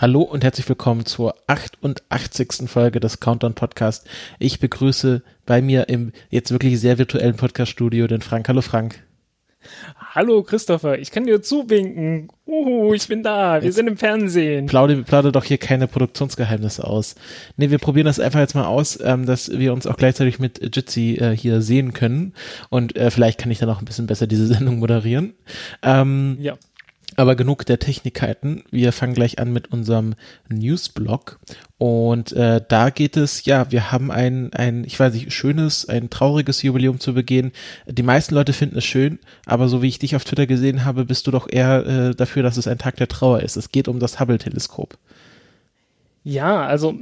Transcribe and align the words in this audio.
Hallo 0.00 0.22
und 0.22 0.44
herzlich 0.44 0.68
willkommen 0.68 1.06
zur 1.06 1.34
88. 1.48 2.68
Folge 2.70 3.00
des 3.00 3.18
Countdown 3.18 3.54
Podcast. 3.54 4.06
Ich 4.38 4.60
begrüße 4.60 5.24
bei 5.44 5.60
mir 5.60 5.88
im 5.88 6.12
jetzt 6.30 6.52
wirklich 6.52 6.78
sehr 6.78 6.98
virtuellen 6.98 7.34
Podcast-Studio 7.34 8.06
den 8.06 8.20
Frank. 8.20 8.46
Hallo 8.46 8.60
Frank. 8.60 9.02
Hallo 10.14 10.44
Christopher, 10.44 11.00
ich 11.00 11.10
kann 11.10 11.26
dir 11.26 11.42
zuwinken. 11.42 12.28
Uhu, 12.46 12.94
ich 12.94 13.08
bin 13.08 13.24
da, 13.24 13.60
wir 13.60 13.66
Jetzt 13.66 13.74
sind 13.74 13.88
im 13.88 13.96
Fernsehen. 13.96 14.66
Plaude, 14.66 15.02
plaude 15.02 15.32
doch 15.32 15.42
hier 15.42 15.58
keine 15.58 15.88
Produktionsgeheimnisse 15.88 16.84
aus. 16.84 17.16
Nee, 17.56 17.70
wir 17.70 17.78
probieren 17.78 18.06
das 18.06 18.20
einfach 18.20 18.38
jetzt 18.38 18.54
mal 18.54 18.66
aus, 18.66 19.00
ähm, 19.02 19.26
dass 19.26 19.50
wir 19.50 19.72
uns 19.72 19.88
auch 19.88 19.96
gleichzeitig 19.96 20.38
mit 20.38 20.76
Jitsi 20.76 21.16
äh, 21.16 21.36
hier 21.36 21.60
sehen 21.60 21.92
können. 21.92 22.34
Und 22.70 22.94
äh, 22.96 23.10
vielleicht 23.10 23.40
kann 23.40 23.50
ich 23.50 23.58
dann 23.58 23.68
auch 23.68 23.80
ein 23.80 23.84
bisschen 23.84 24.06
besser 24.06 24.28
diese 24.28 24.46
Sendung 24.54 24.78
moderieren. 24.78 25.34
Ähm, 25.82 26.38
Ja. 26.40 26.56
Aber 27.18 27.34
genug 27.34 27.66
der 27.66 27.80
Technikkeiten. 27.80 28.62
Wir 28.70 28.92
fangen 28.92 29.12
gleich 29.12 29.40
an 29.40 29.52
mit 29.52 29.72
unserem 29.72 30.14
Newsblog. 30.48 31.40
Und 31.76 32.30
äh, 32.30 32.60
da 32.68 32.90
geht 32.90 33.16
es, 33.16 33.44
ja, 33.44 33.72
wir 33.72 33.90
haben 33.90 34.12
ein, 34.12 34.52
ein, 34.52 34.84
ich 34.84 35.00
weiß 35.00 35.14
nicht, 35.14 35.32
schönes, 35.32 35.88
ein 35.88 36.10
trauriges 36.10 36.62
Jubiläum 36.62 37.00
zu 37.00 37.14
begehen. 37.14 37.50
Die 37.88 38.04
meisten 38.04 38.36
Leute 38.36 38.52
finden 38.52 38.78
es 38.78 38.84
schön, 38.84 39.18
aber 39.46 39.68
so 39.68 39.82
wie 39.82 39.88
ich 39.88 39.98
dich 39.98 40.14
auf 40.14 40.22
Twitter 40.22 40.46
gesehen 40.46 40.84
habe, 40.84 41.04
bist 41.06 41.26
du 41.26 41.32
doch 41.32 41.48
eher 41.50 41.86
äh, 41.86 42.14
dafür, 42.14 42.44
dass 42.44 42.56
es 42.56 42.68
ein 42.68 42.78
Tag 42.78 42.94
der 42.98 43.08
Trauer 43.08 43.40
ist. 43.40 43.56
Es 43.56 43.72
geht 43.72 43.88
um 43.88 43.98
das 43.98 44.20
Hubble-Teleskop. 44.20 44.96
Ja, 46.22 46.64
also 46.66 47.00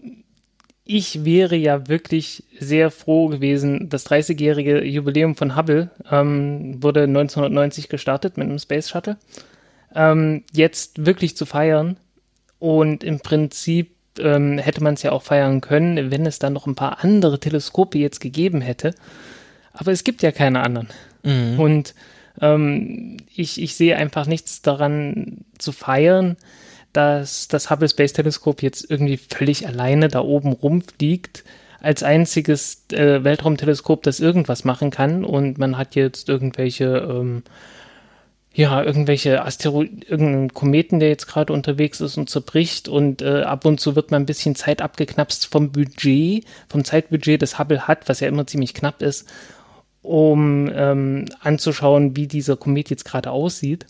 ich 0.87 1.27
wäre 1.27 1.57
ja 1.57 1.89
wirklich 1.89 2.43
sehr 2.59 2.91
froh 2.91 3.29
gewesen. 3.29 3.91
Das 3.91 4.07
30-jährige 4.07 4.83
Jubiläum 4.83 5.37
von 5.37 5.57
Hubble 5.57 5.91
ähm, 6.11 6.83
wurde 6.83 7.03
1990 7.03 7.91
gestartet 7.91 8.39
mit 8.39 8.49
einem 8.49 8.59
Space 8.59 8.89
Shuttle. 8.89 9.19
Ähm, 9.97 10.45
jetzt 10.53 11.05
wirklich 11.07 11.37
zu 11.37 11.47
feiern 11.47 11.97
und 12.59 13.03
im 13.03 13.19
Prinzip 13.19 13.97
ähm, 14.19 14.59
hätte 14.59 14.83
man 14.83 14.95
es 14.95 15.03
ja 15.03 15.13
auch 15.13 15.23
feiern 15.23 15.61
können, 15.61 16.11
wenn 16.11 16.27
es 16.27 16.39
dann 16.39 16.53
noch 16.53 16.67
ein 16.67 16.75
paar 16.75 17.03
andere 17.03 17.41
Teleskope 17.41 17.99
jetzt 17.99 18.21
gegeben 18.21 18.61
hätte. 18.61 18.95
Aber 19.73 19.93
es 19.93 20.05
gibt 20.05 20.23
ja 20.23 20.33
keine 20.33 20.61
anderen. 20.63 20.89
Und 21.59 21.95
ähm, 22.41 23.17
ich, 23.35 23.61
ich 23.61 23.75
sehe 23.75 23.97
einfach 23.97 24.27
nichts 24.27 24.63
daran 24.63 25.45
zu 25.59 25.73
feiern, 25.73 26.37
dass 26.93 27.49
das 27.49 27.71
Hubble 27.71 27.89
Space 27.89 28.15
Teleskop 28.15 28.63
jetzt 28.63 28.91
irgendwie 28.91 29.19
völlig 29.19 29.67
alleine 29.67 30.09
da 30.09 30.21
oben 30.21 30.53
rumfliegt, 30.53 31.45
als 31.81 32.03
einziges 32.03 32.85
äh, 32.93 33.23
Weltraumteleskop, 33.23 34.03
das 34.03 34.19
irgendwas 34.19 34.65
machen 34.65 34.91
kann. 34.91 35.25
Und 35.25 35.59
man 35.59 35.77
hat 35.77 35.95
jetzt 35.95 36.29
irgendwelche, 36.29 37.07
ähm, 37.09 37.43
ja, 38.57 38.83
irgendwelche 38.83 39.45
Asteroiden, 39.45 40.01
irgendeinen 40.01 40.55
Kometen, 40.55 40.99
der 40.99 41.11
jetzt 41.11 41.27
gerade 41.27 41.53
unterwegs 41.53 42.01
ist 42.01 42.17
und 42.17 42.31
zerbricht. 42.31 42.89
Und 42.89 43.21
äh, 43.21 43.43
ab 43.43 43.67
und 43.67 43.79
zu 43.79 43.95
wird 43.95 44.11
mal 44.11 44.17
ein 44.17 44.25
bisschen 44.25 44.55
Zeit 44.55 44.81
abgeknapst 44.81 45.47
vom 45.47 45.73
Budget, 45.73 46.47
vom 46.69 46.83
Zeitbudget, 46.83 47.43
das 47.43 47.59
Hubble 47.59 47.87
hat, 47.87 48.09
was 48.09 48.21
ja 48.21 48.29
immer 48.29 48.47
ziemlich 48.47 48.73
knapp 48.73 49.03
ist 49.03 49.29
um 50.07 50.71
ähm, 50.73 51.25
anzuschauen, 51.41 52.17
wie 52.17 52.29
dieser 52.29 52.57
Komet 52.57 52.91
jetzt 52.91 53.05
gerade 53.05 53.33
aussieht. 53.33 53.87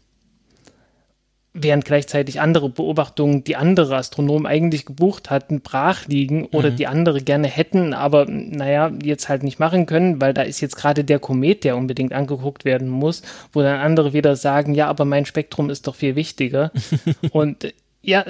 Während 1.58 1.86
gleichzeitig 1.86 2.40
andere 2.40 2.68
Beobachtungen, 2.68 3.42
die 3.42 3.56
andere 3.56 3.96
Astronomen 3.96 4.46
eigentlich 4.46 4.84
gebucht 4.84 5.30
hatten, 5.30 5.62
brach 5.62 6.06
liegen 6.06 6.44
oder 6.46 6.70
die 6.70 6.86
andere 6.86 7.22
gerne 7.22 7.48
hätten, 7.48 7.94
aber 7.94 8.26
naja, 8.28 8.92
jetzt 9.02 9.30
halt 9.30 9.42
nicht 9.42 9.58
machen 9.58 9.86
können, 9.86 10.20
weil 10.20 10.34
da 10.34 10.42
ist 10.42 10.60
jetzt 10.60 10.76
gerade 10.76 11.02
der 11.02 11.18
Komet, 11.18 11.64
der 11.64 11.78
unbedingt 11.78 12.12
angeguckt 12.12 12.66
werden 12.66 12.88
muss, 12.88 13.22
wo 13.52 13.62
dann 13.62 13.80
andere 13.80 14.12
wieder 14.12 14.36
sagen, 14.36 14.74
ja, 14.74 14.86
aber 14.88 15.06
mein 15.06 15.24
Spektrum 15.24 15.70
ist 15.70 15.86
doch 15.86 15.94
viel 15.94 16.14
wichtiger. 16.14 16.72
Und 17.30 17.72
ja, 18.02 18.24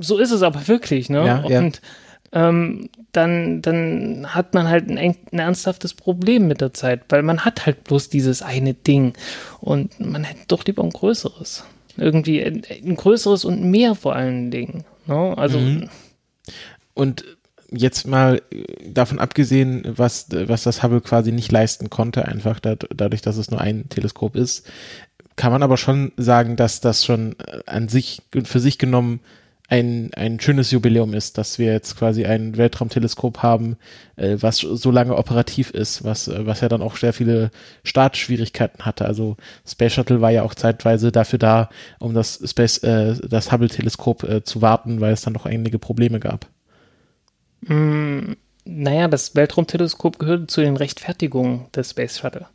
so 0.00 0.18
ist 0.18 0.30
es 0.30 0.42
aber 0.42 0.66
wirklich, 0.66 1.10
ne? 1.10 1.26
Ja, 1.26 1.44
ja. 1.46 1.58
Und 1.58 1.82
ähm, 2.32 2.88
dann, 3.12 3.60
dann 3.60 4.34
hat 4.34 4.54
man 4.54 4.68
halt 4.68 4.88
ein, 4.88 4.98
ein 4.98 5.38
ernsthaftes 5.38 5.94
Problem 5.94 6.48
mit 6.48 6.60
der 6.60 6.72
Zeit, 6.72 7.02
weil 7.10 7.22
man 7.22 7.44
hat 7.44 7.66
halt 7.66 7.84
bloß 7.84 8.08
dieses 8.08 8.42
eine 8.42 8.72
Ding 8.74 9.12
und 9.60 10.00
man 10.00 10.24
hätte 10.24 10.40
doch 10.48 10.64
lieber 10.64 10.82
ein 10.82 10.90
größeres. 10.90 11.64
Irgendwie 11.96 12.42
ein, 12.42 12.94
größeres 12.96 13.44
und 13.44 13.62
mehr 13.70 13.94
vor 13.94 14.14
allen 14.14 14.50
Dingen. 14.50 14.84
Ne? 15.06 15.36
Also, 15.36 15.58
Und 16.94 17.24
jetzt 17.70 18.06
mal 18.06 18.42
äh, 18.50 18.64
davon 18.88 19.18
abgesehen, 19.18 19.82
was, 19.84 20.26
was 20.30 20.62
das 20.62 20.82
Hubble 20.82 21.00
quasi 21.00 21.32
nicht 21.32 21.50
leisten 21.50 21.90
konnte, 21.90 22.26
einfach 22.26 22.60
da, 22.60 22.76
dadurch, 22.76 23.22
dass 23.22 23.36
es 23.36 23.50
nur 23.50 23.60
ein 23.60 23.88
Teleskop 23.88 24.36
ist, 24.36 24.66
kann 25.36 25.52
man 25.52 25.62
aber 25.62 25.76
schon 25.76 26.12
sagen, 26.16 26.56
dass 26.56 26.80
das 26.80 27.04
schon 27.04 27.36
äh, 27.38 27.60
an 27.66 27.88
sich, 27.88 28.22
für 28.44 28.60
sich 28.60 28.78
genommen, 28.78 29.20
ein, 29.68 30.10
ein 30.14 30.38
schönes 30.38 30.70
Jubiläum 30.70 31.14
ist, 31.14 31.38
dass 31.38 31.58
wir 31.58 31.72
jetzt 31.72 31.96
quasi 31.96 32.26
ein 32.26 32.56
Weltraumteleskop 32.58 33.38
haben, 33.42 33.76
äh, 34.16 34.36
was 34.40 34.58
so 34.58 34.90
lange 34.90 35.16
operativ 35.16 35.70
ist, 35.70 36.04
was, 36.04 36.28
äh, 36.28 36.44
was 36.46 36.60
ja 36.60 36.68
dann 36.68 36.82
auch 36.82 36.96
sehr 36.96 37.12
viele 37.12 37.50
Startschwierigkeiten 37.82 38.84
hatte. 38.84 39.06
Also 39.06 39.36
Space 39.66 39.94
Shuttle 39.94 40.20
war 40.20 40.30
ja 40.30 40.42
auch 40.42 40.54
zeitweise 40.54 41.10
dafür 41.10 41.38
da, 41.38 41.70
um 41.98 42.12
das 42.12 42.42
Space, 42.44 42.78
äh, 42.78 43.16
das 43.26 43.50
Hubble-Teleskop 43.50 44.24
äh, 44.24 44.44
zu 44.44 44.60
warten, 44.60 45.00
weil 45.00 45.14
es 45.14 45.22
dann 45.22 45.32
noch 45.32 45.46
einige 45.46 45.78
Probleme 45.78 46.20
gab. 46.20 46.46
Naja, 48.64 49.08
das 49.08 49.34
Weltraumteleskop 49.34 50.18
gehörte 50.18 50.46
zu 50.46 50.60
den 50.60 50.76
Rechtfertigungen 50.76 51.66
des 51.74 51.90
Space 51.90 52.18
Shuttle. 52.18 52.46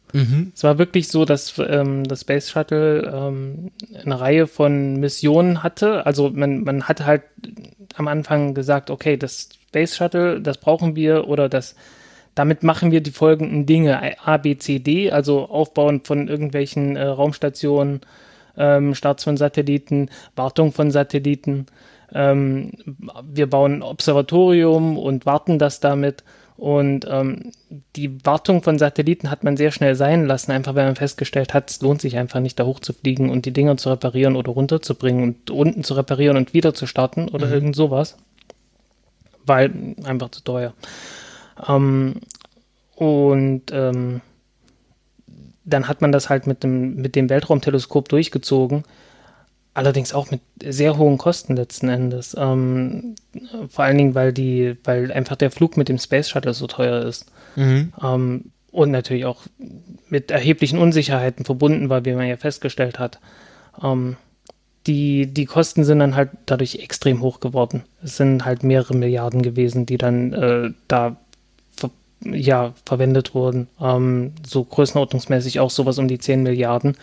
Es 0.55 0.63
war 0.63 0.77
wirklich 0.77 1.09
so, 1.09 1.25
dass 1.25 1.55
ähm, 1.59 2.05
das 2.05 2.21
Space 2.21 2.49
Shuttle 2.49 3.11
ähm, 3.13 3.71
eine 4.03 4.19
Reihe 4.19 4.47
von 4.47 4.97
Missionen 4.97 5.63
hatte. 5.63 6.05
Also 6.05 6.29
man, 6.29 6.63
man 6.63 6.83
hatte 6.83 7.05
halt 7.05 7.23
am 7.95 8.07
Anfang 8.07 8.53
gesagt, 8.53 8.89
okay, 8.89 9.17
das 9.17 9.49
Space 9.67 9.97
Shuttle, 9.97 10.39
das 10.39 10.59
brauchen 10.59 10.95
wir 10.95 11.27
oder 11.27 11.49
das 11.49 11.75
damit 12.35 12.61
machen 12.61 12.91
wir 12.91 13.01
die 13.01 13.11
folgenden 13.11 13.65
Dinge. 13.65 13.99
A, 14.23 14.37
B, 14.37 14.57
C, 14.57 14.77
D, 14.77 15.11
also 15.11 15.49
Aufbauen 15.49 16.01
von 16.03 16.27
irgendwelchen 16.27 16.95
äh, 16.95 17.03
Raumstationen, 17.03 18.01
ähm, 18.55 18.93
Starts 18.93 19.23
von 19.23 19.37
Satelliten, 19.37 20.09
Wartung 20.35 20.71
von 20.71 20.91
Satelliten. 20.91 21.65
Ähm, 22.13 22.71
wir 23.23 23.49
bauen 23.49 23.75
ein 23.75 23.83
Observatorium 23.83 24.97
und 24.97 25.25
warten 25.25 25.59
das 25.59 25.79
damit. 25.79 26.23
Und 26.57 27.05
ähm, 27.07 27.51
die 27.95 28.25
Wartung 28.25 28.63
von 28.63 28.79
Satelliten 28.79 29.29
hat 29.29 29.43
man 29.43 29.57
sehr 29.57 29.71
schnell 29.71 29.93
sein 29.93 30.25
lassen, 30.25 30.51
einfach 30.51 30.73
weil 30.73 30.85
man 30.85 30.95
festgestellt 30.95 31.53
hat, 31.53 31.69
es 31.69 31.81
lohnt 31.81 32.01
sich 32.01 32.17
einfach 32.17 32.39
nicht, 32.39 32.59
da 32.59 32.65
hochzufliegen 32.65 33.29
und 33.29 33.45
die 33.45 33.53
Dinger 33.53 33.77
zu 33.77 33.89
reparieren 33.89 34.35
oder 34.35 34.51
runterzubringen 34.51 35.23
und 35.23 35.51
unten 35.51 35.83
zu 35.83 35.93
reparieren 35.93 36.35
und 36.35 36.55
wieder 36.55 36.73
zu 36.73 36.87
starten 36.87 37.29
oder 37.29 37.51
irgend 37.51 37.75
sowas. 37.75 38.17
Weil 39.45 39.95
einfach 40.03 40.29
zu 40.29 40.43
teuer. 40.43 40.73
Ähm, 41.67 42.21
und 42.95 43.63
ähm, 43.71 44.21
dann 45.63 45.87
hat 45.87 46.01
man 46.01 46.11
das 46.11 46.29
halt 46.29 46.47
mit 46.47 46.63
dem, 46.63 46.95
mit 46.95 47.15
dem 47.15 47.29
Weltraumteleskop 47.29 48.09
durchgezogen. 48.09 48.83
Allerdings 49.77 50.11
auch 50.11 50.31
mit 50.31 50.41
sehr 50.63 50.97
hohen 50.97 51.19
Kosten 51.19 51.55
letzten 51.55 51.87
Endes. 51.87 52.35
Ähm, 52.35 53.13
vor 53.69 53.85
allen 53.85 53.99
Dingen, 53.99 54.15
weil 54.15 54.33
die, 54.33 54.75
weil 54.83 55.11
einfach 55.11 55.35
der 55.35 55.51
Flug 55.51 55.77
mit 55.77 55.87
dem 55.87 55.99
Space 55.99 56.29
Shuttle 56.29 56.55
so 56.55 56.65
teuer 56.65 57.05
ist. 57.05 57.27
Ähm, 58.01 58.45
und 58.71 58.89
natürlich 58.89 59.25
auch 59.25 59.43
mit 60.09 60.31
erheblichen 60.31 60.79
Unsicherheiten 60.79 61.45
verbunden 61.45 61.89
war, 61.89 62.05
wie 62.05 62.13
man 62.13 62.27
ja 62.27 62.37
festgestellt 62.37 62.97
hat. 62.97 63.19
Ähm, 63.83 64.17
die, 64.87 65.27
die 65.27 65.45
Kosten 65.45 65.83
sind 65.83 65.99
dann 65.99 66.15
halt 66.15 66.31
dadurch 66.47 66.79
extrem 66.79 67.21
hoch 67.21 67.39
geworden. 67.39 67.83
Es 68.03 68.17
sind 68.17 68.45
halt 68.45 68.63
mehrere 68.63 68.95
Milliarden 68.95 69.43
gewesen, 69.43 69.85
die 69.85 69.99
dann 69.99 70.33
äh, 70.33 70.71
da 70.87 71.17
ver 71.75 71.91
ja, 72.23 72.73
verwendet 72.83 73.35
wurden. 73.35 73.67
Ähm, 73.79 74.33
so 74.43 74.63
größenordnungsmäßig 74.63 75.59
auch 75.59 75.69
sowas 75.69 75.99
um 75.99 76.07
die 76.07 76.17
10 76.17 76.41
Milliarden. 76.41 76.97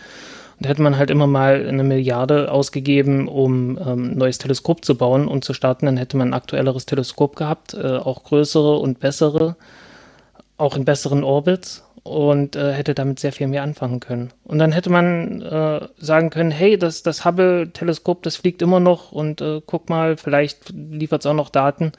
Und 0.57 0.65
da 0.65 0.69
hätte 0.69 0.81
man 0.81 0.97
halt 0.97 1.09
immer 1.09 1.27
mal 1.27 1.67
eine 1.67 1.83
Milliarde 1.83 2.51
ausgegeben, 2.51 3.27
um 3.27 3.77
ähm, 3.77 4.11
ein 4.11 4.17
neues 4.17 4.37
Teleskop 4.37 4.85
zu 4.85 4.97
bauen 4.97 5.27
und 5.27 5.43
zu 5.43 5.53
starten. 5.53 5.85
Dann 5.85 5.97
hätte 5.97 6.17
man 6.17 6.29
ein 6.29 6.33
aktuelleres 6.33 6.85
Teleskop 6.85 7.35
gehabt, 7.35 7.73
äh, 7.73 7.97
auch 7.97 8.23
größere 8.23 8.77
und 8.77 8.99
bessere. 8.99 9.55
auch 10.57 10.75
in 10.75 10.85
besseren 10.85 11.23
Orbits 11.23 11.83
und 12.03 12.55
äh, 12.55 12.71
hätte 12.71 12.93
damit 12.93 13.19
sehr 13.19 13.31
viel 13.31 13.47
mehr 13.47 13.63
anfangen 13.63 13.99
können. 13.99 14.31
Und 14.43 14.59
dann 14.59 14.71
hätte 14.71 14.89
man 14.89 15.41
äh, 15.41 15.87
sagen 15.97 16.29
können, 16.29 16.51
hey, 16.51 16.77
das, 16.77 17.03
das 17.03 17.25
Hubble-Teleskop, 17.25 18.21
das 18.23 18.37
fliegt 18.37 18.61
immer 18.61 18.79
noch 18.79 19.11
und 19.11 19.41
äh, 19.41 19.61
guck 19.65 19.89
mal, 19.89 20.15
vielleicht 20.15 20.69
liefert 20.69 21.21
es 21.21 21.25
auch 21.25 21.33
noch 21.33 21.49
Daten. 21.49 21.91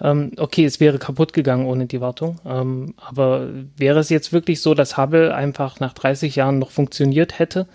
Ähm, 0.00 0.32
okay, 0.38 0.64
es 0.64 0.80
wäre 0.80 0.98
kaputt 0.98 1.32
gegangen 1.32 1.66
ohne 1.66 1.86
die 1.86 2.00
Wartung. 2.00 2.38
Ähm, 2.46 2.94
aber 2.96 3.48
wäre 3.76 4.00
es 4.00 4.08
jetzt 4.08 4.32
wirklich 4.32 4.60
so, 4.60 4.74
dass 4.74 4.96
Hubble 4.96 5.34
einfach 5.34 5.80
nach 5.80 5.92
30 5.92 6.36
Jahren 6.36 6.58
noch 6.58 6.70
funktioniert 6.70 7.38
hätte 7.38 7.66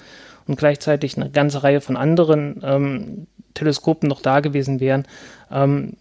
und 0.47 0.57
gleichzeitig 0.57 1.17
eine 1.17 1.29
ganze 1.29 1.63
Reihe 1.63 1.81
von 1.81 1.95
anderen 1.95 2.61
ähm, 2.63 3.27
Teleskopen 3.53 4.09
noch 4.09 4.21
da 4.21 4.39
gewesen 4.39 4.79
wären, 4.79 5.05
ähm, 5.51 5.93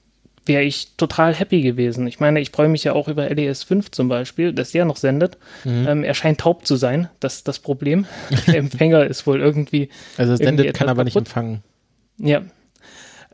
wäre 0.46 0.62
ich 0.62 0.96
total 0.96 1.34
happy 1.34 1.60
gewesen. 1.60 2.06
Ich 2.06 2.20
meine, 2.20 2.40
ich 2.40 2.50
freue 2.50 2.68
mich 2.68 2.82
ja 2.82 2.94
auch 2.94 3.06
über 3.06 3.28
LES 3.28 3.64
5 3.64 3.90
zum 3.90 4.08
Beispiel, 4.08 4.52
dass 4.52 4.72
der 4.72 4.86
noch 4.86 4.96
sendet. 4.96 5.36
Mhm. 5.64 5.86
Ähm, 5.86 6.04
er 6.04 6.14
scheint 6.14 6.40
taub 6.40 6.66
zu 6.66 6.76
sein, 6.76 7.08
das 7.20 7.36
ist 7.36 7.48
das 7.48 7.58
Problem. 7.58 8.06
Der 8.46 8.56
Empfänger 8.58 9.04
ist 9.04 9.26
wohl 9.26 9.40
irgendwie. 9.40 9.90
Also 10.16 10.34
sendet, 10.34 10.74
kann 10.74 10.88
aber 10.88 11.04
kaputt. 11.04 11.04
nicht 11.04 11.16
empfangen. 11.16 11.62
Ja. 12.18 12.42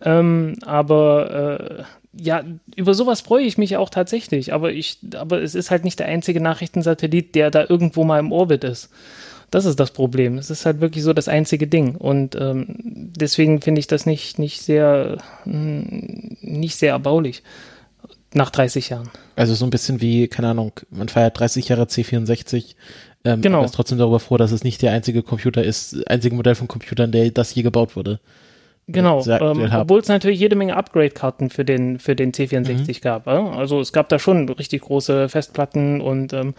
Ähm, 0.02 0.56
aber 0.66 1.78
äh, 1.78 2.03
ja, 2.18 2.44
über 2.76 2.94
sowas 2.94 3.20
freue 3.20 3.44
ich 3.44 3.58
mich 3.58 3.76
auch 3.76 3.90
tatsächlich. 3.90 4.52
Aber 4.52 4.72
ich, 4.72 4.98
aber 5.14 5.42
es 5.42 5.54
ist 5.54 5.70
halt 5.70 5.84
nicht 5.84 5.98
der 5.98 6.06
einzige 6.06 6.40
Nachrichtensatellit, 6.40 7.34
der 7.34 7.50
da 7.50 7.64
irgendwo 7.68 8.04
mal 8.04 8.18
im 8.18 8.32
Orbit 8.32 8.64
ist. 8.64 8.90
Das 9.50 9.66
ist 9.66 9.78
das 9.78 9.92
Problem. 9.92 10.38
Es 10.38 10.50
ist 10.50 10.66
halt 10.66 10.80
wirklich 10.80 11.04
so 11.04 11.12
das 11.12 11.28
einzige 11.28 11.66
Ding. 11.66 11.96
Und 11.96 12.34
ähm, 12.34 12.66
deswegen 12.78 13.60
finde 13.60 13.78
ich 13.78 13.86
das 13.86 14.06
nicht, 14.06 14.38
nicht 14.38 14.62
sehr, 14.62 15.18
hm, 15.44 16.36
nicht 16.40 16.76
sehr 16.76 16.92
erbaulich. 16.92 17.42
Nach 18.32 18.50
30 18.50 18.88
Jahren. 18.88 19.10
Also 19.36 19.54
so 19.54 19.64
ein 19.64 19.70
bisschen 19.70 20.00
wie, 20.00 20.26
keine 20.26 20.48
Ahnung, 20.48 20.72
man 20.90 21.08
feiert 21.08 21.38
30 21.38 21.68
Jahre 21.68 21.84
C64, 21.84 22.74
ähm, 23.24 23.42
genau. 23.42 23.58
aber 23.58 23.66
ist 23.66 23.74
trotzdem 23.74 23.98
darüber 23.98 24.18
froh, 24.18 24.36
dass 24.36 24.50
es 24.50 24.64
nicht 24.64 24.82
der 24.82 24.90
einzige 24.90 25.22
Computer 25.22 25.62
ist, 25.62 26.04
einzige 26.10 26.34
Modell 26.34 26.56
von 26.56 26.66
Computern, 26.66 27.12
der 27.12 27.30
das 27.30 27.54
je 27.54 27.62
gebaut 27.62 27.94
wurde. 27.94 28.18
Genau, 28.86 29.24
ähm, 29.26 29.70
obwohl 29.72 30.00
es 30.00 30.08
natürlich 30.08 30.38
jede 30.38 30.56
Menge 30.56 30.76
Upgrade-Karten 30.76 31.48
für 31.48 31.64
den, 31.64 31.98
für 31.98 32.14
den 32.14 32.32
C64 32.32 32.86
mhm. 32.86 33.00
gab. 33.00 33.26
Äh? 33.26 33.30
Also 33.30 33.80
es 33.80 33.92
gab 33.94 34.10
da 34.10 34.18
schon 34.18 34.46
richtig 34.50 34.82
große 34.82 35.30
Festplatten 35.30 36.02
und 36.02 36.34
ähm, 36.34 36.54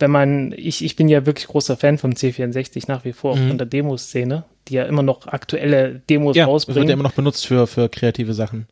wenn 0.00 0.10
man, 0.10 0.52
ich, 0.56 0.84
ich 0.84 0.96
bin 0.96 1.08
ja 1.08 1.24
wirklich 1.24 1.46
großer 1.46 1.76
Fan 1.76 1.98
vom 1.98 2.12
C64 2.12 2.84
nach 2.88 3.04
wie 3.04 3.12
vor, 3.12 3.36
mhm. 3.36 3.48
von 3.48 3.58
der 3.58 3.66
Demoszene, 3.68 4.44
die 4.66 4.74
ja 4.74 4.84
immer 4.84 5.04
noch 5.04 5.28
aktuelle 5.28 6.02
Demos 6.10 6.36
ja, 6.36 6.46
rausbringen. 6.46 6.82
wird 6.82 6.88
ja 6.88 6.94
immer 6.94 7.04
noch 7.04 7.12
benutzt 7.12 7.46
für, 7.46 7.68
für 7.68 7.88
kreative 7.88 8.34
Sachen. 8.34 8.66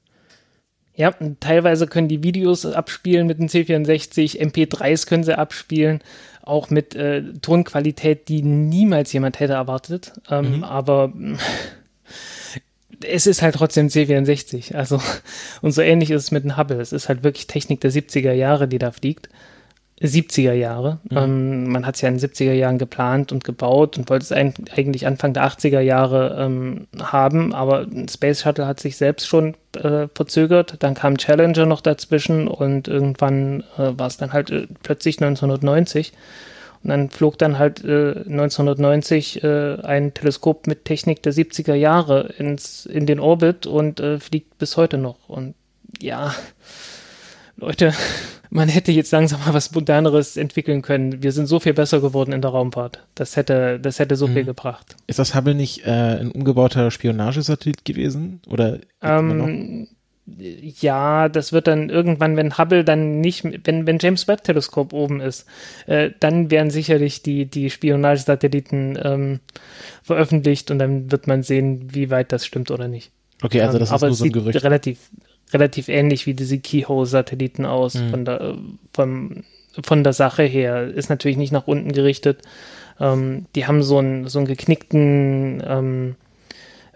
Ja, 0.96 1.12
teilweise 1.40 1.86
können 1.86 2.08
die 2.08 2.24
Videos 2.24 2.66
abspielen 2.66 3.26
mit 3.26 3.38
dem 3.38 3.46
C64, 3.46 4.40
MP3s 4.40 5.06
können 5.06 5.24
sie 5.24 5.38
abspielen, 5.38 6.00
auch 6.42 6.70
mit 6.70 6.96
äh, 6.96 7.22
Tonqualität, 7.42 8.28
die 8.28 8.42
niemals 8.42 9.12
jemand 9.12 9.38
hätte 9.38 9.52
erwartet. 9.52 10.12
Ähm, 10.30 10.58
mhm. 10.58 10.64
Aber 10.64 11.12
es 13.04 13.26
ist 13.26 13.42
halt 13.42 13.56
trotzdem 13.56 13.88
C64. 13.88 14.74
Also, 14.74 15.00
und 15.62 15.72
so 15.72 15.82
ähnlich 15.82 16.10
ist 16.10 16.24
es 16.24 16.30
mit 16.30 16.44
dem 16.44 16.56
Hubble. 16.56 16.80
Es 16.80 16.92
ist 16.92 17.08
halt 17.08 17.24
wirklich 17.24 17.46
Technik 17.46 17.80
der 17.80 17.92
70er 17.92 18.32
Jahre, 18.32 18.68
die 18.68 18.78
da 18.78 18.92
fliegt. 18.92 19.28
70er 20.02 20.52
Jahre. 20.52 20.98
Mhm. 21.08 21.16
Ähm, 21.16 21.68
man 21.68 21.86
hat 21.86 21.94
es 21.94 22.02
ja 22.02 22.08
in 22.08 22.18
den 22.18 22.28
70er 22.28 22.52
Jahren 22.52 22.76
geplant 22.76 23.32
und 23.32 23.44
gebaut 23.44 23.96
und 23.96 24.10
wollte 24.10 24.24
es 24.24 24.32
eigentlich 24.32 25.06
Anfang 25.06 25.32
der 25.32 25.46
80er 25.46 25.80
Jahre 25.80 26.36
ähm, 26.38 26.86
haben, 27.00 27.54
aber 27.54 27.86
Space 28.10 28.42
Shuttle 28.42 28.66
hat 28.66 28.78
sich 28.78 28.98
selbst 28.98 29.26
schon 29.26 29.54
äh, 29.74 30.08
verzögert. 30.14 30.76
Dann 30.80 30.94
kam 30.94 31.16
Challenger 31.16 31.64
noch 31.64 31.80
dazwischen 31.80 32.46
und 32.46 32.88
irgendwann 32.88 33.64
äh, 33.78 33.92
war 33.96 34.06
es 34.06 34.18
dann 34.18 34.34
halt 34.34 34.50
äh, 34.50 34.66
plötzlich 34.82 35.16
1990. 35.16 36.12
Und 36.82 36.90
dann 36.90 37.10
flog 37.10 37.38
dann 37.38 37.58
halt 37.58 37.84
äh, 37.84 38.10
1990 38.28 39.42
äh, 39.42 39.76
ein 39.82 40.14
Teleskop 40.14 40.66
mit 40.66 40.84
Technik 40.84 41.22
der 41.22 41.32
70er 41.32 41.74
Jahre 41.74 42.34
ins, 42.38 42.86
in 42.86 43.06
den 43.06 43.20
Orbit 43.20 43.66
und 43.66 44.00
äh, 44.00 44.20
fliegt 44.20 44.58
bis 44.58 44.76
heute 44.76 44.98
noch. 44.98 45.28
Und 45.28 45.54
ja, 46.00 46.34
Leute, 47.56 47.92
man 48.50 48.68
hätte 48.68 48.92
jetzt 48.92 49.12
langsam 49.12 49.40
mal 49.40 49.54
was 49.54 49.72
moderneres 49.72 50.36
entwickeln 50.36 50.82
können. 50.82 51.22
Wir 51.22 51.32
sind 51.32 51.46
so 51.46 51.60
viel 51.60 51.74
besser 51.74 52.00
geworden 52.00 52.32
in 52.32 52.42
der 52.42 52.50
Raumfahrt. 52.50 53.04
Das 53.14 53.36
hätte, 53.36 53.80
das 53.80 53.98
hätte 53.98 54.16
so 54.16 54.28
mhm. 54.28 54.34
viel 54.34 54.44
gebracht. 54.44 54.96
Ist 55.06 55.18
das 55.18 55.34
Hubble 55.34 55.54
nicht 55.54 55.86
äh, 55.86 55.90
ein 55.90 56.30
umgebauter 56.30 56.90
Spionagesatellit 56.90 57.84
gewesen? 57.84 58.40
Oder 58.46 58.80
ähm, 59.02 59.88
ja, 60.26 61.28
das 61.28 61.52
wird 61.52 61.68
dann 61.68 61.88
irgendwann, 61.88 62.36
wenn 62.36 62.58
Hubble 62.58 62.84
dann 62.84 63.20
nicht, 63.20 63.44
wenn, 63.64 63.86
wenn 63.86 63.98
James 64.00 64.26
Webb 64.26 64.42
Teleskop 64.42 64.92
oben 64.92 65.20
ist, 65.20 65.46
äh, 65.86 66.10
dann 66.18 66.50
werden 66.50 66.70
sicherlich 66.70 67.22
die, 67.22 67.46
die 67.46 67.70
Spionagesatelliten 67.70 68.98
ähm, 69.02 69.40
veröffentlicht 70.02 70.70
und 70.70 70.80
dann 70.80 71.12
wird 71.12 71.28
man 71.28 71.42
sehen, 71.42 71.94
wie 71.94 72.10
weit 72.10 72.32
das 72.32 72.44
stimmt 72.44 72.70
oder 72.72 72.88
nicht. 72.88 73.12
Okay, 73.42 73.60
also 73.60 73.78
das 73.78 73.90
ähm, 73.90 73.96
ist 73.96 74.02
nur 74.02 74.14
so 74.14 74.24
ein 74.24 74.32
Gerücht. 74.32 74.64
Relativ, 74.64 74.98
relativ 75.52 75.88
ähnlich 75.88 76.26
wie 76.26 76.34
diese 76.34 76.58
Keyhole-Satelliten 76.58 77.64
aus 77.64 77.94
mhm. 77.94 78.10
von, 78.10 78.24
der, 78.24 78.54
von, 78.92 79.44
von 79.80 80.02
der 80.02 80.12
Sache 80.12 80.42
her. 80.42 80.88
Ist 80.88 81.08
natürlich 81.08 81.36
nicht 81.36 81.52
nach 81.52 81.68
unten 81.68 81.92
gerichtet. 81.92 82.42
Ähm, 82.98 83.46
die 83.54 83.66
haben 83.66 83.82
so 83.84 83.98
einen, 83.98 84.26
so 84.26 84.40
einen 84.40 84.48
geknickten, 84.48 85.62
ähm, 85.64 86.16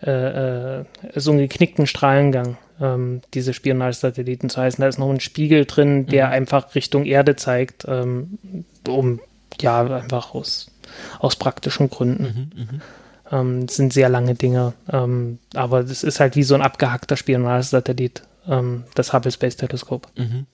äh, 0.02 0.78
äh, 0.80 0.84
so 1.14 1.30
einen 1.30 1.40
geknickten 1.40 1.86
Strahlengang 1.86 2.56
ähm, 2.80 3.20
diese 3.34 3.52
Spionagesatelliten 3.52 4.50
zu 4.50 4.60
heißen. 4.60 4.80
Da 4.80 4.88
ist 4.88 4.98
noch 4.98 5.10
ein 5.10 5.20
Spiegel 5.20 5.64
drin, 5.66 6.06
der 6.06 6.28
mhm. 6.28 6.32
einfach 6.32 6.74
Richtung 6.74 7.04
Erde 7.04 7.36
zeigt, 7.36 7.84
ähm, 7.88 8.38
um 8.88 9.20
ja 9.60 9.82
einfach 9.84 10.34
aus, 10.34 10.70
aus 11.18 11.36
praktischen 11.36 11.90
Gründen. 11.90 12.52
Mhm, 12.54 12.62
mhm. 12.62 12.80
ähm, 13.30 13.66
das 13.66 13.76
sind 13.76 13.92
sehr 13.92 14.08
lange 14.08 14.34
Dinge, 14.34 14.72
ähm, 14.90 15.38
aber 15.54 15.82
das 15.82 16.02
ist 16.02 16.20
halt 16.20 16.36
wie 16.36 16.42
so 16.42 16.54
ein 16.54 16.62
abgehackter 16.62 17.16
Spionagesatellit, 17.16 18.22
ähm, 18.48 18.84
das 18.94 19.12
Hubble 19.12 19.32
Space 19.32 19.56
Teleskop. 19.56 20.08
Mhm. 20.16 20.46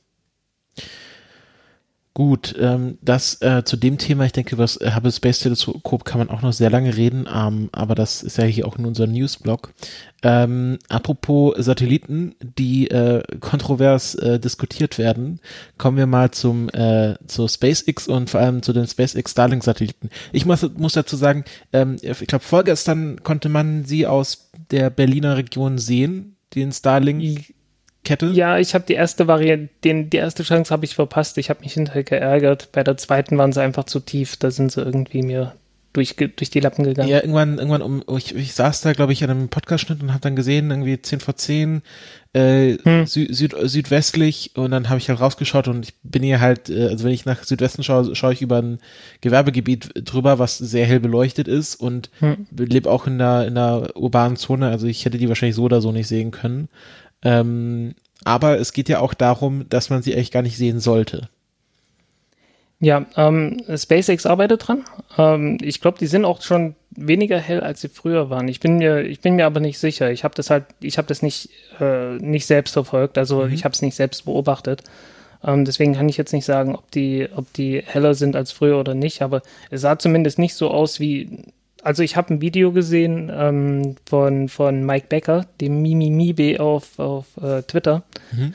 Gut, 2.16 2.54
ähm, 2.58 2.96
das 3.02 3.42
äh, 3.42 3.62
zu 3.66 3.76
dem 3.76 3.98
Thema, 3.98 4.24
ich 4.24 4.32
denke, 4.32 4.54
über 4.54 4.64
das 4.64 4.78
äh, 4.78 4.92
Hubble 4.94 5.12
Space 5.12 5.40
Teleskop 5.40 6.06
kann 6.06 6.16
man 6.16 6.30
auch 6.30 6.40
noch 6.40 6.54
sehr 6.54 6.70
lange 6.70 6.96
reden, 6.96 7.28
ähm, 7.30 7.68
aber 7.72 7.94
das 7.94 8.22
ist 8.22 8.38
ja 8.38 8.44
hier 8.44 8.66
auch 8.66 8.78
in 8.78 8.86
unserem 8.86 9.12
Newsblog. 9.12 9.74
Ähm, 10.22 10.78
apropos 10.88 11.56
Satelliten, 11.58 12.34
die 12.40 12.90
äh, 12.90 13.22
kontrovers 13.40 14.14
äh, 14.14 14.40
diskutiert 14.40 14.96
werden, 14.96 15.40
kommen 15.76 15.98
wir 15.98 16.06
mal 16.06 16.30
zum 16.30 16.70
äh, 16.70 17.16
zu 17.26 17.48
SpaceX 17.48 18.08
und 18.08 18.30
vor 18.30 18.40
allem 18.40 18.62
zu 18.62 18.72
den 18.72 18.86
SpaceX 18.86 19.32
Starlink 19.32 19.62
Satelliten. 19.62 20.08
Ich 20.32 20.46
muss, 20.46 20.66
muss 20.78 20.94
dazu 20.94 21.16
sagen, 21.16 21.44
ähm, 21.74 21.96
ich 22.00 22.26
glaube 22.26 22.46
vorgestern 22.46 23.24
konnte 23.24 23.50
man 23.50 23.84
sie 23.84 24.06
aus 24.06 24.48
der 24.70 24.88
Berliner 24.88 25.36
Region 25.36 25.76
sehen, 25.76 26.36
den 26.54 26.72
Starlink 26.72 27.52
Kette? 28.06 28.26
Ja, 28.26 28.58
ich 28.58 28.74
habe 28.74 28.84
die 28.86 28.94
erste 28.94 29.26
Variante, 29.26 29.68
den, 29.84 30.08
die 30.08 30.16
erste 30.16 30.42
Chance 30.42 30.72
habe 30.72 30.84
ich 30.84 30.94
verpasst. 30.94 31.36
Ich 31.38 31.50
habe 31.50 31.60
mich 31.60 31.74
hinterher 31.74 32.04
geärgert. 32.04 32.70
Bei 32.72 32.82
der 32.82 32.96
zweiten 32.96 33.36
waren 33.36 33.52
sie 33.52 33.60
einfach 33.60 33.84
zu 33.84 34.00
tief. 34.00 34.36
Da 34.36 34.50
sind 34.50 34.72
sie 34.72 34.80
irgendwie 34.80 35.22
mir 35.22 35.54
durch, 35.96 36.14
durch 36.14 36.50
die 36.50 36.60
Lappen 36.60 36.84
gegangen. 36.84 37.08
Ja, 37.08 37.20
irgendwann, 37.20 37.56
irgendwann 37.56 37.82
um, 37.82 38.02
ich, 38.18 38.34
ich 38.34 38.52
saß 38.52 38.82
da, 38.82 38.92
glaube 38.92 39.12
ich, 39.12 39.24
an 39.24 39.30
einem 39.30 39.48
Podcast-Schnitt 39.48 40.02
und 40.02 40.10
habe 40.10 40.20
dann 40.20 40.36
gesehen, 40.36 40.70
irgendwie 40.70 41.00
10 41.00 41.20
vor 41.20 41.36
10, 41.36 41.80
äh, 42.34 42.76
hm. 42.82 43.06
Sü 43.06 43.32
Süd 43.32 43.54
südwestlich 43.62 44.50
und 44.56 44.72
dann 44.72 44.90
habe 44.90 44.98
ich 44.98 45.08
halt 45.08 45.20
rausgeschaut 45.20 45.68
und 45.68 45.86
ich 45.86 45.94
bin 46.02 46.22
hier 46.22 46.40
halt, 46.40 46.68
äh, 46.68 46.88
also 46.88 47.04
wenn 47.04 47.12
ich 47.12 47.24
nach 47.24 47.44
Südwesten 47.44 47.82
schaue, 47.82 48.14
schaue 48.14 48.34
ich 48.34 48.42
über 48.42 48.58
ein 48.60 48.78
Gewerbegebiet 49.22 49.90
drüber, 49.94 50.38
was 50.38 50.58
sehr 50.58 50.84
hell 50.84 51.00
beleuchtet 51.00 51.48
ist 51.48 51.76
und 51.76 52.10
hm. 52.20 52.46
lebe 52.54 52.90
auch 52.90 53.06
in 53.06 53.18
der, 53.18 53.46
in 53.46 53.54
der 53.54 53.96
urbanen 53.96 54.36
Zone, 54.36 54.68
also 54.68 54.86
ich 54.86 55.06
hätte 55.06 55.16
die 55.16 55.28
wahrscheinlich 55.28 55.56
so 55.56 55.62
oder 55.62 55.80
so 55.80 55.92
nicht 55.92 56.08
sehen 56.08 56.30
können. 56.30 56.68
Ähm, 57.26 57.94
aber 58.24 58.58
es 58.60 58.72
geht 58.72 58.88
ja 58.88 59.00
auch 59.00 59.14
darum, 59.14 59.68
dass 59.68 59.90
man 59.90 60.02
sie 60.02 60.14
eigentlich 60.14 60.30
gar 60.30 60.42
nicht 60.42 60.56
sehen 60.56 60.78
sollte. 60.78 61.28
Ja, 62.78 63.06
ähm, 63.16 63.62
SpaceX 63.74 64.26
arbeitet 64.26 64.68
dran. 64.68 64.84
Ähm, 65.18 65.58
ich 65.62 65.80
glaube, 65.80 65.98
die 65.98 66.06
sind 66.06 66.24
auch 66.24 66.42
schon 66.42 66.76
weniger 66.90 67.38
hell, 67.38 67.60
als 67.60 67.80
sie 67.80 67.88
früher 67.88 68.30
waren. 68.30 68.48
Ich 68.48 68.60
bin 68.60 68.78
mir, 68.78 69.00
ich 69.00 69.20
bin 69.20 69.34
mir 69.36 69.46
aber 69.46 69.60
nicht 69.60 69.78
sicher. 69.78 70.10
Ich 70.10 70.24
habe 70.24 70.34
das 70.34 70.50
halt, 70.50 70.66
ich 70.80 70.98
habe 70.98 71.08
das 71.08 71.22
nicht, 71.22 71.50
äh, 71.80 72.16
nicht 72.16 72.46
selbst 72.46 72.74
verfolgt. 72.74 73.18
Also 73.18 73.44
mhm. 73.44 73.52
ich 73.52 73.64
habe 73.64 73.72
es 73.72 73.82
nicht 73.82 73.96
selbst 73.96 74.26
beobachtet. 74.26 74.84
Ähm, 75.42 75.64
deswegen 75.64 75.94
kann 75.94 76.08
ich 76.08 76.16
jetzt 76.16 76.32
nicht 76.32 76.44
sagen, 76.44 76.76
ob 76.76 76.90
die, 76.90 77.28
ob 77.34 77.50
die 77.54 77.82
heller 77.84 78.14
sind 78.14 78.36
als 78.36 78.52
früher 78.52 78.78
oder 78.78 78.94
nicht. 78.94 79.22
Aber 79.22 79.42
es 79.70 79.80
sah 79.80 79.98
zumindest 79.98 80.38
nicht 80.38 80.54
so 80.54 80.70
aus 80.70 81.00
wie 81.00 81.44
also 81.86 82.02
ich 82.02 82.16
habe 82.16 82.34
ein 82.34 82.40
Video 82.40 82.72
gesehen 82.72 83.30
ähm, 83.32 83.94
von, 84.06 84.48
von 84.48 84.84
Mike 84.84 85.06
Becker, 85.08 85.46
dem 85.60 85.82
Mimimibe 85.82 86.58
auf, 86.58 86.98
auf 86.98 87.26
äh, 87.40 87.62
Twitter. 87.62 88.02
Mhm. 88.32 88.54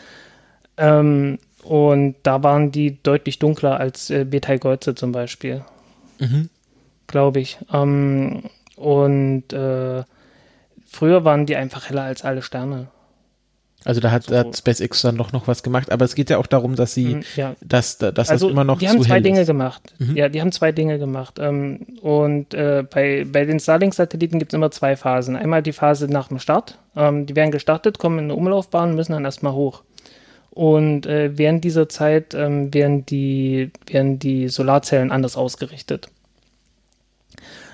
Ähm, 0.76 1.40
und 1.64 2.16
da 2.24 2.44
waren 2.44 2.74
die 2.74 3.02
deutlich 3.02 3.40
dunkler 3.40 3.80
als 3.80 4.10
äh, 4.10 4.26
Betelgeuse 4.26 4.96
zum 4.96 5.14
Beispiel. 5.14 5.64
Mhm. 6.20 6.50
Glaube 7.08 7.40
ich. 7.40 7.58
Ähm, 7.72 8.44
und 8.76 9.54
äh, 9.54 10.04
früher 10.86 11.24
waren 11.24 11.46
die 11.46 11.56
einfach 11.56 11.88
heller 11.88 12.04
als 12.04 12.26
alle 12.26 12.42
Sterne. 12.42 12.88
Also 13.84 14.00
da 14.00 14.12
hat, 14.12 14.24
so. 14.24 14.36
hat 14.36 14.56
SpaceX 14.56 15.02
dann 15.02 15.16
noch, 15.16 15.32
noch 15.32 15.48
was 15.48 15.64
gemacht, 15.64 15.92
aber 15.92 16.06
es 16.06 16.14
geht 16.14 16.30
ja 16.30 16.38
auch 16.38 16.46
darum, 16.46 16.76
dass 16.76 16.94
sie, 16.94 17.16
mhm, 17.16 17.24
ja. 17.36 17.56
dass, 17.62 17.98
dass 17.98 18.30
also, 18.30 18.48
das 18.48 18.52
immer 18.52 18.64
noch 18.64 18.78
die 18.78 18.88
haben 18.88 19.02
zwei 19.02 19.20
Dinge 19.20 19.42
ist. 19.42 19.48
gemacht. 19.48 19.94
Mhm. 19.98 20.16
Ja, 20.16 20.30
die 20.30 20.40
haben 20.40 20.52
zwei 20.52 20.72
Dinge 20.72 21.00
gemacht. 21.00 21.40
Ähm, 21.40 21.88
und 22.02 22.54
äh, 22.54 22.84
bei, 22.88 23.26
bei 23.32 23.46
den 23.46 23.60
Starlink-Satelliten 23.60 24.38
gibt 24.38 24.54
es 24.54 24.56
immer 24.56 24.70
zwei 24.70 24.96
Phasen. 24.96 25.36
Einmal 25.36 25.64
die 25.64 25.74
Phase 25.74 26.08
nach 26.08 26.28
dem 26.28 26.38
Start. 26.38 26.78
Ähm, 26.96 27.26
die 27.26 27.36
werden 27.36 27.52
gestartet, 27.52 27.98
kommen 27.98 28.20
in 28.20 28.26
eine 28.26 28.36
Umlaufbahn 28.36 28.92
und 28.92 28.96
müssen 28.96 29.14
dann 29.14 29.26
erstmal 29.26 29.54
hoch. 29.54 29.82
Und 30.52 31.06
äh, 31.08 31.38
während 31.38 31.64
dieser 31.64 31.90
Zeit 31.90 32.36
ähm, 32.36 32.74
werden, 32.74 33.06
die, 33.06 33.72
werden 33.88 34.20
die 34.20 34.48
Solarzellen 34.50 35.12
anders 35.12 35.38
ausgerichtet. 35.38 36.10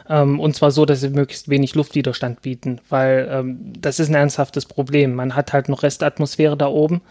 Ähm, 0.10 0.40
und 0.40 0.56
zwar 0.56 0.72
so, 0.72 0.86
dass 0.86 1.02
sie 1.02 1.10
möglichst 1.10 1.50
wenig 1.50 1.76
Luftwiderstand 1.76 2.42
bieten, 2.42 2.80
weil 2.90 3.28
ähm, 3.32 3.74
das 3.80 4.00
ist 4.00 4.10
ein 4.10 4.16
ernsthaftes 4.16 4.66
Problem. 4.66 5.16
Man 5.16 5.36
hat 5.36 5.54
halt 5.54 5.70
noch 5.70 5.84
Restatmosphäre 5.84 6.58
da 6.58 6.68
oben. 6.68 7.02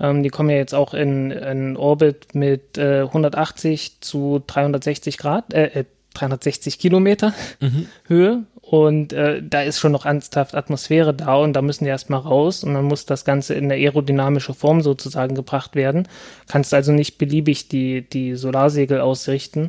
Ähm, 0.00 0.22
die 0.22 0.30
kommen 0.30 0.50
ja 0.50 0.56
jetzt 0.56 0.74
auch 0.74 0.94
in, 0.94 1.30
in 1.30 1.76
Orbit 1.76 2.34
mit 2.34 2.78
äh, 2.78 3.02
180 3.02 4.00
zu 4.00 4.42
360 4.46 5.18
Grad, 5.18 5.52
äh, 5.52 5.84
360 6.14 6.74
äh, 6.74 6.78
Kilometer 6.78 7.34
mhm. 7.60 7.88
Höhe. 8.06 8.44
Und 8.60 9.12
äh, 9.12 9.42
da 9.42 9.60
ist 9.60 9.78
schon 9.78 9.92
noch 9.92 10.06
ernsthaft 10.06 10.54
Atmosphäre 10.54 11.12
da 11.12 11.34
und 11.36 11.52
da 11.52 11.60
müssen 11.60 11.84
die 11.84 11.90
erstmal 11.90 12.20
raus 12.20 12.64
und 12.64 12.72
dann 12.72 12.86
muss 12.86 13.04
das 13.04 13.26
Ganze 13.26 13.52
in 13.54 13.64
eine 13.64 13.74
aerodynamische 13.74 14.54
Form 14.54 14.80
sozusagen 14.80 15.34
gebracht 15.34 15.76
werden. 15.76 16.08
Kannst 16.48 16.72
also 16.72 16.90
nicht 16.90 17.18
beliebig 17.18 17.68
die, 17.68 18.08
die 18.08 18.36
Solarsegel 18.36 19.00
ausrichten. 19.00 19.68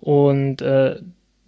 Und 0.00 0.62
äh, 0.62 0.96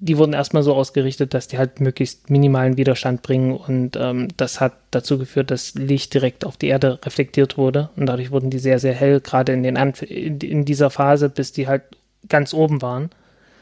die 0.04 0.18
wurden 0.18 0.32
erstmal 0.32 0.64
so 0.64 0.74
ausgerichtet, 0.74 1.32
dass 1.32 1.46
die 1.46 1.58
halt 1.58 1.80
möglichst 1.80 2.28
minimalen 2.28 2.76
Widerstand 2.76 3.22
bringen 3.22 3.56
und 3.56 3.96
ähm, 3.96 4.28
das 4.36 4.60
hat 4.60 4.72
dazu 4.90 5.16
geführt, 5.16 5.52
dass 5.52 5.74
Licht 5.74 6.12
direkt 6.12 6.44
auf 6.44 6.56
die 6.56 6.66
Erde 6.66 6.98
reflektiert 7.04 7.56
wurde 7.56 7.88
und 7.94 8.06
dadurch 8.06 8.32
wurden 8.32 8.50
die 8.50 8.58
sehr, 8.58 8.80
sehr 8.80 8.94
hell, 8.94 9.20
gerade 9.20 9.52
in, 9.52 9.62
den 9.62 9.76
Anf 9.76 10.02
in, 10.02 10.40
in 10.40 10.64
dieser 10.64 10.90
Phase, 10.90 11.28
bis 11.28 11.52
die 11.52 11.68
halt 11.68 11.82
ganz 12.28 12.52
oben 12.52 12.82
waren. 12.82 13.10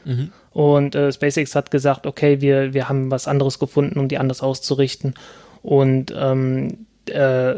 Mhm. 0.03 0.31
Und 0.51 0.95
äh, 0.95 1.11
SpaceX 1.11 1.53
hat 1.53 1.69
gesagt, 1.69 2.07
okay, 2.07 2.41
wir, 2.41 2.73
wir 2.73 2.89
haben 2.89 3.11
was 3.11 3.27
anderes 3.27 3.59
gefunden, 3.59 3.99
um 3.99 4.07
die 4.07 4.17
anders 4.17 4.41
auszurichten. 4.41 5.13
Und 5.61 6.11
ähm, 6.17 6.87
äh, 7.11 7.55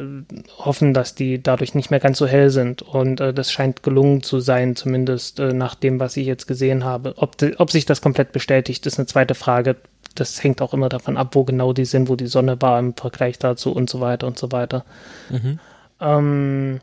hoffen, 0.58 0.94
dass 0.94 1.16
die 1.16 1.42
dadurch 1.42 1.76
nicht 1.76 1.92
mehr 1.92 2.00
ganz 2.00 2.18
so 2.18 2.28
hell 2.28 2.50
sind. 2.50 2.82
Und 2.82 3.20
äh, 3.20 3.34
das 3.34 3.52
scheint 3.52 3.84
gelungen 3.84 4.24
zu 4.24 4.40
sein, 4.40 4.76
zumindest 4.76 5.40
äh, 5.40 5.54
nach 5.54 5.76
dem, 5.76 6.00
was 6.00 6.18
ich 6.18 6.28
jetzt 6.28 6.48
gesehen 6.48 6.84
habe. 6.84 7.14
Ob, 7.18 7.38
ob 7.58 7.72
sich 7.72 7.86
das 7.86 8.02
komplett 8.02 8.32
bestätigt, 8.32 8.86
ist 8.86 9.00
eine 9.00 9.06
zweite 9.06 9.36
Frage. 9.36 9.78
Das 10.16 10.44
hängt 10.44 10.62
auch 10.62 10.74
immer 10.74 10.90
davon 10.90 11.18
ab, 11.18 11.36
wo 11.36 11.44
genau 11.44 11.74
die 11.74 11.86
sind, 11.86 12.10
wo 12.10 12.16
die 12.16 12.28
Sonne 12.28 12.62
war 12.62 12.78
im 12.80 12.94
Vergleich 12.94 13.40
dazu 13.40 13.72
und 13.72 13.90
so 13.90 14.00
weiter 14.02 14.28
und 14.28 14.38
so 14.38 14.52
weiter. 14.52 14.86
Mhm. 15.30 15.60
Ähm, 16.00 16.80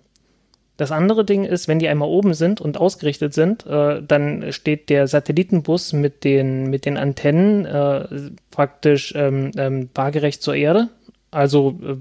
das 0.81 0.93
andere 0.93 1.27
Ding 1.27 1.45
ist, 1.45 1.69
wenn 1.69 1.79
die 1.79 1.89
einmal 1.89 2.09
oben 2.09 2.33
sind 2.33 2.63
und 2.63 2.79
ausgerichtet 2.79 3.35
sind, 3.35 3.67
äh, 3.67 4.01
dann 4.03 4.51
steht 4.51 4.89
der 4.89 5.07
Satellitenbus 5.09 5.93
mit 5.93 6.25
den, 6.25 6.71
mit 6.71 6.87
den 6.87 6.97
Antennen 6.97 7.67
äh, 7.67 8.09
praktisch 8.51 9.13
ähm, 9.15 9.51
ähm, 9.59 9.91
waagerecht 9.95 10.43
zur 10.43 10.55
Erde. 10.55 10.89
Also 11.31 11.79
äh, 11.83 11.97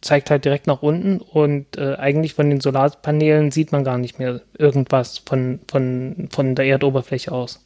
zeigt 0.00 0.30
halt 0.30 0.44
direkt 0.44 0.66
nach 0.66 0.82
unten 0.82 1.20
und 1.20 1.76
äh, 1.76 1.94
eigentlich 1.96 2.34
von 2.34 2.48
den 2.50 2.60
Solarpanelen 2.60 3.50
sieht 3.50 3.72
man 3.72 3.84
gar 3.84 3.98
nicht 3.98 4.18
mehr 4.18 4.40
irgendwas 4.56 5.18
von, 5.18 5.60
von, 5.68 6.28
von 6.30 6.54
der 6.54 6.66
Erdoberfläche 6.66 7.32
aus. 7.32 7.64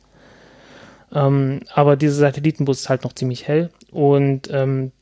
Ähm, 1.12 1.60
aber 1.74 1.96
dieser 1.96 2.14
Satellitenbus 2.14 2.80
ist 2.80 2.88
halt 2.88 3.04
noch 3.04 3.12
ziemlich 3.12 3.46
hell 3.46 3.70
und 3.90 4.50
ähm, 4.50 4.92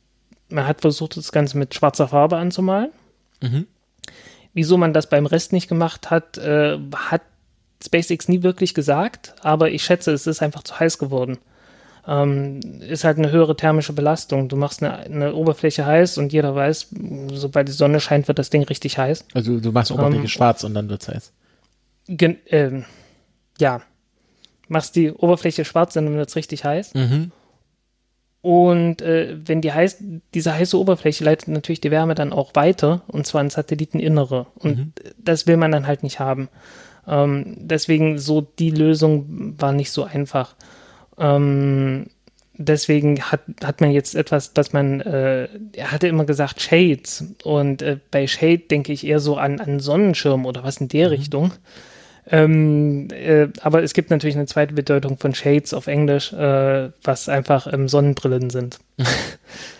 man 0.49 0.67
hat 0.67 0.81
versucht, 0.81 1.17
das 1.17 1.31
Ganze 1.31 1.57
mit 1.57 1.75
schwarzer 1.75 2.09
Farbe 2.09 2.37
anzumalen. 2.37 2.91
Mhm. 3.41 3.67
Wieso 4.53 4.77
man 4.77 4.93
das 4.93 5.09
beim 5.09 5.27
Rest 5.27 5.53
nicht 5.53 5.69
gemacht 5.69 6.11
hat, 6.11 6.37
äh, 6.39 6.79
hat 6.97 7.23
SpaceX 7.85 8.27
nie 8.27 8.43
wirklich 8.43 8.75
gesagt, 8.75 9.35
aber 9.43 9.71
ich 9.71 9.85
schätze, 9.85 10.13
es 10.13 10.27
ist 10.27 10.43
einfach 10.43 10.65
zu 10.65 10.79
heiß 10.79 10.99
geworden 10.99 11.39
ähm, 12.11 12.59
ist 12.81 13.05
halt 13.05 13.19
eine 13.19 13.31
höhere 13.31 13.57
thermische 13.57 13.93
Belastung. 13.93 14.49
Du 14.49 14.57
machst 14.57 14.83
eine, 14.83 14.99
eine, 14.99 15.35
Oberfläche 15.35 15.87
heiß 15.87 16.19
und 16.19 16.33
jeder 16.33 16.57
weiß, 16.57 16.88
sobald 17.33 17.69
die 17.69 17.73
Sonne 17.73 18.00
scheint, 18.00 18.26
wird 18.26 18.40
das 18.40 18.50
Ding 18.50 18.64
richtig 18.64 18.99
heiß. 18.99 19.26
Also 19.33 19.61
du 19.61 19.71
machst 19.71 19.90
die 19.90 19.95
Oberfläche 19.95 20.23
ähm, 20.23 20.29
schwarz 20.29 20.64
und 20.64 20.75
dann 20.75 20.88
wird 20.88 21.02
es 21.02 21.09
heiß. 21.09 21.33
Gen, 22.09 22.45
äh, 22.47 22.83
ja. 23.61 23.81
Machst 24.67 24.97
die 24.97 25.12
Oberfläche 25.12 25.64
schwarz, 25.64 25.95
dann 25.95 26.12
wird 26.12 26.29
es 26.29 26.35
richtig 26.35 26.64
heiß. 26.64 26.95
Mhm. 26.95 27.31
Und 28.43 29.02
äh, 29.02 29.37
wenn 29.45 29.61
die 29.61 29.73
heiß, 29.73 30.02
diese 30.35 30.55
heiße 30.55 30.79
Oberfläche 30.79 31.23
leitet 31.23 31.49
natürlich 31.49 31.81
die 31.81 31.90
Wärme 31.93 32.17
dann 32.17 32.33
auch 32.33 32.55
weiter, 32.55 33.02
und 33.07 33.26
zwar 33.26 33.43
ins 33.43 33.55
Satelliteninnere. 33.55 34.47
Und 34.57 34.79
mhm. 34.79 34.93
das 35.19 35.47
will 35.47 35.57
man 35.57 35.71
dann 35.71 35.87
halt 35.87 36.02
nicht 36.02 36.19
haben. 36.19 36.49
Ähm, 37.07 37.57
deswegen 37.59 38.19
so 38.19 38.40
die 38.40 38.71
Lösung 38.71 39.55
war 39.61 39.73
nicht 39.73 39.93
so 39.93 40.02
einfach. 40.02 40.57
Ähm, 41.21 42.07
deswegen 42.55 43.21
hat, 43.21 43.43
hat 43.62 43.81
man 43.81 43.91
jetzt 43.91 44.15
etwas, 44.15 44.53
dass 44.53 44.73
man, 44.73 45.00
äh, 45.00 45.49
er 45.75 45.93
hatte 45.93 46.09
immer 46.09 46.25
gesagt 46.25 46.61
Shades 46.61 47.25
und 47.45 47.83
äh, 47.83 47.99
bei 48.11 48.27
Shade 48.27 48.59
denke 48.71 48.93
ich 48.93 49.07
eher 49.07 49.21
so 49.21 49.37
an, 49.37 49.61
an 49.61 49.81
Sonnenschirm 49.81 50.47
oder 50.47 50.65
was 50.65 50.79
in 50.79 50.89
der 50.89 51.09
mhm. 51.09 51.15
Richtung. 51.15 51.53
Ähm, 52.31 53.09
äh, 53.11 53.49
aber 53.61 53.83
es 53.83 53.93
gibt 53.93 54.11
natürlich 54.11 54.37
eine 54.37 54.47
zweite 54.47 54.75
Bedeutung 54.75 55.19
von 55.19 55.35
Shades 55.35 55.75
auf 55.75 55.87
Englisch, 55.87 56.33
äh, 56.33 56.91
was 57.03 57.29
einfach 57.29 57.67
ähm, 57.73 57.89
Sonnenbrillen 57.89 58.50
sind. 58.50 58.79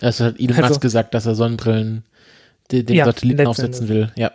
Also 0.01 0.25
hat 0.25 0.37
Elon 0.37 0.57
also, 0.57 0.67
Musk 0.67 0.81
gesagt, 0.81 1.13
dass 1.13 1.25
er 1.25 1.33
Sonnenbrillen 1.33 2.03
den, 2.71 2.85
den 2.85 2.95
ja, 2.97 3.05
Satelliten 3.05 3.47
aufsetzen 3.47 3.87
will. 3.87 4.11
Ja. 4.17 4.31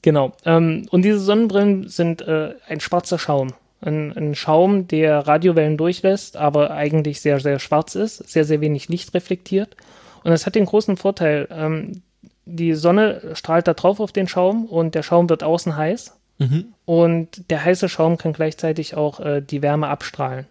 Genau. 0.00 0.32
Ähm, 0.46 0.86
und 0.90 1.02
diese 1.02 1.18
Sonnenbrillen 1.18 1.88
sind 1.88 2.22
äh, 2.22 2.54
ein 2.66 2.80
schwarzer 2.80 3.18
Schaum 3.18 3.52
ein, 3.84 4.16
ein 4.16 4.34
Schaum, 4.34 4.88
der 4.88 5.26
Radiowellen 5.26 5.76
durchlässt, 5.76 6.36
aber 6.36 6.70
eigentlich 6.70 7.20
sehr, 7.20 7.40
sehr 7.40 7.58
schwarz 7.58 7.94
ist, 7.94 8.28
sehr, 8.28 8.44
sehr 8.44 8.60
wenig 8.60 8.88
Licht 8.88 9.14
reflektiert. 9.14 9.76
Und 10.22 10.30
das 10.30 10.46
hat 10.46 10.54
den 10.54 10.66
großen 10.66 10.96
Vorteil, 10.96 11.48
ähm, 11.50 12.02
die 12.46 12.74
Sonne 12.74 13.34
strahlt 13.34 13.68
da 13.68 13.74
drauf 13.74 14.00
auf 14.00 14.12
den 14.12 14.28
Schaum 14.28 14.66
und 14.66 14.94
der 14.94 15.02
Schaum 15.02 15.28
wird 15.28 15.42
außen 15.42 15.76
heiß. 15.76 16.16
Mhm. 16.38 16.66
Und 16.84 17.50
der 17.50 17.64
heiße 17.64 17.88
Schaum 17.88 18.18
kann 18.18 18.32
gleichzeitig 18.32 18.96
auch 18.96 19.20
äh, 19.20 19.40
die 19.40 19.62
Wärme 19.62 19.88
abstrahlen. 19.88 20.46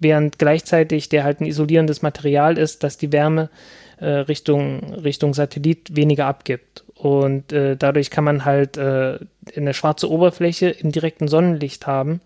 Während 0.00 0.38
gleichzeitig 0.38 1.08
der 1.08 1.24
halt 1.24 1.40
ein 1.40 1.46
isolierendes 1.46 2.02
Material 2.02 2.56
ist, 2.56 2.82
das 2.82 2.98
die 2.98 3.12
Wärme 3.12 3.50
äh, 3.98 4.06
Richtung, 4.06 4.94
Richtung 4.94 5.34
Satellit 5.34 5.96
weniger 5.96 6.26
abgibt. 6.26 6.84
Und 6.94 7.52
äh, 7.52 7.76
dadurch 7.76 8.10
kann 8.10 8.24
man 8.24 8.44
halt 8.44 8.76
äh, 8.76 9.18
eine 9.56 9.74
schwarze 9.74 10.10
Oberfläche 10.10 10.68
im 10.68 10.92
direkten 10.92 11.28
Sonnenlicht 11.28 11.86
haben, 11.86 12.20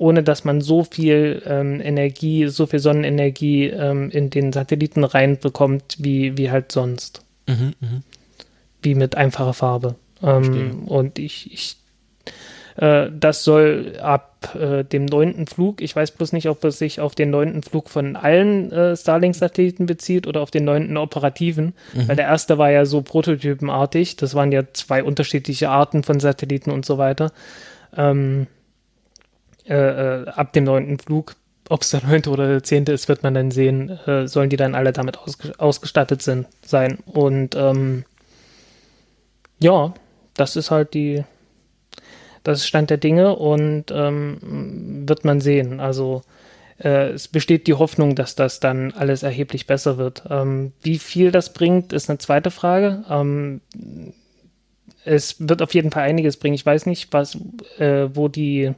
ohne 0.00 0.22
dass 0.22 0.44
man 0.44 0.62
so 0.62 0.82
viel 0.82 1.42
ähm, 1.44 1.78
Energie, 1.80 2.48
so 2.48 2.64
viel 2.64 2.78
Sonnenenergie 2.78 3.66
ähm, 3.66 4.10
in 4.10 4.30
den 4.30 4.50
Satelliten 4.50 5.04
reinbekommt, 5.04 5.96
wie, 5.98 6.38
wie 6.38 6.50
halt 6.50 6.72
sonst. 6.72 7.22
Mhm, 7.46 7.74
mh. 7.80 7.88
Wie 8.82 8.94
mit 8.94 9.14
einfacher 9.14 9.52
Farbe. 9.52 9.96
Ähm, 10.22 10.84
und 10.86 11.18
ich, 11.18 11.52
ich 11.52 11.76
äh, 12.76 13.10
das 13.12 13.44
soll 13.44 13.98
ab 14.00 14.54
äh, 14.58 14.84
dem 14.84 15.04
neunten 15.04 15.46
Flug, 15.46 15.82
ich 15.82 15.94
weiß 15.94 16.12
bloß 16.12 16.32
nicht, 16.32 16.48
ob 16.48 16.64
es 16.64 16.78
sich 16.78 16.98
auf 16.98 17.14
den 17.14 17.28
neunten 17.28 17.62
Flug 17.62 17.90
von 17.90 18.16
allen 18.16 18.72
äh, 18.72 18.96
Starlink-Satelliten 18.96 19.84
bezieht 19.84 20.26
oder 20.26 20.40
auf 20.40 20.50
den 20.50 20.64
neunten 20.64 20.96
operativen, 20.96 21.74
mhm. 21.92 22.08
weil 22.08 22.16
der 22.16 22.26
erste 22.26 22.56
war 22.56 22.70
ja 22.70 22.86
so 22.86 23.02
prototypenartig, 23.02 24.16
das 24.16 24.34
waren 24.34 24.50
ja 24.50 24.62
zwei 24.72 25.04
unterschiedliche 25.04 25.68
Arten 25.68 26.02
von 26.02 26.20
Satelliten 26.20 26.70
und 26.70 26.86
so 26.86 26.96
weiter. 26.96 27.32
Ähm, 27.94 28.46
äh, 29.70 30.22
äh, 30.22 30.28
ab 30.28 30.52
dem 30.52 30.64
neunten 30.64 30.98
Flug, 30.98 31.36
ob 31.68 31.82
es 31.82 31.90
der 31.90 32.02
neunte 32.04 32.30
oder 32.30 32.48
der 32.48 32.64
zehnte 32.64 32.90
ist, 32.90 33.08
wird 33.08 33.22
man 33.22 33.34
dann 33.34 33.52
sehen, 33.52 33.88
äh, 34.04 34.26
sollen 34.26 34.50
die 34.50 34.56
dann 34.56 34.74
alle 34.74 34.92
damit 34.92 35.18
ausge 35.18 35.52
ausgestattet 35.58 36.22
sind, 36.22 36.48
sein. 36.66 36.98
Und 37.06 37.54
ähm, 37.54 38.04
ja, 39.60 39.94
das 40.34 40.56
ist 40.56 40.72
halt 40.72 40.92
die, 40.94 41.22
das 42.42 42.58
ist 42.58 42.66
Stand 42.66 42.90
der 42.90 42.96
Dinge 42.96 43.36
und 43.36 43.92
ähm, 43.92 45.04
wird 45.08 45.24
man 45.24 45.40
sehen. 45.40 45.78
Also 45.78 46.22
äh, 46.82 47.10
es 47.10 47.28
besteht 47.28 47.68
die 47.68 47.74
Hoffnung, 47.74 48.16
dass 48.16 48.34
das 48.34 48.58
dann 48.58 48.90
alles 48.90 49.22
erheblich 49.22 49.68
besser 49.68 49.98
wird. 49.98 50.24
Ähm, 50.28 50.72
wie 50.82 50.98
viel 50.98 51.30
das 51.30 51.52
bringt, 51.52 51.92
ist 51.92 52.10
eine 52.10 52.18
zweite 52.18 52.50
Frage. 52.50 53.04
Ähm, 53.08 53.60
es 55.04 55.36
wird 55.38 55.62
auf 55.62 55.74
jeden 55.74 55.92
Fall 55.92 56.02
einiges 56.02 56.38
bringen. 56.38 56.56
Ich 56.56 56.66
weiß 56.66 56.86
nicht, 56.86 57.12
was, 57.12 57.38
äh, 57.78 58.08
wo 58.12 58.26
die 58.26 58.74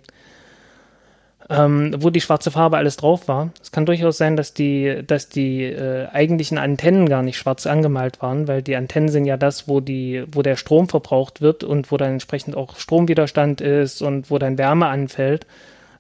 ähm, 1.51 1.95
wo 1.99 2.11
die 2.11 2.21
schwarze 2.21 2.51
Farbe 2.51 2.77
alles 2.77 2.97
drauf 2.97 3.29
war. 3.29 3.51
Es 3.63 3.73
kann 3.73 3.87
durchaus 3.87 4.19
sein, 4.19 4.37
dass 4.37 4.55
die, 4.55 5.03
dass 5.07 5.29
die 5.29 5.65
äh, 5.65 6.07
eigentlichen 6.09 6.59
Antennen 6.59 7.09
gar 7.09 7.23
nicht 7.23 7.37
schwarz 7.37 7.67
angemalt 7.67 8.23
waren, 8.23 8.49
weil 8.49 8.63
die 8.63 8.77
Antennen 8.77 9.09
sind 9.09 9.25
ja 9.25 9.37
das, 9.37 9.69
wo 9.69 9.81
die, 9.81 10.25
wo 10.31 10.43
der 10.43 10.57
Strom 10.57 10.89
verbraucht 10.89 11.41
wird 11.41 11.65
und 11.65 11.91
wo 11.91 11.97
dann 11.97 12.13
entsprechend 12.13 12.57
auch 12.57 12.79
Stromwiderstand 12.79 13.61
ist 13.61 14.03
und 14.03 14.31
wo 14.31 14.39
dann 14.39 14.59
Wärme 14.59 14.87
anfällt. 14.87 15.47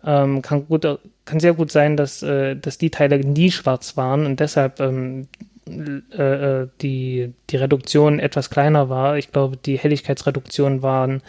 Ähm, 0.04 0.42
kann 0.42 0.66
gut, 0.66 0.86
kann 1.24 1.40
sehr 1.40 1.54
gut 1.54 1.70
sein, 1.70 1.96
dass, 1.96 2.22
äh, 2.22 2.56
dass 2.56 2.78
die 2.78 2.90
Teile 2.90 3.18
nie 3.18 3.50
schwarz 3.50 3.96
waren 3.96 4.26
und 4.26 4.40
deshalb 4.40 4.80
ähm, 4.80 5.28
äh, 5.66 6.66
die, 6.80 7.32
die 7.50 7.56
Reduktion 7.56 8.18
etwas 8.18 8.50
kleiner 8.50 8.88
war. 8.88 9.16
Ich 9.16 9.30
glaube, 9.30 9.56
die 9.56 9.78
Helligkeitsreduktion 9.78 10.82
waren 10.82 11.22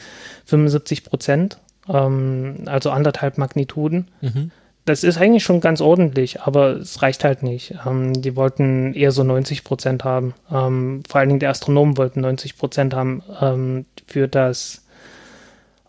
75 0.46 1.04
Prozent, 1.04 1.60
ähm, 1.88 2.64
also 2.66 2.92
anderthalb 2.92 3.38
Magnituden. 3.38 4.10
Mhm. 4.22 4.52
Das 4.86 5.06
ist 5.06 5.18
eigentlich 5.18 5.44
schon 5.44 5.62
ganz 5.62 5.80
ordentlich, 5.80 6.42
aber 6.42 6.72
es 6.72 7.02
reicht 7.02 7.24
halt 7.24 7.42
nicht. 7.42 7.76
Ähm, 7.86 8.14
die 8.14 8.36
wollten 8.36 8.94
eher 8.94 9.12
so 9.12 9.24
90 9.24 9.64
Prozent 9.64 10.04
haben. 10.04 10.34
Ähm, 10.52 11.04
vor 11.08 11.20
allen 11.20 11.30
Dingen 11.30 11.40
die 11.40 11.48
Astronomen 11.48 11.98
wollten 11.98 12.22
90 12.22 12.58
Prozent 12.58 12.94
haben 12.94 13.24
ähm, 13.40 13.86
für 14.08 14.28
das, 14.28 14.84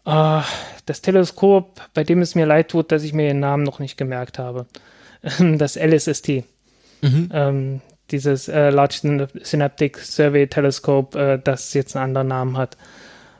äh, 0.06 0.40
das 0.86 1.02
Teleskop, 1.02 1.80
bei 1.92 2.04
dem 2.04 2.22
es 2.22 2.36
mir 2.36 2.46
leid 2.46 2.68
tut, 2.68 2.92
dass 2.92 3.02
ich 3.02 3.12
mir 3.12 3.26
den 3.26 3.40
Namen 3.40 3.64
noch 3.64 3.80
nicht 3.80 3.96
gemerkt 3.96 4.38
habe. 4.38 4.66
das 5.38 5.76
LSST. 5.76 6.44
Mhm. 7.02 7.28
Ähm, 7.32 7.80
dieses 8.10 8.48
äh, 8.48 8.70
Large 8.70 9.28
Synaptic 9.42 9.98
Survey 9.98 10.46
Telescope, 10.46 11.18
äh, 11.18 11.40
das 11.42 11.74
jetzt 11.74 11.96
einen 11.96 12.04
anderen 12.04 12.28
Namen 12.28 12.56
hat. 12.56 12.76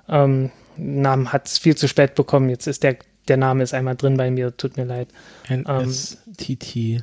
Ähm, 0.09 0.51
Namen 0.77 1.33
hat 1.33 1.47
es 1.47 1.59
viel 1.59 1.77
zu 1.77 1.89
spät 1.89 2.15
bekommen. 2.15 2.49
Jetzt 2.49 2.67
ist 2.67 2.83
der, 2.83 2.97
der 3.29 3.37
Name 3.37 3.63
ist 3.63 3.75
einmal 3.75 3.97
drin 3.97 4.17
bei 4.17 4.31
mir, 4.31 4.57
tut 4.57 4.77
mir 4.77 4.85
leid. 4.85 5.09
LSTT 5.49 6.77
ähm, 6.77 7.03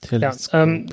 Teleskop. 0.00 0.52
Ja, 0.52 0.62
ähm, 0.62 0.86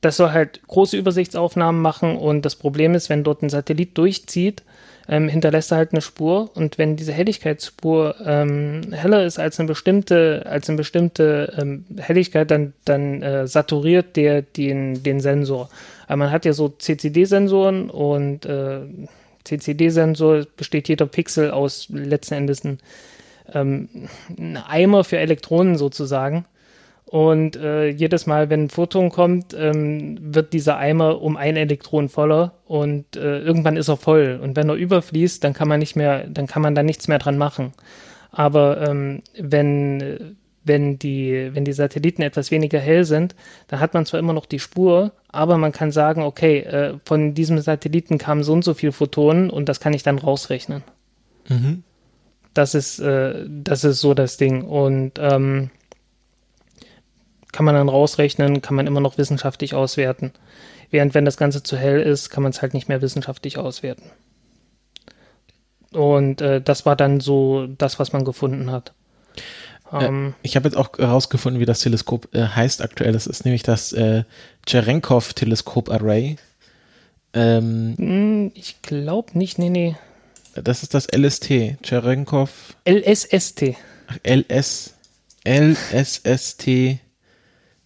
das 0.00 0.18
soll 0.18 0.30
halt 0.30 0.60
große 0.66 0.96
Übersichtsaufnahmen 0.96 1.80
machen 1.80 2.16
und 2.16 2.44
das 2.44 2.54
Problem 2.54 2.94
ist, 2.94 3.08
wenn 3.08 3.24
dort 3.24 3.42
ein 3.42 3.48
Satellit 3.48 3.96
durchzieht, 3.98 4.62
ähm, 5.08 5.28
hinterlässt 5.28 5.72
er 5.72 5.78
halt 5.78 5.92
eine 5.92 6.00
Spur 6.00 6.50
und 6.54 6.78
wenn 6.78 6.96
diese 6.96 7.12
Helligkeitsspur 7.12 8.16
ähm, 8.24 8.92
heller 8.92 9.24
ist 9.24 9.38
als 9.38 9.58
eine 9.58 9.68
bestimmte, 9.68 10.44
als 10.46 10.68
eine 10.68 10.76
bestimmte 10.76 11.54
ähm, 11.58 11.84
Helligkeit, 11.98 12.50
dann, 12.50 12.72
dann 12.84 13.22
äh, 13.22 13.46
saturiert 13.46 14.16
der 14.16 14.42
den, 14.42 15.02
den 15.02 15.20
Sensor. 15.20 15.70
Aber 16.06 16.16
man 16.18 16.30
hat 16.30 16.44
ja 16.44 16.52
so 16.52 16.68
CCD-Sensoren 16.68 17.90
und 17.90 18.46
äh, 18.46 18.80
CCD-Sensor 19.46 20.46
besteht 20.56 20.88
jeder 20.88 21.06
Pixel 21.06 21.50
aus 21.50 21.88
letzten 21.90 22.34
Endes 22.34 22.64
ein, 22.64 22.78
ähm, 23.52 23.88
ein 24.36 24.56
Eimer 24.56 25.04
für 25.04 25.18
Elektronen 25.18 25.76
sozusagen. 25.76 26.46
Und 27.04 27.54
äh, 27.54 27.86
jedes 27.86 28.26
Mal, 28.26 28.50
wenn 28.50 28.64
ein 28.64 28.68
Photon 28.68 29.10
kommt, 29.10 29.54
ähm, 29.56 30.18
wird 30.20 30.52
dieser 30.52 30.76
Eimer 30.76 31.22
um 31.22 31.36
ein 31.36 31.56
Elektron 31.56 32.08
voller 32.08 32.54
und 32.66 33.16
äh, 33.16 33.38
irgendwann 33.38 33.76
ist 33.76 33.88
er 33.88 33.96
voll. 33.96 34.40
Und 34.42 34.56
wenn 34.56 34.68
er 34.68 34.74
überfließt, 34.74 35.42
dann 35.44 35.52
kann 35.52 35.68
man 35.68 35.78
nicht 35.78 35.94
mehr, 35.94 36.26
dann 36.26 36.48
kann 36.48 36.62
man 36.62 36.74
da 36.74 36.82
nichts 36.82 37.06
mehr 37.06 37.20
dran 37.20 37.38
machen. 37.38 37.72
Aber 38.32 38.88
ähm, 38.88 39.22
wenn, 39.38 40.36
wenn, 40.66 40.98
die, 40.98 41.50
wenn 41.52 41.64
die 41.64 41.72
Satelliten 41.72 42.22
etwas 42.22 42.50
weniger 42.50 42.78
hell 42.78 43.04
sind, 43.04 43.34
dann 43.68 43.80
hat 43.80 43.94
man 43.94 44.06
zwar 44.06 44.20
immer 44.20 44.32
noch 44.32 44.46
die 44.46 44.58
Spur, 44.58 45.12
aber 45.28 45.58
man 45.58 45.72
kann 45.72 45.92
sagen, 45.92 46.22
okay, 46.22 46.60
äh, 46.60 46.94
von 47.04 47.34
diesem 47.34 47.58
Satelliten 47.60 48.18
kamen 48.18 48.42
so 48.42 48.52
und 48.52 48.64
so 48.64 48.74
viele 48.74 48.92
Photonen 48.92 49.50
und 49.50 49.68
das 49.68 49.80
kann 49.80 49.94
ich 49.94 50.02
dann 50.02 50.18
rausrechnen. 50.18 50.82
Mhm. 51.48 51.82
Das 52.54 52.74
ist, 52.74 52.98
äh, 52.98 53.44
das 53.48 53.84
ist 53.84 54.00
so 54.00 54.14
das 54.14 54.36
Ding. 54.38 54.62
Und 54.62 55.18
ähm, 55.18 55.70
kann 57.52 57.64
man 57.64 57.74
dann 57.74 57.88
rausrechnen, 57.88 58.62
kann 58.62 58.76
man 58.76 58.86
immer 58.86 59.00
noch 59.00 59.18
wissenschaftlich 59.18 59.74
auswerten. 59.74 60.32
Während 60.90 61.14
wenn 61.14 61.24
das 61.24 61.36
Ganze 61.36 61.62
zu 61.62 61.76
hell 61.76 62.00
ist, 62.00 62.30
kann 62.30 62.42
man 62.42 62.50
es 62.50 62.62
halt 62.62 62.74
nicht 62.74 62.88
mehr 62.88 63.02
wissenschaftlich 63.02 63.58
auswerten. 63.58 64.10
Und 65.92 66.40
äh, 66.40 66.60
das 66.60 66.86
war 66.86 66.96
dann 66.96 67.20
so 67.20 67.66
das, 67.66 67.98
was 67.98 68.12
man 68.12 68.24
gefunden 68.24 68.70
hat. 68.70 68.92
Äh, 69.92 70.06
ähm, 70.06 70.34
ich 70.42 70.56
habe 70.56 70.68
jetzt 70.68 70.76
auch 70.76 70.98
herausgefunden, 70.98 71.60
wie 71.60 71.66
das 71.66 71.80
Teleskop 71.80 72.34
äh, 72.34 72.46
heißt 72.48 72.82
aktuell. 72.82 73.12
Das 73.12 73.26
ist 73.26 73.44
nämlich 73.44 73.62
das 73.62 73.92
äh, 73.92 74.24
Cherenkov-Teleskop-Array. 74.66 76.36
Ähm, 77.34 77.94
hm, 77.96 78.52
ich 78.54 78.80
glaube 78.82 79.38
nicht, 79.38 79.58
nee, 79.58 79.70
nee. 79.70 79.96
Das 80.54 80.82
ist 80.82 80.94
das 80.94 81.06
LST, 81.14 81.76
Cherenkov. 81.82 82.76
LSST. 82.88 83.74
Ach, 84.08 84.18
LS, 84.24 84.94
LSST 85.46 86.98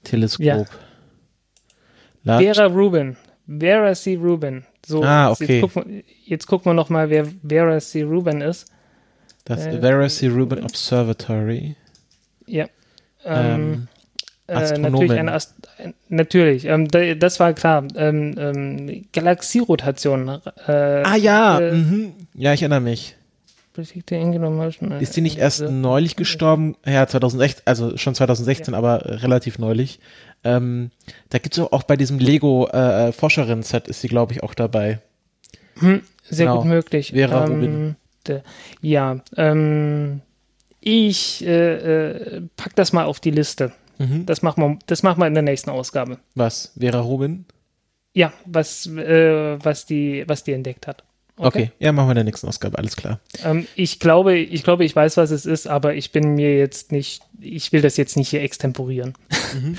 Teleskop. 0.04 0.68
Ja. 2.22 2.38
Vera 2.38 2.66
Rubin. 2.66 3.16
Vera 3.46 3.94
C. 3.94 4.16
Rubin. 4.16 4.64
So, 4.86 5.02
ah, 5.02 5.30
okay. 5.30 5.60
Jetzt 5.60 5.60
gucken, 5.62 6.04
jetzt 6.24 6.46
gucken 6.46 6.70
wir 6.70 6.74
nochmal, 6.74 7.10
wer 7.10 7.26
Vera 7.46 7.78
C. 7.80 8.02
Rubin 8.02 8.40
ist. 8.40 8.70
Das 9.44 9.66
äh, 9.66 9.80
Vera 9.80 10.08
C. 10.08 10.28
Rubin 10.28 10.62
Observatory. 10.62 11.76
Ja. 12.50 12.66
Ähm, 13.24 13.88
äh, 14.46 14.78
natürlich 14.78 15.12
eine 15.12 15.32
Ast 15.32 15.54
natürlich, 16.08 16.64
ähm, 16.64 16.88
das 16.88 17.38
war 17.38 17.52
klar. 17.52 17.86
Ähm, 17.94 18.34
ähm, 18.36 19.06
Galaxierotation. 19.12 20.40
Äh, 20.66 20.72
ah 20.72 21.16
ja, 21.16 21.60
äh, 21.60 21.72
mhm. 21.72 22.12
ja, 22.34 22.52
ich 22.52 22.62
erinnere 22.62 22.80
mich. 22.80 23.16
Ist 23.76 25.16
die 25.16 25.20
nicht 25.20 25.38
erst 25.38 25.62
neulich 25.62 26.16
gestorben? 26.16 26.76
Ja, 26.84 27.06
2016, 27.06 27.62
also 27.66 27.96
schon 27.96 28.14
2016, 28.14 28.72
ja. 28.72 28.78
aber 28.78 29.22
relativ 29.22 29.58
neulich. 29.58 30.00
Ähm, 30.42 30.90
da 31.28 31.38
gibt 31.38 31.56
es 31.56 31.64
auch 31.64 31.84
bei 31.84 31.96
diesem 31.96 32.18
Lego 32.18 32.68
äh, 32.72 33.10
äh 33.10 33.12
ist 33.86 34.00
sie, 34.00 34.08
glaube 34.08 34.32
ich, 34.32 34.42
auch 34.42 34.54
dabei. 34.54 34.98
Hm, 35.78 36.02
sehr 36.28 36.46
genau. 36.46 36.58
gut 36.58 36.66
möglich. 36.66 37.12
Vera 37.12 37.44
ähm, 37.44 37.52
Rubin. 37.52 37.96
Ja, 38.82 39.20
ähm, 39.36 40.20
ich 40.80 41.44
äh, 41.44 42.36
äh, 42.36 42.42
pack 42.56 42.74
das 42.76 42.92
mal 42.92 43.04
auf 43.04 43.20
die 43.20 43.30
Liste. 43.30 43.72
Mhm. 43.98 44.24
Das 44.26 44.42
machen 44.42 44.62
wir, 44.62 44.78
das 44.86 45.02
machen 45.02 45.20
wir 45.20 45.26
in 45.26 45.34
der 45.34 45.42
nächsten 45.42 45.70
Ausgabe. 45.70 46.18
Was? 46.34 46.72
Vera 46.78 47.00
Rubin? 47.00 47.44
Ja, 48.14 48.32
was, 48.46 48.86
äh, 48.86 49.62
was 49.62 49.86
die, 49.86 50.24
was 50.26 50.42
die 50.42 50.52
entdeckt 50.52 50.86
hat. 50.86 51.04
Okay. 51.36 51.46
okay. 51.46 51.72
ja, 51.78 51.92
machen 51.92 52.08
wir 52.08 52.12
in 52.12 52.16
der 52.16 52.24
nächsten 52.24 52.48
Ausgabe, 52.48 52.76
alles 52.76 52.96
klar. 52.96 53.20
Ähm, 53.44 53.66
ich 53.74 53.98
glaube, 53.98 54.36
ich 54.36 54.62
glaube, 54.62 54.84
ich 54.84 54.94
weiß, 54.94 55.16
was 55.16 55.30
es 55.30 55.46
ist, 55.46 55.66
aber 55.66 55.94
ich 55.94 56.12
bin 56.12 56.34
mir 56.34 56.58
jetzt 56.58 56.92
nicht, 56.92 57.22
ich 57.40 57.72
will 57.72 57.80
das 57.80 57.96
jetzt 57.96 58.16
nicht 58.16 58.28
hier 58.28 58.42
extemporieren. 58.42 59.14
Mhm. 59.52 59.76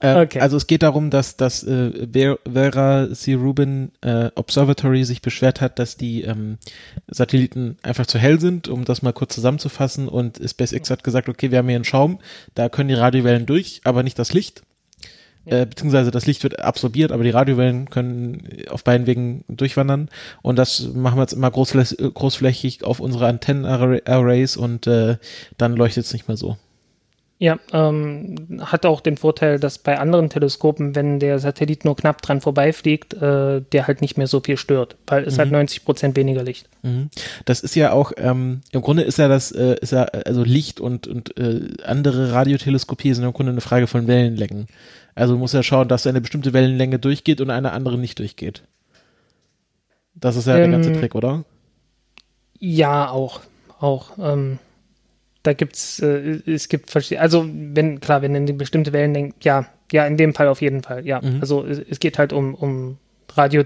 Äh, 0.00 0.22
okay. 0.22 0.40
Also 0.40 0.56
es 0.56 0.66
geht 0.66 0.82
darum, 0.82 1.10
dass 1.10 1.36
das 1.36 1.62
äh, 1.62 2.06
Vera 2.50 3.08
C. 3.12 3.34
Rubin 3.34 3.92
äh, 4.02 4.30
Observatory 4.34 5.04
sich 5.04 5.22
beschwert 5.22 5.60
hat, 5.60 5.78
dass 5.78 5.96
die 5.96 6.22
ähm, 6.22 6.58
Satelliten 7.08 7.76
einfach 7.82 8.06
zu 8.06 8.18
hell 8.18 8.40
sind, 8.40 8.68
um 8.68 8.84
das 8.84 9.02
mal 9.02 9.12
kurz 9.12 9.34
zusammenzufassen. 9.34 10.08
Und 10.08 10.40
SpaceX 10.44 10.90
hat 10.90 11.04
gesagt, 11.04 11.28
okay, 11.28 11.50
wir 11.50 11.58
haben 11.58 11.68
hier 11.68 11.76
einen 11.76 11.84
Schaum, 11.84 12.20
da 12.54 12.68
können 12.68 12.88
die 12.88 12.94
Radiowellen 12.94 13.46
durch, 13.46 13.80
aber 13.84 14.02
nicht 14.02 14.18
das 14.18 14.32
Licht 14.32 14.62
äh, 15.46 15.64
beziehungsweise 15.64 16.10
das 16.10 16.26
Licht 16.26 16.42
wird 16.42 16.60
absorbiert, 16.60 17.12
aber 17.12 17.22
die 17.22 17.30
Radiowellen 17.30 17.88
können 17.88 18.48
auf 18.68 18.84
beiden 18.84 19.06
Wegen 19.06 19.44
durchwandern 19.48 20.10
und 20.42 20.56
das 20.56 20.88
machen 20.92 21.16
wir 21.16 21.22
jetzt 21.22 21.32
immer 21.32 21.50
großflächig 21.50 22.84
auf 22.84 23.00
unsere 23.00 23.26
Antennen-Arrays 23.28 24.56
und 24.56 24.86
äh, 24.86 25.16
dann 25.56 25.76
leuchtet 25.76 26.04
es 26.04 26.12
nicht 26.12 26.28
mehr 26.28 26.36
so. 26.36 26.56
Ja, 27.38 27.58
ähm, 27.72 28.62
hat 28.62 28.86
auch 28.86 29.02
den 29.02 29.18
Vorteil, 29.18 29.60
dass 29.60 29.76
bei 29.76 29.98
anderen 29.98 30.30
Teleskopen, 30.30 30.94
wenn 30.94 31.20
der 31.20 31.38
Satellit 31.38 31.84
nur 31.84 31.94
knapp 31.94 32.22
dran 32.22 32.40
vorbeifliegt, 32.40 33.12
äh, 33.12 33.60
der 33.60 33.86
halt 33.86 34.00
nicht 34.00 34.16
mehr 34.16 34.26
so 34.26 34.40
viel 34.40 34.56
stört, 34.56 34.96
weil 35.06 35.24
es 35.24 35.34
mhm. 35.34 35.40
halt 35.40 35.52
90 35.52 35.84
Prozent 35.84 36.16
weniger 36.16 36.42
Licht. 36.42 36.66
Mhm. 36.82 37.10
Das 37.44 37.60
ist 37.60 37.74
ja 37.74 37.92
auch, 37.92 38.12
ähm, 38.16 38.62
im 38.72 38.80
Grunde 38.80 39.02
ist 39.02 39.18
ja 39.18 39.28
das, 39.28 39.52
äh, 39.52 39.76
ist 39.82 39.92
ja, 39.92 40.04
also 40.04 40.44
Licht 40.44 40.80
und, 40.80 41.06
und 41.08 41.36
äh, 41.36 41.74
andere 41.84 42.32
Radioteleskopie 42.32 43.12
sind 43.12 43.24
im 43.24 43.34
Grunde 43.34 43.52
eine 43.52 43.60
Frage 43.60 43.86
von 43.86 44.06
Wellenlängen. 44.06 44.66
Also 45.14 45.34
du 45.34 45.38
musst 45.38 45.52
ja 45.52 45.62
schauen, 45.62 45.88
dass 45.88 46.06
eine 46.06 46.22
bestimmte 46.22 46.54
Wellenlänge 46.54 46.98
durchgeht 46.98 47.42
und 47.42 47.50
eine 47.50 47.72
andere 47.72 47.98
nicht 47.98 48.18
durchgeht. 48.18 48.62
Das 50.14 50.36
ist 50.36 50.46
ja 50.46 50.56
ähm, 50.56 50.62
der 50.62 50.70
ganze 50.70 50.90
ähm, 50.92 51.00
Trick, 51.00 51.14
oder? 51.14 51.44
Ja, 52.58 53.10
auch. 53.10 53.40
Auch. 53.78 54.12
Ähm, 54.18 54.58
da 55.46 55.52
gibt's, 55.52 56.00
äh, 56.00 56.40
es 56.46 56.68
gibt 56.68 56.90
verschiedene, 56.90 57.22
also 57.22 57.48
wenn, 57.48 58.00
klar, 58.00 58.22
wenn 58.22 58.34
in 58.34 58.58
bestimmte 58.58 58.92
Wellenlängen, 58.92 59.34
ja, 59.42 59.66
ja, 59.92 60.06
in 60.06 60.16
dem 60.16 60.34
Fall 60.34 60.48
auf 60.48 60.60
jeden 60.60 60.82
Fall, 60.82 61.06
ja. 61.06 61.20
Mhm. 61.20 61.40
Also 61.40 61.64
es, 61.64 61.78
es, 61.78 62.00
geht 62.00 62.18
halt 62.18 62.32
um, 62.32 62.54
um 62.54 62.98
Radio, 63.34 63.64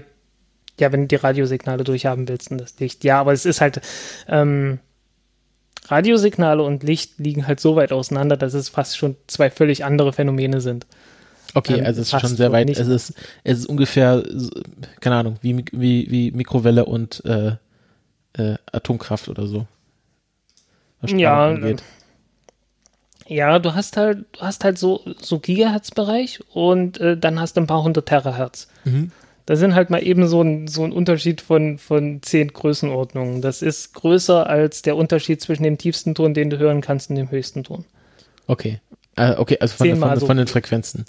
ja, 0.79 0.91
wenn 0.91 1.01
du 1.01 1.07
die 1.07 1.15
Radiosignale 1.15 1.83
durchhaben 1.83 2.27
willst 2.27 2.51
und 2.51 2.59
das 2.59 2.79
Licht, 2.79 3.03
ja, 3.03 3.19
aber 3.19 3.33
es 3.33 3.45
ist 3.45 3.61
halt, 3.61 3.81
ähm, 4.27 4.79
Radiosignale 5.87 6.61
und 6.61 6.83
Licht 6.83 7.17
liegen 7.17 7.47
halt 7.47 7.59
so 7.59 7.75
weit 7.75 7.91
auseinander, 7.91 8.37
dass 8.37 8.53
es 8.53 8.69
fast 8.69 8.97
schon 8.97 9.15
zwei 9.27 9.49
völlig 9.49 9.83
andere 9.83 10.13
Phänomene 10.13 10.61
sind. 10.61 10.85
Okay, 11.55 11.79
ähm, 11.79 11.85
also 11.85 12.01
es 12.01 12.13
ist 12.13 12.21
schon 12.21 12.35
sehr 12.35 12.51
weit. 12.51 12.69
Es 12.69 12.87
ist, 12.87 13.13
es 13.43 13.59
ist 13.59 13.65
ungefähr, 13.65 14.23
keine 14.99 15.15
Ahnung, 15.15 15.37
wie, 15.41 15.65
wie, 15.71 16.09
wie 16.09 16.31
Mikrowelle 16.31 16.85
und 16.85 17.23
äh, 17.25 17.55
äh, 18.33 18.55
Atomkraft 18.71 19.27
oder 19.27 19.47
so. 19.47 19.65
Ja, 21.07 21.47
angeht. 21.47 21.83
ja, 23.27 23.59
du 23.59 23.73
hast 23.73 23.97
halt, 23.97 24.25
du 24.33 24.41
hast 24.41 24.63
halt 24.63 24.77
so, 24.77 25.01
so 25.19 25.39
Gigahertz-Bereich 25.39 26.39
und 26.53 26.99
äh, 26.99 27.17
dann 27.17 27.39
hast 27.39 27.57
du 27.57 27.61
ein 27.61 27.67
paar 27.67 27.83
hundert 27.83 28.07
Terahertz. 28.07 28.67
Mhm. 28.85 29.11
Da 29.45 29.55
sind 29.55 29.75
halt 29.75 29.89
mal 29.89 30.03
eben 30.05 30.27
so 30.27 30.41
ein, 30.41 30.67
so 30.67 30.83
ein 30.83 30.93
Unterschied 30.93 31.41
von, 31.41 31.77
von 31.77 32.21
zehn 32.21 32.49
Größenordnungen. 32.49 33.41
Das 33.41 33.61
ist 33.61 33.93
größer 33.93 34.47
als 34.47 34.81
der 34.81 34.95
Unterschied 34.95 35.41
zwischen 35.41 35.63
dem 35.63 35.77
tiefsten 35.77 36.15
Ton, 36.15 36.33
den 36.33 36.49
du 36.49 36.57
hören 36.57 36.81
kannst, 36.81 37.09
und 37.09 37.15
dem 37.15 37.31
höchsten 37.31 37.63
Ton. 37.63 37.85
Okay. 38.47 38.79
Äh, 39.15 39.35
okay, 39.37 39.57
also 39.59 39.75
von, 39.75 39.97
von, 39.97 40.19
von, 40.19 40.37
den 40.37 40.47
Frequenzen. 40.47 41.05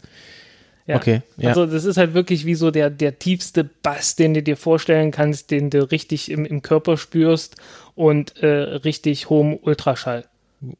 Ja. 0.86 0.96
Okay, 0.96 1.22
ja. 1.36 1.50
Also 1.50 1.66
das 1.66 1.84
ist 1.84 1.96
halt 1.96 2.14
wirklich 2.14 2.44
wie 2.44 2.56
so 2.56 2.72
der, 2.72 2.90
der 2.90 3.18
tiefste 3.18 3.62
Bass, 3.62 4.16
den 4.16 4.34
du 4.34 4.42
dir 4.42 4.56
vorstellen 4.56 5.12
kannst, 5.12 5.50
den 5.52 5.70
du 5.70 5.88
richtig 5.90 6.30
im, 6.30 6.44
im 6.44 6.62
Körper 6.62 6.96
spürst 6.96 7.56
und 7.94 8.36
äh, 8.42 8.46
richtig 8.46 9.30
hohem 9.30 9.58
Ultraschall. 9.60 10.24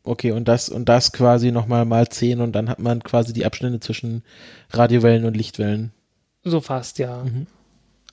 Okay, 0.04 0.30
und 0.30 0.46
das 0.46 0.68
und 0.68 0.88
das 0.88 1.12
quasi 1.12 1.50
nochmal 1.50 1.84
mal 1.84 2.08
10 2.08 2.40
und 2.40 2.52
dann 2.52 2.68
hat 2.68 2.78
man 2.78 3.02
quasi 3.02 3.32
die 3.32 3.44
Abstände 3.44 3.80
zwischen 3.80 4.22
Radiowellen 4.70 5.24
und 5.24 5.36
Lichtwellen. 5.36 5.92
So 6.44 6.60
fast, 6.60 6.98
ja. 6.98 7.24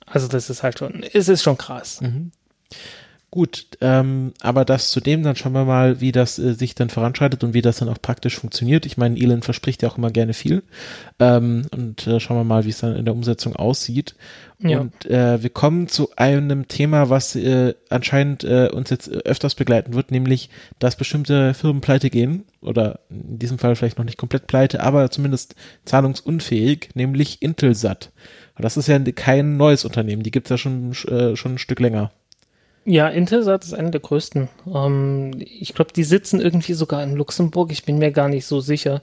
Also 0.06 0.26
das 0.26 0.50
ist 0.50 0.62
halt 0.62 0.78
schon, 0.78 1.04
es 1.12 1.28
ist 1.28 1.42
schon 1.42 1.56
krass. 1.56 2.00
Gut, 3.32 3.68
ähm, 3.80 4.32
aber 4.40 4.64
das 4.64 4.90
zudem, 4.90 5.22
dann 5.22 5.36
schauen 5.36 5.52
wir 5.52 5.64
mal, 5.64 6.00
wie 6.00 6.10
das 6.10 6.40
äh, 6.40 6.52
sich 6.52 6.74
dann 6.74 6.90
voranschreitet 6.90 7.44
und 7.44 7.54
wie 7.54 7.62
das 7.62 7.78
dann 7.78 7.88
auch 7.88 8.02
praktisch 8.02 8.36
funktioniert. 8.36 8.86
Ich 8.86 8.96
meine, 8.96 9.16
Elon 9.16 9.42
verspricht 9.42 9.82
ja 9.82 9.88
auch 9.88 9.98
immer 9.98 10.10
gerne 10.10 10.34
viel. 10.34 10.64
Ähm, 11.20 11.66
und 11.70 12.08
äh, 12.08 12.18
schauen 12.18 12.38
wir 12.38 12.44
mal, 12.44 12.64
wie 12.64 12.70
es 12.70 12.80
dann 12.80 12.96
in 12.96 13.04
der 13.04 13.14
Umsetzung 13.14 13.54
aussieht. 13.54 14.16
Ja. 14.58 14.80
Und 14.80 15.06
äh, 15.06 15.40
wir 15.40 15.50
kommen 15.50 15.86
zu 15.86 16.10
einem 16.16 16.66
Thema, 16.66 17.08
was 17.08 17.36
äh, 17.36 17.74
anscheinend 17.88 18.42
äh, 18.42 18.68
uns 18.68 18.90
jetzt 18.90 19.06
äh, 19.06 19.18
öfters 19.18 19.54
begleiten 19.54 19.94
wird, 19.94 20.10
nämlich, 20.10 20.50
dass 20.80 20.96
bestimmte 20.96 21.54
Firmen 21.54 21.80
pleite 21.80 22.10
gehen 22.10 22.46
oder 22.62 22.98
in 23.10 23.38
diesem 23.38 23.60
Fall 23.60 23.76
vielleicht 23.76 23.98
noch 23.98 24.04
nicht 24.04 24.18
komplett 24.18 24.48
pleite, 24.48 24.82
aber 24.82 25.08
zumindest 25.08 25.54
zahlungsunfähig, 25.84 26.90
nämlich 26.94 27.42
Intelsat. 27.42 28.10
Und 28.56 28.64
das 28.64 28.76
ist 28.76 28.88
ja 28.88 28.98
kein 28.98 29.56
neues 29.56 29.84
Unternehmen, 29.84 30.24
die 30.24 30.32
gibt's 30.32 30.50
ja 30.50 30.58
schon, 30.58 30.90
äh, 31.06 31.36
schon 31.36 31.54
ein 31.54 31.58
Stück 31.58 31.78
länger. 31.78 32.10
Ja, 32.84 33.08
Intelsat 33.08 33.64
ist 33.64 33.74
einer 33.74 33.90
der 33.90 34.00
größten. 34.00 34.48
Ähm, 34.72 35.32
ich 35.38 35.74
glaube, 35.74 35.92
die 35.92 36.04
sitzen 36.04 36.40
irgendwie 36.40 36.72
sogar 36.72 37.02
in 37.02 37.14
Luxemburg. 37.14 37.72
Ich 37.72 37.84
bin 37.84 37.98
mir 37.98 38.10
gar 38.10 38.28
nicht 38.28 38.46
so 38.46 38.60
sicher. 38.60 39.02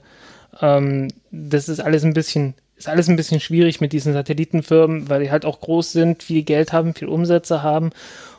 Ähm, 0.60 1.08
das 1.30 1.68
ist 1.68 1.80
alles 1.80 2.04
ein 2.04 2.14
bisschen, 2.14 2.54
ist 2.76 2.88
alles 2.88 3.08
ein 3.08 3.16
bisschen 3.16 3.40
schwierig 3.40 3.80
mit 3.80 3.92
diesen 3.92 4.12
Satellitenfirmen, 4.12 5.08
weil 5.08 5.22
die 5.22 5.30
halt 5.30 5.44
auch 5.44 5.60
groß 5.60 5.92
sind, 5.92 6.22
viel 6.22 6.42
Geld 6.42 6.72
haben, 6.72 6.94
viel 6.94 7.08
Umsätze 7.08 7.62
haben 7.62 7.90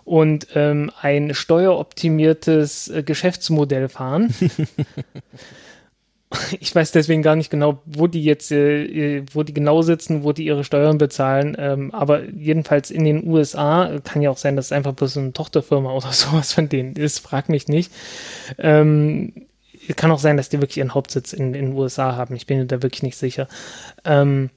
und 0.03 0.47
ähm, 0.55 0.91
ein 1.01 1.33
steueroptimiertes 1.33 2.89
äh, 2.89 3.03
Geschäftsmodell 3.03 3.89
fahren. 3.89 4.33
Ich 6.59 6.73
weiß 6.73 6.91
deswegen 6.91 7.21
gar 7.21 7.35
nicht 7.35 7.49
genau, 7.49 7.81
wo 7.85 8.07
die 8.07 8.23
jetzt, 8.23 8.51
äh, 8.51 9.23
wo 9.33 9.43
die 9.43 9.53
genau 9.53 9.81
sitzen, 9.81 10.23
wo 10.23 10.31
die 10.31 10.45
ihre 10.45 10.63
Steuern 10.63 10.97
bezahlen. 10.97 11.55
Ähm, 11.59 11.93
aber 11.93 12.23
jedenfalls 12.25 12.91
in 12.91 13.03
den 13.03 13.27
USA 13.27 13.99
kann 14.03 14.21
ja 14.21 14.29
auch 14.29 14.37
sein, 14.37 14.55
dass 14.55 14.67
es 14.67 14.71
einfach 14.71 14.93
bloß 14.93 15.17
eine 15.17 15.33
Tochterfirma 15.33 15.91
oder 15.95 16.11
sowas 16.11 16.53
von 16.53 16.69
denen 16.69 16.95
ist. 16.95 17.19
Frag 17.19 17.49
mich 17.49 17.67
nicht. 17.67 17.91
Ähm, 18.57 19.33
kann 19.95 20.11
auch 20.11 20.19
sein, 20.19 20.37
dass 20.37 20.49
die 20.49 20.61
wirklich 20.61 20.77
ihren 20.77 20.93
Hauptsitz 20.93 21.33
in, 21.33 21.53
in 21.55 21.67
den 21.67 21.73
USA 21.73 22.15
haben. 22.15 22.35
Ich 22.35 22.45
bin 22.45 22.59
mir 22.59 22.65
da 22.65 22.83
wirklich 22.83 23.03
nicht 23.03 23.17
sicher. 23.17 23.47
Ähm, 24.05 24.49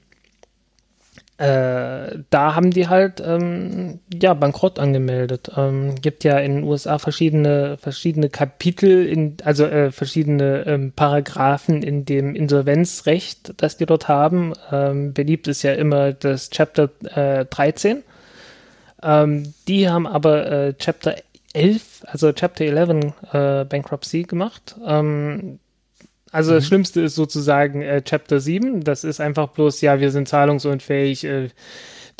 äh, 1.43 2.19
da 2.29 2.55
haben 2.55 2.71
die 2.71 2.87
halt 2.87 3.21
ähm, 3.25 3.99
ja 4.13 4.33
Bankrott 4.33 4.79
angemeldet. 4.79 5.51
Ähm, 5.57 5.95
gibt 5.95 6.23
ja 6.23 6.39
in 6.39 6.55
den 6.55 6.63
USA 6.63 6.99
verschiedene 6.99 7.75
verschiedene 7.77 8.29
Kapitel 8.29 9.05
in 9.05 9.35
also 9.43 9.65
äh, 9.65 9.91
verschiedene 9.91 10.65
ähm, 10.65 10.93
Paragraphen 10.95 11.83
in 11.83 12.05
dem 12.05 12.33
Insolvenzrecht, 12.33 13.55
das 13.57 13.75
die 13.75 13.85
dort 13.85 14.07
haben. 14.07 14.53
Ähm, 14.71 15.13
beliebt 15.13 15.49
ist 15.49 15.63
ja 15.63 15.73
immer 15.73 16.13
das 16.13 16.49
Chapter 16.49 16.89
äh, 17.13 17.43
13. 17.43 18.03
Ähm, 19.01 19.53
die 19.67 19.89
haben 19.89 20.07
aber 20.07 20.49
äh, 20.49 20.73
Chapter 20.75 21.15
11, 21.53 22.05
also 22.05 22.31
Chapter 22.31 22.63
11 22.63 22.89
äh, 23.33 23.65
Bankruptcy 23.65 24.23
gemacht. 24.23 24.75
Ähm, 24.85 25.59
also 26.33 26.53
das 26.53 26.65
Schlimmste 26.65 27.01
ist 27.01 27.15
sozusagen 27.15 27.81
äh, 27.81 28.01
Chapter 28.01 28.39
7. 28.39 28.83
Das 28.83 29.03
ist 29.03 29.21
einfach 29.21 29.49
bloß, 29.49 29.81
ja, 29.81 29.99
wir 29.99 30.09
sind 30.11 30.27
zahlungsunfähig, 30.27 31.23
äh, 31.25 31.49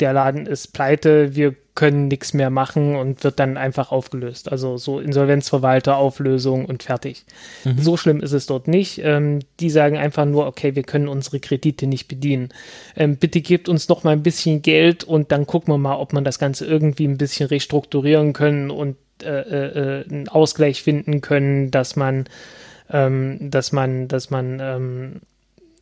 der 0.00 0.12
Laden 0.12 0.46
ist 0.46 0.72
pleite, 0.72 1.36
wir 1.36 1.54
können 1.74 2.08
nichts 2.08 2.32
mehr 2.32 2.50
machen 2.50 2.94
und 2.94 3.24
wird 3.24 3.40
dann 3.40 3.56
einfach 3.56 3.90
aufgelöst. 3.90 4.50
Also 4.50 4.76
so 4.76 5.00
Insolvenzverwalter, 5.00 5.96
Auflösung 5.96 6.64
und 6.66 6.84
fertig. 6.84 7.24
So 7.76 7.96
schlimm 7.96 8.20
ist 8.20 8.32
es 8.32 8.46
dort 8.46 8.68
nicht. 8.68 9.00
Ähm, 9.02 9.40
die 9.58 9.70
sagen 9.70 9.96
einfach 9.96 10.24
nur, 10.24 10.46
okay, 10.46 10.76
wir 10.76 10.84
können 10.84 11.08
unsere 11.08 11.40
Kredite 11.40 11.86
nicht 11.88 12.06
bedienen. 12.06 12.50
Ähm, 12.96 13.16
bitte 13.16 13.40
gebt 13.40 13.68
uns 13.68 13.88
noch 13.88 14.04
mal 14.04 14.12
ein 14.12 14.22
bisschen 14.22 14.62
Geld 14.62 15.02
und 15.02 15.32
dann 15.32 15.46
gucken 15.46 15.74
wir 15.74 15.78
mal, 15.78 15.96
ob 15.96 16.12
man 16.12 16.22
das 16.22 16.38
Ganze 16.38 16.66
irgendwie 16.66 17.08
ein 17.08 17.18
bisschen 17.18 17.48
restrukturieren 17.48 18.32
können 18.32 18.70
und 18.70 18.96
äh, 19.22 19.28
äh, 19.28 20.04
einen 20.08 20.28
Ausgleich 20.28 20.82
finden 20.82 21.20
können, 21.20 21.70
dass 21.70 21.96
man 21.96 22.26
ähm, 22.94 23.50
dass 23.50 23.72
man, 23.72 24.06
dass 24.06 24.30
man 24.30 24.60
ähm, 24.60 25.20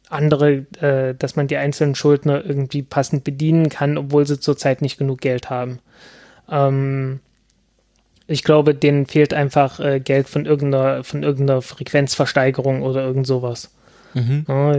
andere, 0.09 0.65
äh, 0.81 1.15
dass 1.15 1.37
man 1.37 1.47
die 1.47 1.59
einzelnen 1.59 1.95
Schuldner 1.95 2.43
irgendwie 2.45 2.83
passend 2.83 3.23
bedienen 3.23 3.69
kann, 3.69 3.99
obwohl 3.99 4.27
sie 4.27 4.41
zurzeit 4.41 4.81
nicht 4.81 4.97
genug 4.97 5.21
Geld 5.21 5.51
haben. 5.51 5.79
Ähm, 6.51 7.21
ich 8.27 8.43
glaube, 8.45 8.75
denen 8.75 9.07
fehlt 9.07 9.35
einfach 9.35 9.79
äh, 9.79 10.01
Geld 10.01 10.27
von 10.27 10.47
irgendeiner, 10.47 11.05
von 11.05 11.23
irgendeiner 11.23 11.61
Frequenzversteigerung 11.61 12.83
oder 12.83 13.05
irgend 13.05 13.27
sowas. 13.27 13.71
Ja, 14.49 14.73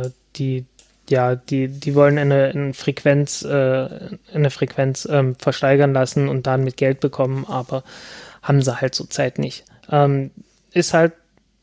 äh, 0.00 0.10
die, 0.36 0.64
ja, 1.08 1.34
die, 1.34 1.66
die 1.66 1.94
wollen 1.96 2.18
eine, 2.18 2.52
eine 2.54 2.72
Frequenz, 2.72 3.42
äh, 3.42 3.88
eine 4.32 4.50
Frequenz 4.50 5.08
ähm, 5.10 5.34
versteigern 5.34 5.92
lassen 5.92 6.28
und 6.28 6.46
dann 6.46 6.62
mit 6.62 6.76
Geld 6.76 7.00
bekommen, 7.00 7.46
aber 7.48 7.82
haben 8.42 8.62
sie 8.62 8.80
halt 8.80 8.94
zurzeit 8.94 9.40
nicht. 9.40 9.64
Ähm, 9.90 10.30
ist 10.72 10.94
halt 10.94 11.12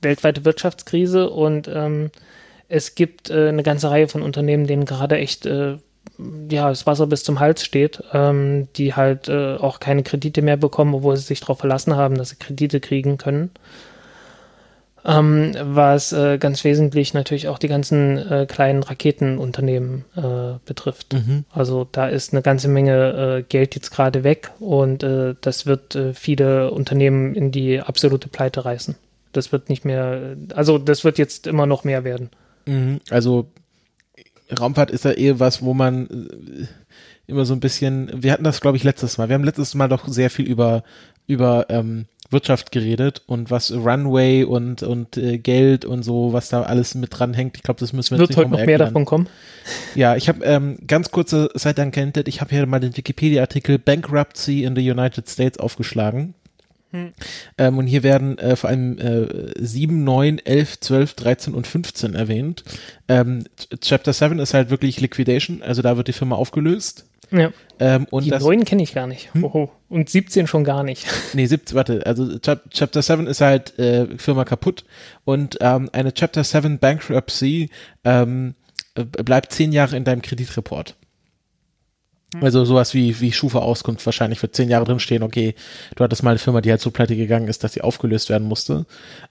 weltweite 0.06 0.46
Wirtschaftskrise 0.46 1.30
und 1.30 1.68
ähm, 1.68 2.12
es 2.70 2.96
gibt 2.96 3.30
äh, 3.30 3.50
eine 3.50 3.64
ganze 3.64 3.92
Reihe 3.92 4.08
von 4.08 4.22
Unternehmen, 4.22 4.68
denen 4.68 4.86
gerade 4.86 5.18
echt 5.18 5.46
äh, 5.46 5.78
ja, 6.50 6.70
das 6.70 6.86
Wasser 6.86 7.08
bis 7.08 7.24
zum 7.24 7.40
Hals 7.40 7.64
steht, 7.64 8.02
ähm, 8.14 8.68
die 8.76 8.94
halt 8.94 9.28
äh, 9.28 9.56
auch 9.56 9.80
keine 9.80 10.04
Kredite 10.04 10.42
mehr 10.42 10.58
bekommen, 10.58 10.94
obwohl 10.94 11.18
sie 11.18 11.24
sich 11.24 11.42
darauf 11.42 11.60
verlassen 11.60 11.96
haben, 11.96 12.16
dass 12.16 12.30
sie 12.30 12.38
Kredite 12.38 12.80
kriegen 12.80 13.18
können. 13.18 13.52
Ähm, 15.08 15.52
was 15.62 16.14
äh, 16.14 16.40
ganz 16.40 16.64
wesentlich 16.64 17.14
natürlich 17.14 17.48
auch 17.48 17.60
die 17.60 17.68
ganzen 17.68 18.18
äh, 18.18 18.48
kleinen 18.48 18.82
Raketenunternehmen 18.82 20.04
äh, 20.16 20.58
betrifft. 20.66 21.14
Also 21.52 21.88
da 21.92 22.08
ist 22.08 22.34
eine 22.34 22.42
ganze 22.42 22.68
Menge 22.70 23.38
äh, 23.40 23.44
Geld 23.44 23.76
jetzt 23.76 23.92
gerade 23.92 24.24
weg 24.24 24.50
und 24.60 25.04
äh, 25.04 25.36
das 25.42 25.68
wird 25.68 25.94
äh, 25.96 26.14
viele 26.16 26.72
Unternehmen 26.72 27.36
in 27.36 27.52
die 27.52 27.82
absolute 27.82 28.30
Pleite 28.30 28.66
reißen. 28.66 28.96
Das 29.36 29.52
wird 29.52 29.70
nicht 29.70 29.86
mehr, 29.86 30.38
also 30.54 30.78
das 30.78 31.04
wird 31.04 31.18
jetzt 31.18 31.48
immer 31.48 31.66
noch 31.66 31.84
mehr 31.84 32.04
werden. 32.04 32.30
Mhm. 32.66 33.02
Also 33.10 33.48
Raumfahrt 34.60 34.92
ist 34.92 35.06
ja 35.06 35.12
eh 35.12 35.40
was, 35.40 35.62
wo 35.62 35.74
man 35.74 36.08
äh, 36.08 36.68
immer 37.28 37.46
so 37.46 37.54
ein 37.54 37.60
bisschen, 37.60 38.12
wir 38.14 38.32
hatten 38.32 38.44
das 38.44 38.62
glaube 38.62 38.78
ich 38.78 38.84
letztes 38.84 39.18
Mal, 39.18 39.30
wir 39.30 39.34
haben 39.34 39.44
letztes 39.44 39.76
Mal 39.76 39.90
doch 39.90 40.08
sehr 40.08 40.30
viel 40.30 40.46
über, 40.46 40.84
über 41.28 41.66
ähm, 41.70 42.06
Wirtschaft 42.30 42.72
geredet 42.72 43.22
und 43.28 43.52
was 43.52 43.72
Runway 43.72 44.44
und, 44.44 44.84
und 44.84 45.18
äh, 45.18 45.38
Geld 45.38 45.86
und 45.86 46.04
so, 46.04 46.34
was 46.34 46.50
da 46.50 46.64
alles 46.64 46.96
mit 46.96 47.18
dranhängt. 47.18 47.56
Ich 47.58 47.64
glaube, 47.64 47.80
das 47.80 47.94
müssen 47.94 48.16
wir 48.16 48.20
Wird 48.20 48.36
heute 48.36 48.50
noch 48.50 48.58
mehr 48.58 48.60
erklären. 48.62 48.80
davon 48.80 49.06
kommen? 49.06 49.28
Ja, 49.94 50.16
ich 50.16 50.28
habe 50.28 50.44
ähm, 50.44 50.78
ganz 50.88 51.12
kurze 51.12 51.50
Seite 51.54 51.82
ankennt, 51.82 52.18
ich 52.28 52.42
habe 52.42 52.50
hier 52.50 52.66
mal 52.66 52.80
den 52.80 52.98
Wikipedia-Artikel 52.98 53.80
Bankruptcy 53.80 54.64
in 54.64 54.76
the 54.76 54.90
United 54.90 55.30
States 55.30 55.60
aufgeschlagen. 55.60 56.34
Ähm, 57.58 57.78
und 57.78 57.88
hier 57.88 58.04
werden 58.04 58.38
äh, 58.38 58.56
vor 58.56 58.70
allem 58.70 58.98
äh, 58.98 59.54
7, 59.58 60.04
9, 60.04 60.40
11, 60.40 60.80
12, 60.80 61.14
13 61.14 61.54
und 61.54 61.68
15 61.68 62.16
erwähnt. 62.16 62.64
Ähm, 63.08 63.46
Chapter 63.82 64.14
7 64.14 64.40
ist 64.40 64.54
halt 64.54 64.70
wirklich 64.70 65.00
Liquidation, 65.02 65.62
also 65.62 65.82
da 65.82 65.98
wird 65.98 66.08
die 66.08 66.14
Firma 66.14 66.36
aufgelöst. 66.36 67.06
Ja. 67.32 67.52
Ähm, 67.80 68.06
und 68.12 68.26
Die 68.26 68.30
das, 68.30 68.44
neuen 68.44 68.66
kenne 68.66 68.84
ich 68.84 68.94
gar 68.94 69.08
nicht. 69.08 69.30
Oho. 69.42 69.72
Und 69.90 70.10
17 70.10 70.48
schon 70.48 70.64
gar 70.64 70.84
nicht. 70.84 71.08
nee, 71.34 71.46
17, 71.46 71.76
warte, 71.76 72.06
also 72.06 72.38
Chap 72.40 72.70
Chapter 72.72 73.02
7 73.02 73.28
ist 73.28 73.42
halt 73.42 73.78
äh, 73.80 74.18
Firma 74.18 74.46
kaputt 74.46 74.86
und 75.24 75.58
ähm, 75.62 75.90
eine 75.92 76.14
Chapter 76.14 76.44
7 76.44 76.80
Bankruptcy 76.80 77.70
ähm, 78.04 78.56
äh, 78.96 79.04
bleibt 79.04 79.52
zehn 79.52 79.72
Jahre 79.72 79.98
in 79.98 80.04
deinem 80.04 80.22
Kreditreport. 80.22 80.96
Also 82.42 82.66
sowas 82.66 82.94
wie, 82.94 83.20
wie 83.22 83.32
Schufa-Auskunft 83.32 84.06
wahrscheinlich 84.06 84.42
wird 84.42 84.56
zehn 84.56 84.70
Jahre 84.70 84.86
drinstehen, 84.86 85.24
okay, 85.24 85.56
du 85.96 86.04
hattest 86.04 86.24
mal 86.24 86.32
eine 86.32 86.40
Firma, 86.40 86.62
die 86.62 86.72
halt 86.72 86.82
so 86.82 86.92
pleite 86.92 87.16
gegangen 87.16 87.48
ist, 87.48 87.64
dass 87.64 87.74
sie 87.74 87.82
aufgelöst 87.82 88.30
werden 88.30 88.48
musste. 88.48 88.86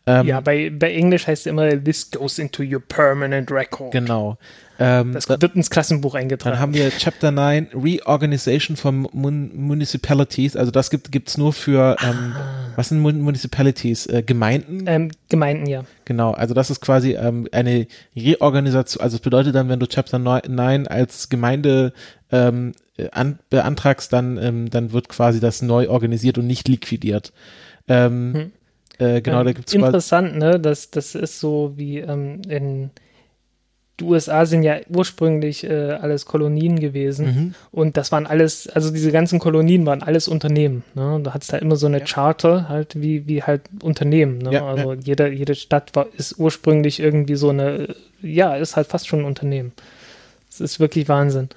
Ähm, 0.06 0.26
ja, 0.26 0.40
bei, 0.40 0.70
bei 0.70 0.92
Englisch 0.92 1.26
heißt 1.26 1.46
es 1.46 1.50
immer, 1.50 1.82
this 1.82 2.10
goes 2.10 2.38
into 2.38 2.62
your 2.62 2.80
permanent 2.80 3.50
record. 3.50 3.90
Genau. 3.92 4.36
Ähm, 4.78 5.12
Das 5.14 5.24
da- 5.26 5.40
wird 5.40 5.54
ins 5.56 5.70
Klassenbuch 5.70 6.14
eingetragen. 6.14 6.52
Dann 6.54 6.60
haben 6.60 6.74
wir 6.74 6.90
Chapter 6.90 7.30
9, 7.30 7.68
Reorganization 7.74 8.76
von 8.76 9.08
Mun 9.12 9.50
Municipalities. 9.54 10.56
Also 10.56 10.70
das 10.72 10.90
gibt 10.90 11.10
gibt's 11.12 11.38
nur 11.38 11.52
für, 11.54 11.96
ähm, 12.04 12.34
was 12.76 12.88
sind 12.90 13.00
Mun 13.00 13.20
Municipalities? 13.20 14.06
Äh, 14.06 14.22
Gemeinden? 14.24 14.84
ähm, 14.86 15.10
Gemeinden, 15.30 15.66
ja. 15.66 15.84
Genau, 16.04 16.32
also 16.32 16.52
das 16.54 16.68
ist 16.70 16.80
quasi 16.80 17.12
ähm, 17.14 17.48
eine 17.52 17.86
Reorganisation. 18.14 19.02
Also 19.02 19.16
es 19.16 19.20
bedeutet 19.22 19.54
dann, 19.54 19.68
wenn 19.68 19.80
du 19.80 19.86
Chapter 19.86 20.18
9 20.18 20.86
als 20.88 21.28
Gemeinde 21.30 21.92
ähm, 22.32 22.72
äh, 22.98 23.08
an, 23.12 23.38
beantragst, 23.48 24.12
dann, 24.12 24.36
ähm, 24.38 24.68
dann 24.70 24.92
wird 24.92 25.08
quasi 25.08 25.40
das 25.40 25.62
neu 25.62 25.88
organisiert 25.88 26.36
und 26.36 26.46
nicht 26.46 26.68
liquidiert. 26.68 27.32
Ähm, 27.88 28.50
äh, 28.98 29.20
genau, 29.20 29.40
ähm, 29.40 29.46
da 29.46 29.52
gibt's 29.52 29.74
Interessant, 29.74 30.36
ne? 30.36 30.60
Das, 30.60 30.90
das 30.90 31.14
ist 31.14 31.40
so 31.40 31.72
wie 31.76 31.98
ähm, 31.98 32.42
in, 32.48 32.90
die 34.00 34.04
USA 34.04 34.44
sind 34.44 34.64
ja 34.64 34.78
ursprünglich 34.88 35.64
äh, 35.64 35.92
alles 35.92 36.26
Kolonien 36.26 36.80
gewesen 36.80 37.26
mhm. 37.26 37.54
und 37.70 37.96
das 37.96 38.10
waren 38.10 38.26
alles, 38.26 38.68
also 38.68 38.90
diese 38.90 39.12
ganzen 39.12 39.38
Kolonien 39.38 39.86
waren 39.86 40.02
alles 40.02 40.26
Unternehmen. 40.26 40.82
Ne? 40.94 41.20
Da 41.22 41.32
hat 41.32 41.42
es 41.42 41.48
da 41.48 41.58
immer 41.58 41.76
so 41.76 41.86
eine 41.86 42.00
ja. 42.00 42.04
Charter, 42.04 42.68
halt 42.68 43.00
wie, 43.00 43.28
wie 43.28 43.44
halt 43.44 43.62
Unternehmen. 43.82 44.38
Ne? 44.38 44.52
Ja, 44.52 44.66
also 44.66 44.94
ja. 44.94 45.00
Jede, 45.00 45.28
jede 45.28 45.54
Stadt 45.54 45.94
war, 45.94 46.06
ist 46.16 46.38
ursprünglich 46.38 46.98
irgendwie 46.98 47.36
so 47.36 47.50
eine, 47.50 47.94
ja, 48.20 48.56
ist 48.56 48.74
halt 48.74 48.88
fast 48.88 49.06
schon 49.06 49.20
ein 49.20 49.26
Unternehmen. 49.26 49.72
Das 50.48 50.60
ist 50.60 50.80
wirklich 50.80 51.08
Wahnsinn. 51.08 51.48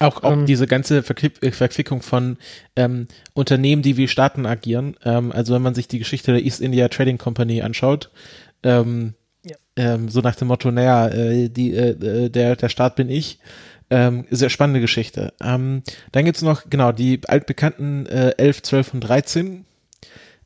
Auch, 0.00 0.22
auch 0.22 0.32
ähm, 0.32 0.46
diese 0.46 0.66
ganze 0.66 1.02
Verquick 1.02 1.54
Verquickung 1.54 2.02
von 2.02 2.36
ähm, 2.76 3.08
Unternehmen, 3.32 3.82
die 3.82 3.96
wie 3.96 4.08
Staaten 4.08 4.46
agieren. 4.46 4.96
Ähm, 5.04 5.32
also 5.32 5.54
wenn 5.54 5.62
man 5.62 5.74
sich 5.74 5.88
die 5.88 5.98
Geschichte 5.98 6.32
der 6.32 6.44
East 6.44 6.60
India 6.60 6.88
Trading 6.88 7.18
Company 7.18 7.62
anschaut, 7.62 8.10
ähm, 8.62 9.14
ähm, 9.76 10.08
so 10.08 10.20
nach 10.20 10.36
dem 10.36 10.48
Motto, 10.48 10.70
naja, 10.70 11.08
äh, 11.08 11.48
die, 11.48 11.74
äh, 11.74 11.90
äh, 11.90 12.28
der, 12.30 12.56
der 12.56 12.68
Staat 12.68 12.96
bin 12.96 13.10
ich. 13.10 13.38
Ähm, 13.90 14.24
sehr 14.30 14.48
spannende 14.48 14.80
Geschichte. 14.80 15.34
Ähm, 15.42 15.82
dann 16.12 16.24
gibt's 16.24 16.42
noch, 16.42 16.70
genau, 16.70 16.92
die 16.92 17.20
altbekannten 17.26 18.06
äh, 18.06 18.30
11, 18.38 18.62
12 18.62 18.94
und 18.94 19.00
13. 19.00 19.64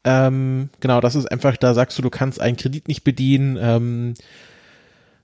Ähm, 0.04 0.70
genau, 0.80 1.00
das 1.00 1.14
ist 1.14 1.26
einfach, 1.26 1.56
da 1.56 1.74
sagst 1.74 1.98
du, 1.98 2.02
du 2.02 2.10
kannst 2.10 2.40
einen 2.40 2.56
Kredit 2.56 2.88
nicht 2.88 3.04
bedienen. 3.04 3.56
Ähm, 3.60 4.14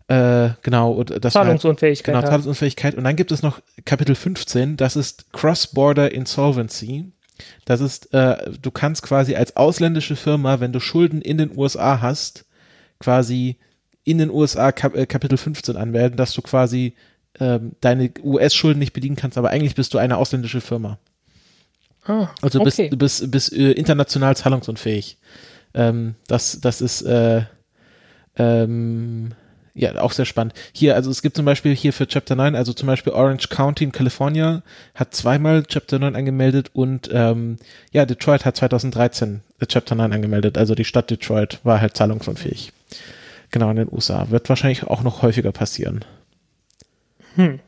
äh, 0.09 0.51
genau, 0.63 1.03
das 1.03 1.33
Zahlungsunfähigkeit. 1.33 2.15
Halt, 2.15 2.23
genau, 2.23 2.31
Zahlungsunfähigkeit. 2.31 2.95
Und 2.95 3.05
dann 3.05 3.17
gibt 3.17 3.33
es 3.33 3.43
noch 3.43 3.61
Kapitel 3.85 4.15
15, 4.15 4.77
das 4.77 4.97
ist 4.97 5.33
Cross-Border 5.33 6.13
Insolvency. 6.13 7.13
Das 7.65 7.81
ist, 7.81 8.13
äh, 8.15 8.53
du 8.61 8.71
kannst 8.71 9.03
quasi 9.03 9.35
als 9.35 9.57
ausländische 9.57 10.17
Firma, 10.17 10.61
wenn 10.61 10.73
du 10.73 10.81
Schulden 10.81 11.21
in 11.21 11.39
den 11.39 11.57
USA 11.57 12.01
hast, 12.01 12.45
quasi 13.01 13.57
in 14.05 14.19
den 14.19 14.31
USA 14.31 14.73
Kap 14.73 14.95
äh, 14.95 15.07
Kapitel 15.07 15.39
15 15.39 15.77
anmelden, 15.77 16.17
dass 16.17 16.33
du 16.33 16.43
quasi 16.43 16.95
ähm, 17.41 17.73
deine 17.81 18.13
US-Schulden 18.23 18.79
nicht 18.79 18.93
bedienen 18.93 19.17
kannst, 19.17 19.39
aber 19.39 19.51
eigentlich 19.51 19.75
bist 19.75 19.95
du 19.95 19.99
eine 19.99 20.19
ausländische 20.19 20.61
Firma. 20.61 20.99
Ah, 22.05 22.29
also 22.43 22.59
du 22.59 22.67
okay. 22.67 22.89
bist, 22.91 22.99
bist, 22.99 23.31
bist 23.31 23.53
äh, 23.55 23.73
international 23.73 24.37
zahlungsunfähig. 24.37 25.19
Ähm, 25.73 26.15
das, 26.29 26.61
das 26.61 26.81
ist 26.83 27.03
äh, 27.03 27.43
ähm, 28.37 29.33
ja 29.75 30.01
auch 30.01 30.13
sehr 30.13 30.25
spannend. 30.25 30.55
Hier, 30.73 30.95
also 30.95 31.11
es 31.11 31.21
gibt 31.21 31.37
zum 31.37 31.45
Beispiel 31.45 31.75
hier 31.75 31.93
für 31.93 32.07
Chapter 32.07 32.37
9, 32.37 32.55
also 32.55 32.73
zum 32.73 32.87
Beispiel 32.87 33.13
Orange 33.13 33.49
County 33.49 33.85
in 33.85 33.93
California 33.93 34.63
hat 34.95 35.15
zweimal 35.15 35.65
Chapter 35.65 35.99
9 35.99 36.15
angemeldet 36.15 36.71
und 36.73 37.11
ähm, 37.13 37.57
ja, 37.93 38.07
Detroit 38.07 38.45
hat 38.45 38.57
2013 38.57 39.41
Chapter 39.67 39.95
9 39.95 40.13
angemeldet, 40.13 40.57
also 40.57 40.75
die 40.75 40.85
Stadt 40.85 41.11
Detroit 41.11 41.59
war 41.65 41.81
halt 41.81 41.97
zahlungsunfähig. 41.97 42.73
Genau, 43.51 43.71
in 43.71 43.77
den 43.77 43.89
USA. 43.93 44.31
Wird 44.31 44.49
wahrscheinlich 44.49 44.85
auch 44.85 45.03
noch 45.03 45.23
häufiger 45.23 45.53
passieren. 45.53 46.05
Hm. 47.37 47.61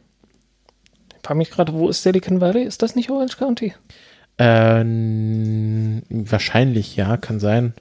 Ich 1.11 1.27
frage 1.27 1.39
mich 1.39 1.51
gerade, 1.51 1.73
wo 1.73 1.89
ist 1.89 2.03
Silicon 2.03 2.41
Valley? 2.41 2.63
Ist 2.63 2.83
das 2.83 2.95
nicht 2.95 3.11
Orange 3.11 3.37
County? 3.37 3.75
Ähm, 4.39 6.03
wahrscheinlich, 6.09 6.95
ja, 6.97 7.17
kann 7.17 7.41
sein. 7.41 7.73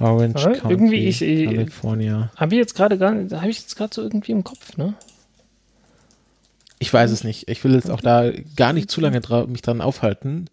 Orange 0.00 0.40
ja, 0.40 0.52
County, 0.54 0.70
irgendwie 0.70 1.06
ich, 1.06 1.18
California. 1.20 2.30
Habe 2.36 2.54
ich 2.54 2.58
jetzt 2.58 2.74
gerade 2.74 2.98
gar 2.98 3.12
habe 3.12 3.50
ich 3.50 3.60
jetzt 3.60 3.76
gerade 3.76 3.94
so 3.94 4.02
irgendwie 4.02 4.32
im 4.32 4.44
Kopf, 4.44 4.76
ne? 4.76 4.94
Ich 6.78 6.92
weiß 6.92 7.10
es 7.10 7.24
nicht. 7.24 7.48
Ich 7.48 7.62
will 7.62 7.74
jetzt 7.74 7.90
auch 7.90 8.00
da 8.00 8.30
gar 8.56 8.72
nicht 8.72 8.90
zu 8.90 9.00
lange 9.00 9.20
dra 9.20 9.46
mich 9.46 9.62
dran 9.62 9.82
aufhalten. 9.82 10.48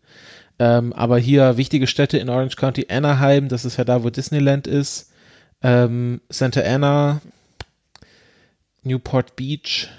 Ähm, 0.60 0.91
aber 0.93 1.17
hier 1.17 1.57
wichtige 1.57 1.88
Städte 1.88 2.17
in 2.17 2.29
Orange 2.29 2.55
County, 2.55 2.88
Anaheim, 2.89 3.47
das 3.47 3.63
ist 3.63 3.77
ja 3.77 3.83
da, 3.83 4.03
wo 4.03 4.10
Disneyland 4.10 4.67
ist 4.67 5.12
ähm, 5.62 6.21
Santa 6.29 6.62
Ana, 6.62 7.21
Newport 8.83 9.36
Beach. 9.36 9.89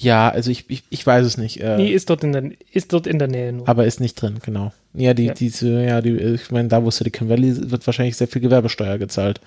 Ja, 0.00 0.28
also 0.28 0.50
ich, 0.50 0.68
ich, 0.68 0.84
ich 0.90 1.06
weiß 1.06 1.26
es 1.26 1.36
nicht. 1.36 1.60
Äh, 1.60 1.76
nee, 1.76 1.92
ist 1.92 2.10
dort 2.10 2.24
in 2.24 2.32
der, 2.32 2.50
ist 2.72 2.92
dort 2.92 3.06
in 3.06 3.18
der 3.18 3.28
Nähe 3.28 3.52
nur. 3.52 3.68
Aber 3.68 3.86
ist 3.86 4.00
nicht 4.00 4.20
drin, 4.20 4.38
genau. 4.42 4.72
Ja, 4.94 5.14
die, 5.14 5.26
ja. 5.26 5.34
diese, 5.34 5.84
ja, 5.84 6.00
die, 6.00 6.16
ich 6.16 6.50
meine, 6.50 6.68
da 6.68 6.82
wo 6.82 6.90
Silicon 6.90 7.28
Valley 7.28 7.70
wird 7.70 7.86
wahrscheinlich 7.86 8.16
sehr 8.16 8.28
viel 8.28 8.42
Gewerbesteuer 8.42 8.98
gezahlt. 8.98 9.40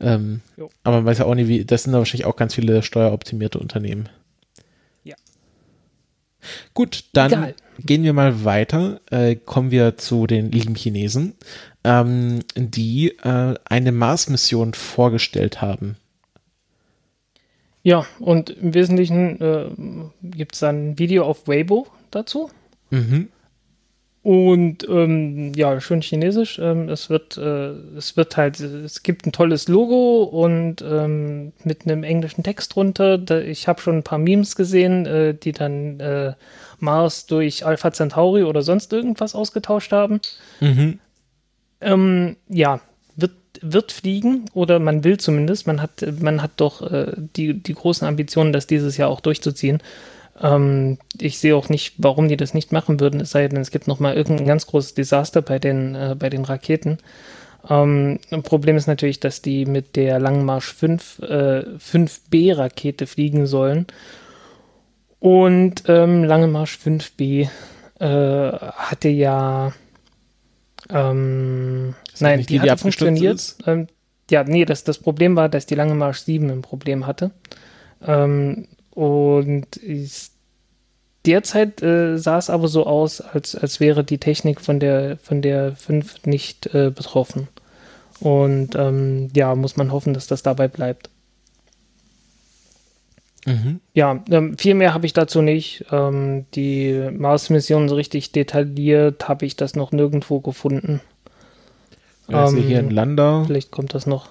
Ähm, 0.00 0.40
aber 0.84 0.96
man 0.96 1.06
weiß 1.06 1.18
ja 1.18 1.24
auch 1.24 1.34
nicht, 1.34 1.48
wie, 1.48 1.64
das 1.64 1.82
sind 1.82 1.92
da 1.92 1.98
wahrscheinlich 1.98 2.26
auch 2.26 2.36
ganz 2.36 2.54
viele 2.54 2.82
steueroptimierte 2.82 3.58
Unternehmen. 3.58 4.08
Ja. 5.04 5.16
Gut, 6.74 7.04
dann 7.12 7.32
Egal. 7.32 7.54
gehen 7.80 8.04
wir 8.04 8.12
mal 8.12 8.44
weiter. 8.44 9.00
Äh, 9.10 9.36
kommen 9.36 9.70
wir 9.70 9.96
zu 9.96 10.26
den 10.26 10.52
lieben 10.52 10.74
Chinesen 10.74 11.34
ähm, 11.88 12.40
die 12.54 13.16
äh, 13.22 13.54
eine 13.64 13.92
Mars-Mission 13.92 14.74
vorgestellt 14.74 15.62
haben. 15.62 15.96
Ja, 17.88 18.04
und 18.20 18.50
im 18.50 18.74
Wesentlichen 18.74 19.40
äh, 19.40 19.64
gibt 20.22 20.54
es 20.54 20.62
ein 20.62 20.98
Video 20.98 21.24
auf 21.24 21.48
Weibo 21.48 21.86
dazu. 22.10 22.50
Mhm. 22.90 23.28
Und 24.22 24.86
ähm, 24.86 25.54
ja, 25.56 25.80
schön 25.80 26.02
chinesisch. 26.02 26.58
Ähm, 26.58 26.90
es 26.90 27.08
wird, 27.08 27.38
äh, 27.38 27.70
es 27.96 28.14
wird 28.14 28.36
halt, 28.36 28.60
es 28.60 29.02
gibt 29.02 29.24
ein 29.24 29.32
tolles 29.32 29.68
Logo 29.68 30.24
und 30.24 30.82
ähm, 30.82 31.54
mit 31.64 31.86
einem 31.86 32.04
englischen 32.04 32.42
Text 32.42 32.74
drunter. 32.74 33.16
Da, 33.16 33.40
ich 33.40 33.68
habe 33.68 33.80
schon 33.80 33.96
ein 33.96 34.02
paar 34.02 34.18
Memes 34.18 34.54
gesehen, 34.54 35.06
äh, 35.06 35.32
die 35.32 35.52
dann 35.52 35.98
äh, 35.98 36.34
Mars 36.80 37.24
durch 37.24 37.64
Alpha 37.64 37.90
Centauri 37.90 38.44
oder 38.44 38.60
sonst 38.60 38.92
irgendwas 38.92 39.34
ausgetauscht 39.34 39.92
haben. 39.92 40.20
Mhm. 40.60 40.98
Ähm, 41.80 42.36
ja, 42.50 42.82
wird, 43.62 43.92
fliegen 43.92 44.46
oder 44.54 44.78
man 44.78 45.04
will 45.04 45.18
zumindest. 45.18 45.66
Man 45.66 45.82
hat, 45.82 46.04
man 46.20 46.42
hat 46.42 46.52
doch 46.56 46.82
äh, 46.90 47.12
die, 47.36 47.54
die 47.54 47.74
großen 47.74 48.06
Ambitionen, 48.06 48.52
das 48.52 48.66
dieses 48.66 48.96
Jahr 48.96 49.08
auch 49.08 49.20
durchzuziehen. 49.20 49.82
Ähm, 50.40 50.98
ich 51.20 51.38
sehe 51.38 51.56
auch 51.56 51.68
nicht, 51.68 51.94
warum 51.98 52.28
die 52.28 52.36
das 52.36 52.54
nicht 52.54 52.72
machen 52.72 53.00
würden, 53.00 53.20
es 53.20 53.30
sei 53.30 53.48
denn, 53.48 53.60
es 53.60 53.70
gibt 53.70 53.88
nochmal 53.88 54.14
irgendein 54.14 54.46
ganz 54.46 54.66
großes 54.66 54.94
Desaster 54.94 55.42
bei 55.42 55.58
den, 55.58 55.94
äh, 55.94 56.16
bei 56.18 56.30
den 56.30 56.44
Raketen. 56.44 56.98
Ähm, 57.68 58.20
Problem 58.44 58.76
ist 58.76 58.86
natürlich, 58.86 59.20
dass 59.20 59.42
die 59.42 59.66
mit 59.66 59.96
der 59.96 60.20
Langen 60.20 60.44
Marsch 60.44 60.72
5, 60.72 61.18
äh, 61.20 61.64
5B-Rakete 61.78 63.06
fliegen 63.06 63.46
sollen. 63.46 63.86
Und 65.20 65.82
ähm, 65.88 66.24
Lange 66.24 66.46
Marsch 66.46 66.78
5B 66.82 67.48
äh, 67.98 68.52
hatte 68.52 69.08
ja 69.08 69.72
ähm, 70.90 71.94
nein, 72.20 72.40
die, 72.40 72.46
die, 72.46 72.60
die 72.60 72.76
funktioniert. 72.76 73.56
Ähm, 73.66 73.88
ja, 74.30 74.44
nee, 74.44 74.64
das, 74.64 74.84
das 74.84 74.98
Problem 74.98 75.36
war, 75.36 75.48
dass 75.48 75.66
die 75.66 75.74
Lange 75.74 75.94
Marsch 75.94 76.20
7 76.20 76.50
ein 76.50 76.62
Problem 76.62 77.06
hatte. 77.06 77.30
Ähm, 78.06 78.68
und 78.90 79.76
ist, 79.76 80.32
derzeit 81.24 81.82
äh, 81.82 82.18
sah 82.18 82.38
es 82.38 82.50
aber 82.50 82.68
so 82.68 82.86
aus, 82.86 83.20
als, 83.20 83.54
als 83.54 83.80
wäre 83.80 84.04
die 84.04 84.18
Technik 84.18 84.60
von 84.60 84.80
der, 84.80 85.18
von 85.18 85.42
der 85.42 85.76
5 85.76 86.26
nicht 86.26 86.66
äh, 86.74 86.90
betroffen. 86.90 87.48
Und 88.20 88.74
ähm, 88.74 89.30
ja, 89.34 89.54
muss 89.54 89.76
man 89.76 89.92
hoffen, 89.92 90.14
dass 90.14 90.26
das 90.26 90.42
dabei 90.42 90.68
bleibt. 90.68 91.10
Mhm. 93.48 93.80
Ja, 93.94 94.22
ähm, 94.30 94.56
viel 94.58 94.74
mehr 94.74 94.94
habe 94.94 95.06
ich 95.06 95.12
dazu 95.12 95.42
nicht. 95.42 95.84
Ähm, 95.90 96.46
die 96.54 97.08
Mars-Mission 97.12 97.88
so 97.88 97.94
richtig 97.94 98.32
detailliert 98.32 99.28
habe 99.28 99.46
ich 99.46 99.56
das 99.56 99.74
noch 99.74 99.92
nirgendwo 99.92 100.40
gefunden. 100.40 101.00
Ja, 102.28 102.48
ähm, 102.48 102.56
hier 102.56 102.78
ein 102.78 102.90
Lander. 102.90 103.44
Vielleicht 103.46 103.70
kommt 103.70 103.94
das 103.94 104.06
noch. 104.06 104.28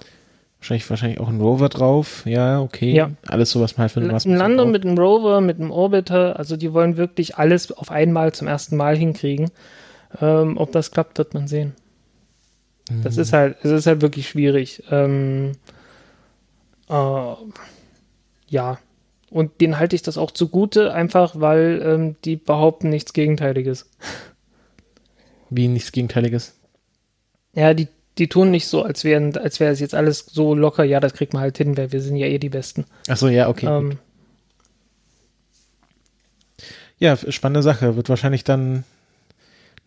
Wahrscheinlich, 0.60 0.88
wahrscheinlich 0.90 1.20
auch 1.20 1.28
ein 1.28 1.40
Rover 1.40 1.68
drauf. 1.68 2.22
Ja, 2.26 2.60
okay. 2.60 2.92
Ja. 2.92 3.10
Alles 3.28 3.50
so, 3.50 3.60
was 3.60 3.76
man 3.76 3.82
halt 3.82 3.92
für 3.92 4.00
Ein 4.00 4.36
Lander 4.36 4.66
mit 4.66 4.84
einem 4.84 4.98
Rover, 4.98 5.40
mit 5.40 5.60
einem 5.60 5.70
Orbiter. 5.70 6.36
Also 6.36 6.56
die 6.56 6.72
wollen 6.72 6.96
wirklich 6.96 7.36
alles 7.36 7.70
auf 7.70 7.90
einmal 7.90 8.32
zum 8.32 8.48
ersten 8.48 8.76
Mal 8.76 8.96
hinkriegen. 8.96 9.50
Ähm, 10.20 10.56
ob 10.56 10.72
das 10.72 10.90
klappt, 10.90 11.18
wird 11.18 11.34
man 11.34 11.46
sehen. 11.46 11.74
Mhm. 12.90 13.02
Das 13.02 13.18
ist 13.18 13.32
halt, 13.32 13.56
es 13.62 13.70
ist 13.70 13.86
halt 13.86 14.00
wirklich 14.00 14.28
schwierig. 14.28 14.82
Ähm, 14.90 15.52
äh, 16.88 17.34
ja, 18.48 18.78
und 19.30 19.60
denen 19.60 19.78
halte 19.78 19.96
ich 19.96 20.02
das 20.02 20.18
auch 20.18 20.30
zugute, 20.30 20.92
einfach 20.92 21.38
weil 21.38 21.82
ähm, 21.84 22.16
die 22.24 22.36
behaupten 22.36 22.88
nichts 22.88 23.12
Gegenteiliges. 23.12 23.90
Wie 25.50 25.68
nichts 25.68 25.92
Gegenteiliges? 25.92 26.54
Ja, 27.54 27.74
die, 27.74 27.88
die 28.18 28.28
tun 28.28 28.50
nicht 28.50 28.66
so, 28.66 28.82
als, 28.82 29.04
wären, 29.04 29.36
als 29.36 29.60
wäre 29.60 29.72
es 29.72 29.80
jetzt 29.80 29.94
alles 29.94 30.26
so 30.26 30.54
locker, 30.54 30.84
ja, 30.84 31.00
das 31.00 31.14
kriegt 31.14 31.32
man 31.32 31.42
halt 31.42 31.58
hin, 31.58 31.76
weil 31.76 31.92
wir 31.92 32.00
sind 32.00 32.16
ja 32.16 32.26
eh 32.26 32.38
die 32.38 32.50
Besten. 32.50 32.84
Ach 33.08 33.16
so, 33.16 33.28
ja, 33.28 33.48
okay. 33.48 33.66
Ähm, 33.66 33.98
ja, 36.98 37.16
spannende 37.16 37.62
Sache. 37.62 37.96
Wird 37.96 38.08
wahrscheinlich 38.08 38.44
dann 38.44 38.84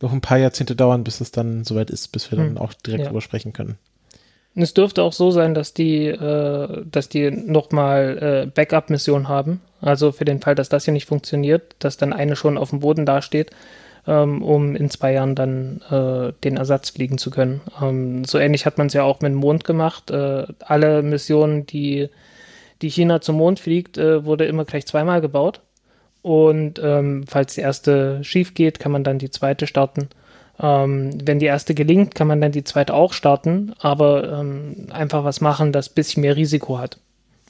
noch 0.02 0.14
ein 0.14 0.22
paar 0.22 0.38
Jahrzehnte 0.38 0.76
dauern, 0.76 1.04
bis 1.04 1.22
es 1.22 1.32
dann 1.32 1.64
soweit 1.64 1.90
ist, 1.90 2.10
bis 2.10 2.32
wir 2.32 2.38
dann 2.38 2.52
hm, 2.52 2.58
auch 2.58 2.74
direkt 2.74 3.02
ja. 3.02 3.08
drüber 3.08 3.22
sprechen 3.22 3.54
können. 3.54 3.78
Es 4.54 4.74
dürfte 4.74 5.04
auch 5.04 5.14
so 5.14 5.32
sein, 5.32 5.54
dass 5.54 5.74
die, 5.74 6.08
äh, 6.08 6.84
dass 6.86 7.08
die 7.08 7.32
nochmal 7.32 8.46
äh, 8.48 8.52
Backup-Missionen 8.52 9.30
haben. 9.30 9.62
Also 9.80 10.12
für 10.12 10.26
den 10.26 10.42
Fall, 10.42 10.56
dass 10.56 10.70
das 10.70 10.86
hier 10.86 10.94
nicht 10.94 11.08
funktioniert, 11.08 11.76
dass 11.80 11.98
dann 11.98 12.14
eine 12.14 12.36
schon 12.36 12.58
auf 12.58 12.72
dem 12.72 12.82
Boden 12.82 13.06
dasteht, 13.06 13.52
ähm, 14.08 14.44
um 14.44 14.76
in 14.76 14.90
zwei 14.90 15.14
Jahren 15.14 15.36
dann 15.36 15.82
äh, 15.90 16.34
den 16.44 16.58
Ersatz 16.58 16.90
fliegen 16.90 17.18
zu 17.18 17.32
können. 17.32 17.62
Ähm, 17.82 18.26
so 18.26 18.38
ähnlich 18.38 18.66
hat 18.66 18.78
man 18.78 18.88
es 18.88 18.94
ja 18.94 19.04
auch 19.04 19.22
mit 19.22 19.32
dem 19.32 19.40
Mond 19.40 19.64
gemacht. 19.64 20.12
Äh, 20.12 20.48
alle 20.60 21.02
Missionen, 21.02 21.66
die 21.66 22.10
die 22.82 22.90
China 22.90 23.22
zum 23.22 23.38
Mond 23.38 23.60
fliegt, 23.60 23.98
äh, 23.98 24.26
wurde 24.26 24.46
immer 24.46 24.66
gleich 24.66 24.86
zweimal 24.86 25.22
gebaut. 25.22 25.62
Und 26.22 26.80
ähm, 26.84 27.24
falls 27.28 27.56
die 27.56 27.62
erste 27.62 28.24
schief 28.24 28.54
geht, 28.54 28.80
kann 28.80 28.92
man 28.92 29.04
dann 29.04 29.18
die 29.18 29.32
zweite 29.32 29.66
starten. 29.66 30.10
Ähm, 30.62 31.12
wenn 31.26 31.40
die 31.40 31.48
erste 31.48 31.74
gelingt, 31.74 32.14
kann 32.14 32.28
man 32.28 32.40
dann 32.40 32.52
die 32.52 32.64
zweite 32.64 32.94
auch 32.94 33.14
starten, 33.14 33.74
aber 33.80 34.40
ähm, 34.40 34.88
einfach 34.92 35.24
was 35.24 35.42
machen, 35.42 35.72
das 35.72 35.90
ein 35.90 35.96
bisschen 35.96 36.22
mehr 36.22 36.36
Risiko 36.36 36.78
hat. 36.78 37.00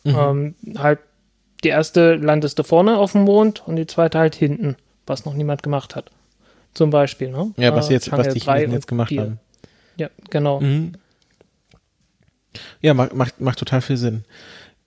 Mhm. 0.04 0.16
Ähm, 0.18 0.56
halt, 0.78 1.00
die 1.64 1.70
erste 1.70 2.16
landest 2.16 2.58
du 2.58 2.64
vorne 2.64 2.98
auf 2.98 3.12
dem 3.12 3.24
Mond 3.24 3.68
und 3.68 3.76
die 3.76 3.86
zweite 3.86 4.18
halt 4.18 4.36
hinten, 4.36 4.78
was 5.06 5.26
noch 5.26 5.34
niemand 5.34 5.62
gemacht 5.62 5.96
hat. 5.96 6.10
Zum 6.74 6.90
Beispiel, 6.90 7.32
ne? 7.32 7.52
Ja, 7.58 7.76
was, 7.76 7.90
äh, 7.90 7.94
jetzt, 7.94 8.10
was 8.14 8.30
die 8.30 8.40
Chinesen 8.40 8.72
jetzt 8.72 8.88
gemacht 8.88 9.12
haben. 9.18 9.40
Ja, 9.98 10.10
genau. 10.30 10.62
Mhm. 10.62 10.94
Ja, 12.82 12.94
macht, 12.94 13.14
macht, 13.14 13.42
macht 13.42 13.60
total 13.60 13.82
viel 13.82 13.98
Sinn. 13.98 14.24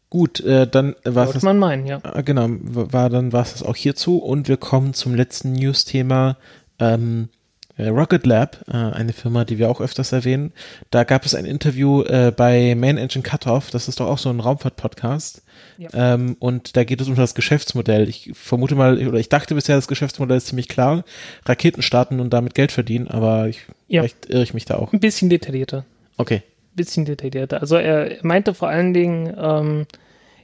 Gut, 0.08 0.40
äh, 0.40 0.66
dann 0.66 0.96
war 1.04 1.34
es. 1.34 1.42
man 1.42 1.58
meinen, 1.58 1.86
ja. 1.86 2.00
Äh, 2.04 2.22
genau, 2.22 2.46
war 2.48 3.10
dann 3.10 3.32
war 3.32 3.42
es 3.42 3.52
das 3.52 3.62
auch 3.62 3.76
hierzu 3.76 4.18
und 4.18 4.48
wir 4.48 4.56
kommen 4.56 4.94
zum 4.94 5.14
letzten 5.14 5.52
News-Thema. 5.52 6.38
Ähm, 6.78 7.28
äh, 7.28 7.43
Rocket 7.78 8.24
Lab, 8.24 8.64
äh, 8.68 8.72
eine 8.76 9.12
Firma, 9.12 9.44
die 9.44 9.58
wir 9.58 9.68
auch 9.68 9.80
öfters 9.80 10.12
erwähnen. 10.12 10.52
Da 10.90 11.04
gab 11.04 11.26
es 11.26 11.34
ein 11.34 11.44
Interview 11.44 12.02
äh, 12.02 12.32
bei 12.34 12.74
Main 12.76 12.98
Engine 12.98 13.22
Cutoff, 13.22 13.70
das 13.70 13.88
ist 13.88 13.98
doch 13.98 14.06
auch 14.06 14.18
so 14.18 14.30
ein 14.30 14.40
Raumfahrt-Podcast. 14.40 15.42
Ja. 15.78 15.88
Ähm, 16.14 16.36
und 16.38 16.76
da 16.76 16.84
geht 16.84 17.00
es 17.00 17.08
um 17.08 17.16
das 17.16 17.34
Geschäftsmodell. 17.34 18.08
Ich 18.08 18.30
vermute 18.34 18.76
mal, 18.76 19.04
oder 19.06 19.18
ich 19.18 19.28
dachte 19.28 19.56
bisher, 19.56 19.74
das 19.74 19.88
Geschäftsmodell 19.88 20.36
ist 20.36 20.46
ziemlich 20.46 20.68
klar. 20.68 21.04
Raketen 21.46 21.82
starten 21.82 22.20
und 22.20 22.30
damit 22.30 22.54
Geld 22.54 22.70
verdienen, 22.70 23.08
aber 23.08 23.48
ich, 23.48 23.62
ja. 23.88 24.02
vielleicht 24.02 24.26
irre 24.26 24.42
ich 24.44 24.54
mich 24.54 24.66
da 24.66 24.76
auch. 24.76 24.92
Ein 24.92 25.00
bisschen 25.00 25.28
detaillierter. 25.28 25.84
Okay. 26.16 26.42
Ein 26.44 26.76
bisschen 26.76 27.04
detaillierter. 27.04 27.60
Also 27.60 27.76
er 27.76 28.18
meinte 28.22 28.54
vor 28.54 28.68
allen 28.68 28.94
Dingen, 28.94 29.34
ähm, 29.36 29.86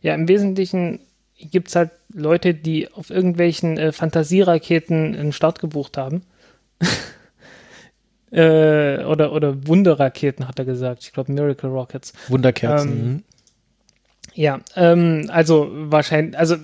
ja, 0.02 0.14
im 0.14 0.26
Wesentlichen 0.26 1.00
gibt 1.38 1.68
es 1.68 1.76
halt 1.76 1.90
Leute, 2.12 2.54
die 2.54 2.92
auf 2.92 3.10
irgendwelchen 3.10 3.78
äh, 3.78 3.92
Fantasieraketen 3.92 5.14
einen 5.14 5.32
Start 5.32 5.60
gebucht 5.60 5.96
haben. 5.96 6.22
äh, 8.30 9.04
oder, 9.04 9.32
oder 9.32 9.66
Wunderraketen, 9.66 10.46
hat 10.46 10.58
er 10.58 10.64
gesagt. 10.64 11.02
Ich 11.02 11.12
glaube, 11.12 11.32
Miracle 11.32 11.70
Rockets. 11.70 12.12
Wunderkerzen. 12.28 12.90
Ähm, 12.90 13.06
mhm. 13.06 13.22
ja, 14.34 14.60
ähm, 14.76 15.26
also 15.28 15.68
wahrscheinlich, 15.70 16.38
also 16.38 16.56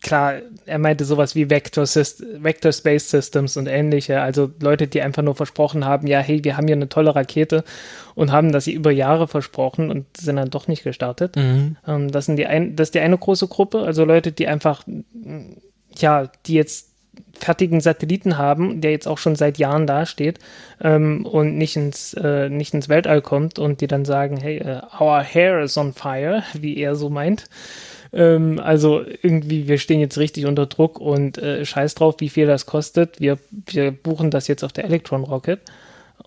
klar, 0.00 0.34
er 0.66 0.78
meinte 0.78 1.04
sowas 1.04 1.34
wie 1.34 1.50
Vector, 1.50 1.84
Vector 1.84 2.72
Space 2.72 3.10
Systems 3.10 3.56
und 3.56 3.66
ähnliche. 3.66 4.20
Also 4.20 4.50
Leute, 4.60 4.86
die 4.86 5.02
einfach 5.02 5.22
nur 5.22 5.34
versprochen 5.34 5.84
haben, 5.84 6.06
ja, 6.06 6.20
hey, 6.20 6.44
wir 6.44 6.56
haben 6.56 6.66
hier 6.66 6.76
eine 6.76 6.88
tolle 6.88 7.14
Rakete 7.14 7.64
und 8.14 8.30
haben 8.30 8.52
das 8.52 8.66
über 8.66 8.90
Jahre 8.90 9.26
versprochen 9.28 9.90
und 9.90 10.16
sind 10.16 10.36
dann 10.36 10.50
doch 10.50 10.68
nicht 10.68 10.84
gestartet. 10.84 11.36
Mhm. 11.36 11.76
Ähm, 11.86 12.10
das, 12.10 12.26
sind 12.26 12.36
die 12.36 12.46
ein, 12.46 12.76
das 12.76 12.88
ist 12.88 12.94
die 12.94 13.00
eine 13.00 13.18
große 13.18 13.48
Gruppe. 13.48 13.82
Also 13.82 14.04
Leute, 14.04 14.30
die 14.32 14.46
einfach, 14.46 14.84
ja, 15.96 16.30
die 16.46 16.54
jetzt 16.54 16.87
fertigen 17.38 17.80
Satelliten 17.80 18.38
haben, 18.38 18.80
der 18.80 18.90
jetzt 18.90 19.06
auch 19.06 19.18
schon 19.18 19.36
seit 19.36 19.58
Jahren 19.58 19.86
dasteht 19.86 20.38
ähm, 20.80 21.24
und 21.24 21.56
nicht 21.56 21.76
ins, 21.76 22.14
äh, 22.14 22.48
nicht 22.48 22.74
ins 22.74 22.88
Weltall 22.88 23.22
kommt 23.22 23.58
und 23.58 23.80
die 23.80 23.86
dann 23.86 24.04
sagen, 24.04 24.36
hey, 24.36 24.62
uh, 24.64 25.02
our 25.02 25.22
hair 25.22 25.60
is 25.60 25.76
on 25.76 25.92
fire, 25.92 26.42
wie 26.54 26.76
er 26.78 26.94
so 26.94 27.10
meint. 27.10 27.44
Ähm, 28.12 28.60
also 28.62 29.02
irgendwie, 29.22 29.68
wir 29.68 29.78
stehen 29.78 30.00
jetzt 30.00 30.18
richtig 30.18 30.46
unter 30.46 30.66
Druck 30.66 31.00
und 31.00 31.38
äh, 31.38 31.64
scheiß 31.64 31.94
drauf, 31.94 32.16
wie 32.18 32.28
viel 32.28 32.46
das 32.46 32.66
kostet. 32.66 33.20
Wir, 33.20 33.38
wir 33.66 33.92
buchen 33.92 34.30
das 34.30 34.48
jetzt 34.48 34.64
auf 34.64 34.72
der 34.72 34.84
Electron 34.84 35.24
Rocket. 35.24 35.60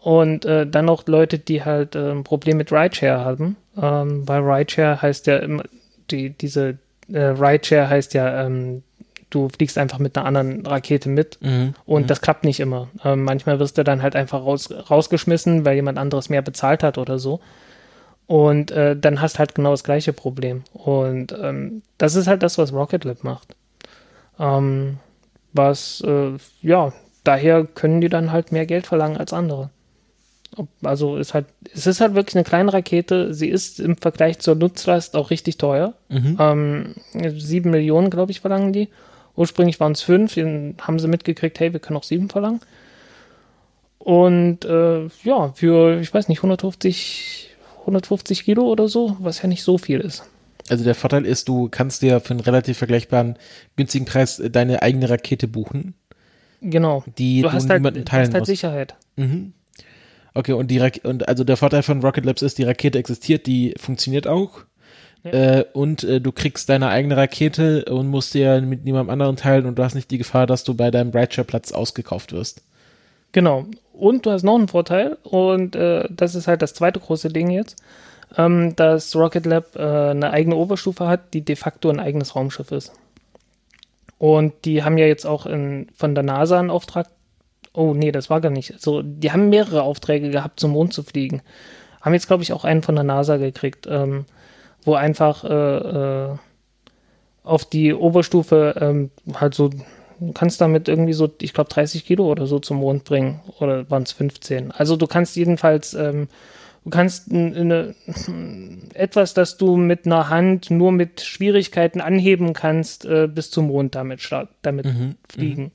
Und 0.02 0.46
äh, 0.46 0.66
dann 0.66 0.86
noch 0.86 1.06
Leute, 1.08 1.38
die 1.38 1.64
halt 1.64 1.96
äh, 1.96 2.12
ein 2.12 2.24
Problem 2.24 2.58
mit 2.58 2.72
Rideshare 2.72 3.24
haben, 3.24 3.58
ähm, 3.80 4.28
weil 4.28 4.42
Rideshare 4.42 5.02
heißt 5.02 5.28
ja 5.28 5.38
immer, 5.38 5.64
die, 6.10 6.32
diese 6.32 6.80
äh, 7.12 7.20
Rideshare 7.20 7.90
heißt 7.90 8.14
ja, 8.14 8.46
ähm, 8.46 8.84
du 9.32 9.50
fliegst 9.50 9.78
einfach 9.78 9.98
mit 9.98 10.16
einer 10.16 10.28
anderen 10.28 10.66
Rakete 10.66 11.10
mit 11.10 11.40
mhm. 11.42 11.74
und 11.86 12.04
mhm. 12.04 12.08
das 12.08 12.22
klappt 12.22 12.44
nicht 12.46 12.60
immer. 12.60 12.90
Ähm, 13.04 13.24
manchmal 13.24 13.60
wirst 13.60 13.78
du 13.78 13.84
dann 13.84 14.04
halt 14.04 14.16
einfach 14.16 14.42
raus, 14.42 14.70
rausgeschmissen, 14.72 15.66
weil 15.66 15.76
jemand 15.76 15.98
anderes 15.98 16.30
mehr 16.30 16.42
bezahlt 16.42 16.84
hat 16.84 16.98
oder 16.98 17.18
so. 17.18 17.40
Und 18.28 18.72
äh, 18.72 18.96
dann 18.96 19.22
hast 19.22 19.40
halt 19.40 19.56
genau 19.56 19.72
das 19.72 19.84
gleiche 19.84 20.14
Problem. 20.14 20.64
Und 20.72 21.36
ähm, 21.42 21.82
das 21.98 22.16
ist 22.16 22.28
halt 22.28 22.44
das, 22.44 22.58
was 22.58 22.72
Rocket 22.72 23.04
Lab 23.04 23.24
macht. 23.24 23.56
Ähm, 24.40 25.00
was, 25.54 26.02
äh, 26.06 26.32
ja, 26.62 26.94
daher 27.24 27.66
können 27.66 28.00
die 28.00 28.10
dann 28.10 28.32
halt 28.32 28.52
mehr 28.52 28.66
Geld 28.66 28.88
verlangen 28.88 29.18
als 29.18 29.34
andere. 29.34 29.70
Also 30.84 31.18
ist 31.18 31.34
halt, 31.34 31.46
es 31.74 31.88
ist 31.88 32.02
halt 32.02 32.14
wirklich 32.14 32.36
eine 32.36 32.44
kleine 32.44 32.74
Rakete. 32.74 33.34
Sie 33.34 33.50
ist 33.50 33.80
im 33.80 33.96
Vergleich 33.98 34.40
zur 34.40 34.56
Nutzlast 34.56 35.16
auch 35.16 35.30
richtig 35.30 35.58
teuer. 35.58 35.94
Mhm. 36.10 36.38
Ähm, 36.40 36.96
sieben 37.38 37.72
Millionen, 37.72 38.10
glaube 38.10 38.32
ich, 38.32 38.42
verlangen 38.42 38.74
die. 38.74 38.90
Ursprünglich 39.36 39.80
waren 39.80 39.94
es 39.94 40.02
fünf, 40.02 40.36
dann 40.36 40.76
haben 40.82 41.00
sie 41.00 41.08
mitgekriegt, 41.08 41.60
hey, 41.60 41.74
wir 41.74 41.80
können 41.80 41.98
auch 41.98 42.04
sieben 42.04 42.30
verlangen. 42.30 42.60
Und 43.98 44.66
äh, 44.66 45.08
ja, 45.24 45.52
für, 45.54 46.00
ich 46.00 46.14
weiß 46.14 46.28
nicht, 46.28 46.40
150, 46.40 47.56
150 47.82 48.44
Kilo 48.44 48.64
oder 48.64 48.88
so, 48.88 49.16
was 49.20 49.42
ja 49.42 49.48
nicht 49.48 49.64
so 49.64 49.78
viel 49.78 50.00
ist. 50.00 50.24
Also 50.70 50.84
der 50.84 50.96
Vorteil 50.96 51.26
ist, 51.26 51.48
du 51.48 51.70
kannst 51.70 52.02
dir 52.02 52.20
für 52.20 52.32
einen 52.32 52.40
relativ 52.40 52.78
vergleichbaren, 52.78 53.38
günstigen 53.76 54.06
Preis 54.06 54.42
deine 54.52 54.82
eigene 54.82 55.10
Rakete 55.10 55.48
buchen. 55.48 55.96
Genau. 56.62 57.04
Die 57.18 57.42
du 57.42 57.52
hast 57.52 57.70
halt, 57.70 57.82
niemanden 57.82 58.06
teilen 58.06 58.28
hast 58.28 58.34
halt 58.34 58.42
musst. 58.42 58.50
Sicherheit. 58.50 58.96
Mhm. 59.16 59.54
Okay, 60.34 60.54
und 60.54 60.72
die 60.72 60.78
Ra 60.78 60.90
und 61.04 61.28
also 61.28 61.44
der 61.44 61.58
Vorteil 61.58 61.84
von 61.84 62.02
Rocket 62.02 62.26
Labs 62.26 62.42
ist, 62.42 62.58
die 62.58 62.64
Rakete 62.64 62.98
existiert, 62.98 63.48
die 63.48 63.74
funktioniert 63.78 64.28
auch. 64.28 64.64
Äh, 65.24 65.66
und 65.74 66.04
äh, 66.04 66.20
du 66.20 66.32
kriegst 66.32 66.70
deine 66.70 66.90
eigene 66.90 67.16
Rakete 67.16 67.86
und 67.86 68.08
musst 68.08 68.34
dir 68.34 68.60
mit 68.62 68.86
niemandem 68.86 69.12
anderen 69.12 69.36
teilen 69.36 69.66
und 69.66 69.78
du 69.78 69.84
hast 69.84 69.94
nicht 69.94 70.10
die 70.10 70.18
Gefahr, 70.18 70.48
dass 70.48 70.64
du 70.64 70.74
bei 70.74 70.90
deinem 70.90 71.12
Rideshare-Platz 71.12 71.72
ausgekauft 71.72 72.34
wirst. 72.34 72.64
Genau. 73.32 73.66
Und 73.94 74.26
du 74.26 74.32
hast 74.32 74.44
noch 74.44 74.56
einen 74.56 74.68
Vorteil 74.68 75.18
und 75.24 75.76
äh, 75.76 76.08
das 76.10 76.34
ist 76.34 76.48
halt 76.48 76.62
das 76.62 76.74
zweite 76.74 77.00
große 77.00 77.30
Ding 77.30 77.52
jetzt, 77.52 77.78
ähm, 78.36 78.76
dass 78.76 79.16
Rocket 79.16 79.46
Lab 79.46 79.76
äh, 79.76 79.80
eine 79.80 80.32
eigene 80.32 80.56
Oberstufe 80.56 81.08
hat, 81.08 81.34
die 81.34 81.42
de 81.42 81.56
facto 81.56 81.90
ein 81.90 82.00
eigenes 82.00 82.36
Raumschiff 82.36 82.72
ist. 82.72 82.94
Und 84.18 84.54
die 84.66 84.84
haben 84.84 84.98
ja 84.98 85.06
jetzt 85.06 85.26
auch 85.26 85.46
in, 85.46 85.88
von 85.96 86.16
der 86.16 86.24
NASA 86.24 86.60
einen 86.60 86.70
Auftrag. 86.70 87.08
Oh, 87.74 87.94
nee, 87.94 88.12
das 88.12 88.30
war 88.30 88.42
gar 88.42 88.52
nicht. 88.52 88.74
Also, 88.74 89.02
die 89.02 89.32
haben 89.32 89.50
mehrere 89.50 89.84
Aufträge 89.84 90.30
gehabt, 90.30 90.60
zum 90.60 90.72
Mond 90.72 90.94
zu 90.94 91.04
fliegen. 91.04 91.42
Haben 92.02 92.14
jetzt, 92.14 92.28
glaube 92.28 92.44
ich, 92.44 92.54
auch 92.54 92.64
einen 92.64 92.84
von 92.84 92.96
der 92.96 93.04
NASA 93.04 93.38
gekriegt. 93.38 93.88
Ähm, 93.90 94.26
wo 94.84 94.96
einfach 94.96 95.44
äh, 95.44 95.48
äh, 95.48 96.38
auf 97.44 97.66
die 97.66 97.94
Oberstufe 97.94 98.76
ähm, 98.80 99.12
halt 99.34 99.54
so, 99.54 99.70
du 99.70 100.32
kannst 100.34 100.62
damit 100.62 100.88
irgendwie 100.88 101.14
so, 101.14 101.30
ich 101.42 101.54
glaube, 101.54 101.70
30 101.70 102.06
Kilo 102.06 102.30
oder 102.30 102.46
so 102.46 102.60
zum 102.60 102.78
Mond 102.78 103.04
bringen. 103.04 103.42
Oder 103.60 103.90
waren 103.90 104.04
es 104.04 104.12
15? 104.12 104.72
Also 104.72 104.96
du 104.96 105.08
kannst 105.08 105.36
jedenfalls, 105.36 105.94
ähm, 105.94 106.28
du 106.84 106.90
kannst 106.90 107.32
eine, 107.32 107.96
etwas, 108.94 109.34
das 109.34 109.58
du 109.58 109.76
mit 109.76 110.06
einer 110.06 110.30
Hand 110.30 110.70
nur 110.70 110.92
mit 110.92 111.22
Schwierigkeiten 111.22 112.02
anheben 112.02 112.54
kannst, 112.54 113.06
äh, 113.06 113.28
bis 113.28 113.50
zum 113.52 113.68
Mond 113.68 113.96
damit, 113.96 114.22
damit 114.62 114.86
mhm, 114.86 115.16
fliegen. 115.28 115.64
Mhm. 115.64 115.72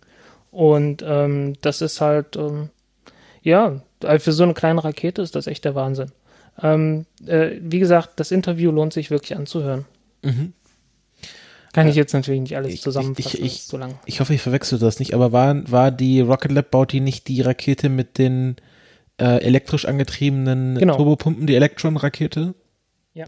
Und 0.51 1.05
ähm, 1.07 1.55
das 1.61 1.83
ist 1.83 2.01
halt, 2.01 2.37
ähm, 2.37 2.71
ja, 3.43 3.81
für 4.19 4.33
so 4.33 4.43
eine 4.43 4.55
kleine 4.55 4.83
Rakete 4.83 5.23
ist 5.23 5.35
das 5.35 5.47
echt 5.47 5.65
der 5.65 5.75
Wahnsinn. 5.75 6.11
Ähm, 6.63 7.07
äh, 7.27 7.53
wie 7.61 7.79
gesagt, 7.79 8.13
das 8.17 8.31
Interview 8.31 8.71
lohnt 8.71 8.93
sich 8.93 9.11
wirklich 9.11 9.37
anzuhören. 9.37 9.85
Mhm. 10.23 10.53
Kann 11.77 11.89
ich 11.89 11.95
jetzt 11.95 12.15
natürlich 12.15 12.41
nicht 12.41 12.57
alles 12.57 12.81
zusammenfassen, 12.81 13.37
ich, 13.37 13.45
ich, 13.45 13.57
ich, 13.57 13.63
so 13.65 13.77
lang. 13.77 13.99
Ich 14.07 14.21
hoffe, 14.21 14.33
ich 14.33 14.41
verwechsel 14.41 14.79
das 14.79 14.99
nicht, 14.99 15.13
aber 15.13 15.33
war, 15.33 15.71
war 15.71 15.91
die 15.91 16.21
Rocket 16.21 16.51
Lab, 16.51 16.71
baut 16.71 16.93
die 16.93 17.01
nicht 17.01 17.29
die 17.29 17.43
Rakete 17.43 17.91
mit 17.91 18.17
den 18.17 18.57
äh, 19.21 19.43
elektrisch 19.43 19.85
angetriebenen 19.85 20.79
genau. 20.79 20.97
Turbopumpen, 20.97 21.47
die 21.47 21.55
Electron-Rakete? 21.55 22.55
Ja. 23.13 23.27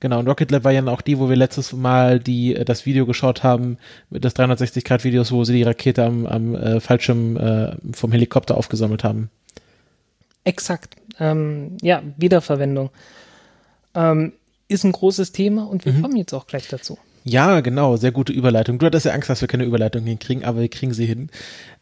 Genau, 0.00 0.18
und 0.18 0.28
Rocket 0.28 0.50
Lab 0.50 0.64
war 0.64 0.72
ja 0.72 0.86
auch 0.86 1.00
die, 1.00 1.18
wo 1.18 1.30
wir 1.30 1.36
letztes 1.36 1.72
Mal 1.72 2.20
die, 2.20 2.54
äh, 2.54 2.66
das 2.66 2.84
Video 2.84 3.06
geschaut 3.06 3.42
haben, 3.42 3.78
mit 4.10 4.22
des 4.22 4.36
360-Grad-Videos, 4.36 5.32
wo 5.32 5.44
sie 5.44 5.54
die 5.54 5.62
Rakete 5.62 6.04
am, 6.04 6.26
am 6.26 6.54
äh, 6.54 6.80
Fallschirm 6.80 7.38
äh, 7.38 7.76
vom 7.94 8.12
Helikopter 8.12 8.58
aufgesammelt 8.58 9.02
haben. 9.02 9.30
Exakt. 10.44 10.97
Ähm, 11.20 11.76
ja, 11.82 12.02
Wiederverwendung 12.16 12.90
ähm, 13.94 14.32
ist 14.68 14.84
ein 14.84 14.92
großes 14.92 15.32
Thema 15.32 15.64
und 15.64 15.84
wir 15.84 15.92
mhm. 15.92 16.02
kommen 16.02 16.16
jetzt 16.16 16.32
auch 16.32 16.46
gleich 16.46 16.68
dazu. 16.68 16.98
Ja, 17.24 17.60
genau, 17.60 17.96
sehr 17.96 18.12
gute 18.12 18.32
Überleitung. 18.32 18.78
Du 18.78 18.86
hattest 18.86 19.04
ja 19.04 19.12
Angst, 19.12 19.28
dass 19.28 19.40
wir 19.40 19.48
keine 19.48 19.64
Überleitung 19.64 20.04
hinkriegen, 20.04 20.44
aber 20.44 20.60
wir 20.60 20.68
kriegen 20.68 20.94
sie 20.94 21.04
hin. 21.04 21.28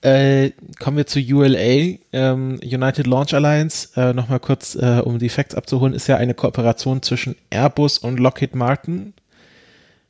Äh, 0.00 0.50
kommen 0.80 0.96
wir 0.96 1.06
zu 1.06 1.20
ULA, 1.20 1.98
ähm, 2.12 2.58
United 2.64 3.06
Launch 3.06 3.32
Alliance. 3.32 3.88
Äh, 3.96 4.12
Nochmal 4.12 4.40
kurz, 4.40 4.74
äh, 4.74 5.00
um 5.04 5.18
die 5.18 5.28
Facts 5.28 5.54
abzuholen, 5.54 5.94
ist 5.94 6.08
ja 6.08 6.16
eine 6.16 6.34
Kooperation 6.34 7.02
zwischen 7.02 7.36
Airbus 7.50 7.98
und 7.98 8.18
Lockheed 8.18 8.56
Martin. 8.56 9.14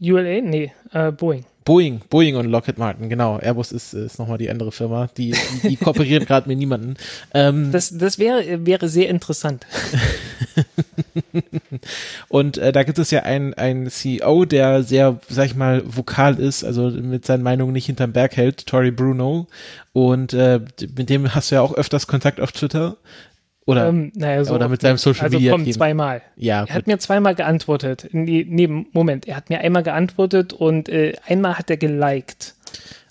ULA? 0.01 0.41
Nee, 0.41 0.73
äh, 0.93 1.13
Boeing. 1.13 1.45
Boeing, 1.67 2.01
Boeing 2.09 2.37
und 2.37 2.47
Lockheed 2.47 2.79
Martin, 2.79 3.09
genau. 3.11 3.39
Airbus 3.39 3.73
ist, 3.73 3.93
ist 3.93 4.21
nochmal 4.21 4.39
die 4.39 4.49
andere 4.49 4.71
Firma. 4.71 5.09
Die, 5.17 5.33
die, 5.33 5.71
die 5.71 5.77
kooperieren 5.77 6.25
gerade 6.27 6.49
mit 6.49 6.59
niemanden. 6.59 6.95
Ähm, 7.35 7.73
das 7.73 7.99
das 7.99 8.21
wäre, 8.21 8.65
wäre 8.65 8.89
sehr 8.89 9.09
interessant. 9.09 9.67
und 12.29 12.57
äh, 12.57 12.71
da 12.71 12.85
gibt 12.85 13.01
es 13.01 13.11
ja 13.11 13.25
einen, 13.25 13.53
einen 13.55 13.91
CEO, 13.91 14.45
der 14.45 14.85
sehr, 14.85 15.19
sag 15.29 15.47
ich 15.47 15.57
mal, 15.57 15.83
vokal 15.85 16.39
ist, 16.39 16.63
also 16.63 16.89
mit 16.89 17.27
seinen 17.27 17.43
Meinungen 17.43 17.73
nicht 17.73 17.87
hinterm 17.87 18.13
Berg 18.13 18.37
hält, 18.37 18.65
Tory 18.69 18.93
Bruno. 18.93 19.49
Und 19.93 20.35
äh, 20.35 20.61
mit 20.97 21.11
dem 21.11 21.35
hast 21.35 21.51
du 21.51 21.57
ja 21.57 21.63
auch 21.63 21.75
öfters 21.75 22.07
Kontakt 22.07 22.41
auf 22.41 22.53
Twitter. 22.53 22.97
Oder, 23.67 23.89
ähm, 23.89 24.13
naja, 24.15 24.45
so 24.45 24.55
oder 24.55 24.69
mit 24.69 24.81
seinem 24.81 24.97
Social 24.97 25.25
also 25.25 25.37
Media. 25.37 25.53
Also 25.53 25.65
kommt 25.65 25.75
zweimal. 25.75 26.23
Ja. 26.37 26.65
Er 26.65 26.75
hat 26.75 26.87
mir 26.87 26.99
zweimal 26.99 27.35
geantwortet. 27.35 28.09
Nee, 28.13 28.47
nee, 28.49 28.69
Moment, 28.93 29.27
er 29.27 29.37
hat 29.37 29.51
mir 29.51 29.61
einmal 29.61 29.83
geantwortet 29.83 30.53
und 30.53 30.89
äh, 30.89 31.15
einmal 31.27 31.59
hat 31.59 31.69
er 31.69 31.77
geliked. 31.77 32.55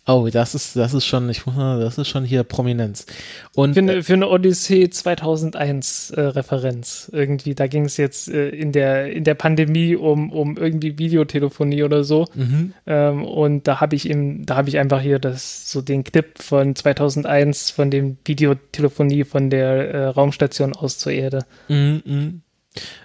Oh, 0.08 0.28
das 0.32 0.53
ist, 0.53 0.76
das 0.76 0.93
ist 0.93 1.06
schon, 1.06 1.30
ich 1.30 1.41
das 1.45 1.97
ist 1.97 2.08
schon 2.08 2.26
hier 2.26 2.43
Prominenz. 2.43 3.08
Und 3.56 3.74
für 3.74 3.80
eine, 3.80 4.03
für 4.03 4.14
eine 4.14 4.30
Odyssee 4.30 4.89
2001 4.89 6.12
äh, 6.12 6.22
Referenz 6.22 7.10
irgendwie. 7.12 7.56
Da 7.56 7.66
ging 7.66 7.86
es 7.86 7.97
jetzt 7.97 8.28
äh, 8.28 8.49
in 8.49 8.72
der 8.72 9.12
in 9.12 9.24
der 9.24 9.34
Pandemie 9.34 9.95
um 9.95 10.32
um 10.32 10.58
irgendwie 10.58 10.99
Videotelefonie 10.99 11.82
oder 11.82 12.03
so. 12.03 12.28
Mhm. 12.36 12.74
Ähm, 12.86 13.24
und 13.24 13.68
da 13.68 13.82
habe 13.82 13.95
ich 13.95 14.08
ihm, 14.08 14.45
da 14.45 14.58
habe 14.58 14.70
ich 14.70 14.78
einfach 14.78 15.01
hier 15.01 15.18
das 15.18 15.72
so 15.72 15.82
den 15.82 16.03
Clip 16.03 16.38
von 16.39 16.76
2001 16.76 17.72
von 17.72 17.89
dem 17.89 18.18
Videotelefonie 18.26 19.24
von 19.24 19.49
der 19.49 19.91
äh, 19.91 20.06
Raumstation 20.08 20.74
aus 20.74 20.99
zur 20.99 21.14
Erde. 21.14 21.45
Mhm, 21.68 22.03
mh. 22.06 22.34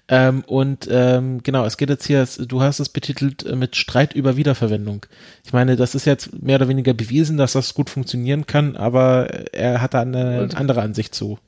Ähm, 0.08 0.42
und 0.46 0.88
ähm, 0.90 1.42
genau, 1.42 1.64
es 1.64 1.76
geht 1.76 1.88
jetzt 1.88 2.06
hier, 2.06 2.26
du 2.46 2.62
hast 2.62 2.80
es 2.80 2.88
betitelt 2.88 3.44
äh, 3.46 3.54
mit 3.54 3.76
Streit 3.76 4.12
über 4.14 4.36
Wiederverwendung. 4.36 5.06
Ich 5.44 5.52
meine, 5.52 5.76
das 5.76 5.94
ist 5.94 6.04
jetzt 6.04 6.42
mehr 6.42 6.56
oder 6.56 6.68
weniger 6.68 6.94
bewiesen, 6.94 7.36
dass 7.36 7.52
das 7.52 7.74
gut 7.74 7.90
funktionieren 7.90 8.46
kann, 8.46 8.76
aber 8.76 9.28
er 9.54 9.80
hat 9.80 9.94
da 9.94 10.00
eine 10.00 10.42
und, 10.42 10.56
andere 10.56 10.82
Ansicht 10.82 11.14
zu. 11.14 11.38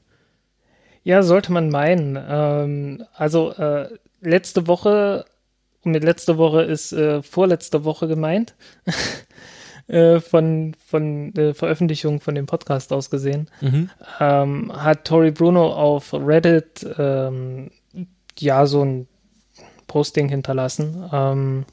Ja, 1.02 1.22
sollte 1.22 1.52
man 1.52 1.70
meinen. 1.70 2.16
Ähm, 2.28 3.04
also 3.14 3.52
äh, 3.52 3.88
letzte 4.20 4.68
Woche, 4.68 5.24
und 5.82 5.92
mit 5.92 6.04
letzte 6.04 6.38
Woche 6.38 6.62
ist 6.62 6.92
äh, 6.92 7.22
vorletzte 7.22 7.84
Woche 7.84 8.06
gemeint. 8.06 8.54
Äh, 9.88 10.20
von, 10.20 10.74
von 10.86 11.32
der 11.32 11.56
Veröffentlichung 11.56 12.20
von 12.20 12.36
dem 12.36 12.46
Podcast 12.46 12.92
aus 12.92 13.10
gesehen, 13.10 13.50
mhm. 13.60 13.90
ähm, 14.20 14.72
hat 14.72 15.04
Tori 15.04 15.32
Bruno 15.32 15.72
auf 15.72 16.14
Reddit 16.14 16.86
ähm, 16.98 17.72
ja 18.38 18.66
so 18.66 18.84
ein 18.84 19.06
Posting 19.86 20.28
hinterlassen, 20.28 21.08
ähm, 21.12 21.64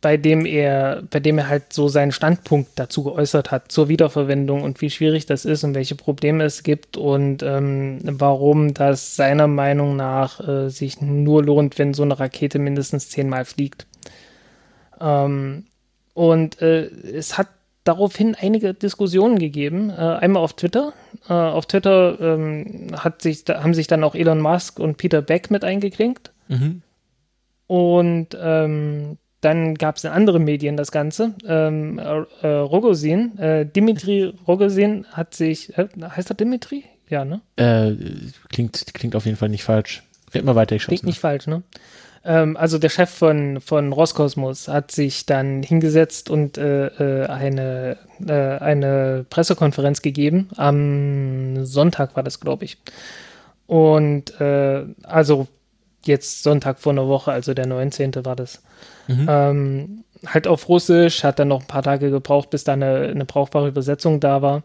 bei 0.00 0.16
dem 0.18 0.44
er, 0.44 1.02
bei 1.10 1.18
dem 1.18 1.38
er 1.38 1.48
halt 1.48 1.72
so 1.72 1.88
seinen 1.88 2.12
Standpunkt 2.12 2.70
dazu 2.76 3.04
geäußert 3.04 3.50
hat 3.50 3.72
zur 3.72 3.88
Wiederverwendung 3.88 4.62
und 4.62 4.80
wie 4.82 4.90
schwierig 4.90 5.24
das 5.26 5.46
ist 5.46 5.64
und 5.64 5.74
welche 5.74 5.94
Probleme 5.94 6.44
es 6.44 6.62
gibt 6.62 6.96
und 6.96 7.42
ähm, 7.42 8.00
warum 8.04 8.74
das 8.74 9.16
seiner 9.16 9.46
Meinung 9.46 9.96
nach 9.96 10.46
äh, 10.46 10.68
sich 10.68 11.00
nur 11.00 11.42
lohnt, 11.42 11.78
wenn 11.78 11.94
so 11.94 12.02
eine 12.02 12.18
Rakete 12.20 12.58
mindestens 12.58 13.08
zehnmal 13.08 13.46
fliegt. 13.46 13.86
Ähm, 15.00 15.64
und 16.12 16.60
äh, 16.62 16.84
es 16.84 17.38
hat 17.38 17.48
daraufhin 17.84 18.34
einige 18.34 18.74
Diskussionen 18.74 19.38
gegeben. 19.38 19.90
Äh, 19.90 19.94
einmal 19.94 20.42
auf 20.42 20.54
Twitter. 20.54 20.92
Äh, 21.28 21.32
auf 21.32 21.66
Twitter 21.66 22.18
ähm, 22.20 22.88
hat 22.96 23.22
sich, 23.22 23.44
da, 23.44 23.62
haben 23.62 23.74
sich 23.74 23.86
dann 23.86 24.02
auch 24.04 24.14
Elon 24.14 24.40
Musk 24.40 24.80
und 24.80 24.96
Peter 24.96 25.22
Beck 25.22 25.50
mit 25.50 25.64
eingeklinkt. 25.64 26.32
Mhm. 26.48 26.82
Und 27.66 28.28
ähm, 28.40 29.18
dann 29.40 29.74
gab 29.74 29.96
es 29.96 30.04
in 30.04 30.10
anderen 30.10 30.44
Medien 30.44 30.76
das 30.76 30.90
Ganze. 30.90 31.34
Ähm, 31.46 31.98
äh, 31.98 32.46
Rogozin, 32.46 33.38
äh, 33.38 33.66
Dimitri 33.66 34.32
Rogozin 34.48 35.06
hat 35.12 35.34
sich, 35.34 35.76
äh, 35.76 35.88
heißt 36.02 36.30
er 36.30 36.36
Dimitri? 36.36 36.84
Ja, 37.08 37.24
ne? 37.24 37.42
Äh, 37.56 37.92
klingt, 38.48 38.94
klingt 38.94 39.14
auf 39.14 39.26
jeden 39.26 39.36
Fall 39.36 39.50
nicht 39.50 39.64
falsch. 39.64 40.02
Red 40.34 40.44
mal 40.44 40.54
weiter, 40.54 40.74
ich 40.74 40.84
Klingt 40.84 41.04
nicht 41.04 41.20
falsch, 41.20 41.46
ne? 41.46 41.62
Ähm, 42.24 42.56
also 42.56 42.78
der 42.78 42.88
Chef 42.88 43.10
von, 43.10 43.60
von 43.60 43.92
Roskosmos 43.92 44.68
hat 44.68 44.90
sich 44.90 45.26
dann 45.26 45.62
hingesetzt 45.62 46.30
und 46.30 46.56
äh, 46.58 46.86
äh, 46.86 47.26
eine, 47.26 47.98
äh, 48.26 48.32
eine 48.32 49.26
Pressekonferenz 49.28 50.02
gegeben. 50.02 50.48
Am 50.56 51.64
Sonntag 51.64 52.16
war 52.16 52.22
das, 52.22 52.40
glaube 52.40 52.64
ich. 52.64 52.78
Und 53.66 54.40
äh, 54.40 54.84
also 55.02 55.48
jetzt 56.04 56.42
Sonntag 56.42 56.80
vor 56.80 56.92
einer 56.92 57.08
Woche, 57.08 57.32
also 57.32 57.54
der 57.54 57.66
19. 57.66 58.24
war 58.24 58.36
das. 58.36 58.62
Mhm. 59.06 59.26
Ähm, 59.28 60.04
halt 60.26 60.46
auf 60.46 60.68
Russisch, 60.68 61.24
hat 61.24 61.38
dann 61.38 61.48
noch 61.48 61.60
ein 61.60 61.66
paar 61.66 61.82
Tage 61.82 62.10
gebraucht, 62.10 62.50
bis 62.50 62.64
da 62.64 62.72
eine, 62.72 63.08
eine 63.08 63.24
brauchbare 63.24 63.68
Übersetzung 63.68 64.20
da 64.20 64.40
war 64.42 64.62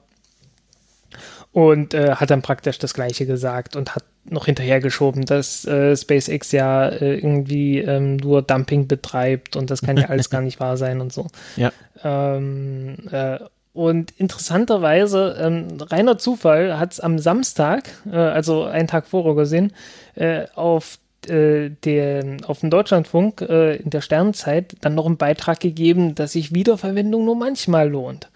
und 1.60 1.94
äh, 1.94 2.16
hat 2.16 2.30
dann 2.30 2.42
praktisch 2.42 2.80
das 2.80 2.94
Gleiche 2.94 3.26
gesagt 3.26 3.76
und 3.76 3.94
hat 3.94 4.06
noch 4.24 4.46
hinterhergeschoben, 4.46 5.26
dass 5.26 5.66
äh, 5.66 5.94
SpaceX 5.94 6.54
ja 6.54 6.88
äh, 6.88 7.16
irgendwie 7.16 7.80
ähm, 7.80 8.16
nur 8.16 8.42
Dumping 8.42 8.88
betreibt 8.88 9.58
und 9.58 9.70
das 9.70 9.82
kann 9.82 9.98
ja 9.98 10.06
alles 10.06 10.30
gar 10.30 10.42
nicht 10.42 10.62
wahr 10.62 10.78
sein 10.78 11.02
und 11.02 11.12
so. 11.12 11.28
Ja. 11.58 11.74
Ähm, 12.02 12.96
äh, 13.12 13.40
und 13.74 14.12
interessanterweise, 14.12 15.36
ähm, 15.38 15.68
reiner 15.82 16.18
Zufall, 16.18 16.80
hat 16.80 16.94
es 16.94 17.02
am 17.02 17.20
Samstag, 17.20 17.90
äh, 18.10 18.16
also 18.16 18.64
einen 18.64 18.88
Tag 18.88 19.06
vorher 19.08 19.36
gesehen, 19.36 19.74
äh, 20.16 20.46
auf 20.56 20.98
der, 21.28 22.38
auf 22.48 22.62
dem 22.62 22.70
Deutschlandfunk 22.70 23.42
in 23.42 23.90
der 23.90 24.00
Sternzeit 24.00 24.78
dann 24.80 24.96
noch 24.96 25.06
einen 25.06 25.18
Beitrag 25.18 25.60
gegeben, 25.60 26.16
dass 26.16 26.32
sich 26.32 26.54
Wiederverwendung 26.54 27.26
nur 27.26 27.36
manchmal 27.36 27.90
lohnt. 27.90 28.30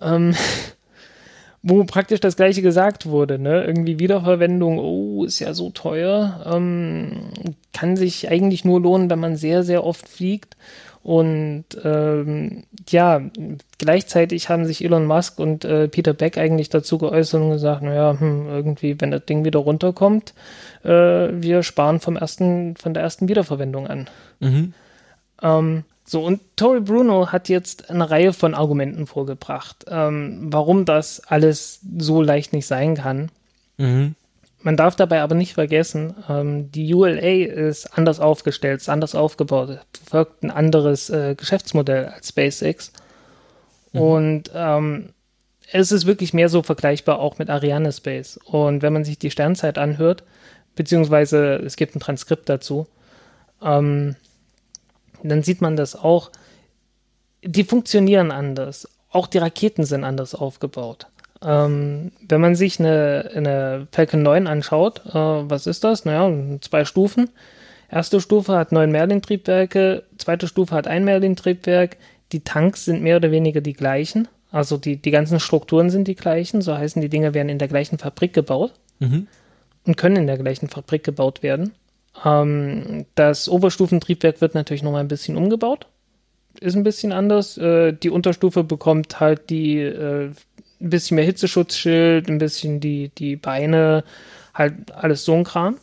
Ähm, 0.00 0.32
wo 1.68 1.82
praktisch 1.82 2.20
das 2.20 2.36
gleiche 2.36 2.62
gesagt 2.62 3.06
wurde, 3.06 3.40
ne? 3.40 3.64
Irgendwie 3.64 3.98
Wiederverwendung, 3.98 4.78
oh, 4.78 5.24
ist 5.24 5.40
ja 5.40 5.52
so 5.52 5.70
teuer, 5.70 6.44
ähm, 6.46 7.30
kann 7.72 7.96
sich 7.96 8.30
eigentlich 8.30 8.64
nur 8.64 8.80
lohnen, 8.80 9.10
wenn 9.10 9.18
man 9.18 9.36
sehr, 9.36 9.64
sehr 9.64 9.84
oft 9.84 10.08
fliegt. 10.08 10.56
Und 11.02 11.64
ähm, 11.84 12.64
ja, 12.88 13.20
gleichzeitig 13.78 14.48
haben 14.48 14.64
sich 14.64 14.84
Elon 14.84 15.06
Musk 15.06 15.40
und 15.40 15.64
äh, 15.64 15.88
Peter 15.88 16.14
Beck 16.14 16.38
eigentlich 16.38 16.68
dazu 16.68 16.98
geäußert 16.98 17.42
und 17.42 17.50
gesagt, 17.50 17.82
naja, 17.82 18.16
hm, 18.18 18.46
irgendwie, 18.48 19.00
wenn 19.00 19.10
das 19.10 19.24
Ding 19.24 19.44
wieder 19.44 19.58
runterkommt, 19.58 20.34
äh, 20.84 20.88
wir 20.88 21.64
sparen 21.64 21.98
vom 21.98 22.16
ersten, 22.16 22.76
von 22.76 22.94
der 22.94 23.02
ersten 23.02 23.28
Wiederverwendung 23.28 23.88
an. 23.88 24.08
Mhm. 24.38 24.72
Ähm, 25.42 25.84
so, 26.06 26.24
und 26.24 26.40
Tori 26.56 26.80
Bruno 26.80 27.32
hat 27.32 27.48
jetzt 27.48 27.90
eine 27.90 28.08
Reihe 28.08 28.32
von 28.32 28.54
Argumenten 28.54 29.06
vorgebracht, 29.06 29.84
ähm, 29.88 30.46
warum 30.52 30.84
das 30.84 31.20
alles 31.26 31.80
so 31.98 32.22
leicht 32.22 32.52
nicht 32.52 32.68
sein 32.68 32.94
kann. 32.94 33.30
Mhm. 33.76 34.14
Man 34.62 34.76
darf 34.76 34.94
dabei 34.94 35.20
aber 35.20 35.34
nicht 35.34 35.54
vergessen, 35.54 36.14
ähm, 36.28 36.70
die 36.70 36.94
ULA 36.94 37.46
ist 37.46 37.98
anders 37.98 38.20
aufgestellt, 38.20 38.80
ist 38.80 38.88
anders 38.88 39.16
aufgebaut, 39.16 39.80
folgt 40.08 40.44
ein 40.44 40.50
anderes 40.50 41.10
äh, 41.10 41.34
Geschäftsmodell 41.34 42.06
als 42.06 42.28
SpaceX. 42.28 42.92
Mhm. 43.92 44.00
Und 44.00 44.50
ähm, 44.54 45.08
es 45.72 45.90
ist 45.90 46.06
wirklich 46.06 46.32
mehr 46.32 46.48
so 46.48 46.62
vergleichbar 46.62 47.18
auch 47.18 47.38
mit 47.38 47.50
Ariane 47.50 47.92
Space. 47.92 48.38
Und 48.44 48.82
wenn 48.82 48.92
man 48.92 49.04
sich 49.04 49.18
die 49.18 49.32
Sternzeit 49.32 49.76
anhört, 49.76 50.22
beziehungsweise 50.76 51.56
es 51.56 51.74
gibt 51.74 51.96
ein 51.96 52.00
Transkript 52.00 52.48
dazu, 52.48 52.86
ähm, 53.60 54.14
dann 55.22 55.42
sieht 55.42 55.60
man 55.60 55.76
das 55.76 55.96
auch. 55.96 56.30
Die 57.42 57.64
funktionieren 57.64 58.30
anders. 58.30 58.88
Auch 59.10 59.26
die 59.26 59.38
Raketen 59.38 59.84
sind 59.84 60.04
anders 60.04 60.34
aufgebaut. 60.34 61.06
Ähm, 61.42 62.12
wenn 62.26 62.40
man 62.40 62.54
sich 62.54 62.80
eine, 62.80 63.30
eine 63.34 63.88
Falcon 63.92 64.22
9 64.22 64.46
anschaut, 64.46 65.02
äh, 65.06 65.12
was 65.14 65.66
ist 65.66 65.84
das? 65.84 66.04
Naja, 66.04 66.30
zwei 66.60 66.84
Stufen. 66.84 67.30
Erste 67.90 68.20
Stufe 68.20 68.56
hat 68.56 68.72
neun 68.72 68.90
Merlin-Triebwerke, 68.90 70.02
zweite 70.18 70.48
Stufe 70.48 70.74
hat 70.74 70.88
ein 70.88 71.04
Merlin-Triebwerk. 71.04 71.96
Die 72.32 72.40
Tanks 72.40 72.84
sind 72.84 73.02
mehr 73.02 73.16
oder 73.16 73.30
weniger 73.30 73.60
die 73.60 73.74
gleichen. 73.74 74.26
Also 74.50 74.76
die, 74.76 74.96
die 74.96 75.10
ganzen 75.10 75.38
Strukturen 75.38 75.90
sind 75.90 76.08
die 76.08 76.16
gleichen. 76.16 76.62
So 76.62 76.76
heißen, 76.76 77.00
die 77.00 77.08
Dinge 77.08 77.34
werden 77.34 77.48
in 77.48 77.58
der 77.58 77.68
gleichen 77.68 77.98
Fabrik 77.98 78.32
gebaut 78.32 78.72
mhm. 78.98 79.28
und 79.84 79.96
können 79.96 80.16
in 80.16 80.26
der 80.26 80.38
gleichen 80.38 80.68
Fabrik 80.68 81.04
gebaut 81.04 81.42
werden. 81.42 81.72
Ähm, 82.24 83.06
das 83.14 83.48
Oberstufentriebwerk 83.48 84.40
wird 84.40 84.54
natürlich 84.54 84.82
nochmal 84.82 85.00
ein 85.00 85.08
bisschen 85.08 85.36
umgebaut. 85.36 85.86
Ist 86.60 86.76
ein 86.76 86.84
bisschen 86.84 87.12
anders. 87.12 87.58
Äh, 87.58 87.92
die 87.92 88.10
Unterstufe 88.10 88.64
bekommt 88.64 89.20
halt 89.20 89.50
die 89.50 89.78
äh, 89.78 90.30
ein 90.80 90.90
bisschen 90.90 91.16
mehr 91.16 91.24
Hitzeschutzschild, 91.24 92.28
ein 92.28 92.38
bisschen 92.38 92.80
die, 92.80 93.10
die 93.10 93.36
Beine, 93.36 94.04
halt 94.54 94.92
alles 94.92 95.24
so 95.24 95.34
ein 95.34 95.44
Kram. 95.44 95.76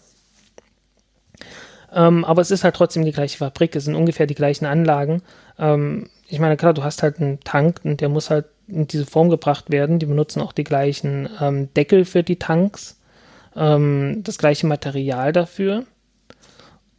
Ähm, 1.91 2.25
aber 2.25 2.41
es 2.41 2.51
ist 2.51 2.63
halt 2.63 2.75
trotzdem 2.75 3.05
die 3.05 3.11
gleiche 3.11 3.37
Fabrik, 3.37 3.75
es 3.75 3.85
sind 3.85 3.95
ungefähr 3.95 4.25
die 4.25 4.35
gleichen 4.35 4.65
Anlagen. 4.65 5.21
Ähm, 5.59 6.09
ich 6.27 6.39
meine, 6.39 6.57
klar, 6.57 6.73
du 6.73 6.83
hast 6.83 7.03
halt 7.03 7.19
einen 7.19 7.39
Tank 7.41 7.81
und 7.83 8.01
der 8.01 8.09
muss 8.09 8.29
halt 8.29 8.45
in 8.67 8.87
diese 8.87 9.05
Form 9.05 9.29
gebracht 9.29 9.71
werden. 9.71 9.99
Die 9.99 10.05
benutzen 10.05 10.41
auch 10.41 10.53
die 10.53 10.63
gleichen 10.63 11.29
ähm, 11.39 11.71
Deckel 11.75 12.05
für 12.05 12.23
die 12.23 12.39
Tanks, 12.39 12.99
ähm, 13.55 14.21
das 14.23 14.37
gleiche 14.37 14.65
Material 14.65 15.31
dafür. 15.31 15.83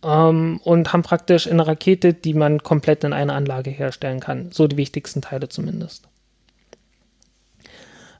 Ähm, 0.05 0.61
und 0.63 0.93
haben 0.93 1.03
praktisch 1.03 1.51
eine 1.51 1.67
Rakete, 1.67 2.13
die 2.13 2.35
man 2.35 2.63
komplett 2.63 3.05
in 3.05 3.13
einer 3.13 3.35
Anlage 3.35 3.71
herstellen 3.71 4.21
kann. 4.21 4.51
So 4.53 4.67
die 4.69 4.77
wichtigsten 4.77 5.23
Teile 5.23 5.49
zumindest. 5.49 6.09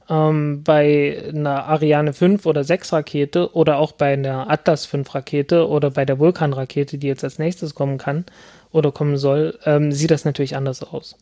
Ähm, 0.09 0.63
bei 0.63 1.23
einer 1.29 1.65
Ariane 1.65 2.13
5 2.13 2.45
oder 2.45 2.63
6 2.63 2.93
Rakete 2.93 3.55
oder 3.55 3.77
auch 3.77 3.91
bei 3.91 4.13
einer 4.13 4.49
Atlas 4.49 4.85
5 4.85 5.13
Rakete 5.15 5.67
oder 5.67 5.91
bei 5.91 6.05
der 6.05 6.19
Vulkan 6.19 6.53
Rakete, 6.53 6.97
die 6.97 7.07
jetzt 7.07 7.23
als 7.23 7.39
nächstes 7.39 7.73
kommen 7.73 7.97
kann 7.97 8.25
oder 8.71 8.91
kommen 8.91 9.17
soll, 9.17 9.57
ähm, 9.65 9.91
sieht 9.91 10.11
das 10.11 10.25
natürlich 10.25 10.55
anders 10.55 10.83
aus. 10.83 11.15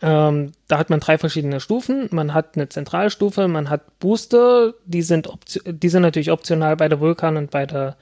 Ähm, 0.00 0.52
da 0.68 0.78
hat 0.78 0.90
man 0.90 1.00
drei 1.00 1.18
verschiedene 1.18 1.60
Stufen. 1.60 2.08
Man 2.10 2.34
hat 2.34 2.56
eine 2.56 2.68
Zentralstufe, 2.68 3.48
man 3.48 3.70
hat 3.70 3.98
Booster, 4.00 4.74
die 4.86 5.02
sind, 5.02 5.28
die 5.66 5.88
sind 5.88 6.02
natürlich 6.02 6.30
optional 6.30 6.76
bei 6.76 6.88
der 6.88 7.00
Vulkan 7.00 7.36
und 7.36 7.50
bei 7.50 7.66
der, 7.66 7.96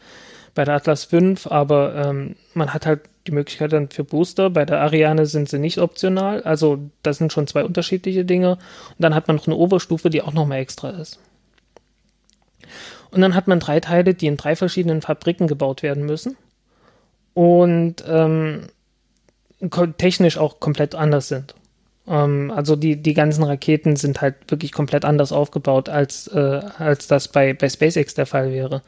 bei 0.55 0.65
der 0.65 0.75
Atlas 0.75 1.05
5, 1.05 1.47
aber 1.47 1.95
ähm, 1.95 2.37
man 2.55 2.75
hat 2.75 2.87
halt 2.87 3.01
die 3.27 3.33
Möglichkeit 3.33 3.73
dann 3.73 3.89
für 3.89 4.05
Booster. 4.05 4.51
Bei 4.51 4.65
der 4.65 4.81
Ariane 4.81 5.27
sind 5.27 5.49
sie 5.49 5.59
nicht 5.59 5.79
optional, 5.79 6.43
also 6.43 6.79
das 7.03 7.19
sind 7.19 7.33
schon 7.33 7.47
zwei 7.47 7.65
unterschiedliche 7.65 8.25
Dinge. 8.25 8.53
Und 8.53 8.99
dann 8.99 9.15
hat 9.15 9.29
man 9.29 9.37
noch 9.37 9.47
eine 9.47 9.57
Oberstufe, 9.57 10.11
die 10.11 10.23
auch 10.23 10.33
nochmal 10.33 10.59
extra 10.59 10.91
ist. 10.91 11.19
Und 13.11 13.21
dann 13.21 13.35
hat 13.35 13.47
man 13.47 13.61
drei 13.61 13.81
Teile, 13.81 14.15
die 14.15 14.27
in 14.27 14.37
drei 14.37 14.57
verschiedenen 14.57 15.03
Fabriken 15.03 15.47
gebaut 15.47 15.83
werden 15.83 16.05
müssen. 16.05 16.37
Und 17.35 18.05
ähm, 18.07 18.69
technisch 19.99 20.39
auch 20.39 20.61
komplett 20.61 20.95
anders 20.95 21.29
sind. 21.29 21.55
Ähm, 22.07 22.51
also 22.55 22.75
die, 22.77 22.97
die 22.97 23.15
ganzen 23.15 23.45
Raketen 23.45 23.97
sind 23.97 24.21
halt 24.21 24.35
wirklich 24.49 24.73
komplett 24.73 25.05
anders 25.05 25.33
aufgebaut, 25.33 25.89
als, 25.89 26.27
äh, 26.29 26.61
als 26.79 27.07
das 27.07 27.29
bei, 27.29 27.55
bei 27.55 27.69
SpaceX 27.69 28.15
der 28.15 28.27
Fall 28.27 28.51
wäre. 28.51 28.83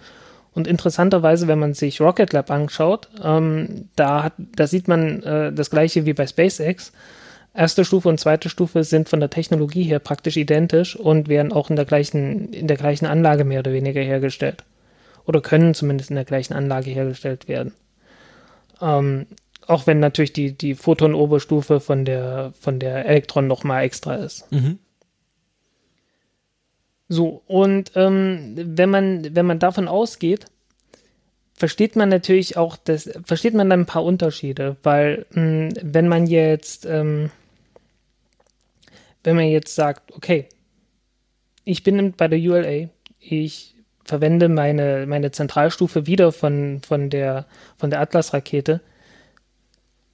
Und 0.54 0.68
interessanterweise, 0.68 1.48
wenn 1.48 1.58
man 1.58 1.74
sich 1.74 2.00
Rocket 2.00 2.32
Lab 2.32 2.50
anschaut, 2.50 3.08
ähm, 3.22 3.88
da, 3.96 4.22
hat, 4.24 4.34
da 4.38 4.66
sieht 4.66 4.86
man 4.86 5.22
äh, 5.22 5.52
das 5.52 5.70
gleiche 5.70 6.06
wie 6.06 6.12
bei 6.12 6.26
SpaceX. 6.26 6.92
Erste 7.54 7.84
Stufe 7.84 8.08
und 8.08 8.18
zweite 8.18 8.48
Stufe 8.48 8.84
sind 8.84 9.08
von 9.08 9.20
der 9.20 9.30
Technologie 9.30 9.82
her 9.84 9.98
praktisch 9.98 10.36
identisch 10.36 10.96
und 10.96 11.28
werden 11.28 11.52
auch 11.52 11.70
in 11.70 11.76
der 11.76 11.84
gleichen, 11.84 12.52
in 12.52 12.66
der 12.66 12.76
gleichen 12.76 13.06
Anlage 13.06 13.44
mehr 13.44 13.60
oder 13.60 13.72
weniger 13.72 14.00
hergestellt. 14.00 14.64
Oder 15.26 15.40
können 15.40 15.74
zumindest 15.74 16.10
in 16.10 16.16
der 16.16 16.24
gleichen 16.24 16.54
Anlage 16.54 16.90
hergestellt 16.90 17.48
werden. 17.48 17.72
Ähm, 18.80 19.26
auch 19.66 19.86
wenn 19.86 19.98
natürlich 19.98 20.32
die, 20.32 20.52
die 20.52 20.74
Photon-Oberstufe 20.74 21.80
von 21.80 22.04
der, 22.04 22.52
von 22.60 22.78
der 22.78 23.06
Elektron 23.06 23.46
nochmal 23.46 23.84
extra 23.84 24.16
ist. 24.16 24.50
Mhm. 24.52 24.78
So, 27.08 27.42
und 27.46 27.92
ähm, 27.96 28.54
wenn, 28.56 28.90
man, 28.90 29.34
wenn 29.34 29.46
man 29.46 29.58
davon 29.58 29.88
ausgeht, 29.88 30.46
versteht 31.54 31.96
man 31.96 32.08
natürlich 32.08 32.56
auch, 32.56 32.76
das, 32.76 33.10
versteht 33.24 33.54
man 33.54 33.70
dann 33.70 33.80
ein 33.80 33.86
paar 33.86 34.04
Unterschiede, 34.04 34.76
weil 34.82 35.26
mh, 35.30 35.40
hm, 35.40 35.68
wenn 35.82 36.08
man 36.08 36.26
jetzt, 36.26 36.86
ähm, 36.86 37.30
wenn 39.22 39.36
man 39.36 39.46
jetzt 39.46 39.74
sagt, 39.74 40.12
okay, 40.12 40.48
ich 41.64 41.82
bin 41.82 42.12
bei 42.12 42.28
der 42.28 42.38
ULA, 42.38 42.88
ich 43.20 43.74
verwende 44.04 44.48
meine, 44.48 45.06
meine 45.06 45.30
Zentralstufe 45.30 46.06
wieder 46.06 46.32
von, 46.32 46.80
von 46.86 47.08
der, 47.08 47.46
von 47.78 47.90
der 47.90 48.00
Atlas-Rakete, 48.00 48.80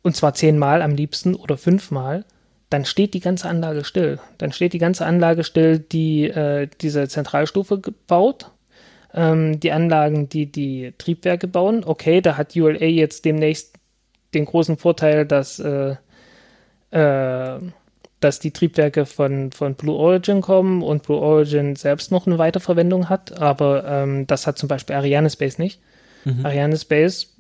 und 0.03 0.16
zwar 0.16 0.34
zehnmal 0.34 0.82
am 0.82 0.95
liebsten 0.95 1.34
oder 1.34 1.57
fünfmal, 1.57 2.24
dann 2.71 2.85
steht 2.85 3.14
die 3.14 3.21
ganze 3.21 3.49
Anlage 3.49 3.85
still. 3.85 4.21
Dann 4.39 4.53
steht 4.53 4.73
die 4.73 4.79
ganze 4.79 5.05
Anlage 5.05 5.43
still, 5.43 5.81
die 5.81 6.29
äh, 6.29 6.68
diese 6.81 7.09
Zentralstufe 7.09 7.83
baut. 8.07 8.51
Ähm, 9.12 9.59
die 9.59 9.73
Anlagen, 9.73 10.29
die 10.29 10.47
die 10.47 10.95
Triebwerke 10.97 11.49
bauen. 11.49 11.83
Okay, 11.85 12.21
da 12.21 12.37
hat 12.37 12.55
ULA 12.55 12.85
jetzt 12.85 13.25
demnächst 13.25 13.75
den 14.35 14.45
großen 14.45 14.77
Vorteil, 14.77 15.27
dass, 15.27 15.59
äh, 15.59 15.97
äh, 16.93 17.59
dass 18.21 18.39
die 18.39 18.53
Triebwerke 18.53 19.05
von, 19.05 19.51
von 19.51 19.75
Blue 19.75 19.97
Origin 19.97 20.41
kommen 20.41 20.83
und 20.83 21.03
Blue 21.03 21.18
Origin 21.18 21.75
selbst 21.75 22.12
noch 22.12 22.29
eine 22.29 22.39
Weiterverwendung 22.39 23.09
hat. 23.09 23.41
Aber 23.41 23.85
ähm, 23.85 24.29
das 24.29 24.47
hat 24.47 24.59
zum 24.59 24.68
Beispiel 24.68 24.95
Ariane 24.95 25.31
Space 25.31 25.59
nicht. 25.59 25.81
Mhm. 26.25 26.47
Ariane 26.47 26.77
Space 26.77 27.35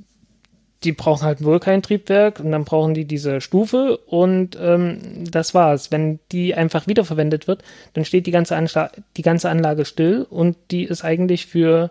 die 0.84 0.92
brauchen 0.92 1.24
halt 1.24 1.44
wohl 1.44 1.60
kein 1.60 1.82
Triebwerk 1.82 2.40
und 2.40 2.52
dann 2.52 2.64
brauchen 2.64 2.94
die 2.94 3.04
diese 3.04 3.40
Stufe 3.40 3.98
und 3.98 4.56
ähm, 4.60 5.24
das 5.30 5.52
war's. 5.52 5.90
Wenn 5.90 6.20
die 6.32 6.54
einfach 6.54 6.86
wiederverwendet 6.86 7.46
wird, 7.48 7.62
dann 7.92 8.04
steht 8.04 8.26
die 8.26 8.30
ganze, 8.30 8.56
Anschla 8.56 8.90
die 9.16 9.22
ganze 9.22 9.50
Anlage 9.50 9.84
still 9.84 10.26
und 10.28 10.56
die 10.70 10.84
ist 10.84 11.04
eigentlich 11.04 11.46
für, 11.46 11.90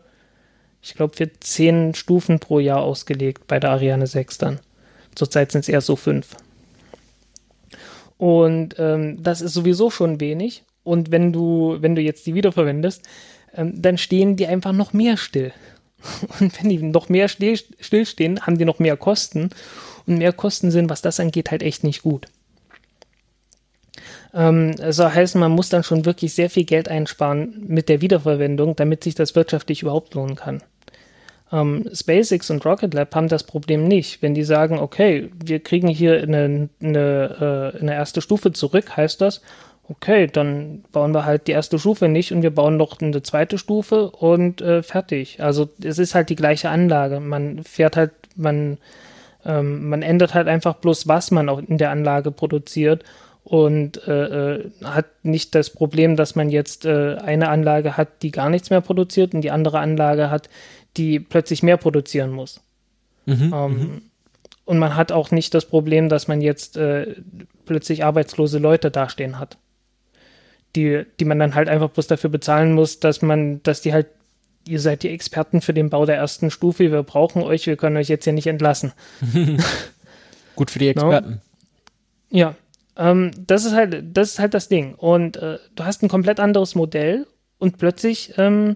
ich 0.81 0.95
glaube, 0.95 1.15
für 1.15 1.31
zehn 1.39 1.93
Stufen 1.93 2.39
pro 2.39 2.59
Jahr 2.59 2.81
ausgelegt 2.81 3.45
bei 3.47 3.59
der 3.59 3.71
Ariane 3.71 4.07
6 4.07 4.39
dann. 4.39 4.59
Zurzeit 5.13 5.51
sind 5.51 5.61
es 5.61 5.69
eher 5.69 5.81
so 5.81 5.95
fünf. 5.95 6.35
Und 8.17 8.75
ähm, 8.79 9.21
das 9.21 9.41
ist 9.41 9.53
sowieso 9.53 9.91
schon 9.91 10.19
wenig. 10.19 10.63
Und 10.83 11.11
wenn 11.11 11.31
du, 11.31 11.77
wenn 11.79 11.95
du 11.95 12.01
jetzt 12.01 12.25
die 12.25 12.33
wiederverwendest, 12.33 13.07
ähm, 13.53 13.81
dann 13.81 13.97
stehen 13.97 14.35
die 14.35 14.47
einfach 14.47 14.71
noch 14.71 14.93
mehr 14.93 15.15
still. 15.17 15.53
Und 16.39 16.61
wenn 16.61 16.69
die 16.69 16.77
noch 16.77 17.09
mehr 17.09 17.27
still, 17.27 17.59
stillstehen, 17.79 18.41
haben 18.41 18.57
die 18.57 18.65
noch 18.65 18.79
mehr 18.79 18.97
Kosten. 18.97 19.49
Und 20.05 20.17
mehr 20.17 20.33
Kosten 20.33 20.71
sind, 20.71 20.89
was 20.89 21.01
das 21.01 21.19
angeht, 21.19 21.51
halt 21.51 21.63
echt 21.63 21.83
nicht 21.83 22.03
gut. 22.03 22.27
Ähm, 24.33 24.75
also 24.81 25.11
heißt, 25.11 25.35
man 25.35 25.51
muss 25.51 25.69
dann 25.69 25.83
schon 25.83 26.05
wirklich 26.05 26.33
sehr 26.33 26.49
viel 26.49 26.65
Geld 26.65 26.87
einsparen 26.87 27.63
mit 27.67 27.89
der 27.89 28.01
Wiederverwendung, 28.01 28.75
damit 28.75 29.03
sich 29.03 29.15
das 29.15 29.35
wirtschaftlich 29.35 29.81
überhaupt 29.81 30.13
lohnen 30.13 30.35
kann. 30.35 30.61
Ähm, 31.51 31.89
SpaceX 31.91 32.51
und 32.51 32.63
Rocket 32.65 32.93
Lab 32.93 33.15
haben 33.15 33.27
das 33.27 33.43
Problem 33.43 33.87
nicht. 33.87 34.21
Wenn 34.21 34.35
die 34.35 34.43
sagen, 34.43 34.77
okay, 34.77 35.31
wir 35.43 35.59
kriegen 35.59 35.87
hier 35.87 36.21
eine, 36.21 36.69
eine, 36.81 37.73
äh, 37.75 37.79
eine 37.79 37.93
erste 37.93 38.21
Stufe 38.21 38.51
zurück, 38.51 38.95
heißt 38.95 39.19
das, 39.21 39.41
okay, 39.89 40.27
dann 40.27 40.83
bauen 40.91 41.13
wir 41.13 41.25
halt 41.25 41.47
die 41.47 41.51
erste 41.51 41.79
Stufe 41.79 42.07
nicht 42.07 42.31
und 42.31 42.43
wir 42.43 42.53
bauen 42.53 42.77
noch 42.77 43.01
eine 43.01 43.23
zweite 43.23 43.57
Stufe 43.57 44.11
und 44.11 44.61
äh, 44.61 44.83
fertig. 44.83 45.41
Also 45.41 45.69
es 45.83 45.97
ist 45.97 46.15
halt 46.15 46.29
die 46.29 46.35
gleiche 46.35 46.69
Anlage. 46.69 47.19
Man 47.19 47.63
fährt 47.63 47.97
halt, 47.97 48.11
man, 48.35 48.77
ähm, 49.45 49.89
man 49.89 50.03
ändert 50.03 50.35
halt 50.35 50.47
einfach 50.47 50.75
bloß, 50.75 51.07
was 51.07 51.31
man 51.31 51.49
auch 51.49 51.59
in 51.59 51.79
der 51.79 51.89
Anlage 51.89 52.31
produziert 52.31 53.03
und 53.43 54.07
äh, 54.07 54.57
äh, 54.57 54.71
hat 54.83 55.07
nicht 55.23 55.55
das 55.55 55.71
Problem, 55.71 56.15
dass 56.15 56.35
man 56.35 56.49
jetzt 56.49 56.85
äh, 56.85 57.15
eine 57.15 57.49
Anlage 57.49 57.97
hat, 57.97 58.21
die 58.21 58.31
gar 58.31 58.49
nichts 58.49 58.69
mehr 58.69 58.81
produziert 58.81 59.33
und 59.33 59.41
die 59.41 59.51
andere 59.51 59.79
Anlage 59.79 60.29
hat, 60.29 60.49
die 60.97 61.19
plötzlich 61.19 61.63
mehr 61.63 61.77
produzieren 61.77 62.31
muss. 62.31 62.61
Mhm, 63.25 63.53
ähm, 63.53 63.71
mhm. 63.71 64.01
und 64.65 64.77
man 64.77 64.95
hat 64.95 65.11
auch 65.11 65.31
nicht 65.31 65.53
das 65.53 65.65
Problem, 65.65 66.09
dass 66.09 66.27
man 66.27 66.41
jetzt 66.41 66.77
äh, 66.77 67.15
plötzlich 67.65 68.03
arbeitslose 68.03 68.59
Leute 68.59 68.91
dastehen 68.91 69.39
hat 69.39 69.57
die, 70.75 71.03
die 71.19 71.25
man 71.25 71.39
dann 71.39 71.55
halt 71.55 71.69
einfach 71.69 71.89
bloß 71.89 72.07
dafür 72.07 72.29
bezahlen 72.29 72.73
muss, 72.73 72.99
dass 72.99 73.21
man, 73.21 73.61
dass 73.63 73.81
die 73.81 73.93
halt, 73.93 74.07
ihr 74.67 74.79
seid 74.79 75.03
die 75.03 75.09
Experten 75.09 75.61
für 75.61 75.73
den 75.73 75.89
Bau 75.89 76.05
der 76.05 76.17
ersten 76.17 76.51
Stufe, 76.51 76.91
wir 76.91 77.03
brauchen 77.03 77.41
euch, 77.41 77.65
wir 77.65 77.77
können 77.77 77.97
euch 77.97 78.09
jetzt 78.09 78.25
hier 78.25 78.33
nicht 78.33 78.47
entlassen. 78.47 78.93
Gut 80.55 80.71
für 80.71 80.79
die 80.79 80.89
Experten. 80.89 81.29
No? 81.31 82.37
Ja, 82.37 82.55
ähm, 82.97 83.31
das 83.47 83.65
ist 83.65 83.73
halt, 83.73 84.03
das 84.15 84.31
ist 84.31 84.39
halt 84.39 84.53
das 84.53 84.67
Ding. 84.67 84.93
Und 84.95 85.37
äh, 85.37 85.57
du 85.75 85.85
hast 85.85 86.03
ein 86.03 86.09
komplett 86.09 86.39
anderes 86.39 86.75
Modell 86.75 87.25
und 87.57 87.77
plötzlich, 87.77 88.33
ähm, 88.37 88.75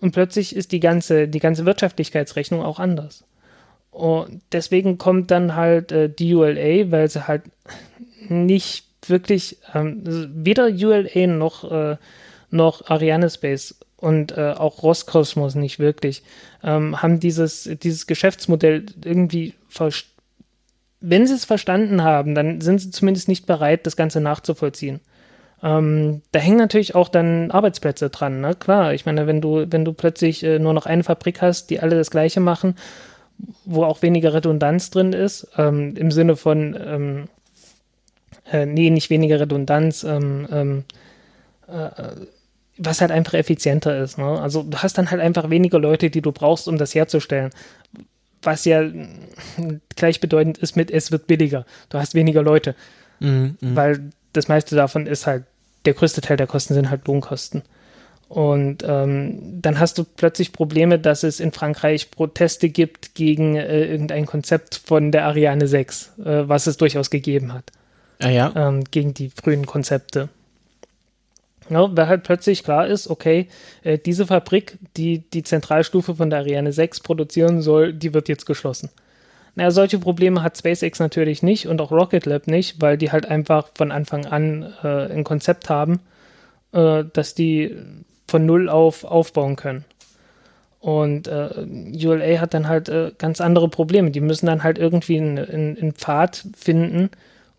und 0.00 0.12
plötzlich 0.12 0.54
ist 0.54 0.72
die 0.72 0.80
ganze, 0.80 1.28
die 1.28 1.40
ganze 1.40 1.64
Wirtschaftlichkeitsrechnung 1.64 2.62
auch 2.62 2.78
anders. 2.78 3.24
Und 3.90 4.42
deswegen 4.52 4.98
kommt 4.98 5.30
dann 5.30 5.54
halt 5.54 5.92
äh, 5.92 6.08
DULA, 6.08 6.90
weil 6.90 7.08
sie 7.10 7.26
halt 7.26 7.42
nicht 8.28 8.86
wirklich 9.08 9.58
ähm, 9.74 10.02
weder 10.04 10.66
ULA 10.66 11.26
noch, 11.26 11.70
äh, 11.70 11.96
noch 12.50 12.88
Ariane 12.88 13.30
Space 13.30 13.76
und 13.96 14.36
äh, 14.36 14.52
auch 14.52 14.82
Roskosmos 14.82 15.54
nicht 15.54 15.78
wirklich 15.78 16.22
ähm, 16.64 17.00
haben 17.00 17.20
dieses, 17.20 17.68
dieses 17.82 18.06
Geschäftsmodell 18.06 18.86
irgendwie 19.04 19.54
verstanden. 19.68 20.10
Wenn 21.04 21.26
sie 21.26 21.34
es 21.34 21.44
verstanden 21.44 22.04
haben, 22.04 22.36
dann 22.36 22.60
sind 22.60 22.80
sie 22.80 22.92
zumindest 22.92 23.26
nicht 23.26 23.46
bereit, 23.46 23.86
das 23.86 23.96
Ganze 23.96 24.20
nachzuvollziehen. 24.20 25.00
Ähm, 25.62 26.22
da 26.32 26.38
hängen 26.38 26.58
natürlich 26.58 26.94
auch 26.94 27.08
dann 27.08 27.50
Arbeitsplätze 27.50 28.10
dran, 28.10 28.40
ne? 28.40 28.54
Klar, 28.54 28.94
ich 28.94 29.06
meine, 29.06 29.26
wenn 29.26 29.40
du, 29.40 29.66
wenn 29.70 29.84
du 29.84 29.92
plötzlich 29.92 30.42
äh, 30.42 30.58
nur 30.58 30.72
noch 30.72 30.86
eine 30.86 31.04
Fabrik 31.04 31.40
hast, 31.42 31.70
die 31.70 31.80
alle 31.80 31.96
das 31.96 32.10
Gleiche 32.10 32.40
machen, 32.40 32.76
wo 33.64 33.84
auch 33.84 34.02
weniger 34.02 34.34
Redundanz 34.34 34.90
drin 34.90 35.12
ist, 35.12 35.48
ähm, 35.56 35.96
im 35.96 36.10
Sinne 36.10 36.36
von, 36.36 36.76
ähm, 36.84 37.28
äh, 38.52 38.66
nee, 38.66 38.90
nicht 38.90 39.10
weniger 39.10 39.40
Redundanz, 39.40 40.04
ähm, 40.04 40.46
ähm, 40.52 40.84
äh, 41.66 41.90
was 42.76 43.00
halt 43.00 43.10
einfach 43.10 43.34
effizienter 43.34 44.02
ist. 44.02 44.18
Ne? 44.18 44.40
Also 44.40 44.62
du 44.62 44.78
hast 44.78 44.98
dann 44.98 45.10
halt 45.10 45.20
einfach 45.20 45.50
weniger 45.50 45.78
Leute, 45.78 46.10
die 46.10 46.20
du 46.20 46.32
brauchst, 46.32 46.68
um 46.68 46.78
das 46.78 46.94
herzustellen. 46.94 47.50
Was 48.42 48.64
ja 48.64 48.82
gleichbedeutend 49.96 50.58
ist 50.58 50.76
mit, 50.76 50.90
es 50.90 51.10
wird 51.10 51.26
billiger. 51.26 51.64
Du 51.88 51.98
hast 51.98 52.14
weniger 52.14 52.42
Leute. 52.42 52.74
Mhm, 53.20 53.56
mh. 53.60 53.76
Weil 53.76 54.10
das 54.32 54.48
meiste 54.48 54.76
davon 54.76 55.06
ist 55.06 55.26
halt, 55.26 55.44
der 55.84 55.94
größte 55.94 56.20
Teil 56.20 56.36
der 56.36 56.46
Kosten 56.46 56.74
sind 56.74 56.90
halt 56.90 57.06
Lohnkosten. 57.06 57.62
Und 58.28 58.82
ähm, 58.86 59.60
dann 59.60 59.78
hast 59.78 59.98
du 59.98 60.04
plötzlich 60.04 60.52
Probleme, 60.52 60.98
dass 60.98 61.22
es 61.22 61.38
in 61.38 61.52
Frankreich 61.52 62.10
Proteste 62.10 62.70
gibt 62.70 63.14
gegen 63.14 63.56
äh, 63.56 63.84
irgendein 63.84 64.24
Konzept 64.24 64.80
von 64.86 65.12
der 65.12 65.26
Ariane 65.26 65.66
6, 65.66 66.12
äh, 66.18 66.48
was 66.48 66.66
es 66.66 66.78
durchaus 66.78 67.10
gegeben 67.10 67.52
hat. 67.52 67.72
Ah 68.22 68.30
ja. 68.30 68.52
Ähm, 68.54 68.84
gegen 68.90 69.14
die 69.14 69.30
frühen 69.30 69.66
Konzepte. 69.66 70.28
Ja, 71.68 71.96
weil 71.96 72.08
halt 72.08 72.24
plötzlich 72.24 72.64
klar 72.64 72.86
ist, 72.86 73.08
okay, 73.08 73.48
äh, 73.82 73.98
diese 73.98 74.26
Fabrik, 74.26 74.78
die 74.96 75.18
die 75.30 75.42
Zentralstufe 75.42 76.16
von 76.16 76.30
der 76.30 76.40
Ariane 76.40 76.72
6 76.72 77.00
produzieren 77.00 77.62
soll, 77.62 77.92
die 77.92 78.14
wird 78.14 78.28
jetzt 78.28 78.46
geschlossen. 78.46 78.90
Naja, 79.54 79.70
solche 79.70 79.98
Probleme 79.98 80.42
hat 80.42 80.56
SpaceX 80.56 80.98
natürlich 80.98 81.42
nicht 81.42 81.66
und 81.68 81.80
auch 81.80 81.90
Rocket 81.90 82.26
Lab 82.26 82.46
nicht, 82.46 82.80
weil 82.80 82.96
die 82.96 83.12
halt 83.12 83.26
einfach 83.26 83.68
von 83.74 83.92
Anfang 83.92 84.26
an 84.26 84.72
äh, 84.82 85.12
ein 85.12 85.24
Konzept 85.24 85.68
haben, 85.68 86.00
äh, 86.72 87.04
dass 87.12 87.34
die 87.34 87.76
von 88.26 88.46
null 88.46 88.68
auf 88.68 89.04
aufbauen 89.04 89.56
können. 89.56 89.84
Und 90.80 91.28
äh, 91.28 91.50
ULA 92.04 92.40
hat 92.40 92.54
dann 92.54 92.66
halt 92.66 92.88
äh, 92.88 93.12
ganz 93.16 93.40
andere 93.40 93.68
Probleme. 93.68 94.10
Die 94.10 94.20
müssen 94.20 94.46
dann 94.46 94.64
halt 94.64 94.78
irgendwie 94.78 95.18
einen, 95.18 95.38
einen, 95.38 95.92
Pfad 95.92 96.44
finden, 96.56 97.10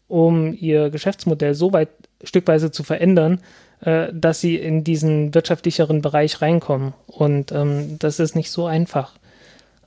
um 0.08 0.54
ihr 0.54 0.90
Geschäftsmodell 0.90 1.54
so 1.54 1.74
weit 1.74 1.90
stückweise 2.24 2.72
zu 2.72 2.84
verändern, 2.84 3.42
äh, 3.82 4.08
dass 4.14 4.42
sie 4.42 4.56
in 4.56 4.84
diesen 4.84 5.34
wirtschaftlicheren 5.34 6.02
Bereich 6.02 6.42
reinkommen. 6.42 6.94
Und 7.08 7.52
ähm, 7.52 7.98
das 8.00 8.20
ist 8.20 8.36
nicht 8.36 8.52
so 8.52 8.66
einfach. 8.66 9.14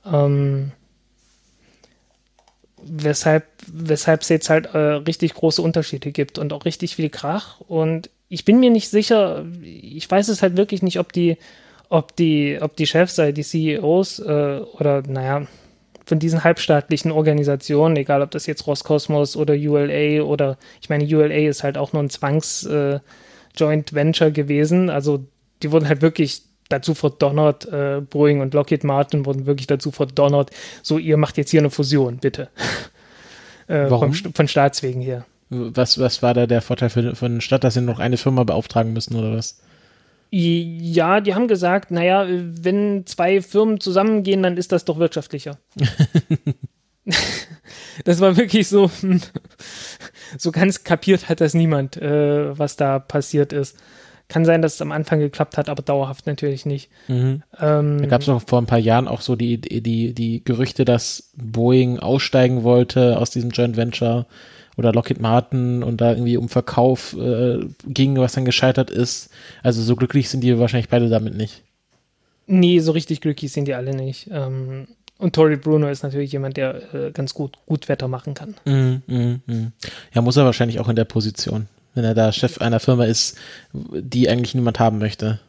Ähm, 0.05 0.71
weshalb, 2.83 3.45
weshalb 3.67 4.21
es 4.21 4.29
jetzt 4.29 4.49
halt 4.49 4.67
äh, 4.73 4.77
richtig 4.77 5.33
große 5.33 5.61
Unterschiede 5.61 6.11
gibt 6.11 6.37
und 6.37 6.53
auch 6.53 6.65
richtig 6.65 6.95
viel 6.95 7.09
Krach. 7.09 7.59
Und 7.61 8.09
ich 8.29 8.45
bin 8.45 8.59
mir 8.59 8.69
nicht 8.69 8.89
sicher, 8.89 9.45
ich 9.61 10.09
weiß 10.09 10.27
es 10.29 10.41
halt 10.41 10.57
wirklich 10.57 10.81
nicht, 10.83 10.99
ob 10.99 11.11
die, 11.13 11.37
ob 11.89 12.15
die, 12.15 12.59
ob 12.61 12.75
die 12.75 12.87
Chefs, 12.87 13.15
die 13.15 13.43
CEOs 13.43 14.19
äh, 14.19 14.59
oder 14.77 15.03
naja, 15.07 15.47
von 16.07 16.19
diesen 16.19 16.43
halbstaatlichen 16.43 17.11
Organisationen, 17.11 17.97
egal 17.97 18.21
ob 18.21 18.31
das 18.31 18.45
jetzt 18.45 18.65
Roskosmos 18.65 19.35
oder 19.35 19.53
ULA 19.53 20.23
oder 20.23 20.57
ich 20.81 20.89
meine, 20.89 21.03
ULA 21.03 21.49
ist 21.49 21.63
halt 21.63 21.77
auch 21.77 21.91
nur 21.91 22.01
ein 22.01 22.09
Zwangs 22.09 22.65
äh, 22.65 22.99
Venture 23.59 24.31
gewesen. 24.31 24.89
Also 24.89 25.25
die 25.61 25.71
wurden 25.71 25.87
halt 25.87 26.01
wirklich 26.01 26.43
dazu 26.69 26.93
verdonnert, 26.93 27.65
äh, 27.65 28.01
Boeing 28.01 28.41
und 28.41 28.53
Lockheed 28.53 28.83
Martin 28.83 29.25
wurden 29.25 29.45
wirklich 29.45 29.67
dazu 29.67 29.91
verdonnert, 29.91 30.51
so 30.81 30.97
ihr 30.97 31.17
macht 31.17 31.37
jetzt 31.37 31.51
hier 31.51 31.61
eine 31.61 31.69
Fusion, 31.69 32.17
bitte. 32.17 32.49
äh, 33.67 33.89
Warum? 33.89 34.13
Vom, 34.13 34.33
von 34.33 34.47
Staatswegen 34.47 35.01
her. 35.01 35.25
Was, 35.49 35.99
was 35.99 36.21
war 36.21 36.33
da 36.33 36.45
der 36.45 36.61
Vorteil 36.61 36.89
für, 36.89 37.15
für 37.15 37.25
eine 37.25 37.41
Stadt, 37.41 37.63
dass 37.63 37.73
sie 37.73 37.81
noch 37.81 37.99
eine 37.99 38.17
Firma 38.17 38.43
beauftragen 38.43 38.93
müssen 38.93 39.15
oder 39.15 39.33
was? 39.33 39.59
Ja, 40.29 41.21
die 41.21 41.35
haben 41.35 41.47
gesagt, 41.47 41.91
naja, 41.91 42.27
wenn 42.27 43.05
zwei 43.05 43.41
Firmen 43.41 43.79
zusammengehen, 43.79 44.43
dann 44.43 44.57
ist 44.57 44.71
das 44.71 44.85
doch 44.85 44.99
wirtschaftlicher. 44.99 45.57
das 48.03 48.19
war 48.19 48.35
wirklich 48.35 48.67
so, 48.67 48.91
so 50.37 50.51
ganz 50.51 50.83
kapiert 50.83 51.29
hat 51.29 51.39
das 51.41 51.53
niemand, 51.53 51.97
äh, 51.97 52.57
was 52.57 52.75
da 52.75 52.99
passiert 52.99 53.53
ist. 53.53 53.77
Kann 54.27 54.43
sein, 54.43 54.61
dass 54.61 54.73
es 54.73 54.81
am 54.81 54.91
Anfang 54.91 55.19
geklappt 55.19 55.57
hat, 55.57 55.69
aber 55.69 55.81
dauerhaft 55.81 56.27
natürlich 56.27 56.65
nicht. 56.65 56.89
Mhm. 57.07 57.43
Ähm, 57.61 58.01
da 58.01 58.07
gab 58.07 58.21
es 58.21 58.27
noch 58.27 58.41
vor 58.45 58.59
ein 58.59 58.65
paar 58.65 58.77
Jahren 58.77 59.07
auch 59.07 59.21
so 59.21 59.37
die, 59.37 59.61
die, 59.61 60.13
die 60.13 60.43
Gerüchte, 60.43 60.83
dass 60.83 61.31
Boeing 61.37 61.99
aussteigen 61.99 62.63
wollte 62.63 63.17
aus 63.17 63.29
diesem 63.29 63.51
Joint 63.51 63.77
Venture 63.77 64.25
oder 64.77 64.93
Lockheed 64.93 65.19
Martin 65.19 65.83
und 65.83 65.99
da 65.99 66.11
irgendwie 66.11 66.37
um 66.37 66.49
Verkauf 66.49 67.15
äh, 67.17 67.59
ging, 67.85 68.17
was 68.17 68.33
dann 68.33 68.45
gescheitert 68.45 68.89
ist. 68.91 69.29
Also 69.63 69.81
so 69.81 69.95
glücklich 69.95 70.29
sind 70.29 70.41
die 70.41 70.57
wahrscheinlich 70.57 70.89
beide 70.89 71.09
damit 71.09 71.35
nicht. 71.35 71.63
Nee, 72.45 72.79
so 72.79 72.93
richtig 72.93 73.19
glücklich 73.19 73.51
sind 73.51 73.67
die 73.67 73.73
alle 73.73 73.93
nicht. 73.93 74.29
Ähm, 74.31 74.87
und 75.17 75.33
Tori 75.33 75.57
Bruno 75.57 75.89
ist 75.89 76.03
natürlich 76.03 76.31
jemand, 76.31 76.57
der 76.57 76.93
äh, 76.93 77.11
ganz 77.11 77.33
gut, 77.33 77.57
gut 77.65 77.89
Wetter 77.89 78.07
machen 78.07 78.35
kann. 78.35 78.55
Mm, 78.65 79.01
mm, 79.11 79.41
mm. 79.47 79.73
Ja, 80.13 80.21
muss 80.21 80.37
er 80.37 80.45
wahrscheinlich 80.45 80.79
auch 80.79 80.89
in 80.89 80.95
der 80.95 81.05
Position, 81.05 81.67
wenn 81.95 82.03
er 82.03 82.13
da 82.13 82.31
Chef 82.31 82.59
einer 82.61 82.79
Firma 82.79 83.05
ist, 83.05 83.37
die 83.73 84.29
eigentlich 84.29 84.53
niemand 84.53 84.79
haben 84.79 84.99
möchte. 84.99 85.39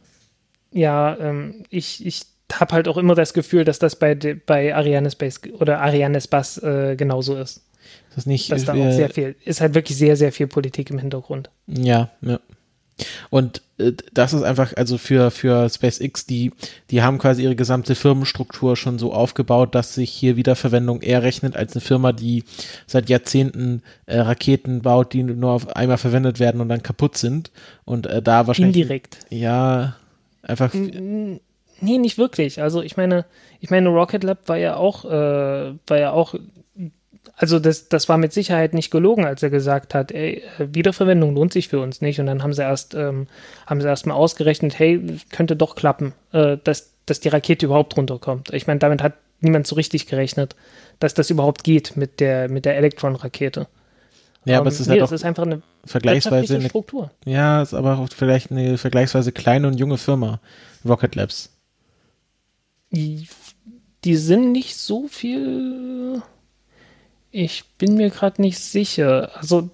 Ja, 0.73 1.17
ähm, 1.19 1.65
ich, 1.69 2.05
ich 2.05 2.23
habe 2.53 2.75
halt 2.75 2.89
auch 2.89 2.97
immer 2.97 3.15
das 3.15 3.35
Gefühl, 3.35 3.65
dass 3.65 3.79
das 3.79 3.97
bei, 3.97 4.15
bei 4.15 4.75
Ariane 4.75 5.11
Space 5.11 5.41
oder 5.59 5.81
Ariane 5.81 6.19
Bass 6.31 6.59
äh, 6.63 6.97
genauso 6.97 7.37
ist. 7.37 7.63
Das 8.15 8.27
nicht. 8.27 8.51
Dass 8.51 8.65
da 8.65 8.73
auch 8.73 8.93
sehr 8.93 9.11
viel, 9.11 9.37
ist 9.45 9.61
halt 9.61 9.75
wirklich 9.75 9.97
sehr, 9.97 10.17
sehr 10.17 10.33
viel 10.33 10.47
Politik 10.47 10.91
im 10.91 10.99
Hintergrund. 10.99 11.51
Ja, 11.67 12.11
ja. 12.21 12.41
Und 13.31 13.63
äh, 13.79 13.93
das 14.13 14.33
ist 14.33 14.43
einfach, 14.43 14.77
also 14.77 14.99
für, 14.99 15.31
für 15.31 15.69
SpaceX, 15.69 16.27
die, 16.27 16.53
die 16.91 17.03
haben 17.03 17.19
quasi 17.19 17.43
ihre 17.43 17.57
gesamte 17.57 17.95
Firmenstruktur 17.95 18.77
schon 18.77 18.99
so 18.99 19.13
aufgebaut, 19.13 19.75
dass 19.75 19.95
sich 19.95 20.11
hier 20.11 20.37
Wiederverwendung 20.37 21.03
eher 21.03 21.23
rechnet 21.23 21.57
als 21.57 21.75
eine 21.75 21.81
Firma, 21.81 22.13
die 22.13 22.45
seit 22.87 23.09
Jahrzehnten 23.09 23.83
äh, 24.07 24.19
Raketen 24.19 24.83
baut, 24.83 25.13
die 25.13 25.23
nur 25.23 25.53
auf 25.53 25.77
einmal 25.77 25.99
verwendet 25.99 26.41
werden 26.41 26.61
und 26.61 26.69
dann 26.69 26.83
kaputt 26.83 27.17
sind. 27.17 27.51
Und 27.85 28.07
äh, 28.07 28.23
da 28.23 28.47
wahrscheinlich. 28.47 28.77
Indirekt. 28.77 29.19
Ja, 29.31 29.97
einfach. 30.43 30.75
Nee, 31.81 31.99
nicht 31.99 32.19
wirklich. 32.19 32.61
Also 32.61 32.83
ich 32.83 32.97
meine, 32.97 33.25
ich 33.61 33.71
meine, 33.71 33.89
Rocket 33.89 34.25
Lab 34.25 34.49
war 34.49 34.57
ja 34.57 34.77
auch, 34.77 35.05
äh, 35.05 35.09
war 35.87 35.99
ja 35.99 36.11
auch 36.11 36.35
also 37.39 37.61
das, 37.61 37.89
das 37.89 38.09
war 38.09 38.19
mit 38.19 38.33
Sicherheit 38.33 38.75
nicht 38.75 38.91
gelogen, 38.91 39.25
als 39.25 39.45
er 39.45 39.51
gesagt 39.51 39.95
hat, 39.95 40.11
ey, 40.11 40.43
Wiederverwendung 40.59 41.37
lohnt 41.37 41.53
sich 41.53 41.69
für 41.69 41.79
uns 41.79 42.01
nicht. 42.01 42.19
Und 42.19 42.27
dann 42.27 42.43
haben 42.43 42.53
sie 42.53 42.63
erst, 42.63 42.95
ähm, 42.95 43.29
haben 43.65 43.81
sie 43.81 43.87
erst 43.87 44.07
mal 44.07 44.15
ausgerechnet, 44.15 44.77
hey, 44.77 45.01
könnte 45.31 45.55
doch 45.55 45.77
klappen, 45.77 46.15
äh, 46.33 46.57
dass, 46.65 46.95
dass 47.07 47.21
die 47.21 47.29
Rakete 47.29 47.67
überhaupt 47.67 47.97
runterkommt. 47.97 48.53
Ich 48.53 48.67
meine, 48.67 48.81
damit 48.81 49.05
hat 49.05 49.15
niemand 49.41 49.69
so 49.69 49.77
richtig 49.77 50.09
gerechnet, 50.09 50.57
dass 50.99 51.15
das 51.15 51.31
überhaupt 51.31 51.63
geht 51.63 51.97
mit 51.97 52.19
der, 52.19 52.49
mit 52.49 52.65
der 52.65 52.77
Elektron-Rakete. 52.77 53.69
Ja, 54.45 54.57
aber 54.57 54.63
um, 54.63 54.69
es 54.69 54.81
ist 54.81 54.89
halt 54.89 54.99
nee, 54.99 55.05
auch 55.05 55.13
ist 55.13 55.25
einfach 55.25 55.45
eine 55.45 55.63
vergleichsweise 55.85 56.57
eine 56.57 56.69
Struktur. 56.69 57.13
Ja, 57.25 57.63
ist 57.63 57.73
aber 57.73 58.01
auch 58.01 58.09
vielleicht 58.13 58.51
eine 58.51 58.79
vergleichsweise 58.79 59.31
kleine 59.31 59.69
und 59.69 59.79
junge 59.79 59.99
Firma, 59.99 60.41
Rocket 60.85 61.15
Labs. 61.15 61.57
Die, 62.91 63.29
die 64.03 64.17
sind 64.17 64.51
nicht 64.51 64.77
so 64.77 65.07
viel 65.07 66.21
ich 67.31 67.65
bin 67.79 67.95
mir 67.95 68.11
gerade 68.11 68.41
nicht 68.41 68.59
sicher. 68.59 69.31
Also 69.35 69.71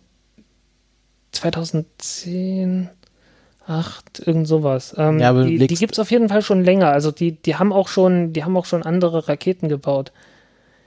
2010, 1.33 2.89
8, 3.67 4.27
irgend 4.27 4.47
sowas. 4.47 4.95
Ähm, 4.97 5.19
ja, 5.19 5.33
die 5.43 5.59
die 5.67 5.75
gibt 5.75 5.95
es 5.95 5.99
auf 5.99 6.11
jeden 6.11 6.29
Fall 6.29 6.43
schon 6.43 6.63
länger. 6.63 6.89
Also 6.89 7.11
die, 7.11 7.33
die 7.33 7.57
haben 7.57 7.73
auch 7.73 7.89
schon, 7.89 8.33
die 8.33 8.45
haben 8.45 8.57
auch 8.57 8.67
schon 8.67 8.83
andere 8.83 9.29
Raketen 9.29 9.69
gebaut. 9.69 10.13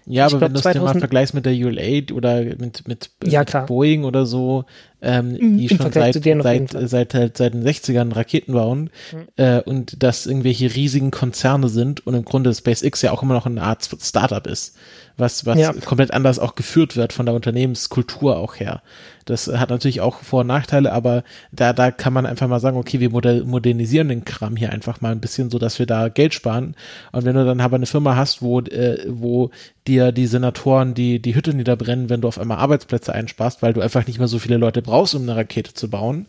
Ja, 0.05 0.27
ich 0.27 0.33
aber 0.33 0.47
glaub, 0.47 0.63
wenn 0.63 0.73
du 0.73 0.79
es 0.85 0.93
mal 0.93 0.99
vergleichst 0.99 1.33
mit 1.33 1.45
der 1.45 1.53
UL-8 1.53 2.13
oder 2.13 2.41
mit, 2.41 2.87
mit, 2.87 3.09
ja, 3.25 3.41
mit 3.41 3.65
Boeing 3.65 4.05
oder 4.05 4.25
so, 4.25 4.63
ähm, 5.01 5.33
mhm, 5.33 5.57
die 5.57 5.67
Im 5.67 5.77
schon 5.77 5.91
seit, 5.91 6.23
seit, 6.23 6.71
seit, 6.89 7.13
halt, 7.13 7.37
seit 7.37 7.53
den 7.53 7.63
60ern 7.63 8.15
Raketen 8.15 8.53
bauen 8.53 8.89
mhm. 9.11 9.27
äh, 9.37 9.61
und 9.61 10.01
das 10.01 10.25
irgendwelche 10.25 10.73
riesigen 10.73 11.11
Konzerne 11.11 11.69
sind 11.69 12.05
und 12.07 12.15
im 12.15 12.25
Grunde 12.25 12.53
SpaceX 12.53 13.01
ja 13.01 13.11
auch 13.11 13.21
immer 13.23 13.33
noch 13.33 13.45
eine 13.45 13.61
Art 13.61 13.87
Startup 14.01 14.45
ist 14.47 14.75
was, 15.17 15.45
was 15.45 15.57
ja. 15.57 15.73
komplett 15.73 16.13
anders 16.13 16.37
auch 16.37 16.55
geführt 16.55 16.95
wird 16.95 17.11
von 17.11 17.25
der 17.25 17.35
Unternehmenskultur 17.35 18.37
auch 18.37 18.55
her. 18.55 18.81
Das 19.25 19.47
hat 19.47 19.69
natürlich 19.69 19.99
auch 19.99 20.21
Vor- 20.21 20.41
und 20.41 20.47
Nachteile, 20.47 20.93
aber 20.93 21.23
da, 21.51 21.73
da 21.73 21.91
kann 21.91 22.13
man 22.13 22.25
einfach 22.25 22.47
mal 22.47 22.59
sagen, 22.59 22.77
okay, 22.77 22.99
wir 22.99 23.09
modernisieren 23.09 24.07
den 24.07 24.23
Kram 24.23 24.55
hier 24.55 24.71
einfach 24.71 25.01
mal 25.01 25.11
ein 25.11 25.19
bisschen, 25.19 25.49
so 25.49 25.59
dass 25.59 25.79
wir 25.79 25.85
da 25.85 26.07
Geld 26.07 26.33
sparen. 26.33 26.75
Und 27.11 27.25
wenn 27.25 27.35
du 27.35 27.43
dann 27.43 27.59
aber 27.59 27.75
eine 27.75 27.87
Firma 27.87 28.15
hast, 28.15 28.41
wo, 28.41 28.61
äh, 28.61 29.05
wo 29.07 29.49
dir 29.87 30.11
die 30.11 30.27
Senatoren 30.27 30.93
die, 30.93 31.19
die 31.21 31.35
Hütte 31.35 31.53
niederbrennen, 31.53 32.09
wenn 32.09 32.21
du 32.21 32.27
auf 32.27 32.39
einmal 32.39 32.59
Arbeitsplätze 32.59 33.13
einsparst, 33.13 33.61
weil 33.61 33.73
du 33.73 33.81
einfach 33.81 34.05
nicht 34.07 34.19
mehr 34.19 34.27
so 34.27 34.39
viele 34.39 34.57
Leute 34.57 34.81
brauchst, 34.87 35.13
um 35.13 35.21
eine 35.21 35.35
Rakete 35.35 35.73
zu 35.73 35.89
bauen, 35.89 36.25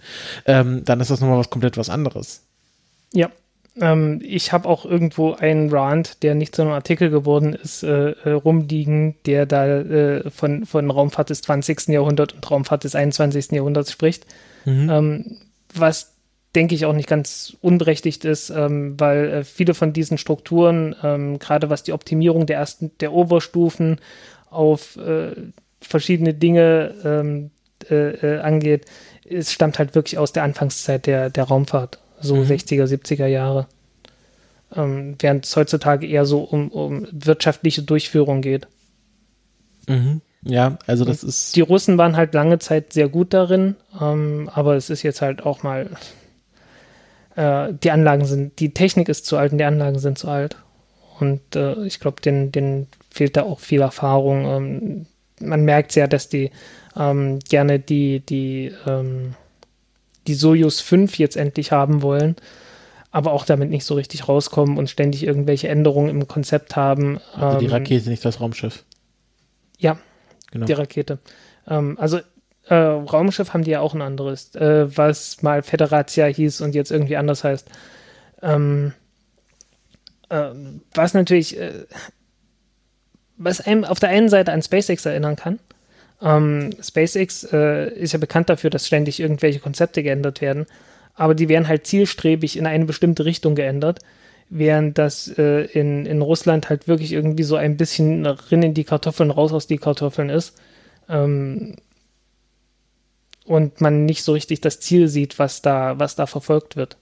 ähm, 0.46 0.84
dann 0.84 1.00
ist 1.00 1.10
das 1.10 1.20
nochmal 1.20 1.38
was 1.38 1.50
komplett 1.50 1.76
was 1.78 1.88
anderes. 1.88 2.42
Ja, 3.12 3.30
ähm, 3.80 4.20
ich 4.22 4.52
habe 4.52 4.68
auch 4.68 4.84
irgendwo 4.84 5.32
einen 5.32 5.70
Rant, 5.70 6.22
der 6.22 6.34
nicht 6.34 6.54
zu 6.54 6.62
einem 6.62 6.72
Artikel 6.72 7.10
geworden 7.10 7.54
ist, 7.54 7.82
äh, 7.82 8.10
äh, 8.10 8.30
rumliegen, 8.30 9.16
der 9.26 9.46
da 9.46 9.66
äh, 9.66 10.30
von, 10.30 10.66
von 10.66 10.90
Raumfahrt 10.90 11.30
des 11.30 11.42
20. 11.42 11.88
Jahrhunderts 11.88 12.34
und 12.34 12.50
Raumfahrt 12.50 12.84
des 12.84 12.94
21. 12.94 13.52
Jahrhunderts 13.52 13.92
spricht. 13.92 14.26
Mhm. 14.64 14.90
Ähm, 14.90 15.36
was 15.74 16.14
denke 16.54 16.74
ich 16.74 16.86
auch 16.86 16.94
nicht 16.94 17.08
ganz 17.08 17.56
unberechtigt 17.60 18.24
ist, 18.24 18.50
ähm, 18.50 18.98
weil 18.98 19.28
äh, 19.28 19.44
viele 19.44 19.74
von 19.74 19.92
diesen 19.92 20.18
Strukturen, 20.18 20.96
ähm, 21.02 21.38
gerade 21.38 21.70
was 21.70 21.82
die 21.82 21.92
Optimierung 21.92 22.46
der 22.46 22.56
ersten, 22.56 22.90
der 23.00 23.12
Oberstufen 23.12 24.00
auf 24.50 24.96
äh, 24.96 25.32
verschiedene 25.80 26.34
Dinge 26.34 26.94
ähm, 27.04 27.50
äh, 27.90 28.38
angeht, 28.38 28.86
es 29.28 29.52
stammt 29.52 29.78
halt 29.78 29.94
wirklich 29.94 30.18
aus 30.18 30.32
der 30.32 30.42
Anfangszeit 30.42 31.06
der, 31.06 31.30
der 31.30 31.44
Raumfahrt 31.44 31.98
so 32.20 32.36
mhm. 32.36 32.42
60er, 32.42 32.84
70er 32.84 33.26
Jahre. 33.26 33.66
Ähm, 34.74 35.16
während 35.18 35.46
es 35.46 35.56
heutzutage 35.56 36.06
eher 36.06 36.26
so 36.26 36.40
um, 36.40 36.68
um 36.70 37.06
wirtschaftliche 37.10 37.82
Durchführung 37.82 38.42
geht. 38.42 38.66
Mhm. 39.88 40.20
Ja, 40.42 40.78
also 40.86 41.04
das 41.04 41.22
Und 41.22 41.30
ist. 41.30 41.56
Die 41.56 41.62
Russen 41.62 41.98
waren 41.98 42.16
halt 42.16 42.34
lange 42.34 42.58
Zeit 42.58 42.92
sehr 42.92 43.08
gut 43.08 43.34
darin, 43.34 43.76
ähm, 44.00 44.50
aber 44.52 44.76
es 44.76 44.90
ist 44.90 45.02
jetzt 45.02 45.22
halt 45.22 45.44
auch 45.44 45.62
mal. 45.62 45.90
äh, 47.34 47.72
die 47.82 47.90
Anlagen 47.90 48.24
sind, 48.24 48.58
die 48.60 48.74
Technik 48.74 49.08
ist 49.08 49.26
zu 49.26 49.36
alt 49.36 49.52
und 49.52 49.58
die 49.58 49.64
Anlagen 49.64 49.98
sind 49.98 50.18
zu 50.18 50.28
alt. 50.28 50.56
Und 51.18 51.56
äh, 51.56 51.82
ich 51.84 51.98
glaube, 51.98 52.20
den, 52.20 52.52
den 52.52 52.86
fehlt 53.10 53.36
da 53.36 53.42
auch 53.42 53.60
viel 53.60 53.80
Erfahrung. 53.80 54.44
Ähm, 54.44 55.06
man 55.40 55.64
merkt 55.64 55.94
ja, 55.94 56.06
dass 56.06 56.28
die 56.28 56.50
ähm, 56.98 57.38
gerne 57.48 57.78
die, 57.78 58.20
die, 58.20 58.72
ähm, 58.86 59.34
die 60.26 60.34
Soyuz 60.34 60.80
5 60.80 61.18
jetzt 61.18 61.36
endlich 61.36 61.72
haben 61.72 62.02
wollen, 62.02 62.36
aber 63.10 63.32
auch 63.32 63.44
damit 63.44 63.70
nicht 63.70 63.84
so 63.84 63.94
richtig 63.94 64.28
rauskommen 64.28 64.76
und 64.76 64.90
ständig 64.90 65.24
irgendwelche 65.24 65.68
Änderungen 65.68 66.10
im 66.10 66.28
Konzept 66.28 66.76
haben. 66.76 67.20
Also 67.34 67.58
die 67.58 67.66
ähm, 67.66 67.72
Rakete, 67.72 68.10
nicht 68.10 68.24
das 68.24 68.40
Raumschiff. 68.40 68.84
Ja, 69.78 69.98
genau. 70.50 70.66
die 70.66 70.72
Rakete. 70.72 71.18
Ähm, 71.68 71.96
also 71.98 72.20
äh, 72.66 72.74
Raumschiff 72.74 73.54
haben 73.54 73.64
die 73.64 73.70
ja 73.70 73.80
auch 73.80 73.94
ein 73.94 74.02
anderes, 74.02 74.54
äh, 74.54 74.94
was 74.96 75.42
mal 75.42 75.62
Federatia 75.62 76.26
hieß 76.26 76.60
und 76.60 76.74
jetzt 76.74 76.90
irgendwie 76.90 77.16
anders 77.16 77.44
heißt. 77.44 77.68
Ähm, 78.42 78.92
äh, 80.28 80.50
was 80.94 81.14
natürlich, 81.14 81.58
äh, 81.58 81.86
was 83.36 83.60
einem 83.60 83.84
auf 83.84 84.00
der 84.00 84.10
einen 84.10 84.28
Seite 84.28 84.52
an 84.52 84.62
SpaceX 84.62 85.06
erinnern 85.06 85.36
kann. 85.36 85.60
Ähm, 86.20 86.70
SpaceX 86.82 87.44
äh, 87.52 87.92
ist 87.94 88.12
ja 88.12 88.18
bekannt 88.18 88.48
dafür, 88.48 88.70
dass 88.70 88.86
ständig 88.86 89.20
irgendwelche 89.20 89.60
Konzepte 89.60 90.02
geändert 90.02 90.40
werden, 90.40 90.66
aber 91.14 91.34
die 91.34 91.48
werden 91.48 91.68
halt 91.68 91.86
zielstrebig 91.86 92.56
in 92.56 92.66
eine 92.66 92.84
bestimmte 92.84 93.24
Richtung 93.24 93.54
geändert, 93.54 94.00
während 94.50 94.98
das 94.98 95.28
äh, 95.38 95.64
in, 95.66 96.06
in 96.06 96.22
Russland 96.22 96.68
halt 96.70 96.88
wirklich 96.88 97.12
irgendwie 97.12 97.42
so 97.44 97.56
ein 97.56 97.76
bisschen 97.76 98.26
rein 98.26 98.62
in 98.62 98.74
die 98.74 98.84
Kartoffeln, 98.84 99.30
raus 99.30 99.52
aus 99.52 99.66
die 99.66 99.78
Kartoffeln 99.78 100.30
ist. 100.30 100.56
Ähm, 101.08 101.76
und 103.44 103.80
man 103.80 104.04
nicht 104.04 104.22
so 104.22 104.32
richtig 104.32 104.60
das 104.60 104.80
Ziel 104.80 105.08
sieht, 105.08 105.38
was 105.38 105.62
da, 105.62 105.98
was 105.98 106.16
da 106.16 106.26
verfolgt 106.26 106.76
wird. 106.76 106.96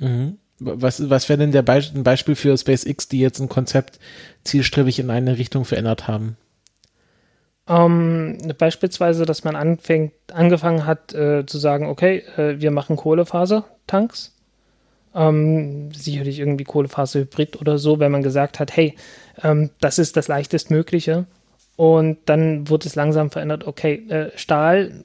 Mhm. 0.00 0.38
Was, 0.60 1.08
was 1.08 1.28
wäre 1.28 1.38
denn 1.38 1.52
der 1.52 1.62
Be 1.62 1.80
ein 1.94 2.02
Beispiel 2.02 2.34
für 2.34 2.56
SpaceX, 2.56 3.08
die 3.08 3.20
jetzt 3.20 3.40
ein 3.40 3.48
Konzept 3.48 3.98
zielstrebig 4.44 4.98
in 4.98 5.10
eine 5.10 5.38
Richtung 5.38 5.64
verändert 5.64 6.08
haben? 6.08 6.36
Ähm, 7.68 8.38
beispielsweise, 8.56 9.26
dass 9.26 9.44
man 9.44 9.54
anfängt, 9.54 10.12
angefangen 10.32 10.86
hat 10.86 11.12
äh, 11.14 11.44
zu 11.44 11.58
sagen, 11.58 11.86
okay, 11.86 12.24
äh, 12.36 12.60
wir 12.60 12.70
machen 12.70 12.96
Kohlefasertanks. 12.96 14.34
Ähm, 15.14 15.92
sicherlich 15.92 16.38
irgendwie 16.38 16.64
Kohlefaserhybrid 16.64 17.60
oder 17.60 17.78
so, 17.78 17.98
wenn 17.98 18.12
man 18.12 18.22
gesagt 18.22 18.60
hat, 18.60 18.74
hey, 18.76 18.96
ähm, 19.42 19.70
das 19.80 19.98
ist 19.98 20.16
das 20.16 20.28
leichtestmögliche. 20.28 21.26
Und 21.76 22.18
dann 22.26 22.68
wurde 22.68 22.88
es 22.88 22.94
langsam 22.94 23.30
verändert, 23.30 23.66
okay, 23.66 24.06
äh, 24.08 24.30
Stahl 24.36 25.04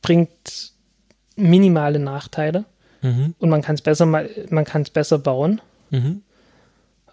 bringt 0.00 0.72
minimale 1.36 1.98
Nachteile 1.98 2.64
mhm. 3.02 3.34
und 3.38 3.50
man 3.50 3.62
kann 3.62 3.74
es 3.74 3.82
besser 3.82 4.06
man 4.06 4.64
kann 4.64 4.82
es 4.82 4.90
besser 4.90 5.18
bauen. 5.18 5.60
Mhm. 5.90 6.22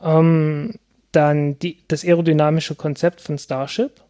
Ähm, 0.02 0.76
dann 1.12 1.60
die, 1.60 1.84
das 1.88 2.04
aerodynamische 2.04 2.76
Konzept 2.76 3.22
von 3.22 3.38
Starship. 3.38 4.02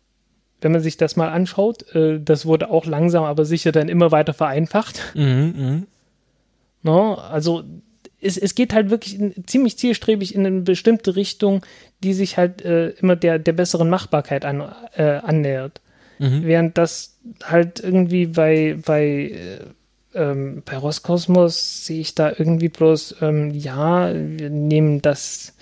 Wenn 0.61 0.71
man 0.71 0.81
sich 0.81 0.97
das 0.97 1.15
mal 1.15 1.29
anschaut, 1.29 1.93
äh, 1.95 2.19
das 2.19 2.45
wurde 2.45 2.69
auch 2.69 2.85
langsam, 2.85 3.23
aber 3.23 3.45
sicher 3.45 3.71
dann 3.71 3.89
immer 3.89 4.11
weiter 4.11 4.33
vereinfacht. 4.33 5.01
Mhm, 5.15 5.53
mh. 5.57 5.81
no, 6.83 7.15
also 7.15 7.63
es, 8.21 8.37
es 8.37 8.55
geht 8.55 8.73
halt 8.73 8.89
wirklich 8.89 9.19
in, 9.19 9.33
ziemlich 9.47 9.77
zielstrebig 9.77 10.35
in 10.35 10.45
eine 10.45 10.61
bestimmte 10.61 11.15
Richtung, 11.15 11.65
die 12.03 12.13
sich 12.13 12.37
halt 12.37 12.61
äh, 12.63 12.89
immer 12.91 13.15
der, 13.15 13.39
der 13.39 13.53
besseren 13.53 13.89
Machbarkeit 13.89 14.45
an, 14.45 14.63
äh, 14.95 15.03
annähert. 15.03 15.81
Mhm. 16.19 16.43
Während 16.43 16.77
das 16.77 17.17
halt 17.43 17.79
irgendwie 17.79 18.27
bei, 18.27 18.77
bei, 18.85 19.03
äh, 19.03 19.59
ähm, 20.13 20.61
bei 20.65 20.77
Roskosmos 20.77 21.85
sehe 21.85 22.01
ich 22.01 22.13
da 22.15 22.29
irgendwie 22.29 22.69
bloß, 22.69 23.17
ähm, 23.21 23.51
ja, 23.51 24.13
wir 24.13 24.49
nehmen 24.49 25.01
das, 25.01 25.55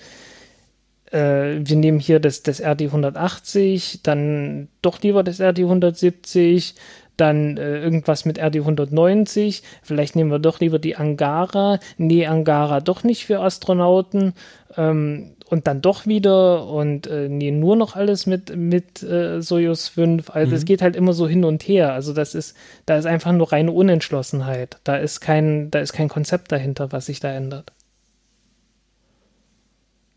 wir 1.12 1.76
nehmen 1.76 1.98
hier 1.98 2.20
das, 2.20 2.42
das 2.42 2.60
RD 2.60 2.82
180, 2.82 4.00
dann 4.02 4.68
doch 4.80 5.00
lieber 5.02 5.24
das 5.24 5.40
RD 5.40 5.60
170, 5.60 6.76
dann 7.20 7.56
äh, 7.56 7.80
irgendwas 7.80 8.24
mit 8.24 8.38
RD 8.38 8.56
190, 8.56 9.62
vielleicht 9.82 10.16
nehmen 10.16 10.30
wir 10.30 10.38
doch 10.38 10.60
lieber 10.60 10.78
die 10.78 10.96
Angara, 10.96 11.78
nee, 11.98 12.26
Angara 12.26 12.80
doch 12.80 13.04
nicht 13.04 13.26
für 13.26 13.40
Astronauten. 13.40 14.34
Ähm, 14.76 15.32
und 15.50 15.66
dann 15.66 15.82
doch 15.82 16.06
wieder 16.06 16.68
und 16.68 17.08
äh, 17.08 17.28
nee, 17.28 17.50
nur 17.50 17.74
noch 17.74 17.96
alles 17.96 18.26
mit, 18.26 18.56
mit 18.56 19.02
äh, 19.02 19.42
Soyuz 19.42 19.88
5. 19.88 20.30
Also 20.30 20.50
mhm. 20.50 20.56
es 20.56 20.64
geht 20.64 20.80
halt 20.80 20.94
immer 20.94 21.12
so 21.12 21.26
hin 21.26 21.44
und 21.44 21.64
her. 21.64 21.92
Also 21.92 22.12
das 22.12 22.36
ist, 22.36 22.56
da 22.86 22.96
ist 22.96 23.06
einfach 23.06 23.32
nur 23.32 23.50
reine 23.50 23.72
Unentschlossenheit. 23.72 24.78
Da 24.84 24.96
ist 24.96 25.20
kein, 25.20 25.70
da 25.72 25.80
ist 25.80 25.92
kein 25.92 26.08
Konzept 26.08 26.52
dahinter, 26.52 26.92
was 26.92 27.06
sich 27.06 27.18
da 27.18 27.32
ändert. 27.32 27.72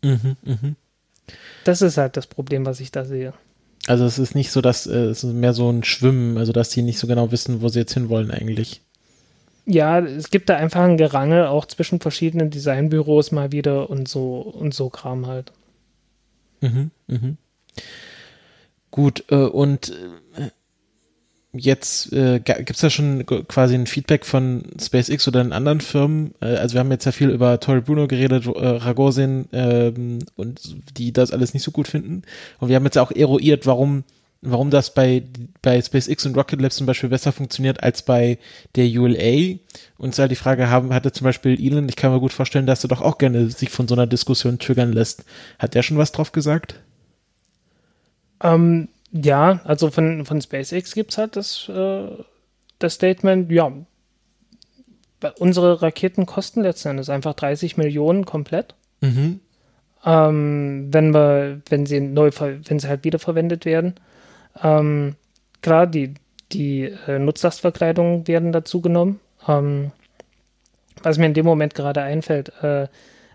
Mhm, 0.02 0.36
mh. 0.44 0.74
Das 1.64 1.82
ist 1.82 1.96
halt 1.96 2.16
das 2.16 2.26
Problem, 2.26 2.66
was 2.66 2.80
ich 2.80 2.92
da 2.92 3.04
sehe. 3.04 3.32
Also 3.86 4.04
es 4.04 4.18
ist 4.18 4.34
nicht 4.34 4.50
so, 4.50 4.60
dass 4.60 4.86
äh, 4.86 5.06
es 5.06 5.24
ist 5.24 5.32
mehr 5.32 5.52
so 5.52 5.70
ein 5.70 5.84
Schwimmen, 5.84 6.38
also 6.38 6.52
dass 6.52 6.70
die 6.70 6.82
nicht 6.82 6.98
so 6.98 7.06
genau 7.06 7.30
wissen, 7.30 7.60
wo 7.60 7.68
sie 7.68 7.80
jetzt 7.80 7.94
hinwollen 7.94 8.30
eigentlich 8.30 8.80
ja, 9.66 10.00
es 10.00 10.30
gibt 10.30 10.48
da 10.48 10.56
einfach 10.56 10.82
ein 10.82 10.96
Gerangel 10.96 11.46
auch 11.46 11.64
zwischen 11.66 12.00
verschiedenen 12.00 12.50
Designbüros 12.50 13.32
mal 13.32 13.52
wieder 13.52 13.88
und 13.88 14.08
so 14.08 14.40
und 14.40 14.74
so 14.74 14.90
Kram 14.90 15.26
halt. 15.26 15.52
Mhm, 16.60 16.90
mhm. 17.06 17.36
Gut, 18.90 19.24
äh, 19.30 19.36
und 19.36 19.90
äh, 20.36 20.50
jetzt 21.54 22.12
äh, 22.12 22.40
gibt 22.40 22.70
es 22.70 22.80
da 22.80 22.90
schon 22.90 23.24
quasi 23.26 23.74
ein 23.74 23.86
Feedback 23.86 24.26
von 24.26 24.64
SpaceX 24.80 25.26
oder 25.28 25.42
den 25.42 25.52
anderen 25.52 25.80
Firmen? 25.80 26.34
Äh, 26.40 26.56
also 26.56 26.74
wir 26.74 26.80
haben 26.80 26.90
jetzt 26.90 27.04
ja 27.04 27.12
viel 27.12 27.30
über 27.30 27.60
Tori 27.60 27.80
Bruno 27.80 28.06
geredet, 28.06 28.46
äh, 28.46 28.50
Ragozin 28.50 29.46
ähm, 29.52 30.18
und 30.36 30.76
die 30.98 31.12
das 31.12 31.32
alles 31.32 31.54
nicht 31.54 31.62
so 31.62 31.70
gut 31.70 31.88
finden. 31.88 32.22
Und 32.58 32.68
wir 32.68 32.76
haben 32.76 32.84
jetzt 32.84 32.98
auch 32.98 33.10
eruiert, 33.10 33.66
warum 33.66 34.04
warum 34.44 34.70
das 34.70 34.92
bei, 34.92 35.22
bei 35.62 35.80
SpaceX 35.80 36.26
und 36.26 36.36
Rocket 36.36 36.60
Lab 36.60 36.72
zum 36.72 36.86
Beispiel 36.86 37.08
besser 37.08 37.32
funktioniert 37.32 37.82
als 37.82 38.02
bei 38.02 38.38
der 38.76 38.86
ULA. 38.86 39.56
Und 39.96 40.14
zwar 40.14 40.28
die 40.28 40.36
Frage 40.36 40.68
haben, 40.68 40.92
hatte 40.92 41.12
zum 41.12 41.24
Beispiel 41.24 41.58
Elon, 41.58 41.88
ich 41.88 41.96
kann 41.96 42.12
mir 42.12 42.20
gut 42.20 42.32
vorstellen, 42.32 42.66
dass 42.66 42.84
er 42.84 42.88
doch 42.88 43.00
auch 43.00 43.18
gerne 43.18 43.50
sich 43.50 43.70
von 43.70 43.88
so 43.88 43.94
einer 43.94 44.06
Diskussion 44.06 44.58
triggern 44.58 44.92
lässt. 44.92 45.24
Hat 45.58 45.74
der 45.74 45.82
schon 45.82 45.96
was 45.96 46.12
drauf 46.12 46.32
gesagt? 46.32 46.80
Ähm, 48.42 48.88
ja, 49.14 49.60
also 49.62 49.90
von, 49.90 50.26
von 50.26 50.42
SpaceX 50.42 50.92
gibt 50.92 51.12
es 51.12 51.18
halt 51.18 51.36
das, 51.36 51.68
äh, 51.68 52.08
das 52.80 52.94
Statement, 52.94 53.50
ja, 53.50 53.72
unsere 55.38 55.80
Raketen 55.82 56.26
kosten 56.26 56.62
letzten 56.62 56.88
Endes 56.88 57.08
einfach 57.08 57.34
30 57.34 57.76
Millionen 57.76 58.24
komplett. 58.24 58.74
Mhm. 59.00 59.38
Ähm, 60.04 60.88
wenn 60.90 61.14
wir, 61.14 61.60
wenn 61.68 61.86
sie 61.86 62.00
neu, 62.00 62.30
wenn 62.32 62.78
sie 62.78 62.88
halt 62.88 63.04
wiederverwendet 63.04 63.64
werden. 63.64 63.94
Ähm, 64.60 65.14
klar, 65.62 65.86
die, 65.86 66.14
die 66.50 66.82
äh, 67.06 67.20
Nutzlastverkleidungen 67.20 68.26
werden 68.26 68.50
dazu 68.50 68.80
genommen. 68.80 69.20
Ähm, 69.46 69.92
was 71.02 71.18
mir 71.18 71.26
in 71.26 71.34
dem 71.34 71.46
Moment 71.46 71.74
gerade 71.74 72.02
einfällt, 72.02 72.52
äh, 72.62 72.88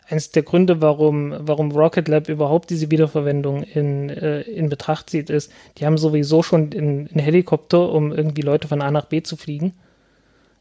eines 0.10 0.32
der 0.32 0.44
Gründe, 0.44 0.82
warum, 0.82 1.34
warum 1.40 1.72
Rocket 1.72 2.08
Lab 2.08 2.30
überhaupt 2.30 2.70
diese 2.70 2.90
Wiederverwendung 2.90 3.64
in, 3.64 4.10
äh, 4.10 4.42
in 4.42 4.70
Betracht 4.70 5.10
zieht, 5.10 5.30
ist, 5.30 5.52
die 5.78 5.86
haben 5.86 5.98
sowieso 5.98 6.42
schon 6.42 6.72
einen 6.74 7.08
Helikopter, 7.14 7.92
um 7.92 8.12
irgendwie 8.12 8.42
Leute 8.42 8.68
von 8.68 8.82
A 8.82 8.92
nach 8.92 9.06
B 9.06 9.22
zu 9.22 9.38
fliegen. 9.38 9.74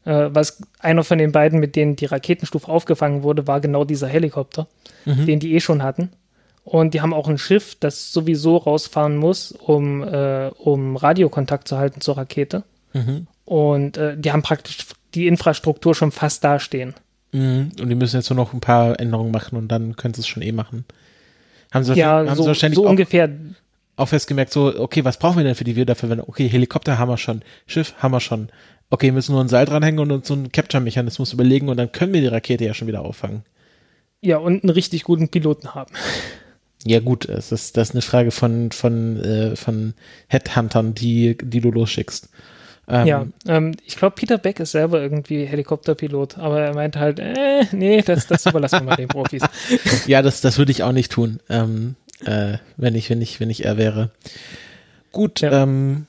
Äh, 0.05 0.29
was 0.31 0.61
einer 0.79 1.03
von 1.03 1.17
den 1.17 1.31
beiden, 1.31 1.59
mit 1.59 1.75
denen 1.75 1.95
die 1.95 2.05
Raketenstufe 2.05 2.67
aufgefangen 2.67 3.23
wurde, 3.23 3.47
war 3.47 3.59
genau 3.59 3.85
dieser 3.85 4.07
Helikopter, 4.07 4.67
mhm. 5.05 5.25
den 5.25 5.39
die 5.39 5.55
eh 5.55 5.59
schon 5.59 5.83
hatten. 5.83 6.11
Und 6.63 6.93
die 6.93 7.01
haben 7.01 7.13
auch 7.13 7.27
ein 7.27 7.39
Schiff, 7.39 7.75
das 7.79 8.13
sowieso 8.13 8.57
rausfahren 8.57 9.17
muss, 9.17 9.51
um, 9.51 10.03
äh, 10.03 10.49
um 10.49 10.95
Radiokontakt 10.95 11.67
zu 11.67 11.77
halten 11.77 12.01
zur 12.01 12.17
Rakete. 12.17 12.63
Mhm. 12.93 13.25
Und 13.45 13.97
äh, 13.97 14.15
die 14.15 14.31
haben 14.31 14.43
praktisch 14.43 14.85
die 15.15 15.27
Infrastruktur 15.27 15.95
schon 15.95 16.11
fast 16.11 16.43
dastehen. 16.43 16.93
Mhm. 17.31 17.71
Und 17.79 17.89
die 17.89 17.95
müssen 17.95 18.17
jetzt 18.17 18.29
nur 18.29 18.37
noch 18.37 18.53
ein 18.53 18.59
paar 18.59 18.99
Änderungen 18.99 19.31
machen 19.31 19.57
und 19.57 19.67
dann 19.67 19.95
können 19.95 20.13
sie 20.13 20.21
es 20.21 20.27
schon 20.27 20.43
eh 20.43 20.51
machen. 20.51 20.85
Haben 21.71 21.83
sie, 21.83 21.93
ja, 21.93 22.25
haben 22.25 22.35
so, 22.35 22.43
sie 22.43 22.47
wahrscheinlich 22.47 22.77
so 22.77 22.85
auch, 22.85 22.89
ungefähr. 22.89 23.29
Auch 23.95 24.07
festgemerkt, 24.07 24.51
so, 24.51 24.79
okay, 24.79 25.03
was 25.05 25.19
brauchen 25.19 25.37
wir 25.37 25.43
denn 25.43 25.55
für 25.55 25.63
die 25.63 25.75
Wiederverwendung? 25.75 26.27
Okay, 26.27 26.47
Helikopter 26.47 26.97
haben 26.97 27.09
wir 27.09 27.17
schon, 27.17 27.41
Schiff 27.67 27.93
haben 27.99 28.11
wir 28.11 28.19
schon. 28.19 28.49
Okay, 28.89 29.07
wir 29.07 29.13
müssen 29.13 29.33
nur 29.33 29.43
ein 29.43 29.49
Seil 29.49 29.65
dranhängen 29.65 29.99
und 29.99 30.11
uns 30.11 30.27
so 30.27 30.33
einen 30.33 30.51
Capture-Mechanismus 30.51 31.33
überlegen 31.33 31.69
und 31.69 31.77
dann 31.77 31.91
können 31.91 32.13
wir 32.13 32.21
die 32.21 32.27
Rakete 32.27 32.65
ja 32.65 32.73
schon 32.73 32.87
wieder 32.87 33.01
auffangen. 33.01 33.43
Ja, 34.21 34.37
und 34.37 34.63
einen 34.63 34.71
richtig 34.71 35.03
guten 35.03 35.29
Piloten 35.29 35.75
haben. 35.75 35.93
Ja, 36.85 36.99
gut, 36.99 37.27
es 37.27 37.51
ist, 37.51 37.77
das 37.77 37.89
ist 37.89 37.95
eine 37.95 38.01
Frage 38.01 38.31
von, 38.31 38.71
von, 38.71 39.17
äh, 39.21 39.55
von 39.55 39.93
Headhuntern, 40.27 40.95
die, 40.95 41.37
die 41.37 41.59
du 41.59 41.71
losschickst. 41.71 42.29
Ähm, 42.89 43.07
ja, 43.07 43.27
ähm, 43.47 43.75
ich 43.85 43.95
glaube, 43.95 44.15
Peter 44.15 44.37
Beck 44.39 44.59
ist 44.59 44.71
selber 44.71 44.99
irgendwie 44.99 45.45
Helikopterpilot, 45.45 46.39
aber 46.39 46.61
er 46.61 46.73
meint 46.73 46.95
halt, 46.97 47.19
äh, 47.19 47.65
nee, 47.71 48.01
das, 48.01 48.25
das 48.25 48.45
überlassen 48.47 48.79
wir 48.79 48.85
mal 48.85 48.95
den 48.95 49.07
Profis. 49.07 49.43
ja, 50.07 50.21
das, 50.23 50.41
das 50.41 50.57
würde 50.57 50.71
ich 50.71 50.81
auch 50.81 50.91
nicht 50.91 51.11
tun, 51.11 51.39
ähm, 51.49 51.95
äh, 52.25 52.57
wenn 52.77 52.95
ich, 52.95 53.09
wenn 53.11 53.21
ich, 53.21 53.39
wenn 53.39 53.51
ich 53.51 53.63
er 53.65 53.77
wäre. 53.77 54.09
Gut, 55.11 55.41
ja. 55.41 55.63
ähm, 55.63 56.07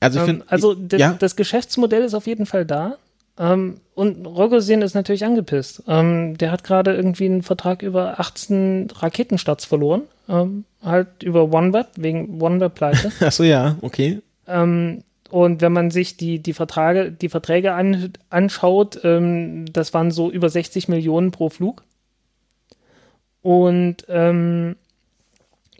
also 0.00 0.20
ich 0.20 0.22
ähm, 0.22 0.36
finde, 0.38 0.44
also 0.48 0.74
das, 0.74 1.00
ja? 1.00 1.16
das 1.18 1.36
Geschäftsmodell 1.36 2.02
ist 2.02 2.14
auf 2.14 2.26
jeden 2.26 2.46
Fall 2.46 2.64
da. 2.64 2.96
Ähm, 3.38 3.80
und 3.94 4.26
Rogozin 4.26 4.82
ist 4.82 4.94
natürlich 4.94 5.24
angepisst. 5.24 5.82
Ähm, 5.86 6.36
der 6.38 6.50
hat 6.50 6.64
gerade 6.64 6.94
irgendwie 6.94 7.26
einen 7.26 7.42
Vertrag 7.42 7.82
über 7.82 8.20
18 8.20 8.88
Raketenstarts 8.94 9.64
verloren. 9.64 10.02
Ähm, 10.28 10.64
halt 10.82 11.22
über 11.22 11.52
OneWeb, 11.52 11.88
wegen 11.96 12.40
OneWeb-Pleite. 12.40 13.12
Achso, 13.20 13.42
ja, 13.42 13.76
okay. 13.82 14.20
Und 15.32 15.62
wenn 15.62 15.72
man 15.72 15.90
sich 15.90 16.18
die, 16.18 16.40
die, 16.40 16.52
Vertrage, 16.52 17.10
die 17.10 17.30
Verträge 17.30 17.72
an, 17.72 18.12
anschaut, 18.28 19.00
ähm, 19.02 19.64
das 19.72 19.94
waren 19.94 20.10
so 20.10 20.30
über 20.30 20.50
60 20.50 20.88
Millionen 20.88 21.30
pro 21.30 21.48
Flug. 21.48 21.84
Und 23.40 24.04
ähm, 24.10 24.76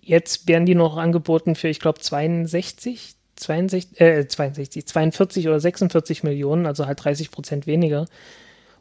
jetzt 0.00 0.48
werden 0.48 0.64
die 0.64 0.74
noch 0.74 0.96
angeboten 0.96 1.54
für, 1.54 1.68
ich 1.68 1.80
glaube, 1.80 2.00
62, 2.00 3.14
62, 3.36 4.00
äh, 4.00 4.26
62, 4.26 4.86
42 4.86 5.48
oder 5.48 5.60
46 5.60 6.22
Millionen, 6.22 6.64
also 6.64 6.86
halt 6.86 7.04
30 7.04 7.30
Prozent 7.30 7.66
weniger. 7.66 8.06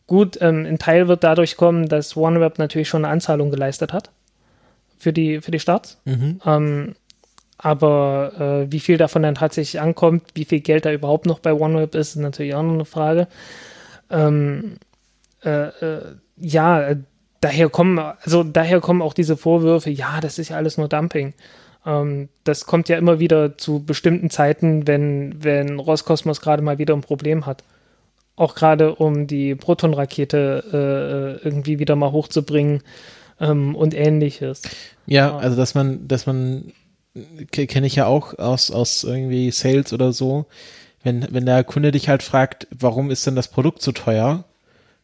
Gut, 0.07 0.37
ähm, 0.39 0.65
ein 0.65 0.79
Teil 0.79 1.09
wird 1.09 1.25
dadurch 1.25 1.57
kommen, 1.57 1.89
dass 1.89 2.15
OneWeb 2.15 2.59
natürlich 2.59 2.87
schon 2.87 3.03
eine 3.03 3.11
Anzahlung 3.11 3.51
geleistet 3.51 3.91
hat 3.91 4.09
für 4.97 5.11
die, 5.11 5.41
für 5.41 5.51
die 5.51 5.59
Starts. 5.59 5.99
Mhm. 6.05 6.39
Ähm, 6.45 6.95
aber 7.61 8.65
äh, 8.65 8.71
wie 8.71 8.79
viel 8.79 8.97
davon 8.97 9.21
dann 9.21 9.35
tatsächlich 9.35 9.79
ankommt, 9.79 10.23
wie 10.33 10.45
viel 10.45 10.61
Geld 10.61 10.85
da 10.85 10.91
überhaupt 10.91 11.27
noch 11.27 11.39
bei 11.39 11.53
OneWeb 11.53 11.93
ist, 11.93 12.15
ist 12.15 12.21
natürlich 12.21 12.55
auch 12.55 12.63
noch 12.63 12.73
eine 12.73 12.85
Frage. 12.85 13.27
Ähm, 14.09 14.77
äh, 15.45 15.67
äh, 15.67 16.15
ja, 16.37 16.95
daher 17.39 17.69
kommen, 17.69 17.99
also 17.99 18.43
daher 18.43 18.81
kommen 18.81 19.03
auch 19.03 19.13
diese 19.13 19.37
Vorwürfe, 19.37 19.91
ja, 19.91 20.19
das 20.21 20.39
ist 20.39 20.49
ja 20.49 20.57
alles 20.57 20.79
nur 20.79 20.87
Dumping. 20.87 21.35
Ähm, 21.85 22.29
das 22.43 22.65
kommt 22.65 22.89
ja 22.89 22.97
immer 22.97 23.19
wieder 23.19 23.59
zu 23.59 23.83
bestimmten 23.85 24.31
Zeiten, 24.31 24.87
wenn, 24.87 25.43
wenn 25.43 25.79
Roskosmos 25.79 26.41
gerade 26.41 26.63
mal 26.63 26.79
wieder 26.79 26.95
ein 26.95 27.01
Problem 27.01 27.45
hat. 27.45 27.63
Auch 28.35 28.55
gerade 28.55 28.95
um 28.95 29.27
die 29.27 29.53
Proton-Rakete 29.53 30.63
äh, 30.73 31.43
äh 31.43 31.47
irgendwie 31.47 31.77
wieder 31.77 31.95
mal 31.95 32.11
hochzubringen 32.11 32.81
ähm, 33.39 33.75
und 33.75 33.93
ähnliches. 33.93 34.63
Ja, 35.05 35.37
also 35.37 35.55
dass 35.55 35.75
man, 35.75 36.07
dass 36.07 36.25
man 36.25 36.71
kenne 37.51 37.87
ich 37.87 37.95
ja 37.95 38.05
auch 38.05 38.37
aus, 38.39 38.71
aus 38.71 39.03
irgendwie 39.03 39.51
Sales 39.51 39.93
oder 39.93 40.13
so. 40.13 40.45
Wenn, 41.03 41.27
wenn 41.31 41.45
der 41.45 41.63
Kunde 41.63 41.91
dich 41.91 42.09
halt 42.09 42.23
fragt, 42.23 42.67
warum 42.71 43.09
ist 43.09 43.25
denn 43.25 43.35
das 43.35 43.47
Produkt 43.47 43.81
so 43.81 43.91
teuer 43.91 44.45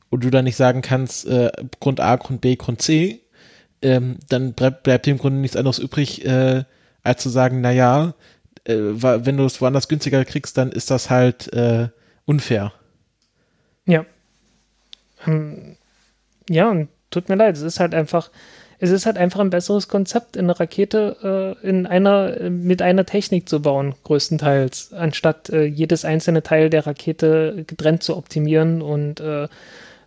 und 0.09 0.23
du 0.23 0.29
dann 0.29 0.45
nicht 0.45 0.55
sagen 0.55 0.81
kannst, 0.81 1.27
äh, 1.27 1.51
Grund 1.79 1.99
A, 1.99 2.15
Grund 2.17 2.41
B, 2.41 2.55
Grund 2.55 2.81
C, 2.81 3.21
ähm, 3.81 4.17
dann 4.29 4.53
bleibt, 4.53 4.83
bleibt 4.83 5.05
dem 5.05 5.17
Grunde 5.17 5.39
nichts 5.39 5.57
anderes 5.57 5.79
übrig, 5.79 6.25
äh, 6.25 6.63
als 7.03 7.23
zu 7.23 7.29
sagen, 7.29 7.61
na 7.61 7.71
ja, 7.71 8.13
äh, 8.65 8.75
wenn 8.75 9.37
du 9.37 9.45
es 9.45 9.61
woanders 9.61 9.87
günstiger 9.87 10.23
kriegst, 10.25 10.57
dann 10.57 10.71
ist 10.71 10.91
das 10.91 11.09
halt 11.09 11.51
äh, 11.53 11.89
unfair. 12.25 12.73
Ja. 13.85 14.05
Ähm, 15.25 15.77
ja, 16.49 16.69
und 16.69 16.89
tut 17.09 17.29
mir 17.29 17.35
leid, 17.35 17.55
es 17.55 17.61
ist 17.61 17.79
halt 17.79 17.93
einfach, 17.95 18.29
es 18.79 18.91
ist 18.91 19.05
halt 19.05 19.17
einfach 19.17 19.39
ein 19.39 19.49
besseres 19.49 19.87
Konzept, 19.87 20.37
eine 20.37 20.59
Rakete 20.59 21.57
äh, 21.63 21.67
in 21.67 21.85
einer, 21.87 22.49
mit 22.49 22.81
einer 22.81 23.05
Technik 23.05 23.49
zu 23.49 23.61
bauen, 23.61 23.95
größtenteils, 24.03 24.93
anstatt 24.93 25.49
äh, 25.49 25.63
jedes 25.63 26.05
einzelne 26.05 26.43
Teil 26.43 26.69
der 26.69 26.85
Rakete 26.85 27.63
getrennt 27.65 28.03
zu 28.03 28.15
optimieren 28.15 28.81
und 28.81 29.19
äh, 29.19 29.47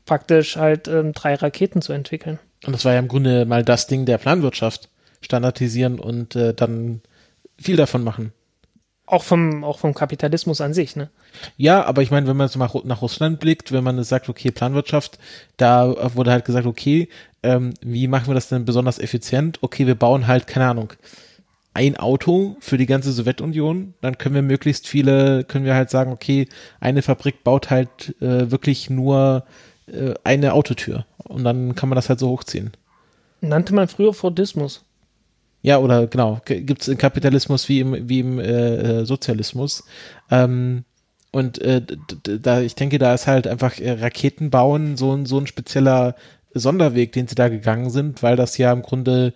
praktisch 0.07 0.57
halt 0.57 0.89
ähm, 0.89 1.13
drei 1.13 1.35
Raketen 1.35 1.83
zu 1.83 1.93
entwickeln. 1.93 2.39
Und 2.67 2.73
das 2.73 2.85
war 2.85 2.93
ja 2.93 2.99
im 2.99 3.09
Grunde 3.09 3.45
mal 3.45 3.65
das 3.65 3.87
Ding 3.87 4.07
der 4.07 4.19
Planwirtschaft. 4.19 4.89
Standardisieren 5.23 6.01
und 6.01 6.35
äh, 6.35 6.55
dann 6.55 7.03
viel 7.59 7.77
davon 7.77 8.03
machen. 8.03 8.33
Auch 9.05 9.23
vom, 9.23 9.65
auch 9.65 9.79
vom 9.79 9.93
Kapitalismus 9.93 10.61
an 10.61 10.73
sich, 10.73 10.97
ne? 10.97 11.11
Ja, 11.57 11.85
aber 11.85 12.01
ich 12.03 12.11
meine, 12.11 12.27
wenn 12.27 12.37
man 12.37 12.49
so 12.49 12.59
mal 12.59 12.71
nach 12.85 13.03
Russland 13.03 13.41
blickt, 13.41 13.73
wenn 13.73 13.85
man 13.85 14.03
sagt, 14.05 14.29
okay, 14.29 14.51
Planwirtschaft, 14.51 15.19
da 15.57 16.15
wurde 16.15 16.31
halt 16.31 16.45
gesagt, 16.45 16.67
okay, 16.67 17.09
ähm, 17.43 17.75
wie 17.81 18.09
machen 18.09 18.29
wir 18.29 18.35
das 18.35 18.49
denn 18.49 18.65
besonders 18.65 18.99
effizient? 18.99 19.59
Okay, 19.63 19.87
wir 19.87 19.95
bauen 19.95 20.27
halt, 20.27 20.47
keine 20.47 20.67
Ahnung, 20.67 20.93
ein 21.73 21.97
Auto 21.97 22.57
für 22.61 22.79
die 22.79 22.87
ganze 22.87 23.13
Sowjetunion, 23.13 23.95
dann 24.01 24.19
können 24.19 24.35
wir 24.35 24.43
möglichst 24.43 24.89
viele, 24.89 25.45
können 25.45 25.65
wir 25.65 25.75
halt 25.75 25.91
sagen, 25.91 26.13
okay, 26.13 26.49
eine 26.81 27.03
Fabrik 27.03 27.45
baut 27.45 27.71
halt 27.71 28.15
äh, 28.21 28.51
wirklich 28.51 28.91
nur 28.91 29.45
äh, 29.87 30.15
eine 30.25 30.53
Autotür 30.55 31.07
und 31.25 31.45
dann 31.45 31.75
kann 31.75 31.89
man 31.89 31.97
das 31.97 32.09
halt 32.09 32.19
so 32.19 32.29
hochziehen. 32.29 32.73
Nannte 33.41 33.75
man 33.75 33.89
früher 33.89 34.13
Fordismus. 34.13 34.85
Ja, 35.63 35.79
oder 35.79 36.07
genau, 36.07 36.41
gibt 36.45 36.83
es 36.83 36.89
im 36.89 36.99
Kapitalismus 36.99 37.69
wie 37.69 37.81
im, 37.81 38.09
wie 38.09 38.21
im 38.21 38.39
äh, 38.39 39.01
äh, 39.01 39.05
Sozialismus. 39.05 39.85
Ähm, 40.31 40.85
und 41.33 41.61
äh, 41.61 41.83
da, 42.23 42.61
ich 42.61 42.75
denke, 42.75 42.99
da 42.99 43.15
ist 43.15 43.27
halt 43.27 43.47
einfach 43.47 43.79
äh, 43.79 43.93
Raketen 43.93 44.51
bauen 44.51 44.97
so, 44.97 45.13
ein 45.13 45.27
so 45.27 45.39
ein 45.39 45.47
spezieller 45.47 46.17
Sonderweg, 46.55 47.13
den 47.13 47.29
sie 47.29 47.35
da 47.35 47.49
gegangen 47.49 47.91
sind, 47.91 48.23
weil 48.23 48.37
das 48.37 48.59
ja 48.59 48.73
im 48.73 48.83
Grunde 48.83 49.33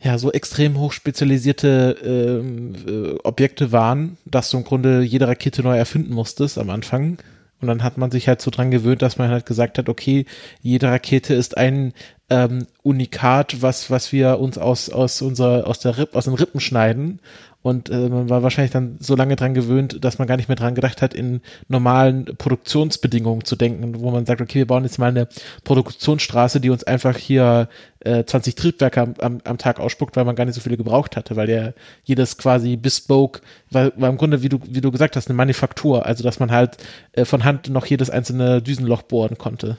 ja 0.00 0.18
so 0.18 0.30
extrem 0.32 0.78
hoch 0.78 0.92
spezialisierte 0.92 1.96
ähm, 2.04 2.74
äh, 2.86 3.18
Objekte 3.24 3.72
waren, 3.72 4.18
dass 4.24 4.50
du 4.50 4.58
im 4.58 4.64
Grunde 4.64 5.02
jede 5.02 5.28
Rakete 5.28 5.62
neu 5.62 5.76
erfinden 5.76 6.12
musstest 6.12 6.58
am 6.58 6.70
Anfang. 6.70 7.18
Und 7.60 7.68
dann 7.68 7.82
hat 7.82 7.96
man 7.96 8.10
sich 8.10 8.28
halt 8.28 8.42
so 8.42 8.50
dran 8.50 8.70
gewöhnt, 8.70 9.00
dass 9.00 9.16
man 9.16 9.30
halt 9.30 9.46
gesagt 9.46 9.78
hat, 9.78 9.88
okay, 9.88 10.26
jede 10.60 10.88
Rakete 10.88 11.32
ist 11.32 11.56
ein 11.56 11.94
ähm, 12.28 12.66
Unikat, 12.82 13.62
was, 13.62 13.90
was 13.90 14.12
wir 14.12 14.38
uns 14.38 14.58
aus, 14.58 14.90
aus 14.90 15.22
unserer, 15.22 15.66
aus 15.66 15.78
der 15.78 15.96
Ripp, 15.96 16.14
aus 16.14 16.26
den 16.26 16.34
Rippen 16.34 16.60
schneiden. 16.60 17.20
Und 17.64 17.88
äh, 17.88 18.10
man 18.10 18.28
war 18.28 18.42
wahrscheinlich 18.42 18.72
dann 18.72 18.98
so 19.00 19.16
lange 19.16 19.36
dran 19.36 19.54
gewöhnt, 19.54 20.04
dass 20.04 20.18
man 20.18 20.28
gar 20.28 20.36
nicht 20.36 20.48
mehr 20.48 20.56
dran 20.56 20.74
gedacht 20.74 21.00
hat, 21.00 21.14
in 21.14 21.40
normalen 21.66 22.26
Produktionsbedingungen 22.26 23.46
zu 23.46 23.56
denken, 23.56 24.02
wo 24.02 24.10
man 24.10 24.26
sagt, 24.26 24.42
okay, 24.42 24.58
wir 24.58 24.66
bauen 24.66 24.84
jetzt 24.84 24.98
mal 24.98 25.08
eine 25.08 25.28
Produktionsstraße, 25.64 26.60
die 26.60 26.68
uns 26.68 26.84
einfach 26.84 27.16
hier 27.16 27.70
äh, 28.00 28.22
20 28.22 28.54
Triebwerke 28.54 29.00
am, 29.00 29.14
am, 29.18 29.40
am 29.44 29.56
Tag 29.56 29.80
ausspuckt, 29.80 30.14
weil 30.14 30.26
man 30.26 30.36
gar 30.36 30.44
nicht 30.44 30.56
so 30.56 30.60
viele 30.60 30.76
gebraucht 30.76 31.16
hatte, 31.16 31.36
weil 31.36 31.46
der 31.46 31.72
jedes 32.02 32.36
quasi 32.36 32.76
bespoke, 32.76 33.40
war, 33.70 33.92
war 33.96 34.10
im 34.10 34.18
Grunde, 34.18 34.42
wie 34.42 34.50
du, 34.50 34.58
wie 34.68 34.82
du 34.82 34.90
gesagt 34.90 35.16
hast, 35.16 35.30
eine 35.30 35.36
Manufaktur, 35.36 36.04
also 36.04 36.22
dass 36.22 36.40
man 36.40 36.50
halt 36.50 36.76
äh, 37.12 37.24
von 37.24 37.44
Hand 37.44 37.70
noch 37.70 37.86
jedes 37.86 38.10
einzelne 38.10 38.60
Düsenloch 38.60 39.00
bohren 39.00 39.38
konnte. 39.38 39.78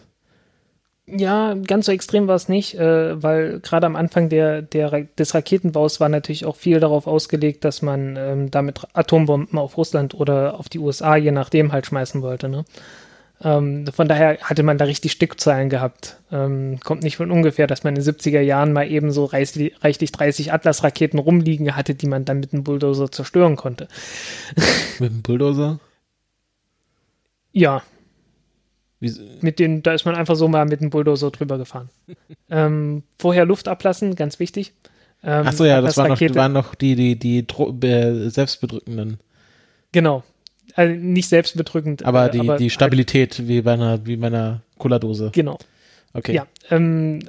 Ja, 1.07 1.53
ganz 1.53 1.85
so 1.85 1.91
extrem 1.91 2.27
war 2.27 2.35
es 2.35 2.49
nicht, 2.49 2.75
äh, 2.79 3.21
weil 3.21 3.59
gerade 3.59 3.85
am 3.85 3.95
Anfang 3.95 4.29
der, 4.29 4.63
der, 4.63 4.89
des 5.19 5.35
Raketenbaus 5.35 5.99
war 5.99 6.09
natürlich 6.09 6.45
auch 6.45 6.55
viel 6.55 6.79
darauf 6.79 7.05
ausgelegt, 7.05 7.63
dass 7.63 7.83
man 7.83 8.15
ähm, 8.17 8.49
damit 8.49 8.81
Atombomben 8.93 9.59
auf 9.59 9.77
Russland 9.77 10.15
oder 10.15 10.59
auf 10.59 10.67
die 10.67 10.79
USA, 10.79 11.15
je 11.15 11.31
nachdem, 11.31 11.71
halt 11.71 11.85
schmeißen 11.85 12.23
wollte. 12.23 12.49
Ne? 12.49 12.65
Ähm, 13.43 13.85
von 13.93 14.07
daher 14.07 14.39
hatte 14.41 14.63
man 14.63 14.79
da 14.79 14.85
richtig 14.85 15.11
Stückzahlen 15.11 15.69
gehabt. 15.69 16.17
Ähm, 16.31 16.79
kommt 16.83 17.03
nicht 17.03 17.17
von 17.17 17.29
ungefähr, 17.29 17.67
dass 17.67 17.83
man 17.83 17.95
in 17.95 18.01
den 18.01 18.13
70er 18.15 18.41
Jahren 18.41 18.73
mal 18.73 18.89
eben 18.89 19.11
so 19.11 19.25
reichlich, 19.25 19.75
reichlich 19.83 20.11
30 20.11 20.53
Atlas-Raketen 20.53 21.19
rumliegen 21.19 21.75
hatte, 21.75 21.93
die 21.93 22.07
man 22.07 22.25
dann 22.25 22.39
mit 22.39 22.51
einem 22.51 22.63
Bulldozer 22.63 23.11
zerstören 23.11 23.57
konnte. 23.57 23.87
Mit 24.99 25.11
einem 25.11 25.21
Bulldozer? 25.21 25.79
Ja, 27.51 27.83
mit 29.41 29.59
den, 29.59 29.83
da 29.83 29.93
ist 29.93 30.05
man 30.05 30.15
einfach 30.15 30.35
so 30.35 30.47
mal 30.47 30.65
mit 30.65 30.81
dem 30.81 30.89
Bulldozer 30.89 31.31
drüber 31.31 31.57
gefahren. 31.57 31.89
ähm, 32.49 33.03
vorher 33.17 33.45
Luft 33.45 33.67
ablassen, 33.67 34.15
ganz 34.15 34.39
wichtig. 34.39 34.73
Ähm, 35.23 35.47
Achso, 35.47 35.65
ja, 35.65 35.81
das, 35.81 35.97
war 35.97 36.07
noch, 36.07 36.21
waren 36.21 36.53
noch 36.53 36.75
die, 36.75 36.95
die, 36.95 37.15
die, 37.17 37.39
äh, 37.39 38.29
selbstbedrückenden. 38.29 39.19
Genau. 39.91 40.23
Also 40.75 40.93
nicht 40.93 41.29
selbstbedrückend. 41.29 42.05
Aber 42.05 42.27
äh, 42.27 42.31
die, 42.31 42.39
aber 42.39 42.57
die 42.57 42.69
Stabilität, 42.69 43.39
halt, 43.39 43.47
wie 43.47 43.61
bei 43.61 43.73
einer, 43.73 44.05
wie 44.05 44.17
bei 44.17 44.27
einer 44.27 44.61
Cola-Dose. 44.77 45.31
Genau. 45.33 45.57
Okay. 46.13 46.33
Ja, 46.33 46.47
ähm, 46.69 47.19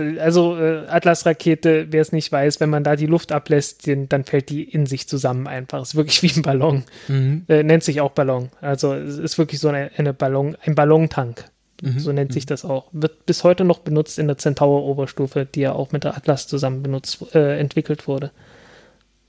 also 0.00 0.56
äh, 0.58 0.86
Atlas-Rakete, 0.88 1.88
wer 1.90 2.00
es 2.00 2.12
nicht 2.12 2.30
weiß, 2.30 2.60
wenn 2.60 2.70
man 2.70 2.84
da 2.84 2.96
die 2.96 3.06
Luft 3.06 3.32
ablässt, 3.32 3.86
den, 3.86 4.08
dann 4.08 4.24
fällt 4.24 4.50
die 4.50 4.64
in 4.64 4.86
sich 4.86 5.08
zusammen 5.08 5.46
einfach. 5.46 5.82
Ist 5.82 5.94
wirklich 5.94 6.22
wie 6.22 6.38
ein 6.38 6.42
Ballon. 6.42 6.84
Mhm. 7.08 7.44
Äh, 7.48 7.62
nennt 7.62 7.84
sich 7.84 8.00
auch 8.00 8.12
Ballon. 8.12 8.50
Also 8.60 8.94
es 8.94 9.18
ist 9.18 9.38
wirklich 9.38 9.60
so 9.60 9.68
eine, 9.68 9.90
eine 9.96 10.12
Ballon, 10.12 10.56
ein 10.64 10.74
Ballontank. 10.74 11.44
Mhm. 11.82 11.98
So 11.98 12.12
nennt 12.12 12.30
mhm. 12.30 12.34
sich 12.34 12.46
das 12.46 12.64
auch. 12.64 12.88
Wird 12.92 13.26
bis 13.26 13.44
heute 13.44 13.64
noch 13.64 13.80
benutzt 13.80 14.18
in 14.18 14.26
der 14.26 14.38
Centaur-Oberstufe, 14.38 15.46
die 15.46 15.60
ja 15.60 15.72
auch 15.72 15.92
mit 15.92 16.04
der 16.04 16.16
Atlas 16.16 16.46
zusammen 16.46 16.82
benutzt, 16.82 17.34
äh, 17.34 17.58
entwickelt 17.58 18.06
wurde. 18.06 18.30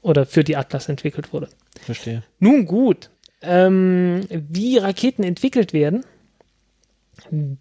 Oder 0.02 0.26
für 0.26 0.44
die 0.44 0.56
Atlas 0.56 0.90
entwickelt 0.90 1.34
wurde. 1.34 1.50
Verstehe. 1.82 2.24
Nun 2.40 2.66
gut. 2.66 3.10
Ähm, 3.42 4.22
wie 4.30 4.78
Raketen 4.78 5.24
entwickelt 5.24 5.74
werden, 5.74 6.04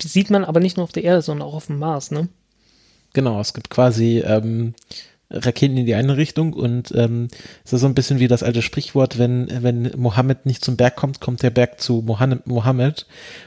sieht 0.03 0.31
man 0.31 0.45
aber 0.45 0.61
nicht 0.61 0.77
nur 0.77 0.85
auf 0.85 0.93
der 0.93 1.05
Erde, 1.05 1.23
sondern 1.23 1.49
auch 1.49 1.55
auf 1.55 1.67
dem 1.67 1.79
Mars, 1.79 2.11
ne? 2.11 2.29
Genau, 3.17 3.41
es 3.41 3.55
gibt 3.55 3.71
quasi 3.71 4.23
ähm, 4.27 4.75
Raketen 5.31 5.79
in 5.79 5.87
die 5.87 5.95
eine 5.95 6.19
Richtung 6.19 6.53
und 6.53 6.93
ähm, 6.95 7.29
es 7.65 7.73
ist 7.73 7.81
so 7.81 7.87
ein 7.87 7.95
bisschen 7.95 8.19
wie 8.19 8.29
das 8.29 8.43
alte 8.43 8.61
Sprichwort, 8.61 9.19
wenn, 9.19 9.49
wenn 9.63 9.91
Mohammed 9.97 10.45
nicht 10.45 10.63
zum 10.63 10.77
Berg 10.77 10.97
kommt, 10.97 11.23
kommt 11.23 11.43
der 11.43 11.49
Berg 11.49 11.81
zu 11.81 12.05
Mohammed. 12.05 13.07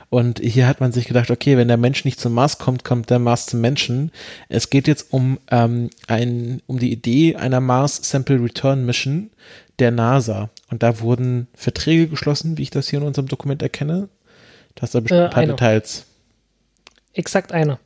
Und 0.09 0.39
hier 0.39 0.65
hat 0.65 0.81
man 0.81 0.91
sich 0.91 1.05
gedacht, 1.05 1.29
okay, 1.29 1.55
wenn 1.55 1.67
der 1.67 1.77
Mensch 1.77 2.03
nicht 2.03 2.19
zum 2.19 2.33
Mars 2.33 2.57
kommt, 2.57 2.83
kommt 2.83 3.11
der 3.11 3.19
Mars 3.19 3.45
zum 3.45 3.61
Menschen. 3.61 4.11
Es 4.47 4.71
geht 4.71 4.87
jetzt 4.87 5.13
um, 5.13 5.37
ähm, 5.51 5.91
ein, 6.07 6.63
um 6.65 6.79
die 6.79 6.91
Idee 6.91 7.35
einer 7.35 7.59
Mars 7.59 7.99
Sample 8.01 8.43
Return 8.43 8.87
Mission 8.87 9.29
der 9.77 9.91
NASA. 9.91 10.49
Und 10.71 10.81
da 10.81 10.99
wurden 10.99 11.45
Verträge 11.53 12.07
geschlossen, 12.07 12.57
wie 12.57 12.63
ich 12.63 12.71
das 12.71 12.89
hier 12.89 13.01
in 13.01 13.05
unserem 13.05 13.27
Dokument 13.27 13.61
erkenne 13.61 14.09
Da 14.73 14.81
hast 14.81 14.95
du 14.95 15.01
bestimmt 15.01 15.21
ein 15.25 15.29
paar 15.29 15.43
Äh, 15.43 15.45
eine. 15.45 15.53
Details. 15.53 16.05
Exakt 17.13 17.51
einer. 17.51 17.77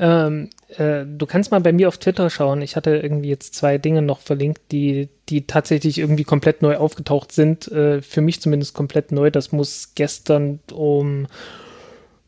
Ähm, 0.00 0.48
äh, 0.78 1.04
du 1.04 1.26
kannst 1.26 1.50
mal 1.50 1.60
bei 1.60 1.72
mir 1.72 1.86
auf 1.86 1.98
Twitter 1.98 2.30
schauen. 2.30 2.62
Ich 2.62 2.74
hatte 2.74 2.96
irgendwie 2.96 3.28
jetzt 3.28 3.54
zwei 3.54 3.76
Dinge 3.76 4.00
noch 4.00 4.20
verlinkt, 4.20 4.72
die, 4.72 5.10
die 5.28 5.46
tatsächlich 5.46 5.98
irgendwie 5.98 6.24
komplett 6.24 6.62
neu 6.62 6.78
aufgetaucht 6.78 7.32
sind. 7.32 7.70
Äh, 7.70 8.00
für 8.00 8.22
mich 8.22 8.40
zumindest 8.40 8.74
komplett 8.74 9.12
neu. 9.12 9.30
Das 9.30 9.52
muss 9.52 9.92
gestern 9.94 10.60
um 10.72 11.26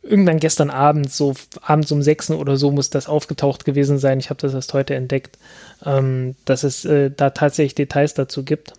irgendwann 0.02 0.38
gestern 0.38 0.68
Abend, 0.68 1.10
so 1.10 1.34
abends 1.62 1.90
um 1.92 2.02
sechs 2.02 2.30
oder 2.30 2.56
so, 2.56 2.70
muss 2.70 2.90
das 2.90 3.08
aufgetaucht 3.08 3.64
gewesen 3.64 3.98
sein. 3.98 4.18
Ich 4.18 4.28
habe 4.28 4.40
das 4.40 4.52
erst 4.52 4.74
heute 4.74 4.94
entdeckt, 4.94 5.38
ähm, 5.86 6.34
dass 6.44 6.64
es 6.64 6.84
äh, 6.84 7.10
da 7.10 7.30
tatsächlich 7.30 7.74
Details 7.74 8.12
dazu 8.12 8.44
gibt. 8.44 8.74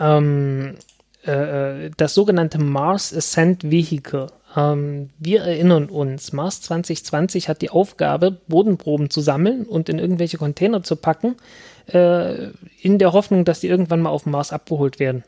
Ähm, 0.00 0.76
äh, 1.22 1.90
das 1.96 2.14
sogenannte 2.14 2.58
Mars 2.58 3.14
Ascent 3.14 3.70
Vehicle. 3.70 4.28
Ähm, 4.56 5.10
wir 5.18 5.42
erinnern 5.42 5.86
uns, 5.86 6.32
Mars 6.32 6.60
2020 6.62 7.48
hat 7.48 7.62
die 7.62 7.70
Aufgabe, 7.70 8.32
Bodenproben 8.48 9.10
zu 9.10 9.20
sammeln 9.20 9.64
und 9.64 9.88
in 9.88 9.98
irgendwelche 9.98 10.38
Container 10.38 10.82
zu 10.82 10.96
packen, 10.96 11.36
äh, 11.92 12.48
in 12.80 12.98
der 12.98 13.12
Hoffnung, 13.12 13.44
dass 13.44 13.60
die 13.60 13.68
irgendwann 13.68 14.00
mal 14.00 14.10
auf 14.10 14.24
dem 14.24 14.32
Mars 14.32 14.52
abgeholt 14.52 14.98
werden. 14.98 15.24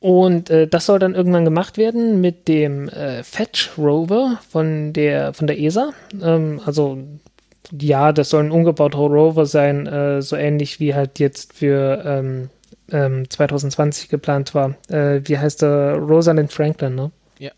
Und 0.00 0.50
äh, 0.50 0.66
das 0.66 0.86
soll 0.86 0.98
dann 0.98 1.14
irgendwann 1.14 1.44
gemacht 1.44 1.78
werden 1.78 2.20
mit 2.20 2.48
dem 2.48 2.88
äh, 2.88 3.22
Fetch 3.22 3.78
Rover 3.78 4.40
von 4.50 4.92
der 4.92 5.32
von 5.32 5.46
der 5.46 5.60
ESA. 5.60 5.92
Ähm, 6.20 6.60
also 6.64 6.98
ja, 7.70 8.12
das 8.12 8.30
soll 8.30 8.42
ein 8.42 8.50
umgebauter 8.50 8.98
Rover 8.98 9.46
sein, 9.46 9.86
äh, 9.86 10.20
so 10.20 10.34
ähnlich 10.34 10.80
wie 10.80 10.94
halt 10.94 11.20
jetzt 11.20 11.52
für 11.52 12.02
ähm, 12.04 12.50
ähm, 12.90 13.28
2020 13.28 14.08
geplant 14.08 14.54
war. 14.54 14.76
Äh, 14.88 15.20
wie 15.24 15.38
heißt 15.38 15.62
der? 15.62 15.96
Rosalind 15.96 16.52
Franklin, 16.52 16.94
ne? 16.94 17.10
Ja. 17.38 17.52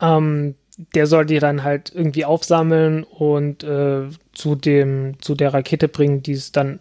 Ähm, 0.00 0.54
der 0.94 1.06
soll 1.06 1.24
die 1.24 1.38
dann 1.38 1.62
halt 1.62 1.92
irgendwie 1.94 2.24
aufsammeln 2.24 3.04
und 3.04 3.64
äh, 3.64 4.08
zu 4.32 4.54
dem 4.54 5.20
zu 5.20 5.34
der 5.34 5.54
Rakete 5.54 5.88
bringen, 5.88 6.22
die 6.22 6.32
es 6.32 6.52
dann 6.52 6.80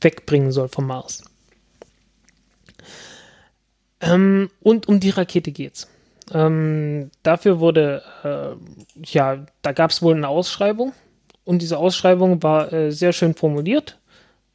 wegbringen 0.00 0.50
soll 0.50 0.68
vom 0.68 0.86
Mars. 0.86 1.22
Ähm, 4.00 4.50
und 4.60 4.88
um 4.88 4.98
die 4.98 5.10
Rakete 5.10 5.52
geht's. 5.52 5.88
Ähm, 6.32 7.10
dafür 7.22 7.60
wurde, 7.60 8.02
äh, 8.24 9.04
ja, 9.04 9.46
da 9.62 9.72
gab 9.72 9.90
es 9.90 10.02
wohl 10.02 10.14
eine 10.14 10.28
Ausschreibung 10.28 10.92
und 11.44 11.62
diese 11.62 11.78
Ausschreibung 11.78 12.42
war 12.42 12.72
äh, 12.72 12.90
sehr 12.90 13.12
schön 13.12 13.34
formuliert. 13.34 13.98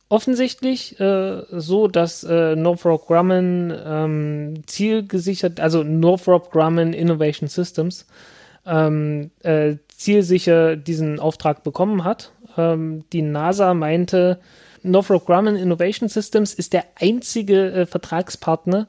Offensichtlich 0.10 0.97
äh, 1.01 1.41
so, 1.51 1.88
dass 1.88 2.24
äh, 2.24 2.55
Northrop 2.55 3.08
Grumman 3.08 3.78
ähm, 3.86 4.64
zielgesichert, 4.66 5.60
also 5.60 5.84
Northrop 5.84 6.49
Grumman 6.51 6.93
Innovation 6.93 7.49
Systems, 7.49 8.05
ähm, 8.66 9.32
äh, 9.43 9.76
zielsicher 9.89 10.78
diesen 10.78 11.20
Auftrag 11.20 11.64
bekommen 11.64 12.05
hat. 12.05 12.32
Ähm, 12.55 13.03
die 13.12 13.22
NASA 13.22 13.74
meinte, 13.74 14.39
Northrop 14.82 15.26
Grumman 15.26 15.58
Innovation 15.58 16.08
Systems 16.08 16.53
ist 16.53 16.72
der 16.72 16.86
einzige 16.95 17.72
äh, 17.72 17.86
Vertragspartner, 17.86 18.88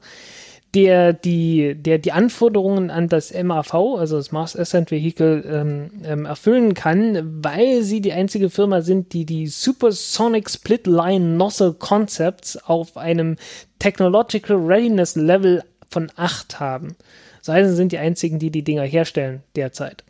der 0.75 1.13
die, 1.13 1.75
der 1.75 1.97
die 1.97 2.11
Anforderungen 2.11 2.91
an 2.91 3.07
das 3.07 3.33
MAV, 3.33 3.73
also 3.97 4.17
das 4.17 4.31
Mars 4.31 4.55
Ascent 4.55 4.91
Vehicle, 4.91 5.43
ähm, 5.47 5.91
ähm, 6.03 6.25
erfüllen 6.25 6.73
kann, 6.73 7.43
weil 7.43 7.81
sie 7.81 8.01
die 8.01 8.13
einzige 8.13 8.49
Firma 8.49 8.81
sind, 8.81 9.13
die 9.13 9.25
die 9.25 9.47
Supersonic 9.47 10.49
Split 10.49 10.85
Line 10.85 11.37
Nozzle 11.37 11.73
Concepts 11.73 12.57
auf 12.57 12.97
einem 12.97 13.37
Technological 13.79 14.57
Readiness 14.57 15.15
Level 15.15 15.63
von 15.89 16.11
8 16.15 16.59
haben. 16.59 16.95
Das 17.39 17.55
heißt, 17.55 17.69
sie 17.69 17.75
sind 17.75 17.91
die 17.91 17.97
einzigen, 17.97 18.37
die 18.37 18.51
die 18.51 18.63
Dinger 18.63 18.83
herstellen 18.83 19.41
derzeit. 19.55 20.03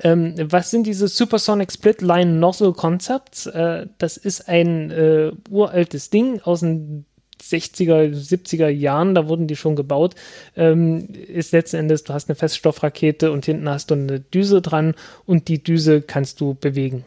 Ähm, 0.00 0.34
was 0.36 0.70
sind 0.70 0.86
diese 0.86 1.08
Supersonic 1.08 1.72
Split 1.72 2.02
Line 2.02 2.32
Nozzle 2.32 2.74
Concepts? 2.74 3.46
Äh, 3.46 3.86
das 3.96 4.18
ist 4.18 4.46
ein 4.48 4.90
äh, 4.90 5.32
uraltes 5.48 6.10
Ding 6.10 6.40
aus 6.42 6.60
den 6.60 7.06
60er, 7.50 8.12
70er 8.12 8.68
Jahren, 8.68 9.14
da 9.14 9.28
wurden 9.28 9.46
die 9.46 9.56
schon 9.56 9.76
gebaut, 9.76 10.14
ähm, 10.56 11.08
ist 11.12 11.52
letzten 11.52 11.76
Endes, 11.76 12.04
du 12.04 12.12
hast 12.12 12.28
eine 12.28 12.36
Feststoffrakete 12.36 13.30
und 13.32 13.44
hinten 13.44 13.68
hast 13.68 13.90
du 13.90 13.94
eine 13.94 14.20
Düse 14.20 14.62
dran 14.62 14.94
und 15.24 15.48
die 15.48 15.62
Düse 15.62 16.02
kannst 16.02 16.40
du 16.40 16.54
bewegen. 16.54 17.04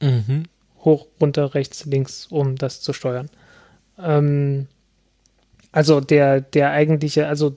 Mhm. 0.00 0.44
Hoch, 0.84 1.06
runter, 1.20 1.54
rechts, 1.54 1.84
links, 1.86 2.26
um 2.30 2.56
das 2.56 2.80
zu 2.80 2.92
steuern. 2.92 3.28
Ähm, 3.98 4.66
also 5.72 6.00
der, 6.00 6.40
der 6.40 6.70
eigentliche, 6.70 7.26
also 7.26 7.56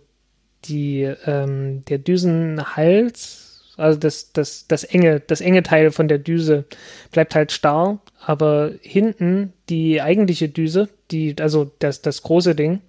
die, 0.65 1.03
ähm, 1.25 1.85
der 1.85 1.99
Düsenhals, 1.99 3.48
also 3.79 3.99
das, 3.99 4.31
das, 4.33 4.67
das 4.67 4.83
enge, 4.83 5.19
das 5.19 5.41
enge 5.41 5.63
Teil 5.63 5.91
von 5.91 6.07
der 6.07 6.19
Düse 6.19 6.65
bleibt 7.11 7.35
halt 7.35 7.51
starr, 7.51 7.99
aber 8.25 8.71
hinten 8.81 9.53
die 9.69 10.01
eigentliche 10.01 10.49
Düse, 10.49 10.89
die, 11.11 11.35
also 11.39 11.71
das, 11.79 12.01
das 12.01 12.21
große 12.23 12.55
Ding, 12.55 12.81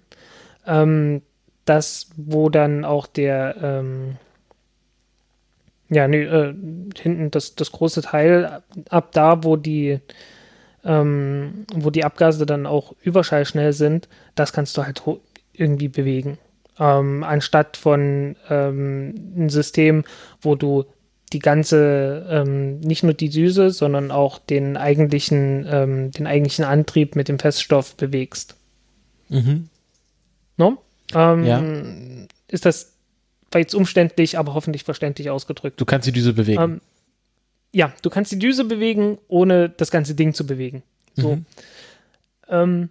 ähm, 0.67 1.21
das, 1.65 2.09
wo 2.17 2.49
dann 2.49 2.85
auch 2.85 3.07
der, 3.07 3.55
ähm, 3.61 4.17
ja, 5.89 6.07
nee, 6.07 6.23
äh, 6.23 6.53
hinten 6.97 7.31
das, 7.31 7.55
das 7.55 7.71
große 7.71 8.01
Teil, 8.01 8.61
ab, 8.89 9.11
da, 9.11 9.43
wo 9.43 9.57
die, 9.57 9.99
ähm, 10.83 11.65
wo 11.73 11.89
die 11.89 12.03
Abgase 12.03 12.45
dann 12.45 12.65
auch 12.65 12.95
überschallschnell 13.01 13.73
sind, 13.73 14.07
das 14.35 14.53
kannst 14.53 14.77
du 14.77 14.85
halt 14.85 15.03
irgendwie 15.53 15.89
bewegen. 15.89 16.37
Ähm, 16.79 17.23
anstatt 17.23 17.77
von 17.77 18.35
ähm, 18.49 19.13
ein 19.37 19.49
System, 19.49 20.03
wo 20.41 20.55
du 20.55 20.85
die 21.33 21.39
ganze, 21.39 22.25
ähm, 22.29 22.79
nicht 22.79 23.03
nur 23.03 23.13
die 23.13 23.29
Düse, 23.29 23.69
sondern 23.69 24.11
auch 24.11 24.39
den 24.39 24.77
eigentlichen, 24.77 25.65
ähm, 25.69 26.11
den 26.11 26.27
eigentlichen 26.27 26.65
Antrieb 26.65 27.15
mit 27.15 27.27
dem 27.27 27.39
Feststoff 27.39 27.95
bewegst. 27.95 28.55
Mhm. 29.29 29.69
No? 30.57 30.77
Ähm, 31.13 31.45
Ja. 31.45 31.63
Ist 32.49 32.65
das 32.65 32.91
war 33.51 33.59
jetzt 33.59 33.75
umständlich, 33.75 34.37
aber 34.37 34.53
hoffentlich 34.53 34.83
verständlich 34.83 35.29
ausgedrückt. 35.29 35.79
Du 35.79 35.85
kannst 35.85 36.07
die 36.07 36.11
Düse 36.11 36.33
bewegen. 36.33 36.61
Ähm, 36.61 36.81
ja, 37.73 37.93
du 38.01 38.09
kannst 38.09 38.31
die 38.31 38.39
Düse 38.39 38.63
bewegen, 38.65 39.17
ohne 39.27 39.69
das 39.69 39.91
ganze 39.91 40.15
Ding 40.15 40.33
zu 40.33 40.45
bewegen. 40.45 40.83
So. 41.15 41.37
Mhm. 42.49 42.89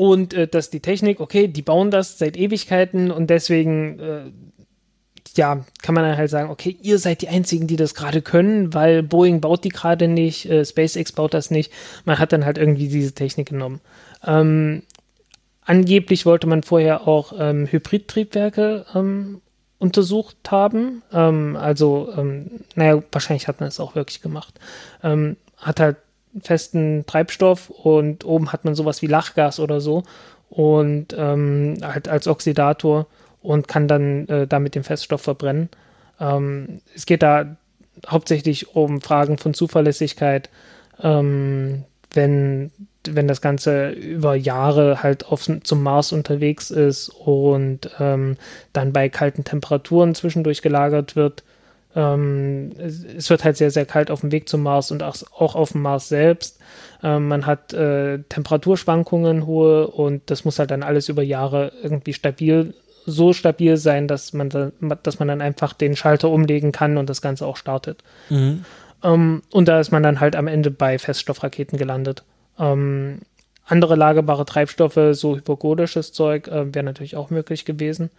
Und 0.00 0.32
äh, 0.32 0.48
dass 0.48 0.70
die 0.70 0.80
Technik, 0.80 1.20
okay, 1.20 1.46
die 1.46 1.60
bauen 1.60 1.90
das 1.90 2.16
seit 2.16 2.34
Ewigkeiten 2.34 3.10
und 3.10 3.28
deswegen, 3.28 3.98
äh, 3.98 4.22
ja, 5.36 5.62
kann 5.82 5.94
man 5.94 6.04
dann 6.04 6.16
halt 6.16 6.30
sagen, 6.30 6.48
okay, 6.48 6.74
ihr 6.80 6.98
seid 6.98 7.20
die 7.20 7.28
Einzigen, 7.28 7.66
die 7.66 7.76
das 7.76 7.94
gerade 7.94 8.22
können, 8.22 8.72
weil 8.72 9.02
Boeing 9.02 9.42
baut 9.42 9.62
die 9.62 9.68
gerade 9.68 10.08
nicht, 10.08 10.48
äh, 10.48 10.64
SpaceX 10.64 11.12
baut 11.12 11.34
das 11.34 11.50
nicht. 11.50 11.70
Man 12.06 12.18
hat 12.18 12.32
dann 12.32 12.46
halt 12.46 12.56
irgendwie 12.56 12.88
diese 12.88 13.12
Technik 13.12 13.50
genommen. 13.50 13.82
Ähm, 14.26 14.84
angeblich 15.66 16.24
wollte 16.24 16.46
man 16.46 16.62
vorher 16.62 17.06
auch 17.06 17.34
ähm, 17.38 17.66
Hybridtriebwerke 17.70 18.86
ähm, 18.94 19.42
untersucht 19.78 20.38
haben. 20.50 21.02
Ähm, 21.12 21.56
also, 21.56 22.10
ähm, 22.16 22.62
naja, 22.74 23.02
wahrscheinlich 23.12 23.48
hat 23.48 23.60
man 23.60 23.68
es 23.68 23.78
auch 23.78 23.94
wirklich 23.96 24.22
gemacht. 24.22 24.58
Ähm, 25.02 25.36
hat 25.58 25.78
halt 25.78 25.96
festen 26.42 27.04
Treibstoff 27.06 27.70
und 27.70 28.24
oben 28.24 28.52
hat 28.52 28.64
man 28.64 28.74
sowas 28.74 29.02
wie 29.02 29.06
Lachgas 29.06 29.58
oder 29.58 29.80
so 29.80 30.04
und 30.48 31.08
ähm, 31.16 31.78
halt 31.82 32.08
als 32.08 32.26
Oxidator 32.26 33.06
und 33.42 33.68
kann 33.68 33.88
dann 33.88 34.28
äh, 34.28 34.46
damit 34.46 34.74
den 34.74 34.84
Feststoff 34.84 35.22
verbrennen. 35.22 35.68
Ähm, 36.20 36.80
es 36.94 37.06
geht 37.06 37.22
da 37.22 37.56
hauptsächlich 38.08 38.74
um 38.74 39.00
Fragen 39.00 39.38
von 39.38 39.54
Zuverlässigkeit, 39.54 40.50
ähm, 41.02 41.84
wenn, 42.12 42.70
wenn 43.08 43.28
das 43.28 43.40
Ganze 43.40 43.90
über 43.90 44.34
Jahre 44.34 45.02
halt 45.02 45.26
auf, 45.26 45.48
zum 45.62 45.82
Mars 45.82 46.12
unterwegs 46.12 46.70
ist 46.70 47.08
und 47.08 47.90
ähm, 47.98 48.36
dann 48.72 48.92
bei 48.92 49.08
kalten 49.08 49.44
Temperaturen 49.44 50.14
zwischendurch 50.14 50.62
gelagert 50.62 51.16
wird. 51.16 51.44
Ähm, 51.94 52.70
es, 52.78 53.30
wird 53.30 53.44
halt 53.44 53.56
sehr, 53.56 53.70
sehr 53.70 53.84
kalt 53.84 54.10
auf 54.10 54.20
dem 54.20 54.30
Weg 54.30 54.48
zum 54.48 54.62
Mars 54.62 54.90
und 54.92 55.02
auch, 55.02 55.16
auf 55.32 55.72
dem 55.72 55.82
Mars 55.82 56.08
selbst. 56.08 56.60
Ähm, 57.02 57.28
man 57.28 57.46
hat 57.46 57.72
äh, 57.72 58.20
Temperaturschwankungen 58.28 59.46
hohe 59.46 59.88
und 59.88 60.30
das 60.30 60.44
muss 60.44 60.58
halt 60.58 60.70
dann 60.70 60.82
alles 60.82 61.08
über 61.08 61.22
Jahre 61.22 61.72
irgendwie 61.82 62.12
stabil, 62.12 62.74
so 63.06 63.32
stabil 63.32 63.76
sein, 63.76 64.06
dass 64.06 64.32
man, 64.32 64.50
da, 64.50 64.70
dass 65.02 65.18
man 65.18 65.28
dann 65.28 65.40
einfach 65.40 65.72
den 65.72 65.96
Schalter 65.96 66.28
umlegen 66.28 66.70
kann 66.70 66.96
und 66.96 67.10
das 67.10 67.22
Ganze 67.22 67.46
auch 67.46 67.56
startet. 67.56 68.04
Mhm. 68.28 68.64
Ähm, 69.02 69.42
und 69.50 69.66
da 69.66 69.80
ist 69.80 69.90
man 69.90 70.02
dann 70.02 70.20
halt 70.20 70.36
am 70.36 70.46
Ende 70.46 70.70
bei 70.70 70.98
Feststoffraketen 70.98 71.78
gelandet. 71.78 72.22
Ähm, 72.58 73.20
andere 73.64 73.96
lagerbare 73.96 74.44
Treibstoffe, 74.44 74.98
so 75.12 75.36
hypogonisches 75.36 76.12
Zeug, 76.12 76.48
äh, 76.48 76.74
wäre 76.74 76.84
natürlich 76.84 77.16
auch 77.16 77.30
möglich 77.30 77.64
gewesen. 77.64 78.10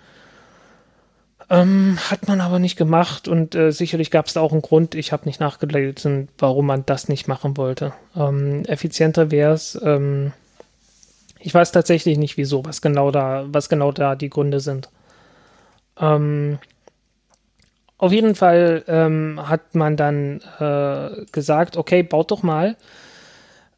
Ähm, 1.52 1.98
hat 2.10 2.30
man 2.30 2.40
aber 2.40 2.60
nicht 2.60 2.78
gemacht 2.78 3.28
und 3.28 3.56
äh, 3.56 3.72
sicherlich 3.72 4.10
gab 4.10 4.28
es 4.28 4.34
da 4.34 4.40
auch 4.42 4.54
einen 4.54 4.62
Grund. 4.62 4.96
Ich 4.96 5.12
habe 5.12 5.26
nicht 5.26 5.42
nachgelesen, 5.42 6.30
warum 6.38 6.66
man 6.66 6.86
das 6.86 7.10
nicht 7.10 7.28
machen 7.28 7.58
wollte. 7.58 7.94
Ähm, 8.16 8.64
effizienter 8.66 9.32
wäre 9.32 9.54
es, 9.54 9.78
ähm, 9.84 10.32
Ich 11.40 11.54
weiß 11.54 11.72
tatsächlich 11.74 12.18
nicht, 12.18 12.38
wieso, 12.38 12.64
was 12.66 12.82
genau 12.82 13.12
da, 13.12 13.46
was 13.48 13.68
genau 13.68 13.92
da 13.92 14.16
die 14.16 14.30
Gründe 14.30 14.60
sind. 14.62 14.90
Ähm, 16.00 16.60
auf 17.98 18.12
jeden 18.14 18.36
Fall 18.36 18.84
ähm, 18.88 19.40
hat 19.48 19.76
man 19.76 19.98
dann 19.98 20.42
äh, 20.60 21.26
gesagt, 21.32 21.78
okay, 21.78 22.04
baut 22.04 22.32
doch 22.32 22.44
mal 22.44 22.78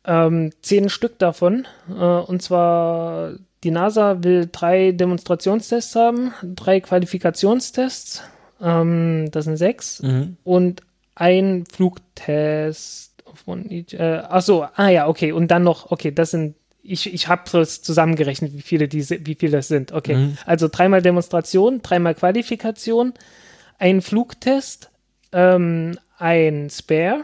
ähm, 0.05 0.51
zehn 0.61 0.89
Stück 0.89 1.19
davon. 1.19 1.67
Äh, 1.89 1.93
und 1.93 2.41
zwar 2.41 3.34
die 3.64 3.72
NASA 3.72 4.24
will 4.24 4.49
drei 4.51 4.91
Demonstrationstests 4.91 5.95
haben, 5.95 6.34
drei 6.43 6.80
Qualifikationstests, 6.80 8.24
ähm, 8.61 9.30
das 9.32 9.45
sind 9.45 9.57
sechs, 9.57 10.01
mhm. 10.01 10.38
und 10.43 10.82
ein 11.16 11.66
Flugtest. 11.72 13.11
Von, 13.45 13.70
äh, 13.72 14.22
ach 14.30 14.43
so, 14.43 14.68
ah 14.76 14.89
ja, 14.89 15.07
okay, 15.07 15.32
und 15.32 15.49
dann 15.49 15.64
noch, 15.64 15.89
okay, 15.89 16.11
das 16.11 16.32
sind 16.32 16.55
ich, 16.84 17.11
ich 17.14 17.30
habe 17.30 17.59
es 17.59 17.82
zusammengerechnet, 17.82 18.53
wie 18.53 18.61
viele 18.61 18.88
diese, 18.88 19.26
wie 19.26 19.36
viele 19.36 19.53
das 19.53 19.70
sind. 19.70 19.93
Okay. 19.93 20.16
Mhm. 20.16 20.38
Also 20.45 20.68
dreimal 20.68 21.01
Demonstration, 21.01 21.82
dreimal 21.82 22.14
Qualifikation, 22.14 23.14
ein 23.80 24.01
Flugtest, 24.01 24.91
ähm, 25.32 25.97
ein 26.18 26.70
Spare, 26.70 27.24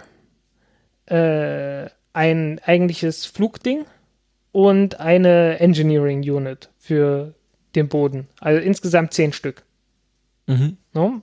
äh, 1.08 1.90
ein 2.14 2.60
eigentliches 2.66 3.26
Flugding 3.26 3.86
und 4.52 5.00
eine 5.00 5.60
Engineering 5.60 6.22
Unit 6.22 6.70
für 6.78 7.34
den 7.76 7.88
Boden. 7.88 8.28
Also 8.40 8.62
insgesamt 8.62 9.14
zehn 9.14 9.34
Stück. 9.34 9.64
Mhm. 10.48 10.78
No? 10.94 11.22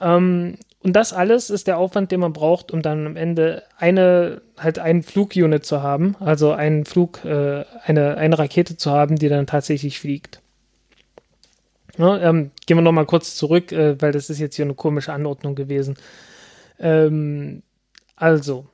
Ähm, 0.00 0.56
und 0.80 0.92
das 0.94 1.12
alles 1.12 1.50
ist 1.50 1.66
der 1.66 1.78
Aufwand, 1.78 2.12
den 2.12 2.20
man 2.20 2.32
braucht, 2.32 2.70
um 2.70 2.82
dann 2.82 3.06
am 3.06 3.16
Ende 3.16 3.64
eine, 3.76 4.42
halt 4.56 4.78
ein 4.78 5.02
Flugunit 5.02 5.64
zu 5.64 5.82
haben, 5.82 6.14
also 6.20 6.52
einen 6.52 6.84
Flug, 6.84 7.24
äh, 7.24 7.64
eine, 7.84 8.16
eine 8.16 8.38
Rakete 8.38 8.76
zu 8.76 8.90
haben, 8.90 9.16
die 9.16 9.28
dann 9.28 9.46
tatsächlich 9.46 9.98
fliegt. 9.98 10.40
Ja, 11.96 12.16
ähm, 12.20 12.52
gehen 12.66 12.76
wir 12.76 12.82
nochmal 12.82 13.06
kurz 13.06 13.34
zurück, 13.34 13.72
äh, 13.72 14.00
weil 14.00 14.12
das 14.12 14.30
ist 14.30 14.38
jetzt 14.38 14.54
hier 14.54 14.64
eine 14.64 14.74
komische 14.74 15.12
Anordnung 15.12 15.56
gewesen. 15.56 15.96
Ähm, 16.78 17.64
also, 18.14 18.66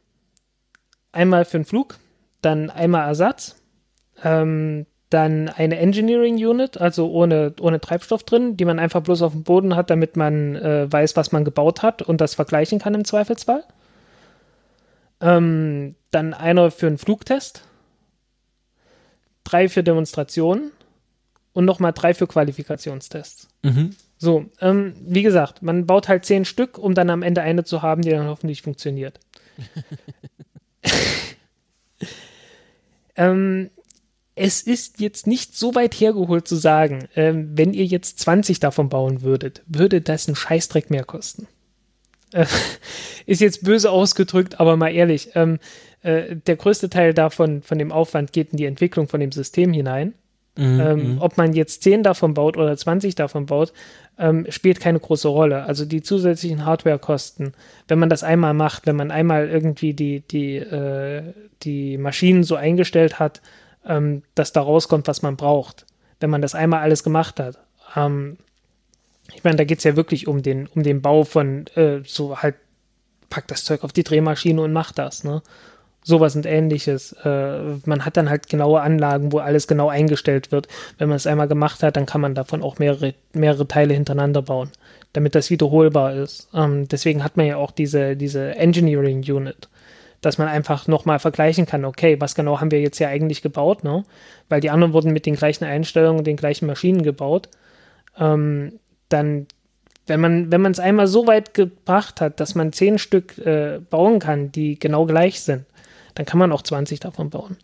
einmal 1.11 1.47
für 1.47 1.59
den 1.59 1.65
Flug, 1.65 1.97
dann 2.45 2.71
einmal 2.71 3.07
Ersatz, 3.07 3.57
ähm, 4.23 4.87
dann 5.11 5.49
eine 5.49 5.79
Engineering 5.79 6.35
Unit, 6.35 6.81
also 6.81 7.11
ohne, 7.11 7.55
ohne 7.61 7.81
Treibstoff 7.81 8.25
drin, 8.25 8.57
die 8.57 8.65
man 8.65 8.79
einfach 8.79 9.03
bloß 9.03 9.23
auf 9.23 9.33
dem 9.33 9.45
Boden 9.45 9.77
hat, 9.77 9.91
damit 9.91 10.17
man 10.17 10.57
äh, 10.57 10.91
weiß, 10.91 11.17
was 11.17 11.31
man 11.31 11.45
gebaut 11.45 11.83
hat 11.83 12.03
und 12.03 12.21
das 12.21 12.35
vergleichen 12.35 12.79
kann 12.81 12.95
im 12.95 13.05
Zweifelsfall. 13.05 13.65
Ähm, 15.21 15.95
dann 16.11 16.35
einer 16.35 16.71
für 16.71 16.89
einen 16.89 16.99
Flugtest, 16.99 17.63
drei 19.45 19.69
für 19.69 19.85
Demonstrationen 19.85 20.73
und 21.53 21.65
nochmal 21.65 21.93
drei 21.93 22.15
für 22.15 22.27
Qualifikationstests. 22.27 23.49
Mhm. 23.63 23.95
So, 24.19 24.47
ähm, 24.61 24.95
wie 25.01 25.23
gesagt, 25.23 25.63
man 25.63 25.87
baut 25.87 26.09
halt 26.09 26.25
zehn 26.25 26.45
Stück, 26.45 26.79
um 26.79 26.95
dann 26.95 27.11
am 27.11 27.23
Ende 27.23 27.43
eine 27.43 27.65
zu 27.65 27.83
haben, 27.83 28.03
die 28.03 28.11
dann 28.11 28.27
hoffentlich 28.27 28.63
funktioniert. 28.63 29.21
ähm, 33.17 33.71
es 34.37 34.63
ist 34.63 35.01
jetzt 35.01 35.27
nicht 35.27 35.57
so 35.57 35.75
weit 35.75 35.95
hergeholt 35.95 36.49
zu 36.49 36.57
sagen, 36.57 37.09
ähm, 37.15 37.53
wenn 37.55 37.73
ihr 37.73 37.85
jetzt 37.85 38.19
20 38.21 38.59
davon 38.61 38.89
bauen 38.89 39.23
würdet, 39.23 39.63
würde 39.67 40.01
das 40.01 40.27
einen 40.27 40.37
Scheißdreck 40.37 40.91
mehr 40.91 41.05
kosten. 41.05 41.47
Äh, 42.33 42.47
ist 43.27 43.41
jetzt 43.41 43.65
böse 43.65 43.91
ausgedrückt, 43.91 44.59
aber 44.59 44.77
mal 44.77 44.93
ehrlich, 44.93 45.31
ähm, 45.35 45.59
äh, 46.03 46.37
der 46.37 46.57
größte 46.57 46.91
Teil 46.91 47.15
davon, 47.15 47.63
von 47.63 47.79
dem 47.79 47.93
Aufwand 47.93 48.33
geht 48.33 48.51
in 48.51 48.57
die 48.57 48.67
Entwicklung 48.67 49.09
von 49.09 49.21
dem 49.21 49.33
System 49.33 49.73
hinein. 49.73 50.15
Mhm, 50.57 50.81
ähm, 50.81 51.15
mhm. 51.15 51.19
ob 51.21 51.37
man 51.37 51.53
jetzt 51.53 51.83
10 51.83 52.05
davon 52.05 52.35
baut 52.35 52.57
oder 52.57 52.77
20 52.77 53.17
davon 53.17 53.47
baut, 53.47 53.73
ähm, 54.19 54.47
spielt 54.49 54.81
keine 54.81 55.01
große 55.01 55.29
Rolle. 55.29 55.65
Also 55.65 55.85
die 55.85 56.03
zusätzlichen 56.03 56.65
Hardwarekosten, 56.65 57.53
wenn 57.89 57.99
man 57.99 58.09
das 58.09 58.23
einmal 58.23 58.55
macht, 58.55 58.87
wenn 58.87 58.97
man 58.97 59.11
einmal 59.11 59.49
irgendwie 59.49 59.95
die, 59.95 60.21
die, 60.21 60.57
äh, 60.57 61.23
die 61.63 61.99
Maschinen 61.99 62.45
so 62.45 62.55
eingestellt 62.55 63.19
hat, 63.19 63.41
ähm, 63.87 64.23
dass 64.35 64.53
da 64.53 64.61
rauskommt, 64.63 65.09
was 65.09 65.23
man 65.23 65.37
braucht, 65.37 65.87
wenn 66.21 66.31
man 66.31 66.43
das 66.43 66.55
einmal 66.55 66.81
alles 66.81 67.03
gemacht 67.03 67.41
hat. 67.41 67.59
Ähm, 67.97 68.39
ich 69.35 69.43
meine, 69.43 69.57
da 69.57 69.65
geht 69.65 69.79
es 69.79 69.85
ja 69.85 69.97
wirklich 69.97 70.29
um 70.29 70.43
den, 70.43 70.67
um 70.69 70.83
den 70.83 71.03
Bau 71.03 71.25
von 71.25 71.67
äh, 71.75 72.01
so 72.05 72.41
halt, 72.41 72.57
packt 73.31 73.51
das 73.51 73.65
Zeug 73.65 73.83
auf 73.83 73.93
die 73.93 74.05
Drehmaschine 74.05 74.61
und 74.61 74.73
macht 74.73 74.99
das, 74.99 75.25
ne? 75.25 75.43
Sowas 76.07 76.37
und 76.37 76.47
ähnliches. 76.47 77.13
Äh, 77.25 77.79
man 77.87 78.05
hat 78.05 78.17
dann 78.17 78.31
halt 78.31 78.49
genaue 78.49 78.81
Anlagen, 78.83 79.33
wo 79.33 79.39
alles 79.39 79.67
genau 79.67 79.89
eingestellt 79.89 80.53
wird. 80.53 80.69
Wenn 80.99 81.09
man 81.09 81.17
es 81.17 81.27
einmal 81.27 81.49
gemacht 81.49 81.83
hat, 81.83 81.97
dann 81.97 82.07
kann 82.07 82.21
man 82.21 82.35
davon 82.35 82.63
auch 82.63 82.79
mehrere, 82.79 83.15
mehrere 83.33 83.67
Teile 83.67 83.95
hintereinander 83.95 84.43
bauen, 84.43 84.71
damit 85.15 85.35
das 85.35 85.51
wiederholbar 85.51 86.15
ist. 86.15 86.49
Ähm, 86.55 86.87
deswegen 86.89 87.25
hat 87.25 87.37
man 87.37 87.47
ja 87.47 87.57
auch 87.57 87.71
diese, 87.71 88.17
diese 88.17 88.55
Engineering 88.55 89.25
Unit 89.27 89.69
dass 90.25 90.39
man 90.39 90.49
einfach 90.49 90.87
nochmal 90.87 91.19
vergleichen 91.19 91.67
kann, 91.67 91.85
okay, 91.85 92.21
was 92.21 92.35
genau 92.35 92.61
haben 92.61 92.71
wir 92.71 92.81
jetzt 92.81 92.99
hier 92.99 93.09
eigentlich 93.09 93.43
gebaut, 93.43 93.85
ne? 93.85 94.05
Weil 94.49 94.61
die 94.61 94.71
anderen 94.71 94.93
wurden 94.93 95.13
mit 95.13 95.27
den 95.27 95.37
gleichen 95.37 95.65
Einstellungen 95.65 96.19
und 96.19 96.27
den 96.27 96.37
gleichen 96.37 96.67
Maschinen 96.67 97.03
gebaut. 97.03 97.49
Ähm, 98.19 98.79
dann, 99.09 99.47
wenn 100.07 100.21
man, 100.21 100.51
wenn 100.51 100.65
es 100.67 100.81
einmal 100.81 101.07
so 101.07 101.27
weit 101.27 101.55
gebracht 101.55 102.21
hat, 102.21 102.41
dass 102.41 102.55
man 102.55 102.73
zehn 102.73 102.99
Stück 102.99 103.39
äh, 103.39 103.81
bauen 103.91 104.19
kann, 104.19 104.51
die 104.53 104.79
genau 104.79 105.07
gleich 105.07 105.41
sind, 105.41 105.65
dann 106.15 106.27
kann 106.27 106.39
man 106.39 106.53
auch 106.53 106.63
20 106.63 107.01
davon 107.01 107.31
bauen. 107.31 107.57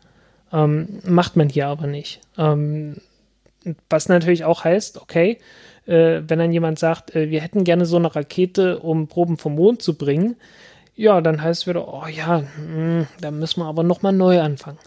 Ähm, 0.53 1.01
macht 1.05 1.37
man 1.37 1.49
hier 1.49 1.69
aber 1.69 1.87
nicht. 1.87 2.21
Ähm, 2.37 2.97
was 3.89 4.09
natürlich 4.09 4.45
auch 4.45 4.65
heißt, 4.65 5.01
okay, 5.01 5.39
äh, 5.87 6.23
wenn 6.27 6.39
dann 6.39 6.53
jemand 6.53 6.79
sagt, 6.79 7.15
äh, 7.15 7.31
wir 7.31 7.41
hätten 7.41 7.65
gerne 7.65 7.87
so 7.87 7.97
eine 7.97 8.15
Rakete, 8.15 8.79
um 8.79 9.09
Proben 9.09 9.37
vom 9.39 9.55
Mond 9.55 9.83
zu 9.83 9.97
bringen, 9.97 10.37
ja, 10.97 11.21
dann 11.21 11.43
heißt 11.43 11.63
es 11.63 11.67
wieder, 11.67 11.89
oh 11.93 12.07
ja, 12.07 12.41
mh, 12.41 12.47
hm, 12.57 13.07
da 13.21 13.31
müssen 13.31 13.61
wir 13.61 13.67
aber 13.67 13.83
nochmal 13.83 14.13
neu 14.13 14.41
anfangen. 14.41 14.79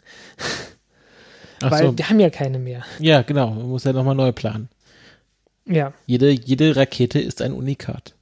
Weil 1.61 1.85
so. 1.85 1.91
die 1.93 2.03
haben 2.03 2.19
ja 2.19 2.29
keine 2.29 2.59
mehr. 2.59 2.83
Ja, 2.99 3.21
genau, 3.21 3.51
man 3.51 3.69
muss 3.69 3.85
ja 3.85 3.93
nochmal 3.93 4.15
neu 4.15 4.31
planen. 4.31 4.69
Ja. 5.65 5.93
Jede, 6.05 6.29
jede 6.29 6.75
Rakete 6.75 7.19
ist 7.19 7.41
ein 7.41 7.53
Unikat. 7.53 8.15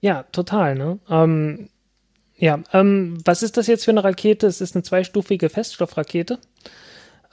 Ja, 0.00 0.22
total, 0.24 0.76
ne? 0.76 0.98
Ähm, 1.10 1.68
ja, 2.38 2.60
ähm, 2.72 3.18
was 3.24 3.42
ist 3.42 3.56
das 3.56 3.66
jetzt 3.66 3.84
für 3.84 3.90
eine 3.90 4.04
Rakete? 4.04 4.46
Es 4.46 4.60
ist 4.60 4.74
eine 4.74 4.82
zweistufige 4.82 5.48
Feststoffrakete. 5.48 6.38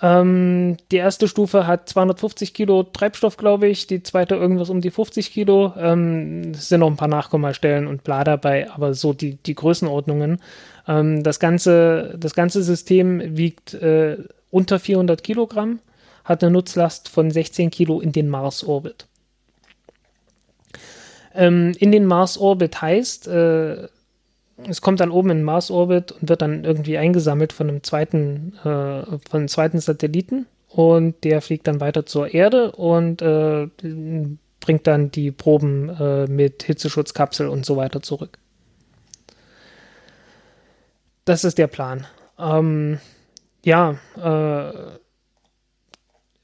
Ähm, 0.02 0.78
die 0.92 0.98
erste 0.98 1.28
Stufe 1.28 1.68
hat 1.68 1.88
250 1.88 2.54
Kilo 2.54 2.84
Treibstoff, 2.84 3.38
glaube 3.38 3.68
ich. 3.68 3.88
Die 3.88 4.04
zweite 4.04 4.36
irgendwas 4.36 4.70
um 4.70 4.82
die 4.82 4.92
50 4.92 5.32
Kilo. 5.32 5.74
Ähm, 5.78 6.52
es 6.54 6.70
sind 6.70 6.82
noch 6.82 6.90
ein 6.90 6.98
paar 6.98 7.08
Nachkommastellen 7.08 7.88
und 7.88 8.04
bla 8.04 8.24
dabei, 8.24 8.70
aber 8.72 8.94
so 8.94 9.14
die, 9.14 9.36
die 9.36 9.56
Größenordnungen. 9.56 10.42
Ähm, 10.88 11.24
das, 11.24 11.40
ganze, 11.40 12.16
das 12.18 12.34
ganze 12.34 12.64
System 12.64 13.38
wiegt 13.38 13.74
äh, 13.76 14.18
unter 14.52 14.80
400 14.80 15.24
Kilogramm, 15.24 15.80
hat 16.26 16.44
eine 16.44 16.52
Nutzlast 16.52 17.10
von 17.10 17.32
16 17.32 17.72
Kilo 17.72 18.02
in 18.02 18.12
den 18.12 18.30
Mars-Orbit. 18.30 19.08
Ähm, 21.34 21.74
in 21.80 21.92
den 21.92 22.06
Mars-Orbit 22.06 22.82
heißt, 22.82 23.28
äh, 23.28 23.88
es 24.68 24.82
kommt 24.82 25.00
dann 25.00 25.12
oben 25.12 25.30
in 25.30 25.38
den 25.38 25.44
Mars-Orbit 25.44 26.12
und 26.14 26.30
wird 26.30 26.42
dann 26.42 26.64
irgendwie 26.64 26.98
eingesammelt 26.98 27.54
von 27.54 27.70
einem 27.70 27.84
zweiten, 27.84 28.54
äh, 28.60 29.04
von 29.04 29.20
einem 29.32 29.48
zweiten 29.48 29.80
Satelliten 29.80 30.46
und 30.70 31.24
der 31.24 31.42
fliegt 31.42 31.68
dann 31.68 31.82
weiter 31.82 32.06
zur 32.06 32.34
Erde 32.34 32.72
und 32.72 33.22
äh, 33.22 33.68
bringt 34.60 34.88
dann 34.88 35.12
die 35.12 35.32
Proben 35.32 35.90
äh, 35.90 36.28
mit 36.28 36.64
Hitzeschutzkapsel 36.64 37.48
und 37.48 37.66
so 37.66 37.78
weiter 37.78 38.02
zurück. 38.02 38.38
Das 41.26 41.44
ist 41.44 41.58
der 41.58 41.68
Plan. 41.68 42.06
Ähm, 42.40 43.00
ja, 43.64 43.98
äh, 44.18 44.98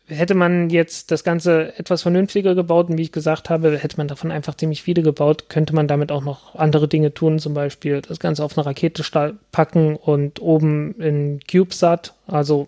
hätte 0.09 0.35
man 0.35 0.69
jetzt 0.69 1.11
das 1.11 1.23
Ganze 1.23 1.77
etwas 1.77 2.01
vernünftiger 2.01 2.55
gebaut 2.55 2.89
und 2.89 2.97
wie 2.97 3.03
ich 3.03 3.11
gesagt 3.11 3.49
habe, 3.49 3.77
hätte 3.77 3.97
man 3.97 4.07
davon 4.07 4.31
einfach 4.31 4.55
ziemlich 4.55 4.83
viele 4.83 5.01
gebaut, 5.03 5.45
könnte 5.49 5.73
man 5.73 5.87
damit 5.87 6.11
auch 6.11 6.23
noch 6.23 6.55
andere 6.55 6.87
Dinge 6.87 7.13
tun, 7.13 7.39
zum 7.39 7.53
Beispiel 7.53 8.01
das 8.01 8.19
Ganze 8.19 8.43
auf 8.43 8.57
eine 8.57 8.65
Rakete 8.65 9.03
packen 9.51 9.95
und 9.95 10.41
oben 10.41 10.99
in 10.99 11.39
CubeSat, 11.49 12.13
also 12.27 12.67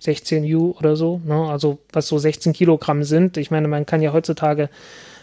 16U 0.00 0.76
oder 0.76 0.96
so, 0.96 1.20
ne? 1.24 1.48
also 1.48 1.78
was 1.92 2.06
so 2.06 2.18
16 2.18 2.52
Kilogramm 2.52 3.04
sind. 3.04 3.36
Ich 3.36 3.50
meine, 3.50 3.68
man 3.68 3.86
kann 3.86 4.02
ja 4.02 4.12
heutzutage 4.12 4.68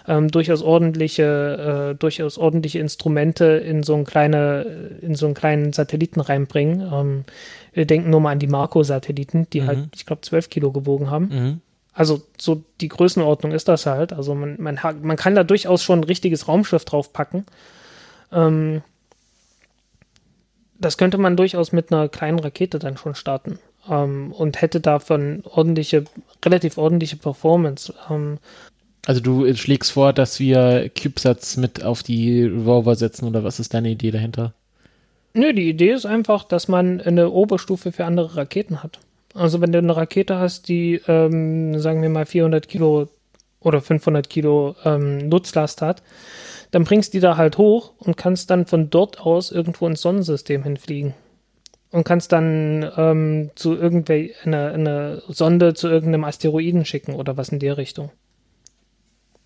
ähm, 0.08 0.30
durchaus 0.30 0.62
ordentliche, 0.62 1.94
äh, 1.94 1.96
durchaus 1.96 2.38
ordentliche 2.38 2.80
Instrumente 2.80 3.46
in 3.46 3.84
so, 3.84 3.96
ein 3.96 4.06
kleine, 4.06 4.98
in 5.02 5.16
so 5.16 5.26
einen 5.26 5.36
kleinen 5.36 5.74
Satelliten 5.74 6.20
reinbringen. 6.20 6.82
Ähm, 6.92 7.26
wir 7.74 7.86
denken 7.86 8.10
nur 8.10 8.20
mal 8.20 8.32
an 8.32 8.40
die 8.40 8.48
Marco-Satelliten, 8.48 9.48
die 9.52 9.64
halt, 9.64 9.78
mhm. 9.78 9.82
halt, 9.84 9.96
ich 9.96 10.06
glaube, 10.06 10.22
12 10.22 10.50
Kilo 10.50 10.72
gewogen 10.72 11.10
haben. 11.10 11.26
Mhm. 11.26 11.62
Also 11.94 12.22
so 12.40 12.64
die 12.82 12.90
Größenordnung 12.90 13.52
ist 13.52 13.68
das 13.68 13.86
halt. 13.86 14.14
Also 14.14 14.34
man, 14.36 14.56
man, 14.60 14.80
man 15.02 15.18
kann 15.18 15.36
da 15.36 15.44
durchaus 15.44 15.84
schon 15.84 16.00
ein 16.00 16.06
richtiges 16.06 16.48
Raumschiff 16.48 16.86
draufpacken. 16.86 17.46
Ähm, 18.32 18.82
das 20.80 20.98
könnte 20.98 21.18
man 21.18 21.38
durchaus 21.38 21.72
mit 21.72 21.94
einer 21.94 22.10
kleinen 22.10 22.40
Rakete 22.40 22.80
dann 22.80 22.98
schon 22.98 23.16
starten. 23.16 23.60
ähm, 23.90 24.32
und 24.32 24.62
hätte 24.62 24.80
davon 24.80 25.44
ordentliche, 25.46 26.06
relativ 26.44 26.78
ordentliche 26.78 27.18
Performance. 27.18 27.94
Ähm, 28.10 28.40
also 29.06 29.22
du 29.22 29.54
schlägst 29.56 29.92
vor, 29.92 30.14
dass 30.14 30.40
wir 30.40 30.90
CubeSats 30.90 31.58
mit 31.58 31.84
auf 31.84 32.04
die 32.04 32.46
Rover 32.46 32.96
setzen 32.96 33.28
oder 33.28 33.44
was 33.44 33.60
ist 33.60 33.74
deine 33.74 33.90
Idee 33.90 34.12
dahinter? 34.12 34.54
Nö, 35.34 35.54
die 35.54 35.70
Idee 35.70 35.92
ist 35.92 36.06
einfach, 36.06 36.44
dass 36.44 36.68
man 36.68 37.02
eine 37.02 37.32
Oberstufe 37.32 37.92
für 37.92 38.06
andere 38.06 38.38
Raketen 38.38 38.84
hat. 38.84 39.00
Also 39.34 39.62
wenn 39.62 39.72
du 39.72 39.80
eine 39.80 39.96
Rakete 39.96 40.38
hast, 40.38 40.68
die, 40.68 41.02
ähm, 41.08 41.80
sagen 41.80 42.02
wir 42.02 42.10
mal, 42.10 42.26
400 42.26 42.68
Kilo 42.68 43.10
oder 43.60 43.82
500 43.82 44.30
Kilo 44.30 44.76
ähm, 44.86 45.30
Nutzlast 45.30 45.82
hat, 45.82 46.04
dann 46.72 46.84
bringst 46.84 47.14
du 47.14 47.18
die 47.18 47.22
da 47.22 47.36
halt 47.36 47.58
hoch 47.58 47.94
und 47.98 48.16
kannst 48.16 48.50
dann 48.50 48.66
von 48.66 48.90
dort 48.90 49.22
aus 49.22 49.52
irgendwo 49.52 49.88
ins 49.88 50.02
Sonnensystem 50.02 50.64
hinfliegen. 50.64 51.14
Und 51.92 52.04
kannst 52.04 52.32
dann 52.32 52.90
ähm, 52.98 53.52
zu 53.56 53.76
irgendwelcher 53.76 54.34
eine, 54.46 54.72
eine 54.72 55.24
Sonde 55.28 55.74
zu 55.74 55.88
irgendeinem 55.88 56.24
Asteroiden 56.24 56.86
schicken 56.86 57.14
oder 57.16 57.38
was 57.38 57.50
in 57.50 57.60
der 57.60 57.78
Richtung. 57.78 58.12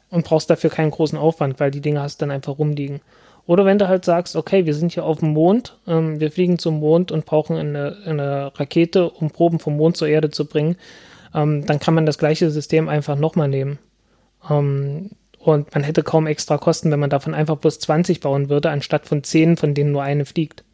Und 0.10 0.26
brauchst 0.26 0.50
dafür 0.50 0.70
keinen 0.70 0.92
großen 0.92 1.18
Aufwand, 1.18 1.60
weil 1.60 1.72
die 1.72 1.82
Dinge 1.82 2.02
hast 2.02 2.22
dann 2.22 2.32
einfach 2.32 2.58
rumliegen. 2.58 3.02
Oder 3.46 3.66
wenn 3.66 3.80
du 3.80 3.88
halt 3.88 4.06
sagst, 4.06 4.36
okay, 4.36 4.66
wir 4.66 4.74
sind 4.74 4.92
hier 4.94 5.06
auf 5.06 5.20
dem 5.20 5.30
Mond, 5.30 5.78
ähm, 5.88 6.20
wir 6.20 6.32
fliegen 6.32 6.60
zum 6.60 6.80
Mond 6.80 7.12
und 7.12 7.26
brauchen 7.26 7.56
eine, 7.56 7.98
eine 8.06 8.52
Rakete, 8.60 9.10
um 9.10 9.32
Proben 9.32 9.60
vom 9.60 9.78
Mond 9.78 9.98
zur 9.98 10.10
Erde 10.10 10.30
zu 10.30 10.46
bringen, 10.46 10.76
ähm, 11.34 11.66
dann 11.66 11.80
kann 11.80 11.94
man 11.94 12.06
das 12.06 12.18
gleiche 12.18 12.52
System 12.52 12.90
einfach 12.90 13.18
nochmal 13.18 13.48
nehmen. 13.48 13.80
Ähm, 14.50 15.12
und 15.40 15.74
man 15.74 15.84
hätte 15.84 16.04
kaum 16.04 16.28
extra 16.28 16.58
Kosten, 16.58 16.92
wenn 16.92 17.00
man 17.00 17.10
davon 17.10 17.34
einfach 17.34 17.56
bloß 17.56 17.80
20 17.80 18.20
bauen 18.20 18.50
würde, 18.50 18.70
anstatt 18.70 19.08
von 19.08 19.24
10, 19.24 19.56
von 19.56 19.74
denen 19.74 19.94
nur 19.94 20.04
eine 20.04 20.26
fliegt. 20.26 20.66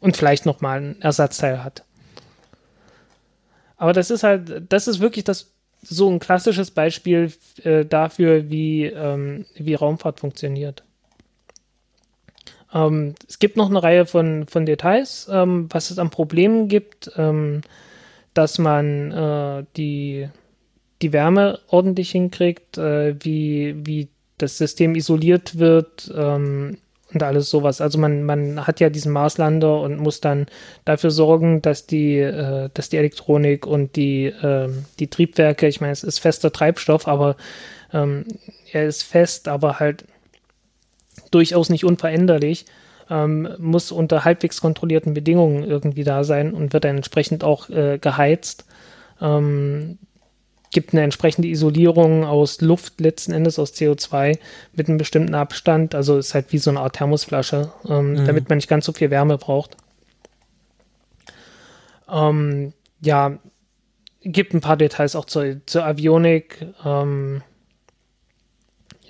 Und 0.00 0.16
vielleicht 0.16 0.44
nochmal 0.44 0.80
ein 0.80 1.02
Ersatzteil 1.02 1.62
hat. 1.62 1.84
Aber 3.76 3.92
das 3.92 4.10
ist 4.10 4.24
halt, 4.24 4.72
das 4.72 4.88
ist 4.88 4.98
wirklich 4.98 5.24
das, 5.24 5.52
so 5.82 6.10
ein 6.10 6.18
klassisches 6.18 6.70
Beispiel 6.70 7.32
äh, 7.62 7.84
dafür, 7.84 8.50
wie, 8.50 8.84
ähm, 8.84 9.46
wie 9.54 9.74
Raumfahrt 9.74 10.20
funktioniert. 10.20 10.84
Ähm, 12.72 13.14
es 13.28 13.38
gibt 13.38 13.56
noch 13.56 13.70
eine 13.70 13.82
Reihe 13.82 14.06
von, 14.06 14.46
von 14.46 14.66
Details, 14.66 15.28
ähm, 15.30 15.68
was 15.70 15.90
es 15.90 15.98
an 15.98 16.10
Problemen 16.10 16.68
gibt, 16.68 17.10
ähm, 17.16 17.62
dass 18.34 18.58
man 18.58 19.12
äh, 19.12 19.64
die 19.76 20.28
die 21.02 21.12
Wärme 21.12 21.60
ordentlich 21.68 22.10
hinkriegt, 22.10 22.78
äh, 22.78 23.14
wie, 23.24 23.74
wie 23.84 24.08
das 24.38 24.58
System 24.58 24.94
isoliert 24.94 25.58
wird 25.58 26.12
ähm, 26.14 26.78
und 27.12 27.22
alles 27.22 27.50
sowas. 27.50 27.80
Also 27.80 27.98
man, 27.98 28.22
man 28.22 28.66
hat 28.66 28.80
ja 28.80 28.90
diesen 28.90 29.12
Marslander 29.12 29.80
und 29.80 29.98
muss 29.98 30.20
dann 30.20 30.46
dafür 30.84 31.10
sorgen, 31.10 31.62
dass 31.62 31.86
die, 31.86 32.18
äh, 32.18 32.70
dass 32.72 32.88
die 32.88 32.96
Elektronik 32.96 33.66
und 33.66 33.96
die, 33.96 34.26
äh, 34.26 34.68
die 34.98 35.08
Triebwerke, 35.08 35.66
ich 35.66 35.80
meine, 35.80 35.92
es 35.92 36.04
ist 36.04 36.18
fester 36.18 36.52
Treibstoff, 36.52 37.08
aber 37.08 37.36
ähm, 37.92 38.24
er 38.72 38.86
ist 38.86 39.02
fest, 39.02 39.48
aber 39.48 39.78
halt 39.78 40.04
durchaus 41.30 41.70
nicht 41.70 41.84
unveränderlich. 41.84 42.66
Ähm, 43.08 43.48
muss 43.58 43.90
unter 43.90 44.24
halbwegs 44.24 44.60
kontrollierten 44.60 45.14
Bedingungen 45.14 45.64
irgendwie 45.64 46.04
da 46.04 46.22
sein 46.22 46.54
und 46.54 46.72
wird 46.72 46.84
dann 46.84 46.96
entsprechend 46.96 47.42
auch 47.42 47.68
äh, 47.68 47.98
geheizt. 47.98 48.66
Ähm, 49.20 49.98
gibt 50.70 50.92
eine 50.92 51.02
entsprechende 51.02 51.48
Isolierung 51.48 52.24
aus 52.24 52.60
Luft, 52.60 53.00
letzten 53.00 53.32
Endes 53.32 53.58
aus 53.58 53.74
CO2 53.74 54.38
mit 54.72 54.88
einem 54.88 54.98
bestimmten 54.98 55.34
Abstand. 55.34 55.94
Also 55.94 56.16
ist 56.18 56.34
halt 56.34 56.52
wie 56.52 56.58
so 56.58 56.70
eine 56.70 56.80
Art 56.80 56.96
Thermosflasche, 56.96 57.72
ähm, 57.88 58.12
mhm. 58.12 58.24
damit 58.24 58.48
man 58.48 58.58
nicht 58.58 58.68
ganz 58.68 58.86
so 58.86 58.92
viel 58.92 59.10
Wärme 59.10 59.36
braucht. 59.36 59.76
Ähm, 62.08 62.72
ja, 63.00 63.38
gibt 64.22 64.54
ein 64.54 64.60
paar 64.60 64.76
Details 64.76 65.16
auch 65.16 65.24
zur, 65.24 65.56
zur 65.66 65.84
Avionik. 65.84 66.66
Ähm, 66.84 67.42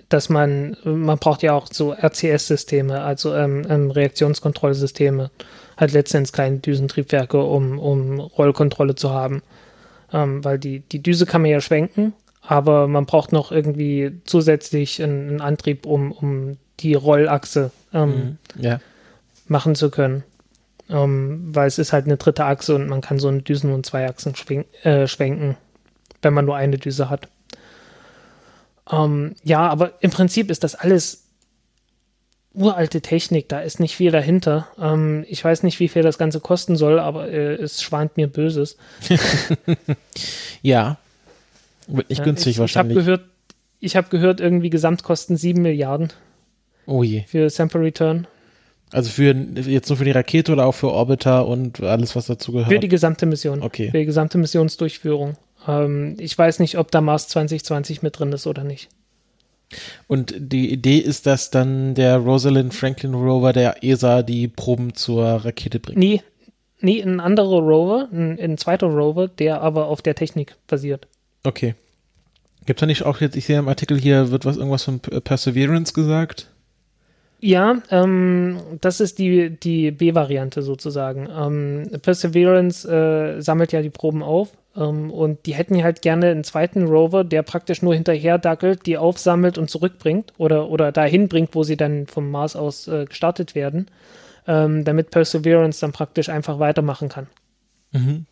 dass 0.09 0.29
man, 0.29 0.77
man 0.83 1.19
braucht 1.19 1.43
ja 1.43 1.55
auch 1.55 1.69
so 1.71 1.93
RCS-Systeme, 1.93 3.01
also 3.01 3.33
ähm, 3.33 3.65
ähm, 3.69 3.93
Reaktionskontrollsysteme, 3.93 5.31
halt 5.77 5.93
letztendlich 5.93 6.33
kleine 6.33 6.59
Düsentriebwerke, 6.59 7.41
um, 7.41 7.79
um 7.79 8.19
Rollkontrolle 8.19 8.97
zu 8.97 9.11
haben 9.11 9.41
ähm, 10.13 10.45
weil 10.45 10.59
die, 10.59 10.81
die 10.81 11.03
Düse 11.03 11.27
kann 11.27 11.43
man 11.43 11.51
ja 11.51 11.61
schwenken, 11.61 12.13
aber 12.43 12.89
man 12.89 13.07
braucht 13.07 13.33
noch 13.33 13.53
irgendwie 13.53 14.21
zusätzlich 14.25 15.03
einen, 15.03 15.29
einen 15.29 15.41
Antrieb, 15.41 15.87
um, 15.87 16.13
um 16.13 16.57
die 16.81 16.95
Rollachse 16.95 17.71
ähm, 17.93 18.39
mhm. 18.55 18.63
ja. 18.63 18.81
machen 19.47 19.75
zu 19.75 19.91
können. 19.91 20.25
Ähm, 20.89 21.55
weil 21.55 21.69
es 21.69 21.79
ist 21.79 21.93
halt 21.93 22.07
eine 22.07 22.17
dritte 22.17 22.45
Achse 22.45 22.75
und 22.75 22.89
man 22.89 23.01
kann 23.01 23.21
so 23.21 23.29
eine 23.29 23.43
Düsen- 23.43 23.73
und 23.73 23.87
Zweiachsen 23.87 24.35
schwen 24.35 24.65
äh, 24.83 25.07
schwenken, 25.07 25.57
wenn 26.23 26.35
man 26.35 26.47
nur 26.47 26.57
eine 26.57 26.79
Düse 26.79 27.09
hat. 27.11 27.29
Ähm, 28.91 29.37
ja, 29.45 29.69
aber 29.69 29.93
im 30.01 30.11
Prinzip 30.11 30.51
ist 30.51 30.65
das 30.65 30.75
alles 30.75 31.30
uralte 32.53 33.01
Technik, 33.01 33.49
da 33.49 33.61
ist 33.61 33.81
nicht 33.81 33.97
viel 33.97 34.11
dahinter. 34.11 34.69
Ähm, 34.81 35.25
ich 35.29 35.45
weiß 35.45 35.63
nicht, 35.63 35.81
wie 35.81 35.89
viel 35.89 36.03
das 36.03 36.19
Ganze 36.19 36.41
kosten 36.41 36.77
soll, 36.77 36.99
aber 36.99 37.29
äh, 37.29 37.55
es 37.55 37.83
schwant 37.83 38.17
mir 38.17 38.27
Böses. 38.27 38.77
ja. 40.63 40.99
Wird 41.87 42.09
nicht 42.09 42.19
ja, 42.19 42.25
günstig 42.25 42.53
ich, 42.53 42.59
wahrscheinlich. 42.59 42.97
Ich 42.97 43.03
habe 43.03 43.05
gehört, 43.05 43.31
ich 43.81 43.97
habe 43.97 44.09
gehört, 44.09 44.41
irgendwie 44.41 44.71
Gesamtkosten 44.71 45.37
7 45.37 45.63
Milliarden. 45.63 46.13
Oh 46.87 47.03
je. 47.03 47.23
Für 47.27 47.49
Sample 47.51 47.81
Return. 47.83 48.27
Also 48.93 49.11
für 49.11 49.33
jetzt 49.33 49.89
nur 49.89 49.99
für 49.99 50.05
die 50.05 50.11
Rakete 50.11 50.53
oder 50.53 50.67
auch 50.67 50.75
für 50.75 50.91
Orbiter 50.91 51.47
und 51.47 51.81
alles, 51.81 52.17
was 52.17 52.27
dazu 52.27 52.53
gehört? 52.53 52.69
Für 52.69 52.81
die 52.81 52.89
gesamte 52.89 53.27
Mission. 53.27 53.63
Okay. 53.63 53.91
Für 53.91 53.99
die 53.99 54.07
gesamte 54.07 54.39
Missionsdurchführung. 54.39 55.37
Ähm, 55.69 56.17
ich 56.19 56.37
weiß 56.37 56.59
nicht, 56.59 56.77
ob 56.77 56.91
da 56.91 57.01
Mars 57.01 57.29
2020 57.29 58.03
mit 58.03 58.19
drin 58.19 58.33
ist 58.33 58.49
oder 58.49 58.65
nicht. 58.65 58.89
Und 60.07 60.35
die 60.37 60.73
Idee 60.73 60.99
ist, 60.99 61.27
dass 61.27 61.51
dann 61.51 61.95
der 61.95 62.17
Rosalind 62.19 62.75
Franklin 62.75 63.15
Rover 63.15 63.53
der 63.53 63.85
ESA 63.85 64.23
die 64.23 64.49
Proben 64.49 64.95
zur 64.95 65.25
Rakete 65.25 65.79
bringt. 65.79 65.99
Nee, 65.99 66.23
nee 66.81 67.03
ein 67.03 67.21
anderer 67.21 67.61
Rover, 67.61 68.09
ein, 68.13 68.39
ein 68.41 68.59
zweiter 68.59 68.89
Rover, 68.89 69.29
der 69.29 69.61
aber 69.63 69.87
auf 69.87 70.03
der 70.03 70.15
Technik 70.15 70.57
basiert. 70.67 71.07
Okay. 71.45 71.75
Gibt 72.67 72.79
es 72.79 72.81
da 72.81 72.87
nicht 72.87 73.05
auch 73.05 73.21
jetzt, 73.21 73.37
ich 73.37 73.47
sehe 73.47 73.59
im 73.59 73.69
Artikel 73.69 73.99
hier, 73.99 74.31
wird 74.31 74.45
was 74.45 74.57
irgendwas 74.57 74.85
von 74.85 75.01
Perseverance 75.01 75.95
gesagt? 75.95 76.51
Ja, 77.41 77.81
ähm, 77.91 78.59
das 78.83 79.01
ist 79.01 79.19
die, 79.19 79.51
die 79.59 79.91
B-Variante 79.91 80.61
sozusagen. 80.61 81.27
Ähm, 81.35 81.91
Perseverance 82.03 82.87
äh, 82.87 83.41
sammelt 83.41 83.73
ja 83.73 83.81
die 83.81 83.91
Proben 83.91 84.23
auf 84.23 84.53
ähm, 84.77 85.11
und 85.11 85.47
die 85.47 85.55
hätten 85.55 85.83
halt 85.83 86.03
gerne 86.03 86.29
einen 86.29 86.45
zweiten 86.45 86.87
Rover, 86.87 87.25
der 87.25 87.43
praktisch 87.43 87.83
nur 87.83 87.95
hinterher 87.95 88.39
dackelt, 88.39 88.87
die 88.87 88.99
aufsammelt 88.99 89.59
und 89.59 89.71
zurückbringt 89.71 90.33
oder, 90.39 90.69
oder 90.69 90.93
dahin 90.93 91.29
bringt, 91.29 91.55
wo 91.55 91.63
sie 91.63 91.77
dann 91.77 92.07
vom 92.07 92.31
Mars 92.31 92.57
aus 92.57 92.87
äh, 92.89 93.07
gestartet 93.07 93.55
werden, 93.55 93.87
ähm, 94.47 94.85
damit 94.85 95.11
Perseverance 95.11 95.81
dann 95.81 95.93
praktisch 95.93 96.29
einfach 96.29 96.59
weitermachen 96.59 97.09
kann. 97.09 97.27
Mhm. 97.93 98.27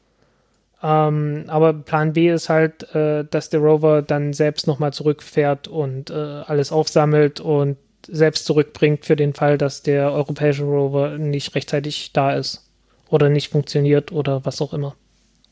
Ähm, 0.80 1.44
aber 1.48 1.72
Plan 1.72 2.12
B 2.12 2.30
ist 2.30 2.48
halt, 2.48 2.94
äh, 2.94 3.24
dass 3.24 3.50
der 3.50 3.60
Rover 3.60 4.02
dann 4.02 4.32
selbst 4.32 4.68
nochmal 4.68 4.92
zurückfährt 4.92 5.66
und 5.66 6.10
äh, 6.10 6.14
alles 6.14 6.70
aufsammelt 6.70 7.40
und 7.40 7.76
selbst 8.06 8.46
zurückbringt 8.46 9.04
für 9.04 9.16
den 9.16 9.34
Fall, 9.34 9.58
dass 9.58 9.82
der 9.82 10.12
europäische 10.12 10.62
Rover 10.62 11.18
nicht 11.18 11.56
rechtzeitig 11.56 12.12
da 12.12 12.32
ist 12.32 12.70
oder 13.10 13.28
nicht 13.28 13.48
funktioniert 13.48 14.12
oder 14.12 14.44
was 14.44 14.62
auch 14.62 14.72
immer. 14.72 14.94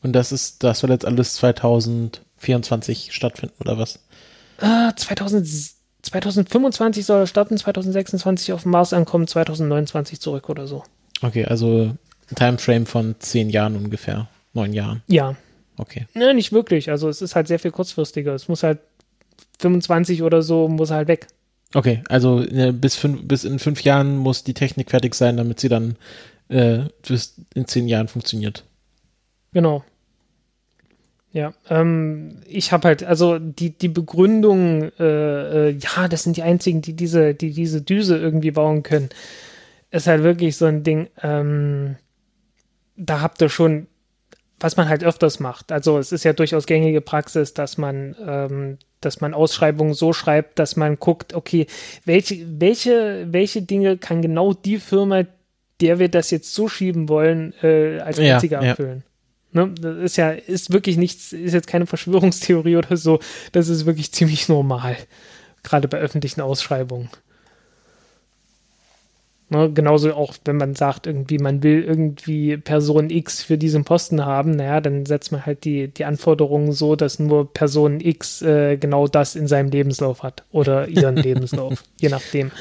Und 0.03 0.13
das 0.13 0.31
ist, 0.31 0.63
das 0.63 0.79
soll 0.79 0.91
jetzt 0.91 1.05
alles 1.05 1.33
2024 1.35 3.11
stattfinden, 3.11 3.55
oder 3.59 3.77
was? 3.77 3.99
Äh, 4.59 4.93
2000, 4.95 5.47
2025 6.01 7.05
soll 7.05 7.21
er 7.21 7.27
starten, 7.27 7.57
2026 7.57 8.53
auf 8.53 8.63
dem 8.63 8.71
Mars 8.71 8.93
ankommen, 8.93 9.27
2029 9.27 10.19
zurück 10.19 10.49
oder 10.49 10.67
so. 10.67 10.83
Okay, 11.21 11.45
also 11.45 11.95
ein 12.29 12.35
Timeframe 12.35 12.85
von 12.85 13.15
zehn 13.19 13.49
Jahren 13.49 13.75
ungefähr, 13.75 14.29
neun 14.53 14.73
Jahren. 14.73 15.03
Ja. 15.07 15.35
Okay. 15.77 16.07
Ne, 16.13 16.33
nicht 16.33 16.51
wirklich. 16.51 16.89
Also 16.89 17.07
es 17.09 17.21
ist 17.21 17.35
halt 17.35 17.47
sehr 17.47 17.59
viel 17.59 17.71
kurzfristiger. 17.71 18.33
Es 18.33 18.47
muss 18.47 18.63
halt 18.63 18.79
25 19.59 20.23
oder 20.23 20.41
so, 20.41 20.67
muss 20.67 20.91
halt 20.91 21.07
weg. 21.07 21.27
Okay, 21.73 22.03
also 22.09 22.39
ne, 22.39 22.73
bis, 22.73 22.95
fünf, 22.95 23.27
bis 23.27 23.43
in 23.43 23.59
fünf 23.59 23.83
Jahren 23.83 24.17
muss 24.17 24.43
die 24.43 24.53
Technik 24.53 24.89
fertig 24.89 25.13
sein, 25.15 25.37
damit 25.37 25.59
sie 25.59 25.69
dann 25.69 25.97
äh, 26.49 26.85
bis 27.07 27.35
in 27.53 27.67
zehn 27.67 27.87
Jahren 27.87 28.07
funktioniert. 28.07 28.63
Genau. 29.53 29.83
Ja, 31.33 31.53
ähm, 31.69 32.41
ich 32.47 32.71
habe 32.71 32.87
halt, 32.87 33.03
also 33.03 33.37
die, 33.37 33.69
die 33.69 33.89
Begründung, 33.89 34.91
äh, 34.97 35.69
äh, 35.69 35.77
ja, 35.77 36.07
das 36.07 36.23
sind 36.23 36.37
die 36.37 36.41
einzigen, 36.41 36.81
die 36.81 36.93
diese, 36.93 37.35
die 37.35 37.51
diese 37.51 37.81
Düse 37.81 38.17
irgendwie 38.17 38.51
bauen 38.51 38.81
können, 38.81 39.09
ist 39.91 40.07
halt 40.07 40.23
wirklich 40.23 40.57
so 40.57 40.65
ein 40.65 40.83
Ding, 40.83 41.09
ähm, 41.21 41.97
da 42.95 43.21
habt 43.21 43.41
ihr 43.41 43.49
schon, 43.49 43.87
was 44.59 44.77
man 44.77 44.89
halt 44.89 45.03
öfters 45.03 45.39
macht. 45.39 45.71
Also 45.71 45.99
es 45.99 46.11
ist 46.11 46.23
ja 46.23 46.33
durchaus 46.33 46.65
gängige 46.65 47.01
Praxis, 47.01 47.53
dass 47.53 47.77
man, 47.77 48.15
ähm, 48.25 48.77
dass 49.01 49.21
man 49.21 49.33
Ausschreibungen 49.33 49.93
so 49.93 50.13
schreibt, 50.13 50.57
dass 50.57 50.75
man 50.75 50.97
guckt, 50.97 51.35
okay, 51.35 51.67
welche, 52.05 52.45
welche, 52.59 53.27
welche 53.29 53.61
Dinge 53.61 53.97
kann 53.97 54.21
genau 54.21 54.53
die 54.53 54.79
Firma, 54.79 55.23
der 55.81 55.99
wir 55.99 56.09
das 56.09 56.31
jetzt 56.31 56.53
so 56.53 56.67
schieben 56.67 57.07
wollen, 57.09 57.53
äh, 57.61 57.99
als 57.99 58.17
einziger 58.17 58.63
ja, 58.63 58.71
abfüllen. 58.71 59.03
Ja. 59.05 59.06
Ne? 59.57 59.73
Das 59.81 59.97
ist 59.97 60.17
ja, 60.17 60.29
ist 60.29 60.71
wirklich 60.71 60.97
nichts, 60.97 61.33
ist 61.33 61.53
jetzt 61.53 61.67
keine 61.67 61.87
Verschwörungstheorie 61.87 62.77
oder 62.77 62.95
so. 62.95 63.19
Das 63.51 63.67
ist 63.67 63.85
wirklich 63.85 64.11
ziemlich 64.13 64.47
normal. 64.47 64.95
Gerade 65.63 65.87
bei 65.87 65.97
öffentlichen 65.97 66.41
Ausschreibungen. 66.41 67.09
Ne, 69.49 69.71
genauso 69.71 70.13
auch, 70.13 70.33
wenn 70.43 70.57
man 70.57 70.75
sagt, 70.75 71.07
irgendwie, 71.07 71.37
man 71.37 71.63
will 71.63 71.81
irgendwie 71.81 72.57
Person 72.57 73.09
X 73.09 73.43
für 73.43 73.57
diesen 73.57 73.85
Posten 73.85 74.25
haben, 74.25 74.51
naja, 74.51 74.81
dann 74.81 75.05
setzt 75.05 75.31
man 75.31 75.45
halt 75.45 75.63
die, 75.63 75.87
die 75.87 76.03
Anforderungen 76.03 76.73
so, 76.73 76.97
dass 76.97 77.17
nur 77.17 77.53
Person 77.53 78.01
X 78.01 78.41
äh, 78.41 78.75
genau 78.75 79.07
das 79.07 79.37
in 79.37 79.47
seinem 79.47 79.69
Lebenslauf 79.71 80.21
hat 80.21 80.43
oder 80.51 80.89
ihren 80.89 81.15
Lebenslauf, 81.15 81.85
je 82.01 82.09
nachdem. 82.09 82.51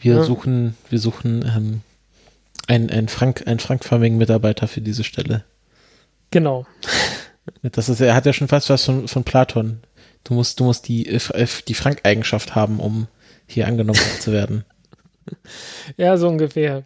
Wir 0.00 0.14
ja. 0.14 0.22
suchen, 0.22 0.78
wir 0.88 0.98
suchen 0.98 1.44
ähm, 1.44 1.80
einen, 2.66 2.88
einen, 2.88 3.08
Frank, 3.08 3.46
einen 3.46 3.58
frankförmigen 3.58 4.16
Mitarbeiter 4.16 4.66
für 4.66 4.80
diese 4.80 5.04
Stelle. 5.04 5.44
Genau. 6.30 6.66
Das 7.62 7.88
ist, 7.88 8.00
er 8.00 8.14
hat 8.14 8.26
ja 8.26 8.32
schon 8.32 8.48
fast 8.48 8.70
was 8.70 8.84
von, 8.84 9.08
von 9.08 9.24
Platon. 9.24 9.80
Du 10.24 10.34
musst, 10.34 10.60
du 10.60 10.64
musst 10.64 10.88
die, 10.88 11.06
äh, 11.06 11.46
die 11.66 11.74
Frank-Eigenschaft 11.74 12.54
haben, 12.54 12.80
um 12.80 13.08
hier 13.46 13.66
angenommen 13.66 14.00
zu 14.20 14.32
werden. 14.32 14.64
ja, 15.96 16.16
so 16.16 16.28
ungefähr. 16.28 16.84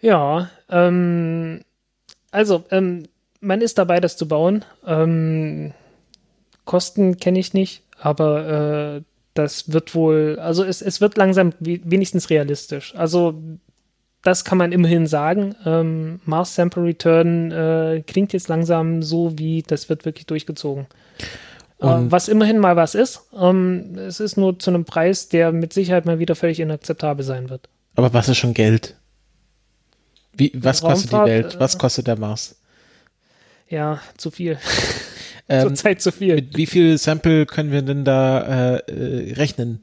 Ja, 0.00 0.50
ähm, 0.68 1.62
also, 2.30 2.64
ähm, 2.70 3.08
man 3.40 3.60
ist 3.60 3.78
dabei, 3.78 4.00
das 4.00 4.16
zu 4.16 4.28
bauen. 4.28 4.64
Ähm, 4.86 5.72
Kosten 6.64 7.16
kenne 7.16 7.38
ich 7.38 7.54
nicht, 7.54 7.82
aber 7.98 8.98
äh, 8.98 9.02
das 9.34 9.72
wird 9.72 9.94
wohl, 9.94 10.38
also 10.40 10.64
es, 10.64 10.82
es 10.82 11.00
wird 11.00 11.16
langsam 11.16 11.52
wenigstens 11.60 12.30
realistisch. 12.30 12.94
Also 12.94 13.42
das 14.22 14.44
kann 14.44 14.58
man 14.58 14.72
immerhin 14.72 15.06
sagen. 15.06 15.54
Ähm, 15.64 16.20
Mars 16.24 16.54
Sample 16.54 16.84
Return 16.84 17.50
äh, 17.50 18.02
klingt 18.06 18.32
jetzt 18.32 18.48
langsam 18.48 19.02
so, 19.02 19.38
wie 19.38 19.62
das 19.62 19.88
wird 19.88 20.04
wirklich 20.04 20.26
durchgezogen. 20.26 20.86
Äh, 21.80 21.86
was 21.86 22.28
immerhin 22.28 22.58
mal 22.58 22.76
was 22.76 22.94
ist. 22.94 23.22
Ähm, 23.36 23.98
es 23.98 24.20
ist 24.20 24.36
nur 24.36 24.58
zu 24.58 24.70
einem 24.70 24.84
Preis, 24.84 25.28
der 25.28 25.52
mit 25.52 25.72
Sicherheit 25.72 26.06
mal 26.06 26.18
wieder 26.20 26.36
völlig 26.36 26.60
inakzeptabel 26.60 27.24
sein 27.24 27.50
wird. 27.50 27.68
Aber 27.96 28.14
was 28.14 28.28
ist 28.28 28.38
schon 28.38 28.54
Geld? 28.54 28.96
Wie, 30.34 30.52
was 30.54 30.80
kostet 30.80 31.12
die 31.12 31.16
Welt? 31.16 31.56
Was 31.58 31.74
äh, 31.74 31.78
kostet 31.78 32.06
der 32.06 32.18
Mars? 32.18 32.56
Ja, 33.68 34.00
zu 34.16 34.30
viel. 34.30 34.58
Ähm, 35.48 35.68
Zurzeit 35.68 36.00
zu 36.00 36.12
viel. 36.12 36.36
Mit 36.36 36.56
wie 36.56 36.66
viel 36.66 36.96
Sample 36.96 37.46
können 37.46 37.72
wir 37.72 37.82
denn 37.82 38.04
da 38.04 38.76
äh, 38.76 38.76
äh 38.76 39.32
rechnen? 39.34 39.80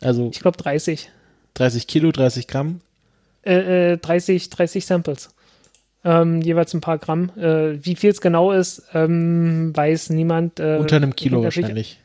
Also 0.00 0.30
ich 0.32 0.38
glaube 0.38 0.56
30. 0.56 1.10
30 1.54 1.88
Kilo, 1.88 2.12
30 2.12 2.46
Gramm? 2.46 2.80
Äh, 3.42 3.98
30, 3.98 4.50
30 4.50 4.86
Samples 4.86 5.30
ähm, 6.04 6.40
jeweils 6.42 6.74
ein 6.74 6.80
paar 6.80 6.98
Gramm. 6.98 7.30
Äh, 7.36 7.84
wie 7.84 7.96
viel 7.96 8.10
es 8.10 8.20
genau 8.20 8.52
ist, 8.52 8.82
ähm, 8.92 9.72
weiß 9.74 10.10
niemand. 10.10 10.58
Äh, 10.58 10.78
Unter 10.80 10.96
einem 10.96 11.14
Kilo 11.14 11.42
wahrscheinlich. 11.42 12.00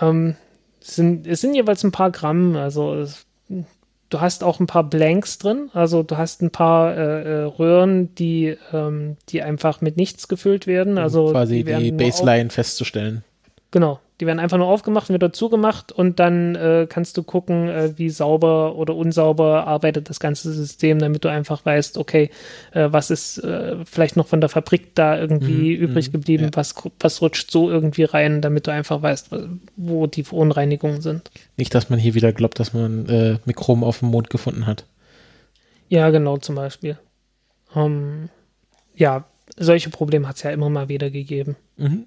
Ähm, 0.00 0.36
es, 0.80 0.96
sind, 0.96 1.26
es 1.26 1.40
sind 1.40 1.54
jeweils 1.54 1.84
ein 1.84 1.92
paar 1.92 2.10
Gramm, 2.10 2.56
also 2.56 2.94
es, 2.94 3.26
du 3.48 4.20
hast 4.20 4.42
auch 4.42 4.58
ein 4.60 4.66
paar 4.66 4.84
Blanks 4.84 5.38
drin, 5.38 5.70
also 5.74 6.02
du 6.02 6.16
hast 6.16 6.42
ein 6.42 6.50
paar 6.50 6.96
äh, 6.96 7.22
äh 7.22 7.42
Röhren, 7.44 8.14
die, 8.14 8.56
ähm, 8.72 9.16
die 9.28 9.42
einfach 9.42 9.80
mit 9.80 9.96
nichts 9.96 10.28
gefüllt 10.28 10.66
werden. 10.66 10.98
Also 10.98 11.30
quasi 11.30 11.62
die, 11.62 11.74
die 11.76 11.92
Baseline 11.92 12.50
festzustellen. 12.50 13.22
Genau, 13.70 14.00
die 14.22 14.26
werden 14.26 14.38
einfach 14.38 14.56
nur 14.56 14.68
aufgemacht 14.68 15.10
und 15.10 15.16
wieder 15.16 15.32
zugemacht 15.32 15.90
und 15.90 16.20
dann 16.20 16.54
äh, 16.54 16.86
kannst 16.88 17.16
du 17.16 17.24
gucken, 17.24 17.68
äh, 17.68 17.98
wie 17.98 18.08
sauber 18.08 18.76
oder 18.76 18.94
unsauber 18.94 19.66
arbeitet 19.66 20.08
das 20.08 20.20
ganze 20.20 20.52
System, 20.52 21.00
damit 21.00 21.24
du 21.24 21.28
einfach 21.28 21.66
weißt, 21.66 21.98
okay, 21.98 22.30
äh, 22.70 22.86
was 22.92 23.10
ist 23.10 23.38
äh, 23.38 23.84
vielleicht 23.84 24.16
noch 24.16 24.28
von 24.28 24.40
der 24.40 24.48
Fabrik 24.48 24.94
da 24.94 25.18
irgendwie 25.18 25.76
mhm, 25.76 25.82
übrig 25.82 26.06
mhm, 26.06 26.12
geblieben, 26.12 26.44
ja. 26.44 26.50
was, 26.54 26.76
was 27.00 27.20
rutscht 27.20 27.50
so 27.50 27.68
irgendwie 27.68 28.04
rein, 28.04 28.42
damit 28.42 28.68
du 28.68 28.70
einfach 28.70 29.02
weißt, 29.02 29.30
wo 29.74 30.06
die 30.06 30.22
Verunreinigungen 30.22 31.02
sind. 31.02 31.32
Nicht, 31.56 31.74
dass 31.74 31.90
man 31.90 31.98
hier 31.98 32.14
wieder 32.14 32.32
glaubt, 32.32 32.60
dass 32.60 32.72
man 32.72 33.08
äh, 33.08 33.38
Mikroben 33.44 33.82
auf 33.82 33.98
dem 33.98 34.10
Mond 34.10 34.30
gefunden 34.30 34.68
hat. 34.68 34.84
Ja, 35.88 36.10
genau, 36.10 36.36
zum 36.36 36.54
Beispiel. 36.54 36.96
Um, 37.74 37.82
ähm, 37.82 38.28
ja, 38.94 39.24
solche 39.56 39.90
Probleme 39.90 40.28
hat 40.28 40.36
es 40.36 40.44
ja 40.44 40.52
immer 40.52 40.70
mal 40.70 40.88
wieder 40.88 41.10
gegeben. 41.10 41.56
Mhm. 41.76 42.06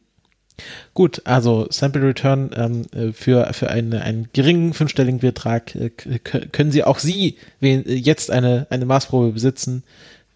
Gut, 0.93 1.21
also 1.25 1.67
Sample 1.69 2.01
Return 2.01 2.51
ähm, 2.55 2.81
äh, 2.93 3.11
für, 3.11 3.51
für 3.53 3.69
eine, 3.69 4.01
einen 4.01 4.29
geringen 4.33 4.73
fünfstelligen 4.73 5.19
Betrag 5.19 5.75
äh, 5.75 5.89
können 5.89 6.71
Sie 6.71 6.83
auch 6.83 6.99
Sie 6.99 7.37
wählen, 7.59 7.85
äh, 7.85 7.93
jetzt 7.93 8.31
eine, 8.31 8.67
eine 8.69 8.85
Maßprobe 8.85 9.31
besitzen, 9.31 9.83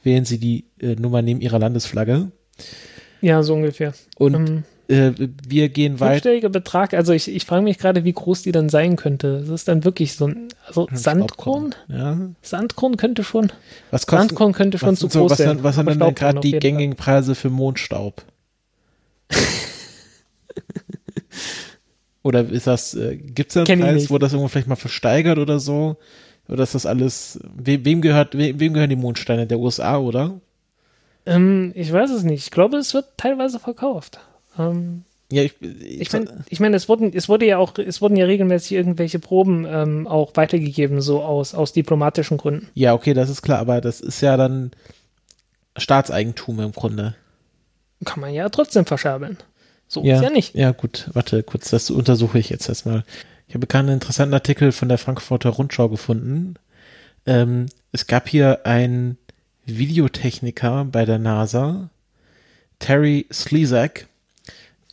wählen 0.04 0.26
Sie 0.26 0.38
die 0.38 0.66
äh, 0.82 0.96
Nummer 0.96 1.22
neben 1.22 1.41
Ihrer 1.41 1.60
Landesflagge. 1.60 2.32
Ja, 3.22 3.44
so 3.44 3.54
ungefähr. 3.54 3.94
Und 4.18 4.36
ähm, 4.36 4.64
äh, 4.90 5.30
wir 5.48 5.70
gehen 5.70 6.00
weiter. 6.00 6.14
Fünfstelliger 6.14 6.50
Betrag, 6.50 6.94
also 6.94 7.14
ich, 7.14 7.34
ich 7.34 7.46
frage 7.46 7.64
mich 7.64 7.78
gerade, 7.78 8.04
wie 8.04 8.14
groß 8.14 8.41
die 8.41 8.52
dann 8.52 8.70
sein 8.70 8.96
könnte. 8.96 9.41
Das 9.41 9.50
ist 9.50 9.68
dann 9.68 9.86
wirklich 9.86 10.16
so 10.16 10.28
ein, 10.28 10.48
also 10.66 10.88
ein 10.88 10.98
Sandkorn? 10.98 11.76
Ja. 11.88 12.18
Sandkorn 12.41 12.98
könnte 12.98 13.24
schon. 13.24 13.52
Was 13.91 14.08
kostet, 14.08 14.30
Sandkorn 14.30 14.54
könnte 14.54 14.80
schon 14.80 14.96
zu 14.96 15.08
so, 15.08 15.20
groß 15.20 15.32
was 15.32 15.38
sein. 15.38 15.64
Was 15.64 15.76
sind 15.76 15.88
denn 15.90 16.16
gerade 16.16 16.40
die 16.40 16.54
gängigen 16.54 16.96
Preise 16.96 17.36
für 17.36 17.50
Mondstaub? 17.50 18.24
Oder 22.22 22.48
ist 22.50 22.68
das, 22.68 22.94
äh, 22.96 23.16
gibt 23.16 23.50
es 23.50 23.54
da 23.54 23.64
einen 23.64 23.82
Preis, 23.82 24.10
wo 24.10 24.18
das 24.18 24.34
irgendwo 24.34 24.50
vielleicht 24.50 24.68
mal 24.68 24.76
versteigert 24.76 25.38
oder 25.38 25.60
so? 25.60 25.98
Oder 26.48 26.64
ist 26.64 26.76
das 26.76 26.86
alles, 26.86 27.40
we, 27.56 27.86
wem 27.86 28.02
gehört, 28.02 28.38
we, 28.38 28.60
wem 28.60 28.74
gehören 28.74 28.90
die 28.90 28.96
Mondsteine? 28.96 29.48
Der 29.48 29.60
USA, 29.60 29.98
oder? 29.98 30.41
Ähm, 31.26 31.72
ich 31.76 31.91
weiß 31.91 32.10
es 32.10 32.24
nicht. 32.24 32.44
Ich 32.44 32.52
glaube, 32.52 32.78
es 32.78 32.94
wird 32.94 33.06
teilweise 33.18 33.60
verkauft. 33.60 34.20
Ähm, 34.58 35.04
ja, 35.32 35.44
ich, 35.44 35.54
ich, 35.62 36.02
ich 36.02 36.12
meine, 36.12 36.44
ich 36.50 36.60
mein, 36.60 36.74
es 36.74 36.90
wurden, 36.90 37.14
es 37.14 37.30
wurde 37.30 37.46
ja 37.46 37.60
auch, 37.60 37.78
es 37.78 38.02
wurden 38.02 38.16
ja 38.16 38.26
regelmäßig 38.26 38.72
irgendwelche 38.72 39.20
Proben 39.20 39.66
ähm, 39.70 40.08
auch 40.08 40.32
weitergegeben, 40.36 41.02
so 41.02 41.22
aus, 41.22 41.54
aus 41.54 41.72
diplomatischen 41.72 42.38
Gründen. 42.38 42.68
Ja, 42.74 42.96
okay, 42.96 43.14
das 43.14 43.30
ist 43.30 43.44
klar, 43.44 43.60
aber 43.60 43.80
das 43.80 44.02
ist 44.02 44.22
ja 44.22 44.38
dann 44.38 44.72
Staatseigentum 45.78 46.60
im 46.60 46.72
Grunde. 46.72 47.16
Kann 48.06 48.22
man 48.22 48.34
ja 48.34 48.50
trotzdem 48.50 48.86
verscherbeln. 48.86 49.38
So 49.90 50.03
ja, 50.03 50.18
ist 50.18 50.24
ja 50.24 50.30
nicht. 50.30 50.56
Ja, 50.56 50.72
gut, 50.72 51.10
warte 51.14 51.44
kurz, 51.44 51.70
das 51.72 51.90
untersuche 51.90 52.40
ich 52.40 52.49
jetzt 52.49 52.70
erstmal. 52.70 53.03
Ich 53.48 53.56
habe 53.56 53.66
gerade 53.66 53.88
einen 53.88 53.95
interessanten 53.95 54.36
Artikel 54.36 54.72
von 54.72 54.88
der 54.88 54.99
Frankfurter 54.99 55.49
Rundschau 55.49 55.90
gefunden. 55.90 56.53
Ähm, 57.26 57.66
es 57.91 58.06
gab 58.06 58.30
hier 58.30 58.66
einen 58.66 59.18
Videotechniker 59.66 60.86
bei 60.86 61.06
der 61.06 61.18
NASA, 61.18 61.90
Terry 62.78 63.26
Slezak, 63.34 64.07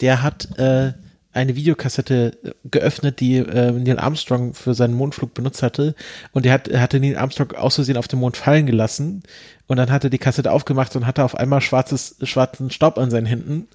der 0.01 0.23
hat 0.23 0.59
äh, 0.59 0.95
eine 1.37 1.55
Videokassette 1.55 2.39
äh, 2.43 2.51
geöffnet, 2.71 3.21
die 3.21 3.37
äh, 3.37 3.71
Neil 3.73 3.99
Armstrong 3.99 4.55
für 4.55 4.75
seinen 4.75 4.95
Mondflug 4.95 5.35
benutzt 5.35 5.63
hatte. 5.63 5.95
Und 6.33 6.47
er 6.47 6.55
hat, 6.55 6.69
er 6.69 6.81
hatte 6.81 6.99
Neil 6.99 7.17
Armstrong 7.17 7.53
aus 7.53 7.75
Versehen 7.75 7.99
auf 7.99 8.09
dem 8.09 8.21
Mond 8.21 8.37
fallen 8.37 8.67
gelassen. 8.67 9.23
Und 9.69 9.79
dann 9.79 9.91
hat 9.91 10.05
er 10.05 10.11
die 10.11 10.19
Kassette 10.19 10.53
aufgemacht 10.53 10.95
und 10.95 11.07
hatte 11.07 11.25
auf 11.25 11.35
einmal 11.35 11.61
schwarzes, 11.61 12.17
schwarzen 12.23 12.71
Staub 12.71 12.99
an 12.99 13.11
seinen 13.11 13.27
Händen. 13.27 13.69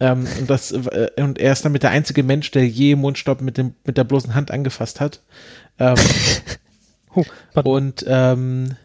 Ähm, 0.00 0.26
und, 0.40 0.50
das, 0.50 0.72
äh, 0.72 1.10
und 1.18 1.38
er 1.38 1.52
ist 1.52 1.64
damit 1.64 1.84
der 1.84 1.90
einzige 1.90 2.22
Mensch, 2.22 2.50
der 2.50 2.66
je 2.66 2.96
Mondstaub 2.96 3.40
mit, 3.40 3.56
dem, 3.56 3.74
mit 3.84 3.96
der 3.96 4.04
bloßen 4.04 4.34
Hand 4.34 4.50
angefasst 4.50 5.00
hat. 5.00 5.20
Ähm, 5.78 5.96
und 7.54 8.04
ähm, 8.08 8.76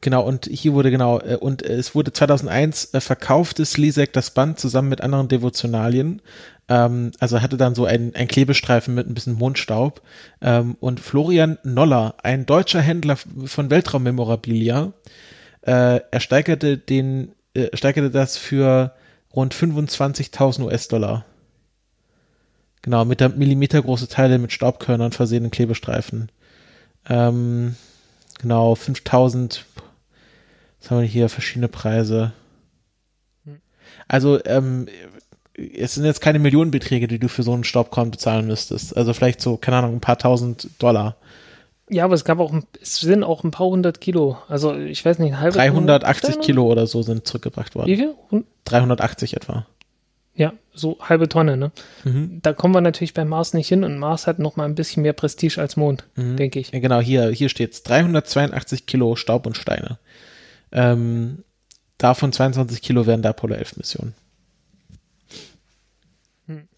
Genau, 0.00 0.22
und 0.22 0.46
hier 0.46 0.74
wurde 0.74 0.90
genau, 0.90 1.20
äh, 1.20 1.36
und 1.36 1.62
es 1.62 1.94
wurde 1.94 2.12
2001 2.12 2.94
äh, 2.94 3.00
verkauft, 3.00 3.58
ist 3.58 3.76
Lisek 3.78 4.12
das 4.12 4.30
Band 4.30 4.58
zusammen 4.60 4.88
mit 4.88 5.00
anderen 5.00 5.28
Devotionalien. 5.28 6.22
Ähm, 6.68 7.10
also 7.18 7.42
hatte 7.42 7.56
dann 7.56 7.74
so 7.74 7.84
ein, 7.84 8.14
ein 8.14 8.28
Klebestreifen 8.28 8.94
mit 8.94 9.08
ein 9.08 9.14
bisschen 9.14 9.34
Mondstaub. 9.34 10.02
Ähm, 10.40 10.76
und 10.80 11.00
Florian 11.00 11.58
Noller, 11.64 12.14
ein 12.22 12.46
deutscher 12.46 12.80
Händler 12.80 13.16
von 13.16 13.70
Weltraummemorabilia, 13.70 14.92
äh, 15.62 16.00
er 16.10 16.20
steigerte 16.20 16.78
den, 16.78 17.32
äh, 17.54 17.76
steigerte 17.76 18.10
das 18.10 18.36
für 18.36 18.94
rund 19.34 19.54
25.000 19.54 20.64
US-Dollar. 20.64 21.24
Genau, 22.82 23.04
mit 23.04 23.20
der 23.20 23.30
millimetergroße 23.30 24.08
Teile 24.08 24.38
mit 24.38 24.52
Staubkörnern 24.52 25.12
versehenen 25.12 25.50
Klebestreifen. 25.50 26.30
Ähm, 27.08 27.74
genau, 28.38 28.74
5000, 28.74 29.64
was 30.80 30.90
haben 30.90 31.00
wir 31.00 31.06
hier, 31.06 31.28
verschiedene 31.28 31.68
Preise. 31.68 32.32
Also, 34.06 34.42
ähm, 34.44 34.86
es 35.54 35.94
sind 35.94 36.04
jetzt 36.04 36.20
keine 36.20 36.38
Millionenbeträge, 36.38 37.08
die 37.08 37.18
du 37.18 37.28
für 37.28 37.42
so 37.42 37.52
einen 37.52 37.64
Staubkorn 37.64 38.10
bezahlen 38.10 38.46
müsstest. 38.46 38.96
Also 38.96 39.12
vielleicht 39.12 39.40
so, 39.40 39.56
keine 39.56 39.78
Ahnung, 39.78 39.96
ein 39.96 40.00
paar 40.00 40.18
tausend 40.18 40.68
Dollar. 40.78 41.16
Ja, 41.90 42.04
aber 42.04 42.14
es 42.14 42.24
gab 42.24 42.38
auch, 42.38 42.54
es 42.80 43.00
sind 43.00 43.24
auch 43.24 43.44
ein 43.44 43.50
paar 43.50 43.66
hundert 43.66 44.00
Kilo. 44.00 44.38
Also 44.48 44.74
ich 44.74 45.04
weiß 45.04 45.18
nicht, 45.18 45.32
ein 45.32 45.40
halbes 45.40 45.56
380 45.56 46.40
Kilo 46.40 46.70
oder 46.70 46.86
so 46.86 47.02
sind 47.02 47.26
zurückgebracht 47.26 47.74
worden. 47.74 47.88
Wie 47.88 47.96
viel? 47.96 48.14
380 48.66 49.34
etwa. 49.34 49.66
Ja, 50.34 50.52
so 50.72 50.98
halbe 51.00 51.28
Tonne, 51.28 51.56
ne? 51.56 51.72
Mhm. 52.04 52.38
Da 52.42 52.52
kommen 52.52 52.72
wir 52.72 52.80
natürlich 52.80 53.14
beim 53.14 53.28
Mars 53.28 53.54
nicht 53.54 53.66
hin 53.66 53.82
und 53.82 53.98
Mars 53.98 54.28
hat 54.28 54.38
noch 54.38 54.54
mal 54.54 54.66
ein 54.66 54.76
bisschen 54.76 55.02
mehr 55.02 55.14
Prestige 55.14 55.60
als 55.60 55.76
Mond, 55.76 56.04
mhm. 56.14 56.36
denke 56.36 56.60
ich. 56.60 56.70
Ja, 56.70 56.78
genau, 56.78 57.00
hier, 57.00 57.30
hier 57.30 57.48
steht 57.48 57.72
es. 57.72 57.82
382 57.82 58.86
Kilo 58.86 59.16
Staub 59.16 59.46
und 59.46 59.56
Steine. 59.56 59.98
Ähm, 60.72 61.44
davon 61.98 62.32
22 62.32 62.82
Kilo 62.82 63.06
während 63.06 63.24
der 63.24 63.30
Apollo 63.30 63.54
11 63.56 63.76
Mission. 63.76 64.14
Hm. 66.46 66.68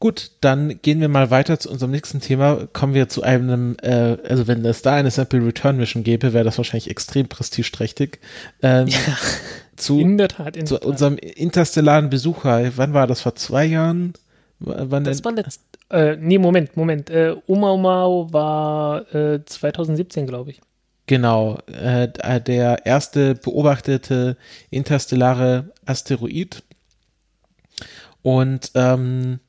Gut, 0.00 0.32
dann 0.42 0.82
gehen 0.82 1.00
wir 1.00 1.08
mal 1.08 1.30
weiter 1.30 1.58
zu 1.58 1.70
unserem 1.70 1.92
nächsten 1.92 2.20
Thema. 2.20 2.66
Kommen 2.74 2.92
wir 2.92 3.08
zu 3.08 3.22
einem, 3.22 3.76
äh, 3.80 4.18
also 4.28 4.46
wenn 4.46 4.62
es 4.64 4.82
da 4.82 4.96
eine 4.96 5.10
Sample 5.10 5.46
Return 5.46 5.78
Mission 5.78 6.04
gäbe, 6.04 6.34
wäre 6.34 6.44
das 6.44 6.58
wahrscheinlich 6.58 6.90
extrem 6.90 7.26
prestigeträchtig. 7.26 8.18
Ähm, 8.60 8.88
ja, 8.88 8.98
zu, 9.76 10.00
in 10.00 10.18
der 10.18 10.28
Tat. 10.28 10.56
In 10.56 10.66
zu 10.66 10.76
der 10.76 10.86
unserem 10.86 11.16
interstellaren 11.16 12.10
Besucher. 12.10 12.76
Wann 12.76 12.92
war 12.92 13.06
das? 13.06 13.22
Vor 13.22 13.34
zwei 13.36 13.64
Jahren? 13.64 14.12
Wann 14.58 15.04
das 15.04 15.22
denn? 15.22 15.24
war 15.24 15.32
letzt, 15.32 15.62
äh, 15.90 16.16
nee, 16.16 16.38
Moment, 16.38 16.76
Moment. 16.76 17.08
Äh, 17.08 17.36
Omaumau 17.46 18.32
war 18.32 19.14
äh, 19.14 19.44
2017, 19.44 20.26
glaube 20.26 20.50
ich. 20.50 20.60
Genau, 21.06 21.58
äh, 21.66 22.08
der 22.40 22.86
erste 22.86 23.34
beobachtete 23.34 24.36
interstellare 24.70 25.72
Asteroid. 25.84 26.62
Und 28.22 28.70
ähm, 28.74 29.40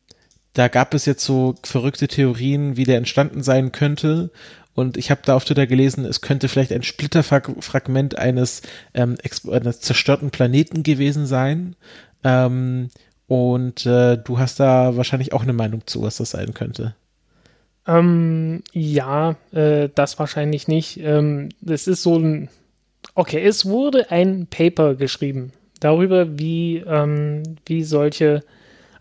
da 0.53 0.67
gab 0.67 0.93
es 0.93 1.05
jetzt 1.05 1.23
so 1.23 1.55
verrückte 1.63 2.07
Theorien, 2.09 2.75
wie 2.75 2.83
der 2.83 2.97
entstanden 2.97 3.41
sein 3.41 3.71
könnte. 3.71 4.31
Und 4.73 4.97
ich 4.97 5.09
habe 5.11 5.21
da 5.23 5.35
auf 5.35 5.45
Twitter 5.45 5.67
gelesen, 5.67 6.03
es 6.03 6.19
könnte 6.19 6.49
vielleicht 6.49 6.73
ein 6.73 6.83
Splitterfragment 6.83 8.17
eines, 8.17 8.61
ähm, 8.93 9.17
eines 9.49 9.79
zerstörten 9.79 10.31
Planeten 10.31 10.83
gewesen 10.83 11.25
sein. 11.25 11.77
Ähm, 12.25 12.89
und 13.27 13.85
äh, 13.85 14.17
du 14.17 14.39
hast 14.39 14.59
da 14.59 14.97
wahrscheinlich 14.97 15.31
auch 15.31 15.43
eine 15.43 15.53
Meinung 15.53 15.87
zu, 15.87 16.01
was 16.01 16.17
das 16.17 16.31
sein 16.31 16.53
könnte. 16.53 16.95
Ähm, 17.87 18.63
ja, 18.71 19.35
äh, 19.51 19.89
das 19.93 20.17
wahrscheinlich 20.19 20.67
nicht. 20.67 20.99
Ähm, 21.01 21.49
das 21.61 21.87
ist 21.87 22.03
so 22.03 22.17
ein. 22.17 22.49
Okay, 23.13 23.41
es 23.43 23.65
wurde 23.65 24.11
ein 24.11 24.47
Paper 24.47 24.95
geschrieben 24.95 25.51
darüber, 25.79 26.39
wie, 26.39 26.77
ähm, 26.77 27.43
wie 27.65 27.83
solche 27.83 28.43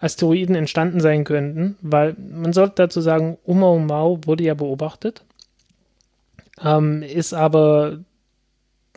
Asteroiden 0.01 0.55
entstanden 0.55 1.01
sein 1.01 1.25
könnten, 1.25 1.77
weil 1.81 2.15
man 2.19 2.53
sollte 2.53 2.75
dazu 2.77 3.01
sagen, 3.01 3.39
Oumuamua 3.47 4.19
wurde 4.27 4.45
ja 4.45 4.55
beobachtet, 4.55 5.25
ähm, 6.63 7.03
ist 7.03 7.33
aber 7.33 8.01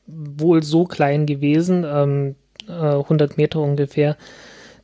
wohl 0.06 0.64
so 0.64 0.84
klein 0.84 1.26
gewesen, 1.26 1.86
ähm, 1.88 2.36
äh, 2.68 2.72
100 2.72 3.38
Meter 3.38 3.62
ungefähr, 3.62 4.18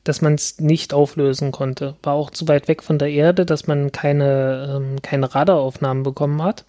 dass 0.04 0.22
man 0.22 0.34
es 0.36 0.60
nicht 0.60 0.94
auflösen 0.94 1.52
konnte. 1.52 1.96
War 2.04 2.14
auch 2.14 2.30
zu 2.30 2.48
weit 2.48 2.68
weg 2.68 2.84
von 2.84 2.98
der 2.98 3.10
Erde, 3.10 3.46
dass 3.46 3.68
man 3.68 3.92
keine, 3.92 4.76
ähm, 4.76 5.02
keine 5.02 5.34
Radaraufnahmen 5.34 6.04
bekommen 6.04 6.42
hat. 6.44 6.66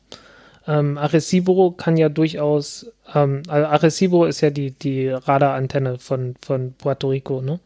Ähm, 0.66 0.96
Arecibo 0.96 1.72
kann 1.72 1.96
ja 1.96 2.08
durchaus, 2.08 2.86
ähm, 3.14 3.42
also 3.48 3.66
Arecibo 3.66 4.24
ist 4.24 4.40
ja 4.40 4.50
die, 4.50 4.70
die 4.70 5.08
Radarantenne 5.08 5.98
von, 5.98 6.36
von 6.40 6.74
Puerto 6.74 7.08
Rico, 7.08 7.42
ne? 7.42 7.60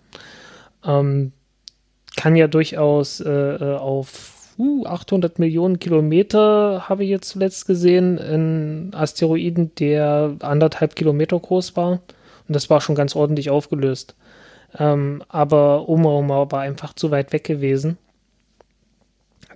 Ähm, 0.85 1.33
kann 2.17 2.35
ja 2.35 2.49
durchaus 2.49 3.21
äh, 3.21 3.31
äh 3.31 3.77
auf 3.77 4.55
uh, 4.59 4.85
800 4.87 5.39
Millionen 5.39 5.79
Kilometer, 5.79 6.89
habe 6.89 7.05
ich 7.05 7.11
jetzt 7.11 7.29
zuletzt 7.29 7.67
gesehen, 7.67 8.19
ein 8.19 8.95
Asteroiden, 8.95 9.73
der 9.77 10.35
anderthalb 10.41 10.97
Kilometer 10.97 11.39
groß 11.39 11.77
war. 11.77 12.01
Und 12.49 12.55
das 12.55 12.71
war 12.71 12.81
schon 12.81 12.97
ganz 12.97 13.15
ordentlich 13.15 13.51
aufgelöst. 13.51 14.17
Ähm, 14.77 15.23
aber 15.29 15.89
Oumuamua 15.89 16.51
war 16.51 16.61
einfach 16.61 16.93
zu 16.93 17.11
weit 17.11 17.33
weg 17.33 17.45
gewesen, 17.45 17.99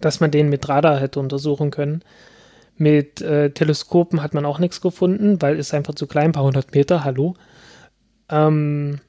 dass 0.01 0.20
man 0.20 0.30
den 0.30 0.48
mit 0.48 0.68
Radar 0.68 0.98
hätte 0.98 1.20
untersuchen 1.20 1.70
können. 1.70 2.02
Mit 2.76 3.20
äh, 3.20 3.51
Teleskopen 3.51 4.22
hat 4.22 4.34
man 4.34 4.47
auch 4.47 4.59
nichts 4.59 4.80
gefunden, 4.80 5.43
weil 5.43 5.59
es 5.59 5.74
einfach 5.74 5.94
zu 5.94 6.06
klein, 6.06 6.26
ein 6.26 6.32
paar 6.32 6.44
hundert 6.44 6.74
Meter, 6.74 7.05
hallo. 7.05 7.34
Ähm, 8.30 9.01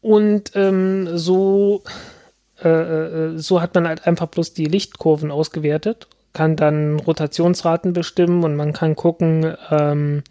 und 0.00 0.52
ähm, 0.54 1.18
so, 1.18 1.82
äh, 2.62 2.68
äh, 2.68 3.38
so 3.38 3.60
hat 3.60 3.74
man 3.74 3.86
halt 3.86 4.06
einfach 4.06 4.28
bloß 4.28 4.54
die 4.54 4.64
Lichtkurven 4.64 5.30
ausgewertet, 5.30 6.08
kann 6.32 6.56
dann 6.56 6.98
Rotationsraten 6.98 7.92
bestimmen 7.92 8.42
und 8.44 8.56
man 8.56 8.72
kann 8.72 8.96
gucken, 8.96 9.54
ähm, 9.70 10.22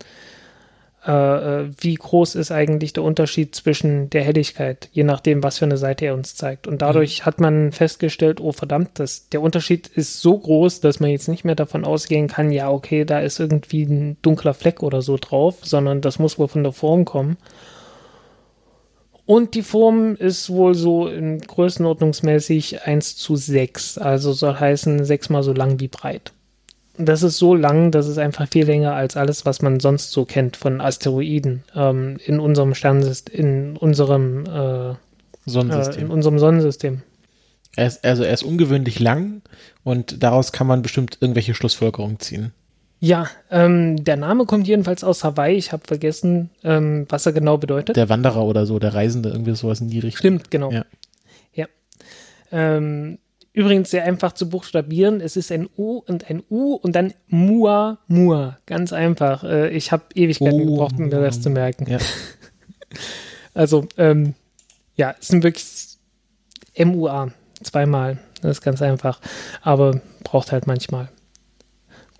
äh, 1.09 1.61
äh, 1.63 1.71
wie 1.79 1.95
groß 1.95 2.35
ist 2.35 2.51
eigentlich 2.51 2.93
der 2.93 3.01
Unterschied 3.01 3.55
zwischen 3.55 4.11
der 4.11 4.21
Helligkeit, 4.23 4.89
je 4.91 5.03
nachdem, 5.03 5.41
was 5.41 5.57
für 5.57 5.65
eine 5.65 5.77
Seite 5.77 6.05
er 6.05 6.13
uns 6.13 6.35
zeigt. 6.35 6.67
Und 6.67 6.83
dadurch 6.83 7.21
mhm. 7.21 7.25
hat 7.25 7.39
man 7.39 7.71
festgestellt, 7.71 8.39
oh 8.39 8.51
verdammt, 8.51 8.91
das, 8.99 9.27
der 9.29 9.41
Unterschied 9.41 9.87
ist 9.87 10.21
so 10.21 10.37
groß, 10.37 10.81
dass 10.81 10.99
man 10.99 11.09
jetzt 11.09 11.27
nicht 11.27 11.45
mehr 11.45 11.55
davon 11.55 11.83
ausgehen 11.83 12.27
kann, 12.27 12.51
ja, 12.51 12.69
okay, 12.69 13.05
da 13.05 13.21
ist 13.21 13.39
irgendwie 13.39 13.83
ein 13.83 14.17
dunkler 14.21 14.53
Fleck 14.53 14.83
oder 14.83 15.01
so 15.01 15.17
drauf, 15.19 15.55
sondern 15.63 16.01
das 16.01 16.19
muss 16.19 16.37
wohl 16.37 16.47
von 16.47 16.61
der 16.61 16.73
Form 16.73 17.05
kommen. 17.05 17.37
Und 19.25 19.55
die 19.55 19.63
Form 19.63 20.15
ist 20.15 20.51
wohl 20.51 20.75
so 20.75 21.07
in 21.07 21.39
Größenordnungsmäßig 21.39 22.83
1 22.83 23.15
zu 23.15 23.35
6, 23.35 23.97
also 23.97 24.31
soll 24.31 24.59
heißen 24.59 25.05
sechsmal 25.05 25.41
so 25.41 25.53
lang 25.53 25.79
wie 25.79 25.87
breit. 25.87 26.33
Das 27.01 27.23
ist 27.23 27.37
so 27.37 27.55
lang, 27.55 27.91
das 27.91 28.07
ist 28.07 28.17
einfach 28.17 28.47
viel 28.49 28.65
länger 28.65 28.93
als 28.93 29.15
alles, 29.15 29.45
was 29.45 29.61
man 29.61 29.79
sonst 29.79 30.11
so 30.11 30.25
kennt 30.25 30.57
von 30.57 30.81
Asteroiden 30.81 31.63
ähm, 31.73 32.17
in 32.25 32.41
unserem 32.41 32.75
Sternsystem, 32.75 33.39
in 33.39 33.77
unserem 33.77 34.45
äh, 34.45 34.95
Sonnensystem. 35.45 36.01
Äh, 36.01 36.05
in 36.05 36.11
unserem 36.11 36.39
Sonnensystem. 36.39 37.01
Er 37.77 37.87
ist, 37.87 38.05
also 38.05 38.23
er 38.23 38.33
ist 38.33 38.43
ungewöhnlich 38.43 38.99
lang 38.99 39.41
und 39.85 40.21
daraus 40.21 40.51
kann 40.51 40.67
man 40.67 40.81
bestimmt 40.81 41.17
irgendwelche 41.21 41.53
Schlussfolgerungen 41.53 42.19
ziehen. 42.19 42.51
Ja, 42.99 43.27
ähm, 43.49 44.03
der 44.03 44.17
Name 44.17 44.45
kommt 44.45 44.67
jedenfalls 44.67 45.05
aus 45.05 45.23
Hawaii. 45.23 45.55
Ich 45.55 45.71
habe 45.71 45.83
vergessen, 45.87 46.49
ähm, 46.65 47.05
was 47.07 47.25
er 47.25 47.31
genau 47.31 47.57
bedeutet. 47.57 47.95
Der 47.95 48.09
Wanderer 48.09 48.43
oder 48.43 48.65
so, 48.65 48.77
der 48.77 48.93
Reisende, 48.93 49.29
irgendwie 49.29 49.55
sowas 49.55 49.79
in 49.79 49.89
die 49.89 49.99
Richtung. 49.99 50.19
Stimmt, 50.19 50.51
genau. 50.51 50.69
Ja. 50.71 50.85
ja. 51.53 51.67
Ähm, 52.51 53.19
übrigens 53.53 53.91
sehr 53.91 54.03
einfach 54.03 54.33
zu 54.33 54.49
buchstabieren. 54.49 55.21
Es 55.21 55.35
ist 55.35 55.51
ein 55.51 55.67
U 55.77 56.01
und 56.05 56.29
ein 56.29 56.43
U 56.49 56.73
und 56.73 56.95
dann 56.95 57.13
Mua, 57.27 57.99
Mua. 58.07 58.57
Ganz 58.65 58.93
einfach. 58.93 59.43
Äh, 59.43 59.69
ich 59.69 59.91
habe 59.91 60.03
Ewigkeiten 60.15 60.61
oh, 60.61 60.65
gebraucht, 60.65 60.95
um 60.97 61.05
mir 61.05 61.21
das 61.21 61.41
zu 61.41 61.49
merken. 61.49 61.89
Ja. 61.89 61.99
also, 63.53 63.87
ähm, 63.97 64.35
ja, 64.95 65.15
es 65.19 65.27
sind 65.27 65.43
wirklich 65.43 65.65
M-U-A. 66.73 67.31
Zweimal. 67.61 68.19
Das 68.41 68.51
ist 68.57 68.61
ganz 68.61 68.81
einfach. 68.81 69.19
Aber 69.61 70.01
braucht 70.23 70.51
halt 70.51 70.65
manchmal. 70.67 71.09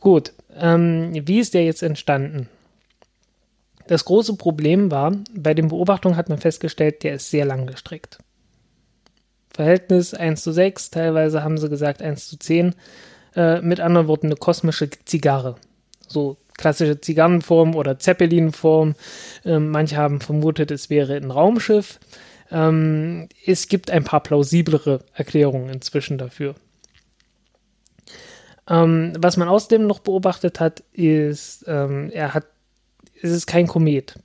Gut, 0.02 0.34
ähm, 0.58 1.12
wie 1.14 1.40
ist 1.40 1.54
der 1.54 1.64
jetzt 1.64 1.84
entstanden? 1.84 2.50
Das 3.88 4.06
große 4.06 4.36
Problem 4.36 4.92
war, 4.92 5.14
bei 5.34 5.54
den 5.54 5.70
Beobachtungen 5.70 6.16
hat 6.16 6.30
man 6.30 6.38
festgestellt, 6.38 7.04
der 7.04 7.16
ist 7.16 7.32
sehr 7.32 7.46
lang 7.46 7.66
gestrickt. 7.66 8.20
Verhältnis 9.60 10.14
1 10.14 10.41
zu 10.41 10.53
6, 10.53 10.90
teilweise 10.90 11.44
haben 11.44 11.57
sie 11.57 11.68
gesagt 11.68 12.02
1 12.02 12.30
zu 12.30 12.40
10. 12.40 12.76
Äh, 13.36 13.60
mit 13.60 13.81
anderen 13.81 14.07
Worten, 14.07 14.27
eine 14.27 14.38
kosmische 14.38 14.90
Zigarre. 15.03 15.56
So 16.07 16.38
klassische 16.53 17.02
Zigarrenform 17.02 17.76
oder 17.76 17.99
Zeppelinform. 17.99 18.95
Ähm, 19.44 19.69
manche 19.69 19.98
haben 19.98 20.22
vermutet, 20.22 20.72
es 20.72 20.90
wäre 20.90 21.18
ein 21.18 21.30
Raumschiff. 21.30 21.99
Ähm, 22.49 23.27
es 23.45 23.68
gibt 23.68 23.91
ein 23.91 24.06
paar 24.06 24.23
plausiblere 24.23 25.02
Erklärungen 25.14 25.68
inzwischen 25.68 26.18
dafür. 26.18 26.56
Ähm, 28.69 29.11
was 29.19 29.36
man 29.36 29.49
außerdem 29.49 29.86
noch 29.86 29.99
beobachtet 29.99 30.61
hat, 30.61 30.86
ist, 30.94 31.65
ähm, 31.68 32.11
er 32.14 32.34
hat, 32.34 32.45
es 33.22 33.31
ist 33.31 33.45
kein 33.45 33.68
Komet. 33.68 34.15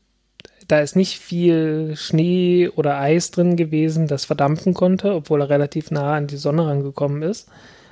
Da 0.69 0.81
ist 0.81 0.97
nicht 0.97 1.19
viel 1.19 1.95
Schnee 1.97 2.69
oder 2.69 2.99
Eis 2.99 3.31
drin 3.31 3.57
gewesen, 3.57 4.07
das 4.07 4.25
verdampfen 4.25 4.75
konnte, 4.75 5.15
obwohl 5.15 5.43
er 5.43 5.51
relativ 5.51 5.91
nah 5.91 6.15
an 6.15 6.27
die 6.27 6.37
Sonne 6.37 6.67
rangekommen 6.67 7.23
ist. 7.23 7.49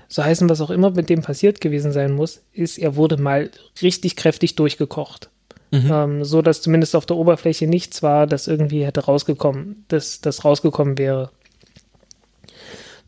So 0.08 0.22
heißen, 0.22 0.48
was 0.48 0.60
auch 0.60 0.70
immer 0.70 0.90
mit 0.90 1.08
dem 1.08 1.22
passiert 1.22 1.60
gewesen 1.60 1.92
sein 1.92 2.12
muss, 2.12 2.42
ist, 2.52 2.78
er 2.78 2.96
wurde 2.96 3.16
mal 3.16 3.50
richtig 3.80 4.16
kräftig 4.16 4.56
durchgekocht. 4.56 5.30
Mhm. 5.70 5.90
Ähm, 5.90 6.24
so 6.24 6.42
dass 6.42 6.60
zumindest 6.60 6.94
auf 6.94 7.06
der 7.06 7.16
Oberfläche 7.16 7.66
nichts 7.66 8.02
war, 8.02 8.26
das 8.26 8.46
irgendwie 8.46 8.84
hätte 8.84 9.06
rausgekommen, 9.06 9.84
das, 9.88 10.20
das 10.20 10.44
rausgekommen 10.44 10.98
wäre. 10.98 11.30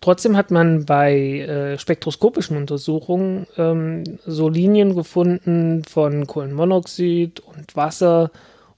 Trotzdem 0.00 0.36
hat 0.36 0.50
man 0.50 0.84
bei 0.84 1.40
äh, 1.40 1.78
spektroskopischen 1.78 2.56
Untersuchungen 2.56 3.46
ähm, 3.56 4.04
so 4.26 4.48
Linien 4.48 4.94
gefunden 4.94 5.82
von 5.84 6.26
Kohlenmonoxid 6.26 7.40
und 7.40 7.74
Wasser 7.76 8.30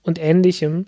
und 0.06 0.18
ähnlichem. 0.18 0.86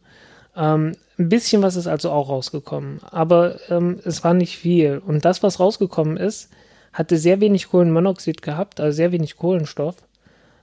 Ähm, 0.57 0.97
ein 1.19 1.29
bisschen 1.29 1.63
was 1.63 1.77
ist 1.77 1.87
also 1.87 2.11
auch 2.11 2.29
rausgekommen, 2.29 3.01
aber 3.11 3.57
ähm, 3.71 4.01
es 4.05 4.23
war 4.25 4.35
nicht 4.35 4.57
viel. 4.57 4.99
Und 5.05 5.25
das, 5.25 5.43
was 5.43 5.59
rausgekommen 5.61 6.17
ist, 6.17 6.51
hatte 6.93 7.19
sehr 7.19 7.41
wenig 7.41 7.69
Kohlenmonoxid 7.69 8.43
gehabt, 8.43 8.81
also 8.81 8.97
sehr 8.97 9.13
wenig 9.13 9.37
Kohlenstoff, 9.37 9.97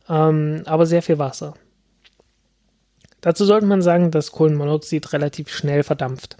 ähm, 0.10 0.64
aber 0.65 0.86
sehr 0.86 1.02
viel 1.02 1.19
Wasser. 1.19 1.56
Dazu 3.22 3.44
sollte 3.45 3.65
man 3.65 3.82
sagen, 3.82 4.11
dass 4.11 4.32
Kohlenmonoxid 4.32 5.14
relativ 5.14 5.49
schnell 5.49 5.84
verdampft. 5.84 6.38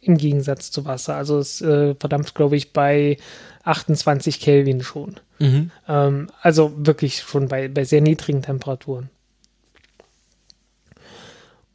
im 0.00 0.18
Gegensatz 0.18 0.70
zu 0.70 0.84
Wasser. 0.84 1.16
Also 1.16 1.38
es 1.38 1.62
äh, 1.62 1.94
verdampft, 1.94 2.34
glaube 2.34 2.56
ich, 2.56 2.74
bei 2.74 3.16
28 3.62 4.38
Kelvin 4.38 4.82
schon. 4.82 5.16
Mhm. 5.38 5.70
Ähm, 5.88 6.28
also 6.42 6.72
wirklich 6.76 7.20
schon 7.20 7.48
bei, 7.48 7.68
bei 7.68 7.84
sehr 7.84 8.02
niedrigen 8.02 8.42
Temperaturen. 8.42 9.08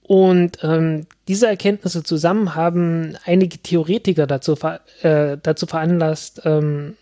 Und 0.10 0.58
ähm, 0.64 1.06
diese 1.28 1.46
Erkenntnisse 1.46 2.02
zusammen 2.02 2.56
haben 2.56 3.16
einige 3.26 3.60
Theoretiker 3.60 4.26
dazu, 4.26 4.58
äh, 5.04 5.38
dazu 5.38 5.68
veranlasst, 5.68 6.42
ähm, 6.46 6.96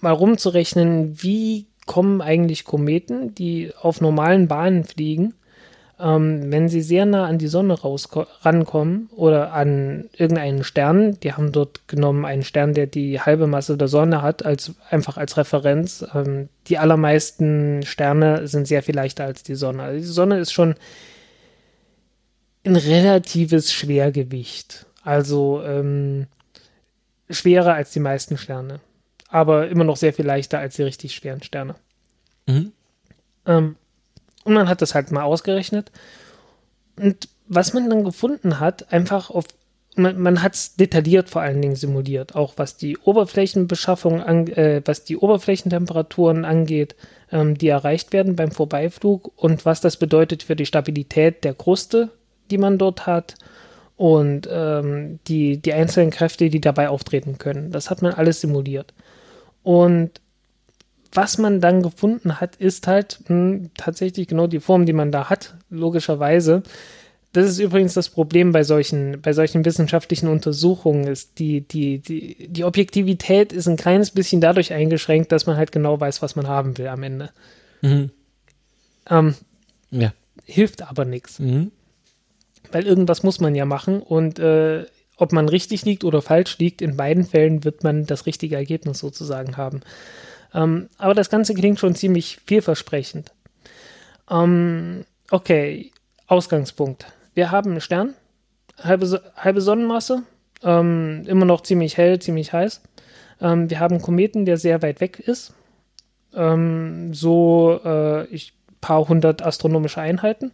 mal 0.00 0.10
rumzurechnen, 0.10 1.22
wie 1.22 1.66
kommen 1.86 2.20
eigentlich 2.20 2.64
Kometen, 2.64 3.32
die 3.36 3.70
auf 3.80 4.00
normalen 4.00 4.48
Bahnen 4.48 4.82
fliegen, 4.82 5.34
ähm, 6.00 6.50
wenn 6.50 6.68
sie 6.68 6.80
sehr 6.80 7.06
nah 7.06 7.26
an 7.26 7.38
die 7.38 7.46
Sonne 7.46 7.78
rankommen 8.40 9.08
oder 9.14 9.52
an 9.52 10.10
irgendeinen 10.12 10.64
Stern, 10.64 11.20
die 11.20 11.34
haben 11.34 11.52
dort 11.52 11.86
genommen 11.86 12.24
einen 12.24 12.42
Stern, 12.42 12.74
der 12.74 12.88
die 12.88 13.20
halbe 13.20 13.46
Masse 13.46 13.76
der 13.76 13.86
Sonne 13.86 14.20
hat, 14.20 14.44
als 14.44 14.74
einfach 14.90 15.16
als 15.16 15.36
Referenz. 15.36 16.04
Ähm, 16.12 16.48
die 16.66 16.78
allermeisten 16.78 17.84
Sterne 17.84 18.48
sind 18.48 18.66
sehr 18.66 18.82
viel 18.82 18.96
leichter 18.96 19.26
als 19.26 19.44
die 19.44 19.54
Sonne. 19.54 19.84
Also 19.84 19.98
die 20.00 20.12
Sonne 20.12 20.38
ist 20.40 20.52
schon 20.52 20.74
ein 22.64 22.76
relatives 22.76 23.72
Schwergewicht. 23.72 24.86
Also 25.02 25.62
ähm, 25.64 26.26
schwerer 27.28 27.74
als 27.74 27.90
die 27.92 28.00
meisten 28.00 28.38
Sterne. 28.38 28.80
Aber 29.28 29.68
immer 29.68 29.84
noch 29.84 29.96
sehr 29.96 30.12
viel 30.12 30.26
leichter 30.26 30.58
als 30.58 30.76
die 30.76 30.82
richtig 30.82 31.14
schweren 31.14 31.42
Sterne. 31.42 31.74
Mhm. 32.46 32.72
Ähm, 33.46 33.76
und 34.44 34.54
man 34.54 34.68
hat 34.68 34.82
das 34.82 34.94
halt 34.94 35.10
mal 35.10 35.22
ausgerechnet. 35.22 35.90
Und 36.96 37.28
was 37.48 37.72
man 37.72 37.88
dann 37.88 38.04
gefunden 38.04 38.60
hat, 38.60 38.92
einfach 38.92 39.30
auf, 39.30 39.46
man, 39.96 40.20
man 40.20 40.42
hat 40.42 40.54
es 40.54 40.76
detailliert 40.76 41.30
vor 41.30 41.42
allen 41.42 41.60
Dingen 41.60 41.76
simuliert, 41.76 42.34
auch 42.34 42.54
was 42.56 42.76
die 42.76 42.98
Oberflächenbeschaffung, 42.98 44.22
an, 44.22 44.46
äh, 44.48 44.82
was 44.84 45.04
die 45.04 45.16
Oberflächentemperaturen 45.16 46.44
angeht, 46.44 46.94
ähm, 47.30 47.56
die 47.56 47.68
erreicht 47.68 48.12
werden 48.12 48.36
beim 48.36 48.50
Vorbeiflug 48.50 49.32
und 49.36 49.64
was 49.64 49.80
das 49.80 49.96
bedeutet 49.96 50.42
für 50.42 50.56
die 50.56 50.66
Stabilität 50.66 51.44
der 51.44 51.54
Kruste, 51.54 52.10
die 52.52 52.58
man 52.58 52.78
dort 52.78 53.06
hat 53.06 53.34
und 53.96 54.48
ähm, 54.50 55.18
die, 55.26 55.56
die 55.56 55.72
einzelnen 55.72 56.10
Kräfte, 56.10 56.50
die 56.50 56.60
dabei 56.60 56.88
auftreten 56.88 57.38
können. 57.38 57.70
Das 57.70 57.90
hat 57.90 58.02
man 58.02 58.12
alles 58.12 58.40
simuliert. 58.40 58.94
Und 59.62 60.20
was 61.12 61.38
man 61.38 61.60
dann 61.60 61.82
gefunden 61.82 62.40
hat, 62.40 62.56
ist 62.56 62.86
halt 62.86 63.20
mh, 63.28 63.28
hm, 63.28 63.70
tatsächlich 63.76 64.28
genau 64.28 64.46
die 64.46 64.60
Form, 64.60 64.86
die 64.86 64.92
man 64.92 65.12
da 65.12 65.30
hat, 65.30 65.54
logischerweise. 65.70 66.62
Das 67.32 67.48
ist 67.48 67.58
übrigens 67.58 67.94
das 67.94 68.10
Problem 68.10 68.52
bei 68.52 68.62
solchen, 68.62 69.22
bei 69.22 69.32
solchen 69.32 69.64
wissenschaftlichen 69.64 70.28
Untersuchungen, 70.28 71.06
ist 71.06 71.38
die, 71.38 71.62
die, 71.62 71.98
die, 71.98 72.48
die 72.48 72.64
Objektivität 72.64 73.52
ist 73.52 73.68
ein 73.68 73.76
kleines 73.78 74.10
bisschen 74.10 74.40
dadurch 74.40 74.72
eingeschränkt, 74.72 75.32
dass 75.32 75.46
man 75.46 75.56
halt 75.56 75.72
genau 75.72 75.98
weiß, 75.98 76.20
was 76.20 76.36
man 76.36 76.46
haben 76.46 76.76
will 76.76 76.88
am 76.88 77.02
Ende. 77.02 77.30
Mhm. 77.80 78.10
Ähm, 79.08 79.34
ja. 79.90 80.12
Hilft 80.44 80.82
aber 80.82 81.04
nichts. 81.04 81.38
Mhm. 81.38 81.70
Weil 82.72 82.86
irgendwas 82.86 83.22
muss 83.22 83.40
man 83.40 83.54
ja 83.54 83.64
machen 83.64 84.00
und 84.00 84.38
äh, 84.38 84.86
ob 85.16 85.32
man 85.32 85.48
richtig 85.48 85.84
liegt 85.84 86.04
oder 86.04 86.22
falsch 86.22 86.58
liegt, 86.58 86.82
in 86.82 86.96
beiden 86.96 87.24
Fällen 87.24 87.64
wird 87.64 87.84
man 87.84 88.06
das 88.06 88.26
richtige 88.26 88.56
Ergebnis 88.56 88.98
sozusagen 88.98 89.56
haben. 89.56 89.80
Ähm, 90.54 90.88
aber 90.98 91.14
das 91.14 91.30
Ganze 91.30 91.54
klingt 91.54 91.78
schon 91.78 91.94
ziemlich 91.94 92.38
vielversprechend. 92.46 93.32
Ähm, 94.30 95.04
okay, 95.30 95.92
Ausgangspunkt. 96.26 97.06
Wir 97.34 97.50
haben 97.50 97.70
einen 97.70 97.80
Stern, 97.80 98.14
halbe, 98.78 99.22
halbe 99.36 99.60
Sonnenmasse, 99.60 100.22
ähm, 100.62 101.24
immer 101.26 101.44
noch 101.44 101.62
ziemlich 101.62 101.96
hell, 101.96 102.18
ziemlich 102.18 102.52
heiß. 102.52 102.82
Ähm, 103.40 103.70
wir 103.70 103.80
haben 103.80 103.94
einen 103.94 104.02
Kometen, 104.02 104.44
der 104.44 104.56
sehr 104.56 104.82
weit 104.82 105.00
weg 105.00 105.18
ist. 105.18 105.54
Ähm, 106.34 107.12
so 107.12 107.80
äh, 107.84 108.26
ich, 108.26 108.54
paar 108.80 109.08
hundert 109.08 109.42
astronomische 109.42 110.00
Einheiten, 110.00 110.52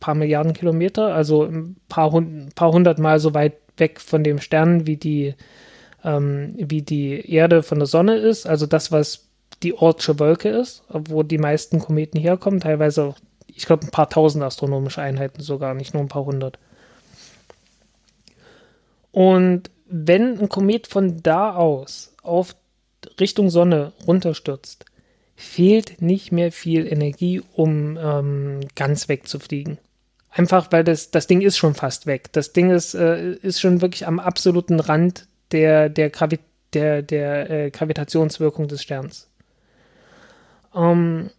paar 0.00 0.14
Milliarden 0.14 0.54
Kilometer, 0.54 1.14
also 1.14 1.44
ein 1.44 1.76
paar, 1.88 2.10
hund, 2.10 2.54
paar 2.54 2.72
hundert 2.72 2.98
Mal 2.98 3.20
so 3.20 3.34
weit 3.34 3.54
weg 3.76 4.00
von 4.00 4.24
dem 4.24 4.40
Stern 4.40 4.86
wie 4.86 4.96
die 4.96 5.34
ähm, 6.04 6.54
wie 6.56 6.82
die 6.82 7.30
Erde 7.30 7.62
von 7.62 7.78
der 7.78 7.86
Sonne 7.86 8.16
ist, 8.16 8.46
also 8.46 8.66
das, 8.66 8.90
was 8.90 9.28
die 9.62 9.74
Ortsche 9.74 10.18
Wolke 10.18 10.48
ist, 10.48 10.82
wo 10.88 11.22
die 11.22 11.38
meisten 11.38 11.78
Kometen 11.78 12.18
herkommen, 12.18 12.60
teilweise 12.60 13.04
auch, 13.04 13.18
ich 13.46 13.66
glaube, 13.66 13.86
ein 13.86 13.90
paar 13.90 14.08
tausend 14.08 14.42
astronomische 14.42 15.02
Einheiten 15.02 15.42
sogar, 15.42 15.74
nicht 15.74 15.92
nur 15.92 16.02
ein 16.02 16.08
paar 16.08 16.24
hundert. 16.24 16.58
Und 19.12 19.70
wenn 19.86 20.38
ein 20.38 20.48
Komet 20.48 20.86
von 20.86 21.22
da 21.22 21.54
aus 21.54 22.14
auf 22.22 22.54
Richtung 23.18 23.50
Sonne 23.50 23.92
runterstürzt, 24.06 24.84
fehlt 25.36 26.00
nicht 26.00 26.32
mehr 26.32 26.52
viel 26.52 26.86
Energie, 26.86 27.42
um 27.54 27.98
ähm, 28.00 28.60
ganz 28.76 29.08
wegzufliegen. 29.08 29.78
Einfach 30.30 30.70
weil 30.70 30.84
das, 30.84 31.10
das 31.10 31.26
Ding 31.26 31.40
ist 31.40 31.58
schon 31.58 31.74
fast 31.74 32.06
weg. 32.06 32.32
Das 32.32 32.52
Ding 32.52 32.70
ist, 32.70 32.94
äh, 32.94 33.32
ist 33.32 33.60
schon 33.60 33.80
wirklich 33.80 34.06
am 34.06 34.20
absoluten 34.20 34.78
Rand 34.78 35.26
der, 35.50 35.88
der, 35.88 36.10
Gravi 36.10 36.38
der, 36.72 37.02
der 37.02 37.50
äh, 37.50 37.70
Gravitationswirkung 37.70 38.68
des 38.68 38.82
Sterns. 38.82 39.28
Ähm, 40.74 41.30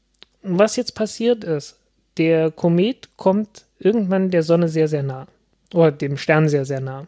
was 0.43 0.75
jetzt 0.75 0.93
passiert 0.93 1.43
ist, 1.45 1.77
der 2.17 2.51
Komet 2.51 3.09
kommt 3.15 3.65
irgendwann 3.79 4.29
der 4.29 4.43
Sonne 4.43 4.67
sehr, 4.67 4.89
sehr 4.89 5.03
nah. 5.03 5.27
Oder 5.73 5.91
dem 5.93 6.17
Stern 6.17 6.49
sehr, 6.49 6.65
sehr 6.65 6.81
nah. 6.81 7.07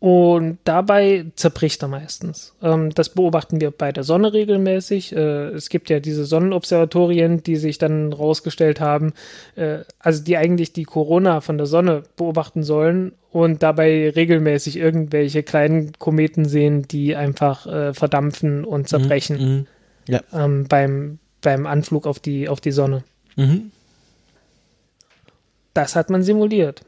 Und 0.00 0.56
dabei 0.64 1.26
zerbricht 1.36 1.82
er 1.82 1.88
meistens. 1.88 2.54
Ähm, 2.62 2.88
das 2.88 3.10
beobachten 3.10 3.60
wir 3.60 3.70
bei 3.70 3.92
der 3.92 4.02
Sonne 4.02 4.32
regelmäßig. 4.32 5.14
Äh, 5.14 5.48
es 5.48 5.68
gibt 5.68 5.90
ja 5.90 6.00
diese 6.00 6.24
Sonnenobservatorien, 6.24 7.42
die 7.42 7.56
sich 7.56 7.76
dann 7.76 8.10
rausgestellt 8.14 8.80
haben, 8.80 9.12
äh, 9.56 9.80
also 9.98 10.24
die 10.24 10.38
eigentlich 10.38 10.72
die 10.72 10.84
Corona 10.84 11.42
von 11.42 11.58
der 11.58 11.66
Sonne 11.66 12.04
beobachten 12.16 12.62
sollen 12.62 13.12
und 13.30 13.62
dabei 13.62 14.08
regelmäßig 14.08 14.78
irgendwelche 14.78 15.42
kleinen 15.42 15.92
Kometen 15.98 16.46
sehen, 16.46 16.88
die 16.88 17.14
einfach 17.14 17.66
äh, 17.66 17.92
verdampfen 17.92 18.64
und 18.64 18.88
zerbrechen 18.88 19.36
mhm, 19.36 19.54
mhm. 19.54 19.66
ja. 20.08 20.20
ähm, 20.32 20.66
beim, 20.66 21.18
beim 21.42 21.66
Anflug 21.66 22.06
auf 22.06 22.20
die, 22.20 22.48
auf 22.48 22.62
die 22.62 22.72
Sonne. 22.72 23.04
Mhm. 23.36 23.70
Das 25.74 25.94
hat 25.94 26.08
man 26.08 26.22
simuliert. 26.22 26.80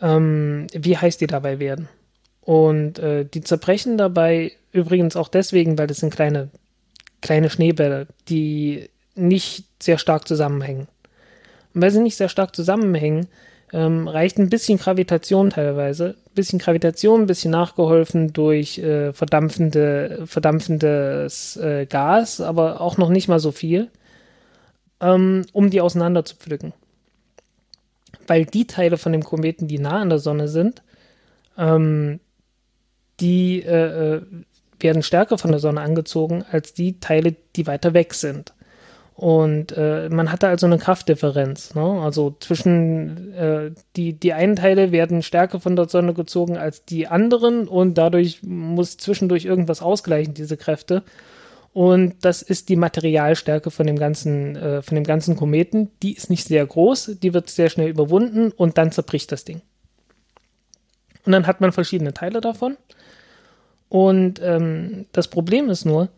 Ähm, 0.00 0.66
wie 0.72 0.96
heiß 0.96 1.16
die 1.18 1.28
dabei 1.28 1.60
werden? 1.60 1.88
Und 2.48 2.98
äh, 2.98 3.26
die 3.26 3.42
zerbrechen 3.42 3.98
dabei 3.98 4.52
übrigens 4.72 5.16
auch 5.16 5.28
deswegen, 5.28 5.76
weil 5.76 5.86
das 5.86 5.98
sind 5.98 6.14
kleine, 6.14 6.48
kleine 7.20 7.50
Schneebälle, 7.50 8.06
die 8.30 8.88
nicht 9.14 9.66
sehr 9.82 9.98
stark 9.98 10.26
zusammenhängen. 10.26 10.88
Und 11.74 11.82
weil 11.82 11.90
sie 11.90 12.00
nicht 12.00 12.16
sehr 12.16 12.30
stark 12.30 12.56
zusammenhängen, 12.56 13.26
ähm, 13.74 14.08
reicht 14.08 14.38
ein 14.38 14.48
bisschen 14.48 14.78
Gravitation 14.78 15.50
teilweise. 15.50 16.14
Ein 16.30 16.34
bisschen 16.36 16.58
Gravitation, 16.58 17.20
ein 17.20 17.26
bisschen 17.26 17.50
nachgeholfen 17.50 18.32
durch 18.32 18.78
äh, 18.78 19.12
verdampfende, 19.12 20.22
verdampfendes 20.24 21.58
äh, 21.58 21.84
Gas, 21.84 22.40
aber 22.40 22.80
auch 22.80 22.96
noch 22.96 23.10
nicht 23.10 23.28
mal 23.28 23.40
so 23.40 23.52
viel, 23.52 23.90
ähm, 25.02 25.44
um 25.52 25.68
die 25.68 25.82
auseinander 25.82 26.24
zu 26.24 26.34
pflücken. 26.36 26.72
Weil 28.26 28.46
die 28.46 28.66
Teile 28.66 28.96
von 28.96 29.12
dem 29.12 29.22
Kometen, 29.22 29.68
die 29.68 29.78
nah 29.78 30.00
an 30.00 30.08
der 30.08 30.18
Sonne 30.18 30.48
sind, 30.48 30.82
ähm, 31.58 32.20
die 33.20 33.62
äh, 33.62 34.16
äh, 34.16 34.22
werden 34.80 35.02
stärker 35.02 35.38
von 35.38 35.50
der 35.50 35.60
Sonne 35.60 35.80
angezogen 35.80 36.44
als 36.50 36.74
die 36.74 37.00
Teile, 37.00 37.34
die 37.56 37.66
weiter 37.66 37.94
weg 37.94 38.14
sind. 38.14 38.54
Und 39.18 39.76
äh, 39.76 40.08
man 40.10 40.30
hatte 40.30 40.46
also 40.46 40.66
eine 40.66 40.78
Kraftdifferenz. 40.78 41.74
Ne? 41.74 41.82
Also 41.82 42.36
zwischen 42.38 43.34
äh, 43.34 43.72
die, 43.96 44.12
die 44.12 44.32
einen 44.32 44.54
Teile 44.54 44.92
werden 44.92 45.24
stärker 45.24 45.58
von 45.58 45.74
der 45.74 45.88
Sonne 45.88 46.14
gezogen 46.14 46.56
als 46.56 46.84
die 46.84 47.08
anderen 47.08 47.66
und 47.66 47.98
dadurch 47.98 48.44
muss 48.44 48.96
zwischendurch 48.96 49.44
irgendwas 49.44 49.82
ausgleichen, 49.82 50.34
diese 50.34 50.56
Kräfte. 50.56 51.02
Und 51.72 52.14
das 52.20 52.42
ist 52.42 52.68
die 52.68 52.76
Materialstärke 52.76 53.72
von 53.72 53.88
dem 53.88 53.98
ganzen, 53.98 54.54
äh, 54.54 54.82
von 54.82 54.94
dem 54.94 55.04
ganzen 55.04 55.34
Kometen. 55.34 55.90
Die 56.00 56.14
ist 56.14 56.30
nicht 56.30 56.46
sehr 56.46 56.64
groß, 56.64 57.16
die 57.20 57.34
wird 57.34 57.50
sehr 57.50 57.70
schnell 57.70 57.88
überwunden 57.88 58.52
und 58.52 58.78
dann 58.78 58.92
zerbricht 58.92 59.32
das 59.32 59.44
Ding. 59.44 59.62
Und 61.26 61.32
dann 61.32 61.48
hat 61.48 61.60
man 61.60 61.72
verschiedene 61.72 62.14
Teile 62.14 62.40
davon. 62.40 62.76
Und 63.88 64.40
ähm, 64.42 65.06
das 65.12 65.28
Problem 65.28 65.68
ist 65.70 65.84
nur, 65.84 66.08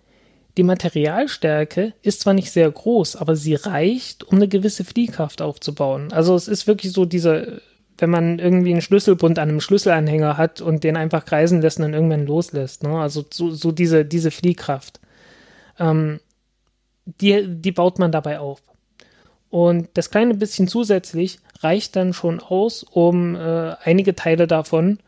die 0.57 0.63
Materialstärke 0.63 1.95
ist 2.03 2.21
zwar 2.21 2.35
nicht 2.35 2.51
sehr 2.51 2.71
groß, 2.71 3.17
aber 3.17 3.37
sie 3.37 3.55
reicht, 3.55 4.25
um 4.25 4.37
eine 4.37 4.49
gewisse 4.49 4.85
Fliehkraft 4.85 5.43
aufzubauen. 5.43 6.13
Also 6.13 6.35
es 6.35 6.49
ist 6.49 6.67
wirklich 6.67 6.93
so 6.93 7.05
dieser, 7.05 7.61
wenn 7.99 8.11
man 8.11 8.39
irgendwie 8.39 8.73
einen 8.73 8.83
Schlüsselbund 8.83 9.39
an 9.39 9.49
einem 9.49 9.61
Schlüsselanhänger 9.61 10.37
hat 10.37 10.61
und 10.61 10.83
den 10.83 10.97
einfach 10.97 11.25
kreisen 11.25 11.63
lässt 11.63 11.79
und 11.79 11.85
dann 11.85 11.95
irgendwann 11.95 12.27
loslässt. 12.27 12.83
Ne? 12.83 12.99
Also 12.99 13.25
so, 13.33 13.51
so 13.51 13.71
diese, 13.71 14.05
diese 14.05 14.31
Fliehkraft. 14.31 15.01
Ähm, 15.79 16.21
die, 17.05 17.47
die 17.47 17.73
baut 17.73 17.99
man 17.99 18.13
dabei 18.13 18.41
auf. 18.41 18.63
Und 19.51 19.89
das 19.95 20.11
kleine 20.11 20.35
bisschen 20.35 20.69
zusätzlich 20.69 21.39
reicht 21.61 21.97
dann 21.97 22.13
schon 22.13 22.41
aus, 22.41 22.83
um 22.85 23.35
äh, 23.35 23.75
einige 23.83 24.15
Teile 24.15 24.47
davon, 24.47 24.99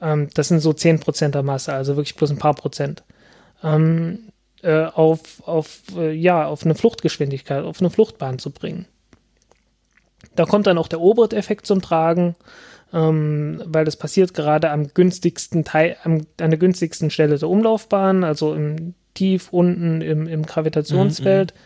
ähm, 0.00 0.28
das 0.34 0.48
sind 0.48 0.60
so 0.60 0.70
10% 0.70 1.30
der 1.30 1.42
Masse, 1.42 1.72
also 1.72 1.96
wirklich 1.96 2.16
bloß 2.16 2.30
ein 2.30 2.38
paar 2.38 2.54
Prozent, 2.54 3.02
ähm, 3.62 4.30
äh, 4.62 4.84
auf, 4.84 5.42
auf, 5.46 5.82
äh, 5.96 6.12
ja, 6.12 6.46
auf 6.46 6.64
eine 6.64 6.74
Fluchtgeschwindigkeit, 6.74 7.64
auf 7.64 7.80
eine 7.80 7.90
Fluchtbahn 7.90 8.38
zu 8.38 8.50
bringen. 8.50 8.86
Da 10.34 10.44
kommt 10.44 10.66
dann 10.66 10.78
auch 10.78 10.88
der 10.88 11.00
Obert-Effekt 11.00 11.66
zum 11.66 11.80
Tragen, 11.80 12.36
ähm, 12.92 13.62
weil 13.64 13.84
das 13.84 13.96
passiert 13.96 14.34
gerade 14.34 14.70
am 14.70 14.92
günstigsten 14.92 15.64
Teil, 15.64 15.96
am, 16.04 16.26
an 16.40 16.50
der 16.50 16.58
günstigsten 16.58 17.10
Stelle 17.10 17.38
der 17.38 17.48
Umlaufbahn, 17.48 18.24
also 18.24 18.54
im 18.54 18.94
tief 19.14 19.48
unten 19.50 20.02
im, 20.02 20.26
im 20.26 20.44
Gravitationsfeld. 20.44 21.54
Mhm 21.54 21.58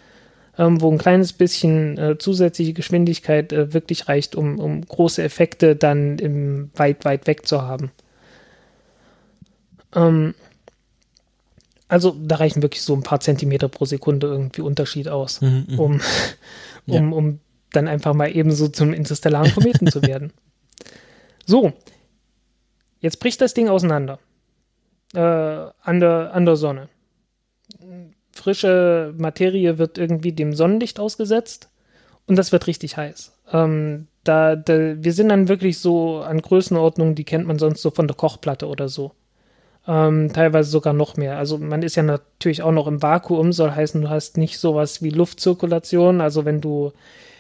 ähm, 0.61 0.81
wo 0.81 0.91
ein 0.91 0.99
kleines 0.99 1.33
bisschen 1.33 1.97
äh, 1.97 2.19
zusätzliche 2.19 2.75
Geschwindigkeit 2.75 3.53
äh, 3.53 3.73
wirklich 3.73 4.09
reicht, 4.09 4.35
um, 4.35 4.59
um 4.59 4.83
große 4.83 5.23
Effekte 5.23 5.75
dann 5.75 6.19
im 6.19 6.71
weit, 6.75 7.05
weit 7.07 7.27
weg 7.27 7.47
zu 7.47 7.63
haben. 7.63 7.91
Ähm, 9.95 10.35
also 11.89 12.17
da 12.21 12.37
reichen 12.37 12.63
wirklich 12.63 12.83
so 12.83 12.95
ein 12.95 13.03
paar 13.03 13.21
Zentimeter 13.21 13.69
pro 13.69 13.85
Sekunde 13.85 14.29
irgendwie 14.29 14.63
Unterschied 14.63 15.09
aus, 15.09 15.41
mhm, 15.41 15.67
mhm. 15.69 15.79
um, 15.79 15.93
um, 15.93 16.01
ja. 16.87 17.01
um 17.01 17.41
dann 17.73 17.89
einfach 17.89 18.15
mal 18.15 18.35
eben 18.35 18.53
so 18.53 18.69
zum 18.69 18.93
interstellaren 18.93 19.53
Kometen 19.53 19.87
zu 19.87 20.03
werden. 20.03 20.33
So, 21.47 21.73
jetzt 23.01 23.19
bricht 23.19 23.41
das 23.41 23.55
Ding 23.55 23.69
auseinander 23.69 24.21
äh, 25.15 25.19
an, 25.19 25.99
der, 25.99 26.33
an 26.33 26.45
der 26.45 26.55
Sonne 26.55 26.89
frische 28.41 29.15
Materie 29.17 29.79
wird 29.79 29.99
irgendwie 29.99 30.33
dem 30.33 30.55
Sonnenlicht 30.55 30.99
ausgesetzt 30.99 31.71
und 32.27 32.37
das 32.37 32.53
wird 32.53 32.67
richtig 32.67 32.97
heiß. 32.97 33.33
Ähm, 33.53 34.07
da, 34.25 34.57
da, 34.57 35.03
wir 35.03 35.13
sind 35.13 35.29
dann 35.29 35.49
wirklich 35.49 35.79
so 35.79 36.21
an 36.21 36.41
Größenordnungen, 36.41 37.15
die 37.15 37.25
kennt 37.25 37.47
man 37.47 37.59
sonst 37.59 37.83
so 37.83 37.91
von 37.91 38.07
der 38.07 38.17
Kochplatte 38.17 38.67
oder 38.67 38.89
so. 38.89 39.13
Ähm, 39.87 40.33
teilweise 40.33 40.71
sogar 40.71 40.93
noch 40.93 41.17
mehr. 41.17 41.39
Also 41.39 41.59
man 41.59 41.83
ist 41.83 41.97
ja 41.97 42.03
natürlich 42.03 42.63
auch 42.63 42.73
noch 42.73 42.87
im 42.87 43.03
Vakuum, 43.03 43.53
soll 43.53 43.71
heißen, 43.71 44.03
du 44.03 44.11
hast 44.11 44.37
nicht 44.37 44.59
sowas 44.59 45.03
wie 45.03 45.11
Luftzirkulation. 45.11 46.21
Also 46.21 46.45
wenn 46.45 46.61
du 46.61 46.93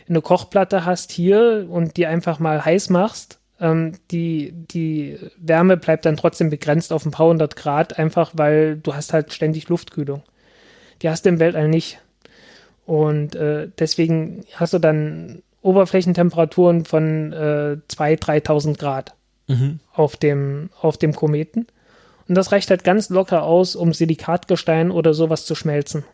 eine 0.08 0.22
Kochplatte 0.22 0.84
hast 0.84 1.12
hier 1.12 1.66
und 1.68 1.96
die 1.96 2.06
einfach 2.06 2.38
mal 2.38 2.64
heiß 2.64 2.90
machst, 2.90 3.38
ähm, 3.60 3.92
die, 4.10 4.52
die 4.52 5.18
Wärme 5.38 5.76
bleibt 5.76 6.06
dann 6.06 6.16
trotzdem 6.16 6.50
begrenzt 6.50 6.92
auf 6.92 7.04
ein 7.04 7.10
paar 7.10 7.28
hundert 7.28 7.56
Grad, 7.56 7.98
einfach 7.98 8.32
weil 8.34 8.76
du 8.78 8.94
hast 8.94 9.12
halt 9.12 9.32
ständig 9.32 9.68
Luftkühlung 9.68 10.22
die 11.02 11.08
hast 11.08 11.24
du 11.24 11.30
im 11.30 11.38
Weltall 11.40 11.68
nicht. 11.68 11.98
Und 12.86 13.34
äh, 13.36 13.68
deswegen 13.78 14.44
hast 14.54 14.72
du 14.72 14.78
dann 14.78 15.42
Oberflächentemperaturen 15.62 16.84
von 16.84 17.32
äh, 17.32 17.76
2.000, 17.88 18.44
3.000 18.44 18.78
Grad 18.78 19.14
mhm. 19.46 19.80
auf, 19.92 20.16
dem, 20.16 20.70
auf 20.80 20.96
dem 20.96 21.14
Kometen. 21.14 21.66
Und 22.30 22.36
das 22.36 22.52
reicht 22.52 22.70
halt 22.70 22.84
ganz 22.84 23.08
locker 23.08 23.42
aus, 23.42 23.74
um 23.74 23.92
Silikatgestein 23.92 24.92
oder 24.92 25.14
sowas 25.14 25.46
zu 25.46 25.56
schmelzen. 25.56 26.04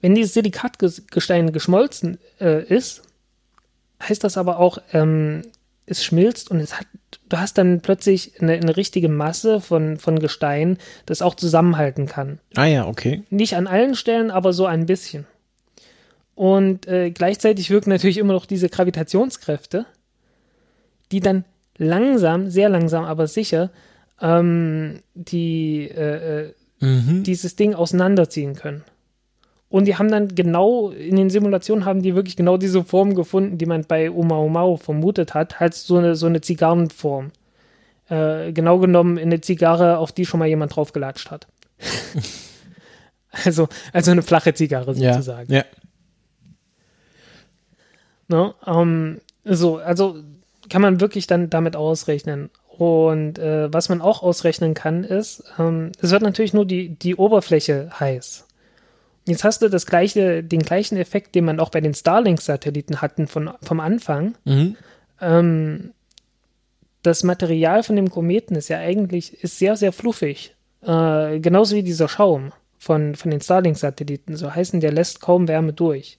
Wenn 0.00 0.14
dieses 0.14 0.34
Silikatgestein 0.34 1.50
geschmolzen 1.50 2.20
äh, 2.40 2.62
ist, 2.62 3.02
heißt 4.00 4.22
das 4.22 4.38
aber 4.38 4.60
auch, 4.60 4.78
ähm, 4.92 5.42
es 5.84 6.04
schmilzt 6.04 6.48
und 6.48 6.60
es 6.60 6.78
hat, 6.78 6.86
du 7.28 7.38
hast 7.38 7.58
dann 7.58 7.80
plötzlich 7.80 8.40
eine, 8.40 8.52
eine, 8.52 8.76
richtige 8.76 9.08
Masse 9.08 9.60
von, 9.60 9.96
von 9.96 10.20
Gestein, 10.20 10.78
das 11.06 11.22
auch 11.22 11.34
zusammenhalten 11.34 12.06
kann. 12.06 12.38
Ah 12.54 12.66
ja, 12.66 12.86
okay. 12.86 13.24
Nicht 13.30 13.56
an 13.56 13.66
allen 13.66 13.96
Stellen, 13.96 14.30
aber 14.30 14.52
so 14.52 14.64
ein 14.64 14.86
bisschen. 14.86 15.26
Und 16.36 16.86
äh, 16.86 17.10
gleichzeitig 17.10 17.68
wirken 17.68 17.90
natürlich 17.90 18.18
immer 18.18 18.34
noch 18.34 18.46
diese 18.46 18.68
Gravitationskräfte, 18.68 19.86
die 21.10 21.18
dann 21.18 21.44
langsam, 21.78 22.48
sehr 22.48 22.68
langsam, 22.68 23.04
aber 23.04 23.26
sicher 23.26 23.72
ähm, 24.20 25.00
die, 25.14 25.88
äh, 25.88 26.44
äh 26.46 26.54
mhm. 26.80 27.22
dieses 27.22 27.56
Ding 27.56 27.74
auseinanderziehen 27.74 28.54
können. 28.54 28.84
Und 29.68 29.84
die 29.84 29.96
haben 29.96 30.10
dann 30.10 30.34
genau, 30.34 30.90
in 30.90 31.14
den 31.14 31.30
Simulationen 31.30 31.84
haben 31.84 32.02
die 32.02 32.16
wirklich 32.16 32.36
genau 32.36 32.56
diese 32.56 32.82
Form 32.82 33.14
gefunden, 33.14 33.56
die 33.56 33.66
man 33.66 33.84
bei 33.84 34.10
Omaomao 34.10 34.76
vermutet 34.76 35.32
hat, 35.32 35.60
halt 35.60 35.74
so 35.74 35.98
eine, 35.98 36.16
so 36.16 36.26
eine 36.26 36.40
Zigarrenform. 36.40 37.30
Äh, 38.08 38.52
genau 38.52 38.78
genommen 38.78 39.16
eine 39.16 39.40
Zigarre, 39.40 39.98
auf 39.98 40.10
die 40.10 40.26
schon 40.26 40.40
mal 40.40 40.48
jemand 40.48 40.74
draufgelatscht 40.74 41.30
hat. 41.30 41.46
also, 43.30 43.68
also 43.92 44.10
eine 44.10 44.22
flache 44.22 44.54
Zigarre 44.54 44.94
sozusagen. 44.94 45.52
Ja. 45.52 45.58
ja. 45.58 45.64
No, 48.26 48.54
ähm, 48.66 49.20
so, 49.44 49.78
also 49.78 50.16
kann 50.68 50.82
man 50.82 51.00
wirklich 51.00 51.28
dann 51.28 51.48
damit 51.48 51.76
ausrechnen. 51.76 52.50
Und 52.80 53.38
äh, 53.38 53.70
was 53.70 53.90
man 53.90 54.00
auch 54.00 54.22
ausrechnen 54.22 54.72
kann, 54.72 55.04
ist, 55.04 55.44
ähm, 55.58 55.92
es 56.00 56.12
wird 56.12 56.22
natürlich 56.22 56.54
nur 56.54 56.64
die, 56.64 56.88
die 56.88 57.14
Oberfläche 57.14 57.90
heiß. 58.00 58.46
Jetzt 59.26 59.44
hast 59.44 59.60
du 59.60 59.68
das 59.68 59.84
gleiche, 59.84 60.42
den 60.42 60.62
gleichen 60.62 60.96
Effekt, 60.96 61.34
den 61.34 61.44
man 61.44 61.60
auch 61.60 61.68
bei 61.68 61.82
den 61.82 61.92
Starlink-Satelliten 61.92 63.02
hatten 63.02 63.26
von, 63.26 63.50
vom 63.60 63.80
Anfang. 63.80 64.34
Mhm. 64.46 64.76
Ähm, 65.20 65.90
das 67.02 67.22
Material 67.22 67.82
von 67.82 67.96
dem 67.96 68.08
Kometen 68.08 68.56
ist 68.56 68.68
ja 68.68 68.78
eigentlich 68.78 69.44
ist 69.44 69.58
sehr, 69.58 69.76
sehr 69.76 69.92
fluffig. 69.92 70.56
Äh, 70.80 71.38
genauso 71.40 71.76
wie 71.76 71.82
dieser 71.82 72.08
Schaum 72.08 72.50
von, 72.78 73.14
von 73.14 73.30
den 73.30 73.42
Starlink-Satelliten. 73.42 74.36
So 74.36 74.54
heißen, 74.54 74.80
der 74.80 74.92
lässt 74.92 75.20
kaum 75.20 75.48
Wärme 75.48 75.74
durch. 75.74 76.18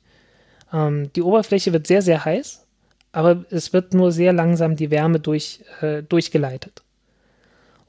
Ähm, 0.72 1.12
die 1.14 1.24
Oberfläche 1.24 1.74
wird 1.74 1.88
sehr, 1.88 2.04
sehr 2.04 2.24
heiß, 2.24 2.61
aber 3.12 3.46
es 3.50 3.74
wird 3.74 3.94
nur 3.94 4.12
sehr 4.12 4.34
langsam 4.34 4.76
die 4.76 4.92
Wärme 4.92 5.20
durch, 5.20 5.62
äh, 5.82 6.04
durchgeleitet. 6.04 6.84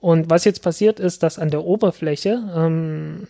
Und 0.01 0.31
was 0.31 0.45
jetzt 0.45 0.63
passiert 0.63 0.99
ist, 0.99 1.23
dass 1.23 1.39
an 1.39 1.51
der 1.51 1.65
Oberfläche 1.65 2.43
ähm, 2.57 3.29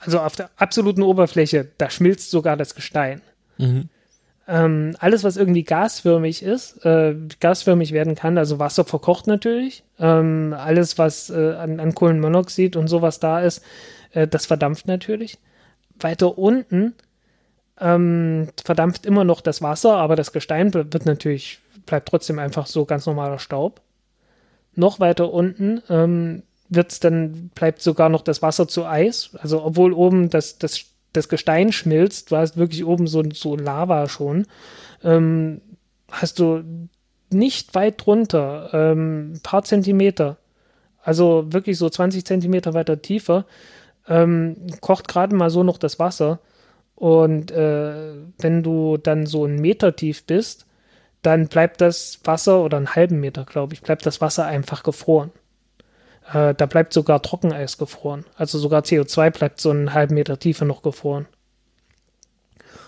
also 0.00 0.20
auf 0.20 0.36
der 0.36 0.50
absoluten 0.56 1.02
Oberfläche, 1.02 1.68
da 1.78 1.90
schmilzt 1.90 2.30
sogar 2.30 2.56
das 2.56 2.74
Gestein. 2.74 3.20
Mhm. 3.58 3.88
Ähm, 4.46 4.96
alles, 4.98 5.24
was 5.24 5.36
irgendwie 5.36 5.64
gasförmig 5.64 6.42
ist, 6.42 6.84
äh, 6.84 7.14
gasförmig 7.40 7.92
werden 7.92 8.14
kann, 8.14 8.38
also 8.38 8.58
Wasser 8.58 8.84
verkocht 8.84 9.26
natürlich. 9.26 9.82
Ähm, 9.98 10.54
alles, 10.56 10.96
was 10.96 11.28
äh, 11.28 11.54
an, 11.54 11.80
an, 11.80 11.94
Kohlenmonoxid 11.94 12.76
und 12.76 12.88
sowas 12.88 13.20
da 13.20 13.40
ist, 13.40 13.62
äh, 14.12 14.26
das 14.26 14.46
verdampft 14.46 14.86
natürlich. 14.86 15.38
Weiter 16.00 16.38
unten 16.38 16.94
ähm, 17.80 18.48
verdampft 18.64 19.06
immer 19.06 19.24
noch 19.24 19.40
das 19.40 19.62
Wasser, 19.62 19.96
aber 19.96 20.16
das 20.16 20.32
Gestein 20.32 20.74
wird 20.74 21.06
natürlich, 21.06 21.60
bleibt 21.86 22.08
trotzdem 22.08 22.38
einfach 22.38 22.66
so 22.66 22.84
ganz 22.84 23.06
normaler 23.06 23.38
Staub. 23.38 23.80
Noch 24.74 25.00
weiter 25.00 25.32
unten 25.32 25.82
ähm, 25.88 26.42
wird's 26.68 27.00
dann, 27.00 27.50
bleibt 27.54 27.82
sogar 27.82 28.08
noch 28.08 28.22
das 28.22 28.42
Wasser 28.42 28.68
zu 28.68 28.86
Eis. 28.86 29.30
Also 29.40 29.62
obwohl 29.64 29.92
oben 29.92 30.30
das, 30.30 30.58
das, 30.58 30.84
das 31.12 31.28
Gestein 31.28 31.72
schmilzt, 31.72 32.30
du 32.30 32.36
hast 32.36 32.56
wirklich 32.56 32.84
oben 32.84 33.06
so, 33.06 33.22
so 33.32 33.56
Lava 33.56 34.08
schon, 34.08 34.46
ähm, 35.02 35.60
hast 36.10 36.38
du 36.38 36.64
nicht 37.30 37.74
weit 37.74 38.04
drunter, 38.04 38.70
ähm, 38.72 39.32
ein 39.32 39.40
paar 39.42 39.62
Zentimeter, 39.64 40.38
also 41.02 41.46
wirklich 41.52 41.78
so 41.78 41.88
20 41.88 42.24
Zentimeter 42.24 42.74
weiter 42.74 43.00
tiefer, 43.00 43.46
ähm, 44.08 44.56
kocht 44.80 45.08
gerade 45.08 45.34
mal 45.34 45.50
so 45.50 45.62
noch 45.62 45.78
das 45.78 45.98
Wasser. 45.98 46.40
Und 46.98 47.52
äh, 47.52 48.14
wenn 48.38 48.64
du 48.64 48.96
dann 48.96 49.24
so 49.24 49.44
einen 49.44 49.60
Meter 49.60 49.94
tief 49.94 50.24
bist, 50.24 50.66
dann 51.22 51.46
bleibt 51.46 51.80
das 51.80 52.18
Wasser, 52.24 52.64
oder 52.64 52.76
einen 52.76 52.96
halben 52.96 53.20
Meter, 53.20 53.44
glaube 53.44 53.72
ich, 53.72 53.82
bleibt 53.82 54.04
das 54.04 54.20
Wasser 54.20 54.46
einfach 54.46 54.82
gefroren. 54.82 55.30
Äh, 56.32 56.54
da 56.54 56.66
bleibt 56.66 56.92
sogar 56.92 57.22
Trockeneis 57.22 57.78
gefroren. 57.78 58.24
Also 58.34 58.58
sogar 58.58 58.82
CO2 58.82 59.30
bleibt 59.30 59.60
so 59.60 59.70
einen 59.70 59.94
halben 59.94 60.14
Meter 60.14 60.40
Tiefe 60.40 60.64
noch 60.64 60.82
gefroren. 60.82 61.28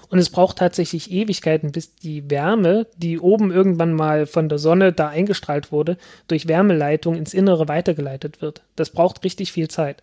Und 0.09 0.19
es 0.19 0.29
braucht 0.29 0.59
tatsächlich 0.59 1.13
Ewigkeiten, 1.13 1.71
bis 1.71 1.95
die 1.95 2.29
Wärme, 2.29 2.89
die 2.97 3.21
oben 3.21 3.53
irgendwann 3.53 3.93
mal 3.93 4.27
von 4.27 4.49
der 4.49 4.59
Sonne 4.59 4.93
da 4.93 5.07
eingestrahlt 5.07 5.71
wurde, 5.71 5.97
durch 6.27 6.49
Wärmeleitung 6.49 7.15
ins 7.15 7.33
Innere 7.33 7.69
weitergeleitet 7.69 8.43
wird. 8.43 8.63
Das 8.75 8.91
braucht 8.91 9.23
richtig 9.23 9.53
viel 9.53 9.69
Zeit. 9.69 10.03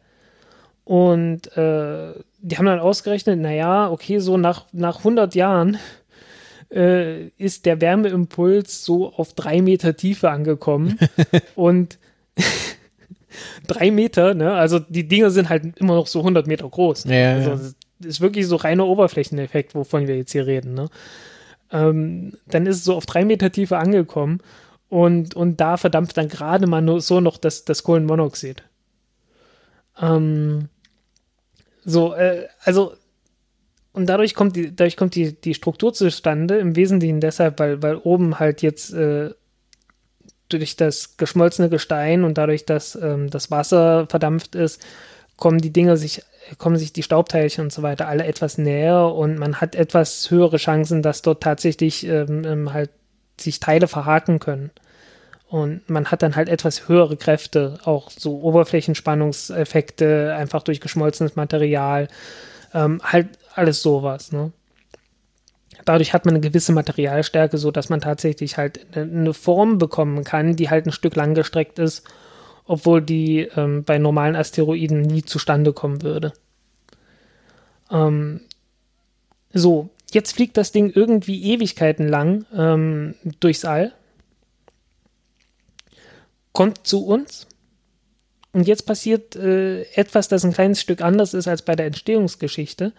Und 0.87 1.47
äh, 1.57 2.13
die 2.39 2.57
haben 2.57 2.65
dann 2.65 2.79
ausgerechnet, 2.79 3.37
naja, 3.41 3.91
okay, 3.91 4.19
so 4.19 4.37
nach, 4.37 4.67
nach 4.71 4.99
100 4.99 5.35
Jahren 5.35 5.79
äh, 6.71 7.27
ist 7.37 7.65
der 7.65 7.81
Wärmeimpuls 7.81 8.85
so 8.85 9.11
auf 9.11 9.33
drei 9.33 9.61
Meter 9.61 9.97
Tiefe 9.97 10.31
angekommen. 10.31 10.97
und 11.55 11.99
drei 13.67 13.91
Meter, 13.91 14.33
ne? 14.33 14.53
Also 14.53 14.79
die 14.79 15.05
Dinge 15.05 15.29
sind 15.29 15.49
halt 15.49 15.77
immer 15.77 15.95
noch 15.95 16.07
so 16.07 16.19
100 16.19 16.47
Meter 16.47 16.69
groß. 16.69 17.03
Ne? 17.03 17.21
Ja, 17.21 17.33
also 17.33 17.49
ja. 17.49 17.55
Das 17.57 17.75
ist 18.05 18.21
wirklich 18.21 18.47
so 18.47 18.55
reiner 18.55 18.87
Oberflächeneffekt, 18.87 19.75
wovon 19.75 20.07
wir 20.07 20.15
jetzt 20.15 20.31
hier 20.31 20.47
reden, 20.47 20.73
ne? 20.73 20.87
Ähm, 21.69 22.37
dann 22.45 22.65
ist 22.65 22.77
es 22.77 22.85
so 22.85 22.95
auf 22.95 23.05
drei 23.05 23.25
Meter 23.25 23.51
Tiefe 23.51 23.77
angekommen 23.77 24.39
und, 24.87 25.35
und 25.35 25.59
da 25.59 25.75
verdampft 25.75 26.15
dann 26.15 26.29
gerade 26.29 26.65
mal 26.65 26.81
nur 26.81 27.01
so 27.01 27.19
noch 27.19 27.37
das, 27.37 27.65
das 27.65 27.83
und 33.93 34.05
dadurch 34.07 34.35
kommt 34.35 34.55
die, 34.55 34.75
dadurch 34.75 34.97
kommt 34.97 35.15
die, 35.15 35.33
die 35.33 35.55
Struktur 35.55 35.93
zustande, 35.93 36.59
im 36.59 36.75
Wesentlichen 36.75 37.19
deshalb, 37.19 37.59
weil, 37.59 37.81
weil 37.81 37.95
oben 37.95 38.39
halt 38.39 38.61
jetzt 38.61 38.93
äh, 38.93 39.31
durch 40.49 40.75
das 40.75 41.17
geschmolzene 41.17 41.69
Gestein 41.69 42.23
und 42.23 42.37
dadurch, 42.37 42.65
dass 42.65 42.95
ähm, 42.95 43.29
das 43.29 43.49
Wasser 43.49 44.05
verdampft 44.07 44.53
ist, 44.53 44.85
kommen 45.35 45.59
die 45.59 45.73
Dinge 45.73 45.97
sich, 45.97 46.21
kommen 46.57 46.77
sich 46.77 46.93
die 46.93 47.03
Staubteilchen 47.03 47.63
und 47.63 47.73
so 47.73 47.81
weiter 47.81 48.07
alle 48.07 48.25
etwas 48.25 48.57
näher 48.57 49.13
und 49.13 49.39
man 49.39 49.61
hat 49.61 49.75
etwas 49.75 50.29
höhere 50.29 50.57
Chancen, 50.57 51.01
dass 51.01 51.21
dort 51.21 51.41
tatsächlich 51.41 52.05
ähm, 52.05 52.43
ähm 52.45 52.73
halt 52.73 52.89
sich 53.39 53.59
Teile 53.59 53.87
verhaken 53.87 54.39
können. 54.39 54.71
Und 55.49 55.89
man 55.89 56.11
hat 56.11 56.23
dann 56.23 56.35
halt 56.35 56.49
etwas 56.49 56.89
höhere 56.89 57.15
Kräfte, 57.15 57.79
auch 57.85 58.11
so 58.11 58.41
Oberflächenspannungseffekte, 58.41 60.35
einfach 60.35 60.61
durch 60.63 60.81
geschmolzenes 60.81 61.37
Material, 61.37 62.09
ähm, 62.73 63.01
halt 63.01 63.29
alles 63.55 63.81
sowas. 63.81 64.33
Ne? 64.33 64.51
Dadurch 65.85 66.11
hat 66.13 66.25
man 66.25 66.35
eine 66.35 66.41
gewisse 66.41 66.73
Materialstärke, 66.73 67.57
so 67.57 67.71
dass 67.71 67.87
man 67.87 68.01
tatsächlich 68.01 68.57
halt 68.57 68.85
eine 68.93 69.33
Form 69.33 69.77
bekommen 69.77 70.25
kann, 70.25 70.57
die 70.57 70.69
halt 70.69 70.85
ein 70.85 70.91
Stück 70.91 71.15
langgestreckt 71.15 71.79
ist, 71.79 72.03
obwohl 72.65 73.01
die 73.01 73.47
ähm, 73.55 73.85
bei 73.85 73.97
normalen 73.97 74.35
Asteroiden 74.35 75.01
nie 75.01 75.23
zustande 75.23 75.71
kommen 75.71 76.01
würde. 76.01 76.33
Ähm, 77.89 78.41
so, 79.53 79.89
jetzt 80.11 80.33
fliegt 80.33 80.57
das 80.57 80.73
Ding 80.73 80.91
irgendwie 80.93 81.53
Ewigkeiten 81.53 82.09
lang 82.09 82.45
ähm, 82.53 83.15
durchs 83.39 83.63
All 83.63 83.93
kommt 86.57 86.87
zu 86.87 87.05
uns. 87.05 87.45
Und 88.51 88.67
jetzt 88.67 88.87
passiert 88.87 89.35
äh, 89.35 89.83
etwas, 89.93 90.27
das 90.27 90.43
ein 90.43 90.53
kleines 90.53 90.81
Stück 90.81 91.03
anders 91.03 91.35
ist 91.35 91.47
als 91.47 91.61
bei 91.61 91.75
der 91.75 91.85
Entstehungsgeschichte, 91.85 92.93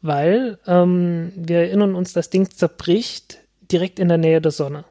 weil 0.00 0.58
ähm, 0.66 1.30
wir 1.36 1.58
erinnern 1.58 1.94
uns, 1.94 2.14
das 2.14 2.30
Ding 2.30 2.48
zerbricht 2.48 3.36
direkt 3.70 3.98
in 3.98 4.08
der 4.08 4.16
Nähe 4.16 4.40
der 4.40 4.50
Sonne. 4.50 4.86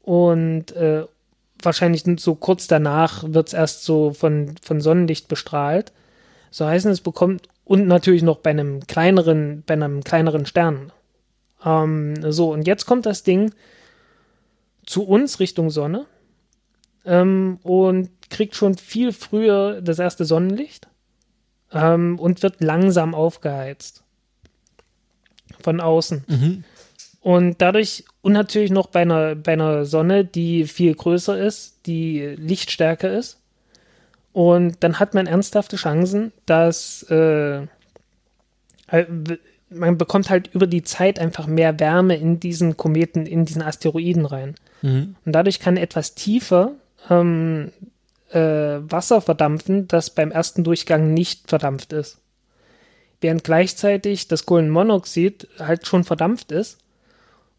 Und 0.00 0.72
äh, 0.72 1.04
wahrscheinlich 1.62 2.04
so 2.18 2.34
kurz 2.34 2.66
danach 2.66 3.24
wird 3.26 3.48
es 3.48 3.52
erst 3.52 3.84
so 3.84 4.14
von, 4.14 4.54
von 4.62 4.80
Sonnenlicht 4.80 5.28
bestrahlt. 5.28 5.92
So 6.50 6.64
heißen 6.64 6.90
es 6.90 7.02
bekommt, 7.02 7.46
und 7.66 7.86
natürlich 7.86 8.22
noch 8.22 8.38
bei 8.38 8.48
einem 8.48 8.86
kleineren, 8.86 9.64
bei 9.66 9.74
einem 9.74 10.02
kleineren 10.02 10.46
Stern. 10.46 10.92
Ähm, 11.62 12.32
so, 12.32 12.54
und 12.54 12.66
jetzt 12.66 12.86
kommt 12.86 13.04
das 13.04 13.22
Ding 13.22 13.52
zu 14.86 15.06
uns 15.06 15.40
Richtung 15.40 15.68
Sonne 15.68 16.06
ähm, 17.06 17.58
und 17.62 18.10
kriegt 18.30 18.54
schon 18.54 18.76
viel 18.76 19.12
früher 19.12 19.80
das 19.80 19.98
erste 19.98 20.24
Sonnenlicht 20.24 20.88
ähm, 21.72 22.18
und 22.18 22.42
wird 22.42 22.60
langsam 22.60 23.14
aufgeheizt 23.14 24.02
von 25.60 25.80
außen. 25.80 26.24
Mhm. 26.26 26.64
Und 27.20 27.60
dadurch, 27.60 28.04
und 28.22 28.34
natürlich 28.34 28.70
noch 28.70 28.88
bei 28.88 29.02
einer, 29.02 29.34
bei 29.34 29.54
einer 29.54 29.84
Sonne, 29.84 30.24
die 30.24 30.66
viel 30.66 30.94
größer 30.94 31.38
ist, 31.38 31.86
die 31.86 32.20
lichtstärker 32.36 33.12
ist. 33.12 33.40
Und 34.32 34.76
dann 34.80 35.00
hat 35.00 35.14
man 35.14 35.26
ernsthafte 35.26 35.76
Chancen, 35.76 36.32
dass 36.44 37.04
äh, 37.10 37.62
äh 38.88 39.06
man 39.68 39.98
bekommt 39.98 40.30
halt 40.30 40.54
über 40.54 40.68
die 40.68 40.84
Zeit 40.84 41.18
einfach 41.18 41.48
mehr 41.48 41.80
Wärme 41.80 42.16
in 42.16 42.38
diesen 42.38 42.76
Kometen, 42.76 43.26
in 43.26 43.44
diesen 43.44 43.62
Asteroiden 43.62 44.24
rein. 44.24 44.54
Mhm. 44.82 45.16
Und 45.24 45.32
dadurch 45.32 45.58
kann 45.58 45.76
etwas 45.76 46.14
tiefer 46.14 46.74
ähm, 47.10 47.72
äh, 48.30 48.38
Wasser 48.38 49.20
verdampfen, 49.20 49.88
das 49.88 50.10
beim 50.10 50.30
ersten 50.30 50.64
Durchgang 50.64 51.14
nicht 51.14 51.48
verdampft 51.48 51.92
ist. 51.92 52.18
Während 53.20 53.44
gleichzeitig 53.44 54.28
das 54.28 54.46
Kohlenmonoxid 54.46 55.48
halt 55.58 55.86
schon 55.86 56.04
verdampft 56.04 56.52
ist 56.52 56.78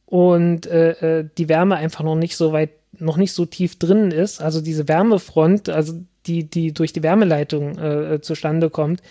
und 0.05 0.67
äh, 0.67 1.19
äh, 1.19 1.29
die 1.37 1.49
Wärme 1.49 1.75
einfach 1.75 2.03
noch 2.03 2.15
nicht 2.15 2.37
so 2.37 2.53
weit, 2.53 2.71
noch 2.93 3.17
nicht 3.17 3.33
so 3.33 3.45
tief 3.45 3.77
drin 3.79 4.11
ist. 4.11 4.41
Also 4.41 4.61
diese 4.61 4.87
Wärmefront, 4.87 5.69
also 5.69 5.93
die, 6.25 6.43
die 6.49 6.73
durch 6.73 6.93
die 6.93 7.03
Wärmeleitung 7.03 7.77
äh, 7.77 8.15
äh 8.15 8.21
zustande 8.21 8.69
kommt, 8.69 9.01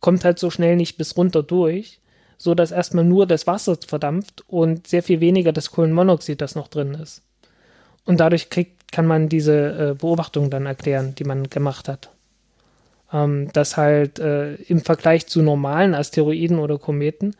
kommt 0.00 0.24
halt 0.24 0.38
so 0.38 0.50
schnell 0.50 0.76
nicht 0.76 0.98
bis 0.98 1.16
runter 1.16 1.42
durch, 1.42 2.00
so 2.38 2.54
dass 2.54 2.72
erstmal 2.72 3.04
nur 3.04 3.26
das 3.26 3.46
Wasser 3.46 3.78
verdampft 3.86 4.44
und 4.46 4.86
sehr 4.86 5.02
viel 5.02 5.20
weniger 5.20 5.52
das 5.52 5.70
Kohlenmonoxid, 5.70 6.40
das 6.40 6.54
noch 6.54 6.68
drin 6.68 6.94
ist. 6.94 7.22
Und 8.06 8.20
dadurch 8.20 8.48
kriegt, 8.50 8.92
kann 8.92 9.06
man 9.06 9.28
diese 9.28 9.90
äh, 9.90 9.94
Beobachtung 9.94 10.48
dann 10.48 10.64
erklären, 10.64 11.14
die 11.16 11.24
man 11.24 11.50
gemacht 11.50 11.88
hat. 11.88 12.10
Ähm, 13.12 13.52
dass 13.52 13.76
halt 13.76 14.18
äh, 14.18 14.54
im 14.54 14.80
Vergleich 14.80 15.26
zu 15.26 15.42
normalen 15.42 15.94
Asteroiden 15.94 16.58
oder 16.58 16.78
Kometen 16.78 17.36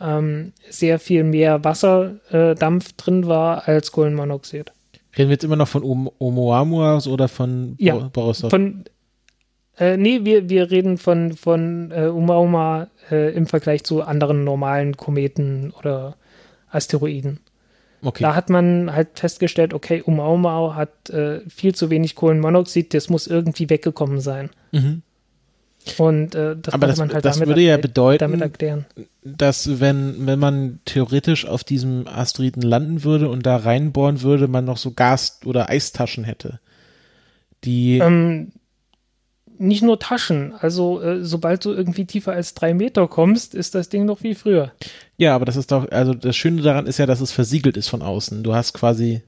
ähm, 0.00 0.52
sehr 0.68 0.98
viel 0.98 1.24
mehr 1.24 1.64
Wasserdampf 1.64 2.90
äh, 2.90 2.92
drin 2.96 3.26
war 3.26 3.68
als 3.68 3.92
Kohlenmonoxid. 3.92 4.72
Reden 5.16 5.28
wir 5.28 5.34
jetzt 5.34 5.44
immer 5.44 5.56
noch 5.56 5.68
von 5.68 5.82
um 5.82 6.10
Oumuamua 6.18 7.00
oder 7.06 7.28
von 7.28 7.76
ja, 7.78 7.94
Borisov? 7.96 8.50
Von, 8.50 8.84
äh, 9.78 9.96
nee, 9.96 10.20
wir, 10.24 10.50
wir 10.50 10.70
reden 10.70 10.98
von, 10.98 11.32
von 11.32 11.90
äh, 11.90 12.08
Oumuamua 12.08 12.88
äh, 13.10 13.34
im 13.34 13.46
Vergleich 13.46 13.84
zu 13.84 14.02
anderen 14.02 14.44
normalen 14.44 14.96
Kometen 14.96 15.72
oder 15.78 16.16
Asteroiden. 16.70 17.40
Okay. 18.06 18.22
Da 18.22 18.36
hat 18.36 18.50
man 18.50 18.94
halt 18.94 19.18
festgestellt, 19.18 19.74
okay, 19.74 20.00
Oumuamua 20.06 20.76
hat 20.76 21.10
äh, 21.10 21.40
viel 21.48 21.74
zu 21.74 21.90
wenig 21.90 22.14
Kohlenmonoxid, 22.14 22.94
das 22.94 23.08
muss 23.08 23.26
irgendwie 23.26 23.68
weggekommen 23.68 24.20
sein. 24.20 24.50
Mhm. 24.70 25.02
Und 25.98 26.36
äh, 26.36 26.56
das 26.56 26.72
Aber 26.72 26.86
das, 26.86 26.98
man 26.98 27.12
halt 27.12 27.24
das 27.24 27.34
damit, 27.34 27.48
würde 27.48 27.62
ja 27.62 27.78
bedeuten, 27.78 28.84
dass 29.24 29.80
wenn, 29.80 30.24
wenn 30.24 30.38
man 30.38 30.78
theoretisch 30.84 31.46
auf 31.46 31.64
diesem 31.64 32.06
Asteroiden 32.06 32.62
landen 32.62 33.02
würde 33.02 33.28
und 33.28 33.44
da 33.44 33.56
reinbohren 33.56 34.22
würde, 34.22 34.46
man 34.46 34.64
noch 34.64 34.76
so 34.76 34.92
Gas- 34.92 35.40
oder 35.44 35.68
Eistaschen 35.68 36.22
hätte. 36.22 36.60
Die 37.64 37.98
ähm, 37.98 38.52
nicht 39.58 39.82
nur 39.82 39.98
Taschen. 39.98 40.52
Also 40.58 41.00
äh, 41.00 41.24
sobald 41.24 41.64
du 41.64 41.72
irgendwie 41.72 42.04
tiefer 42.04 42.32
als 42.32 42.54
drei 42.54 42.74
Meter 42.74 43.08
kommst, 43.08 43.54
ist 43.54 43.74
das 43.74 43.88
Ding 43.88 44.04
noch 44.04 44.22
wie 44.22 44.34
früher. 44.34 44.72
Ja, 45.16 45.34
aber 45.34 45.44
das 45.44 45.56
ist 45.56 45.72
doch, 45.72 45.90
also 45.90 46.14
das 46.14 46.36
Schöne 46.36 46.62
daran 46.62 46.86
ist 46.86 46.98
ja, 46.98 47.06
dass 47.06 47.20
es 47.20 47.32
versiegelt 47.32 47.76
ist 47.76 47.88
von 47.88 48.02
außen. 48.02 48.42
Du 48.42 48.54
hast 48.54 48.74
quasi 48.74 49.22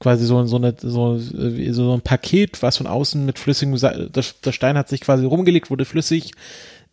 quasi 0.00 0.24
so, 0.24 0.44
so, 0.46 0.56
eine, 0.56 0.74
so, 0.78 1.18
so 1.18 1.94
ein 1.94 2.00
Paket, 2.02 2.62
was 2.62 2.76
von 2.76 2.86
außen 2.86 3.24
mit 3.24 3.38
flüssigem, 3.38 3.76
der 3.78 4.52
Stein 4.52 4.78
hat 4.78 4.88
sich 4.88 5.00
quasi 5.00 5.24
rumgelegt, 5.24 5.70
wurde 5.70 5.84
flüssig, 5.84 6.32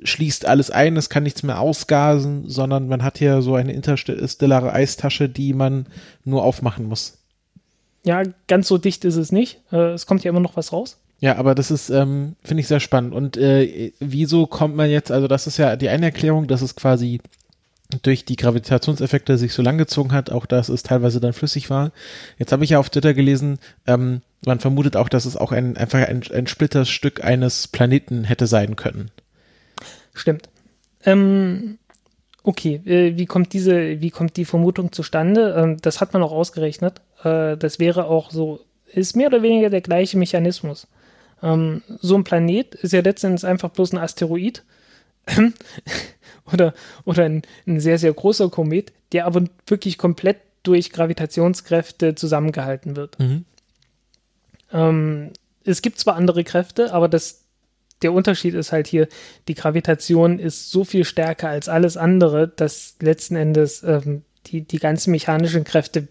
schließt 0.04 0.48
alles 0.48 0.72
ein, 0.72 0.98
es 0.98 1.10
kann 1.10 1.24
nichts 1.24 1.44
mehr 1.44 1.60
ausgasen, 1.60 2.50
sondern 2.50 2.88
man 2.88 3.04
hat 3.04 3.18
hier 3.18 3.42
so 3.42 3.56
eine 3.56 3.74
interstellare 3.74 4.74
Eistasche, 4.74 5.30
die 5.30 5.54
man 5.54 5.86
nur 6.24 6.44
aufmachen 6.44 6.86
muss. 6.86 7.20
Ja, 8.04 8.24
ganz 8.48 8.68
so 8.68 8.78
dicht 8.78 9.06
ist 9.06 9.16
es 9.16 9.32
nicht. 9.32 9.62
Äh, 9.72 9.94
es 9.94 10.06
kommt 10.06 10.24
ja 10.24 10.30
immer 10.30 10.40
noch 10.40 10.56
was 10.56 10.74
raus. 10.74 10.98
Ja, 11.20 11.38
aber 11.38 11.56
das 11.56 11.72
ist, 11.72 11.90
ähm, 11.90 12.36
finde 12.44 12.62
ich 12.62 12.68
sehr 12.68 12.80
spannend. 12.80 13.14
Und 13.14 13.38
äh, 13.38 13.92
wieso 14.00 14.48
kommt 14.48 14.76
man 14.76 14.90
jetzt, 14.90 15.12
also 15.12 15.28
das 15.28 15.48
ist 15.48 15.58
ja 15.58 15.76
die 15.76 15.90
eine 15.90 16.08
Erklärung, 16.08 16.48
dass 16.48 16.62
es 16.62 16.76
quasi 16.76 17.22
durch 18.02 18.26
die 18.26 18.36
Gravitationseffekte 18.36 19.38
sich 19.38 19.54
so 19.54 19.62
lang 19.62 19.78
gezogen 19.78 20.12
hat, 20.12 20.32
auch 20.32 20.46
dass 20.46 20.70
es 20.70 20.84
teilweise 20.84 21.20
dann 21.20 21.34
flüssig 21.34 21.70
war. 21.70 21.92
Jetzt 22.38 22.52
habe 22.52 22.64
ich 22.64 22.72
ja 22.72 22.80
auf 22.80 22.90
Twitter 22.90 23.14
gelesen, 23.14 23.60
ähm, 23.88 24.22
man 24.46 24.60
vermutet 24.60 24.96
auch, 24.96 25.10
dass 25.10 25.26
es 25.26 25.38
auch 25.38 25.52
ein, 25.52 25.78
einfach 25.78 26.00
ein, 26.00 26.24
ein 26.34 26.48
Splitterstück 26.48 27.24
eines 27.24 27.68
Planeten 27.68 28.24
hätte 28.24 28.48
sein 28.48 28.76
können. 28.76 29.12
Stimmt. 30.14 30.50
Ähm, 31.06 31.78
okay, 32.44 32.82
äh, 32.86 33.18
wie 33.18 33.26
kommt 33.26 33.54
diese, 33.54 34.02
wie 34.02 34.12
kommt 34.12 34.38
die 34.38 34.46
Vermutung 34.46 34.92
zustande? 34.92 35.56
Ähm, 35.58 35.78
das 35.82 36.02
hat 36.02 36.14
man 36.14 36.24
auch 36.24 36.32
ausgerechnet. 36.32 37.02
Äh, 37.24 37.58
das 37.58 37.80
wäre 37.80 38.06
auch 38.06 38.32
so, 38.32 38.62
ist 38.88 39.16
mehr 39.16 39.28
oder 39.28 39.42
weniger 39.42 39.70
der 39.70 39.82
gleiche 39.82 40.18
Mechanismus. 40.18 40.88
Ähm, 41.42 41.82
so 42.02 42.16
ein 42.16 42.24
Planet 42.24 42.76
ist 42.76 42.94
ja 42.94 43.02
letztendlich 43.02 43.46
einfach 43.46 43.70
bloß 43.70 43.94
ein 43.94 44.00
Asteroid 44.00 44.64
oder, 46.52 46.74
oder 47.04 47.24
ein, 47.26 47.42
ein, 47.68 47.80
sehr, 47.80 47.98
sehr 47.98 48.14
großer 48.14 48.50
Komet, 48.50 48.94
der 49.12 49.26
aber 49.26 49.44
wirklich 49.68 49.98
komplett 49.98 50.38
durch 50.64 50.92
Gravitationskräfte 50.92 52.16
zusammengehalten 52.16 52.96
wird. 52.96 53.20
Mhm. 53.20 53.46
Ähm, 54.72 55.32
es 55.64 55.82
gibt 55.82 56.00
zwar 56.00 56.16
andere 56.16 56.44
Kräfte, 56.44 56.94
aber 56.94 57.08
das, 57.08 57.44
der 58.02 58.14
Unterschied 58.14 58.54
ist 58.54 58.72
halt 58.72 58.88
hier, 58.88 59.08
die 59.48 59.56
Gravitation 59.56 60.40
ist 60.40 60.72
so 60.72 60.84
viel 60.84 61.06
stärker 61.06 61.50
als 61.50 61.70
alles 61.70 61.98
andere, 61.98 62.48
dass 62.48 62.96
letzten 63.00 63.36
Endes 63.36 63.84
ähm, 63.84 64.24
die, 64.48 64.62
die 64.62 64.80
ganzen 64.80 65.12
mechanischen 65.12 65.64
Kräfte 65.64 66.08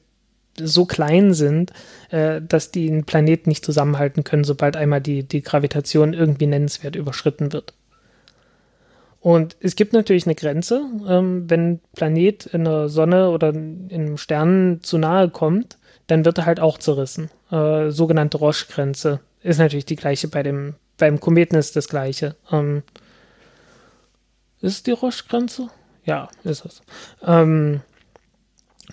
so 0.58 0.84
klein 0.84 1.34
sind, 1.34 1.72
äh, 2.10 2.40
dass 2.40 2.70
die 2.70 2.88
einen 2.88 3.04
Planeten 3.04 3.48
nicht 3.48 3.64
zusammenhalten 3.64 4.24
können, 4.24 4.44
sobald 4.44 4.76
einmal 4.76 5.00
die, 5.00 5.22
die 5.22 5.42
Gravitation 5.42 6.12
irgendwie 6.12 6.46
nennenswert 6.46 6.96
überschritten 6.96 7.52
wird. 7.52 7.74
Und 9.20 9.56
es 9.60 9.74
gibt 9.74 9.94
natürlich 9.94 10.26
eine 10.26 10.34
Grenze, 10.34 10.82
ähm, 11.08 11.48
wenn 11.48 11.72
ein 11.72 11.80
Planet 11.94 12.46
in 12.46 12.64
der 12.64 12.90
Sonne 12.90 13.30
oder 13.30 13.50
in 13.50 13.88
einem 13.90 14.18
Stern 14.18 14.80
zu 14.82 14.98
nahe 14.98 15.30
kommt, 15.30 15.78
dann 16.06 16.26
wird 16.26 16.38
er 16.38 16.46
halt 16.46 16.60
auch 16.60 16.76
zerrissen. 16.76 17.30
Äh, 17.50 17.90
sogenannte 17.90 18.36
Roche-Grenze 18.36 19.20
ist 19.42 19.58
natürlich 19.58 19.86
die 19.86 19.96
gleiche 19.96 20.28
bei 20.28 20.42
dem, 20.42 20.74
beim 20.98 21.20
Kometen 21.20 21.56
ist 21.56 21.74
das 21.74 21.88
gleiche. 21.88 22.36
Ähm, 22.52 22.82
ist 24.60 24.86
die 24.86 24.92
Roche-Grenze? 24.92 25.68
Ja, 26.04 26.28
ist 26.42 26.64
es. 26.66 26.82
Ähm, 27.26 27.80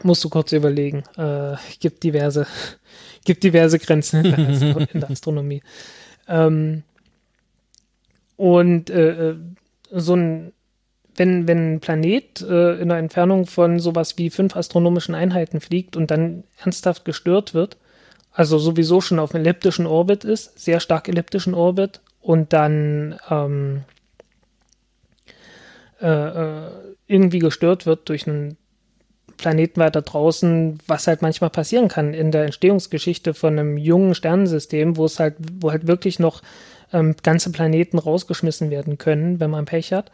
musst 0.04 0.24
du 0.24 0.30
kurz 0.30 0.52
überlegen. 0.52 1.04
Äh, 1.18 1.56
gibt 1.80 2.04
diverse, 2.04 2.48
gibt 3.26 3.44
diverse 3.44 3.80
Grenzen 3.80 4.26
in 4.26 4.32
der, 4.32 4.50
Astro 4.50 4.80
in 4.94 5.00
der 5.00 5.12
Astronomie. 5.12 5.62
Ähm, 6.28 6.84
und 8.38 8.90
äh, 8.90 9.32
äh, 9.32 9.36
so 9.92 10.16
ein, 10.16 10.54
wenn, 11.16 11.48
wenn 11.48 11.74
ein 11.74 11.80
Planet 11.80 12.42
äh, 12.42 12.76
in 12.76 12.92
einer 12.92 12.98
Entfernung 12.98 13.46
von 13.46 13.80
sowas 13.80 14.18
wie 14.18 14.30
fünf 14.30 14.56
astronomischen 14.56 15.14
Einheiten 15.14 15.60
fliegt 15.60 15.96
und 15.96 16.10
dann 16.10 16.46
ernsthaft 16.58 17.06
gestört 17.06 17.54
wird, 17.54 17.78
also 18.32 18.58
sowieso 18.58 19.02
schon 19.02 19.20
auf 19.20 19.36
einem 19.36 19.44
elliptischen 19.44 19.86
Orbit 19.86 20.24
ist, 20.24 20.58
sehr 20.58 20.80
stark 20.80 21.10
elliptischen 21.10 21.54
Orbit 21.54 22.00
und 22.22 22.54
dann 22.54 23.20
ähm, 23.30 23.84
äh, 26.02 26.08
äh, 26.08 26.72
irgendwie 27.08 27.40
gestört 27.40 27.86
wird 27.86 28.10
durch 28.10 28.28
einen 28.28 28.58
Planeten 29.42 29.80
weiter 29.80 30.02
draußen, 30.02 30.80
was 30.88 31.08
halt 31.08 31.22
manchmal 31.22 31.50
passieren 31.50 31.88
kann 31.88 32.14
in 32.14 32.32
der 32.32 32.46
Entstehungsgeschichte 32.46 33.34
von 33.34 33.58
einem 33.58 33.78
jungen 33.78 34.16
Sternensystem, 34.16 34.96
wo 34.96 35.06
es 35.06 35.20
halt, 35.20 35.36
wo 35.60 35.72
halt 35.72 35.88
wirklich 35.88 36.20
noch 36.20 36.42
ähm, 36.94 37.16
ganze 37.24 37.52
Planeten 37.52 38.00
rausgeschmissen 38.00 38.70
werden 38.70 38.98
können, 38.98 39.40
wenn 39.40 39.50
man 39.50 39.66
Pech 39.66 39.92
hat. 39.92 40.12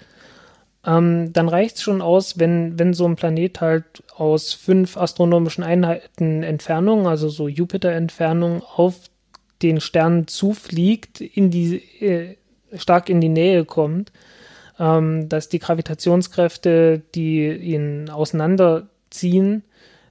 Ähm, 0.85 1.33
dann 1.33 1.49
reicht 1.49 1.75
es 1.75 1.81
schon 1.81 2.01
aus, 2.01 2.39
wenn, 2.39 2.79
wenn 2.79 2.93
so 2.93 3.05
ein 3.05 3.17
Planet 3.17 3.61
halt 3.61 3.83
aus 4.15 4.53
fünf 4.53 4.95
astronomischen 4.95 5.63
Einheiten 5.63 6.43
Entfernung, 6.43 7.07
also 7.07 7.29
so 7.29 7.47
Jupiter-Entfernung, 7.47 8.63
auf 8.63 8.95
den 9.61 9.81
Stern 9.81 10.27
zufliegt, 10.27 11.19
in 11.19 11.51
die, 11.51 11.77
äh, 11.99 12.37
stark 12.75 13.09
in 13.09 13.21
die 13.21 13.29
Nähe 13.29 13.65
kommt, 13.65 14.11
ähm, 14.79 15.27
dass 15.29 15.49
die 15.49 15.59
Gravitationskräfte, 15.59 17.01
die 17.15 17.51
ihn 17.51 18.09
auseinanderziehen, 19.09 19.63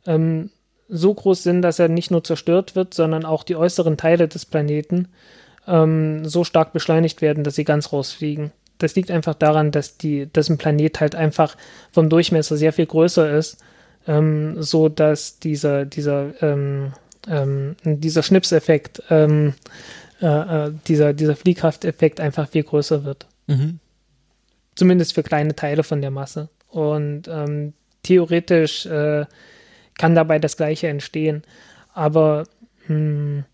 ähm, 0.07 0.51
so 0.89 1.13
groß 1.13 1.43
sind, 1.43 1.63
dass 1.63 1.79
er 1.79 1.89
nicht 1.89 2.11
nur 2.11 2.23
zerstört 2.23 2.77
wird, 2.77 2.95
sondern 2.95 3.25
auch 3.25 3.43
die 3.43 3.57
äußeren 3.57 3.97
Teile 3.97 4.29
des 4.29 4.47
Planeten 4.47 5.09
ähm, 5.67 6.25
so 6.25 6.45
stark 6.45 6.73
beschleunigt 6.73 7.23
werden, 7.23 7.43
dass 7.43 7.57
sie 7.57 7.65
ganz 7.65 7.93
rausfliegen. 7.93 8.53
Das 8.79 8.95
liegt 8.95 9.11
einfach 9.11 9.35
daran, 9.35 9.73
dass, 9.73 9.97
die, 9.97 10.29
dass 10.33 10.49
ein 10.49 10.59
Planet 10.59 11.01
halt 11.01 11.15
einfach 11.15 11.57
vom 11.91 12.09
Durchmesser 12.09 12.57
sehr 12.57 12.73
viel 12.73 12.87
größer 12.87 13.37
ist, 13.37 13.59
ähm, 14.07 14.63
so 14.63 14.89
dass 14.89 15.41
dieser, 15.41 15.87
dieser, 15.87 16.41
ähm, 16.43 16.93
ähm, 17.27 17.75
dieser 17.85 18.23
Schnipseffekt, 18.23 19.03
ähm, 19.11 19.55
äh, 20.23 20.27
äh, 20.67 20.73
dieser, 20.87 21.15
dieser 21.15 21.35
Fliehkrafteffekt 21.35 22.21
einfach 22.21 22.49
viel 22.49 22.63
größer 22.63 23.05
wird. 23.05 23.27
Mhm 23.49 23.81
zumindest 24.77 25.15
für 25.15 25.25
kleine 25.25 25.57
Teile 25.57 25.83
von 25.83 26.01
der 26.01 26.13
Masse. 26.13 26.49
Und 26.69 27.27
ähm, 27.27 27.73
theoretisch 28.07 28.87
äh, 28.87 29.27
kann 29.99 30.15
dabei 30.15 30.39
das 30.39 30.57
Gleiche 30.57 30.89
entstehen. 30.89 31.43
Aber 31.93 32.45
mh, 32.89 32.89
hm, 32.89 33.45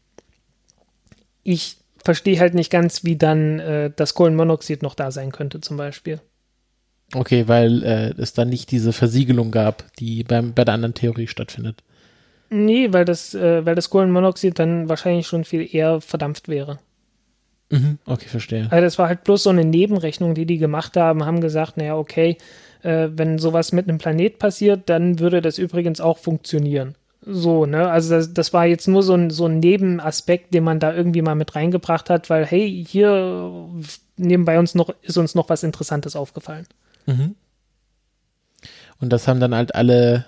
ich 1.43 1.77
verstehe 2.05 2.39
halt 2.41 2.55
nicht 2.55 2.71
ganz, 2.71 3.05
wie 3.05 3.17
dann 3.17 3.59
äh, 3.59 3.91
das 3.95 4.15
Kohlenmonoxid 4.15 4.83
noch 4.83 4.95
da 4.95 5.11
sein 5.11 5.33
könnte, 5.33 5.61
zum 5.61 5.77
Beispiel. 5.77 6.21
Okay, 7.15 7.47
weil 7.47 7.83
äh, 7.83 8.15
es 8.21 8.33
dann 8.33 8.49
nicht 8.49 8.71
diese 8.71 8.93
Versiegelung 8.93 9.51
gab, 9.51 9.85
die 9.97 10.25
beim, 10.25 10.55
bei 10.55 10.65
der 10.65 10.75
anderen 10.75 10.95
Theorie 10.95 11.27
stattfindet. 11.27 11.83
Nee, 12.49 12.93
weil 12.93 13.05
das, 13.05 13.35
äh, 13.35 13.65
weil 13.65 13.75
das 13.75 13.91
Kohlenmonoxid 13.91 14.59
dann 14.59 14.89
wahrscheinlich 14.89 15.27
schon 15.27 15.45
viel 15.45 15.69
eher 15.75 16.01
verdampft 16.01 16.49
wäre. 16.49 16.79
Mhm, 17.71 17.99
okay, 18.05 18.29
verstehe. 18.29 18.69
Also 18.71 18.85
das 18.85 18.99
war 18.99 19.09
halt 19.09 19.25
bloß 19.25 19.45
so 19.45 19.51
eine 19.51 19.65
Nebenrechnung, 19.65 20.35
die 20.35 20.45
die 20.45 20.59
gemacht 20.59 20.97
haben, 20.97 21.25
haben 21.25 21.41
gesagt, 21.41 21.79
naja, 21.79 21.97
okay, 21.97 22.37
äh, 22.83 23.09
wenn 23.13 23.39
sowas 23.39 23.73
mit 23.73 23.89
einem 23.89 23.99
Planet 23.99 24.39
passiert, 24.39 24.89
dann 24.89 25.19
würde 25.19 25.41
das 25.41 25.59
übrigens 25.59 26.01
auch 26.01 26.19
funktionieren. 26.19 26.95
So, 27.25 27.67
ne? 27.67 27.89
Also 27.89 28.17
das, 28.17 28.35
das 28.35 28.53
war 28.53 28.67
jetzt 28.67 28.89
nur 28.89 29.03
so 29.03 29.15
ein, 29.15 29.31
so 29.31 29.47
ein 29.47 29.61
Nebenaspekt, 29.61 30.53
den 30.53 30.65
man 30.65 30.81
da 30.81 30.93
irgendwie 30.93 31.23
mal 31.23 31.37
mit 31.37 31.55
reingebracht 31.55 32.11
hat, 32.11 32.29
weil, 32.31 32.45
hey, 32.45 32.85
hier 32.89 33.69
nebenbei 34.17 34.59
uns 34.59 34.75
noch, 34.75 34.93
ist 35.03 35.17
uns 35.17 35.35
noch 35.35 35.49
was 35.49 35.63
Interessantes 35.63 36.17
aufgefallen. 36.17 36.67
Mhm. 37.07 37.37
Und 39.01 39.11
das 39.11 39.29
haben 39.29 39.41
dann 39.41 39.55
halt 39.55 39.75
alle, 39.75 40.25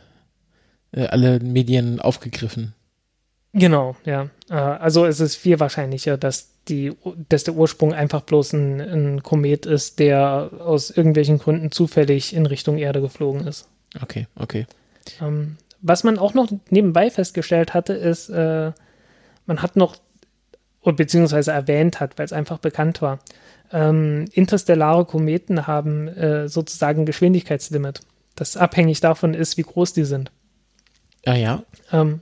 äh, 0.93 1.07
alle 1.07 1.41
Medien 1.41 2.01
aufgegriffen. 2.01 2.75
Genau, 3.53 3.97
ja. 4.05 4.29
Äh, 4.51 4.55
also 4.55 5.05
es 5.05 5.21
ist 5.21 5.37
viel 5.37 5.59
wahrscheinlicher, 5.61 6.17
dass 6.17 6.54
die, 6.69 6.93
dass 7.29 7.45
der 7.45 7.55
Ursprung 7.55 7.93
einfach 7.93 8.23
bloß 8.23 8.55
ein, 8.55 8.81
ein 8.81 9.23
Komet 9.23 9.67
ist, 9.67 9.99
der 9.99 10.51
aus 10.61 10.91
irgendwelchen 10.91 11.39
Gründen 11.39 11.71
zufällig 11.71 12.35
in 12.35 12.47
Richtung 12.47 12.79
Erde 12.79 13.01
geflogen 13.01 13.47
ist. 13.47 13.69
Okay, 14.03 14.27
okay. 14.37 14.67
Ähm, 15.21 15.57
was 15.81 16.05
man 16.05 16.19
auch 16.19 16.35
noch 16.35 16.51
nebenbei 16.71 17.11
festgestellt 17.11 17.75
hatte, 17.75 17.93
ist, 17.93 18.31
äh, 18.31 18.73
man 19.47 19.63
hat 19.63 19.77
noch, 19.77 19.97
beziehungsweise 20.83 21.53
erwähnt 21.53 22.01
hat, 22.01 22.19
weil 22.19 22.25
es 22.25 22.33
einfach 22.33 22.59
bekannt 22.59 23.03
war, 23.03 23.19
ähm, 23.73 24.27
interstellare 24.33 25.05
Kometen 25.05 25.67
haben 25.67 26.09
äh, 26.09 26.49
sozusagen 26.49 27.03
ein 27.03 27.07
Geschwindigkeitslimit, 27.07 28.01
das 28.35 28.57
abhängig 28.57 29.01
davon 29.01 29.35
ist, 29.35 29.57
wie 29.57 29.63
groß 29.63 29.93
die 29.93 30.05
sind. 30.05 30.31
Ah 31.27 31.35
ja. 31.35 31.63
Ähm, 31.93 32.21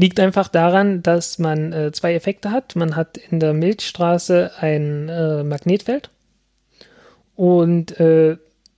Liegt 0.00 0.20
einfach 0.20 0.46
daran, 0.46 1.02
dass 1.02 1.40
man 1.40 1.72
äh, 1.72 1.90
zwei 1.90 2.14
Effekte 2.14 2.52
hat. 2.52 2.76
Man 2.76 2.94
hat 2.94 3.16
in 3.16 3.40
der 3.40 3.52
Milchstraße 3.52 4.52
ein 4.60 5.08
äh, 5.08 5.42
Magnetfeld 5.42 6.10
und 7.34 7.98
äh, 7.98 8.36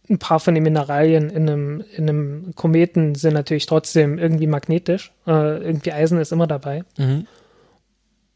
ein 0.09 0.18
paar 0.18 0.40
von 0.40 0.55
den 0.55 0.64
Mineralien 0.64 1.28
in 1.28 1.48
einem, 1.48 1.84
in 1.94 2.09
einem 2.09 2.55
Kometen 2.56 3.14
sind 3.14 3.34
natürlich 3.34 3.66
trotzdem 3.66 4.18
irgendwie 4.18 4.47
magnetisch. 4.47 5.12
Äh, 5.26 5.59
irgendwie 5.59 5.92
Eisen 5.92 6.18
ist 6.18 6.32
immer 6.32 6.47
dabei. 6.47 6.84
Mhm. 6.97 7.26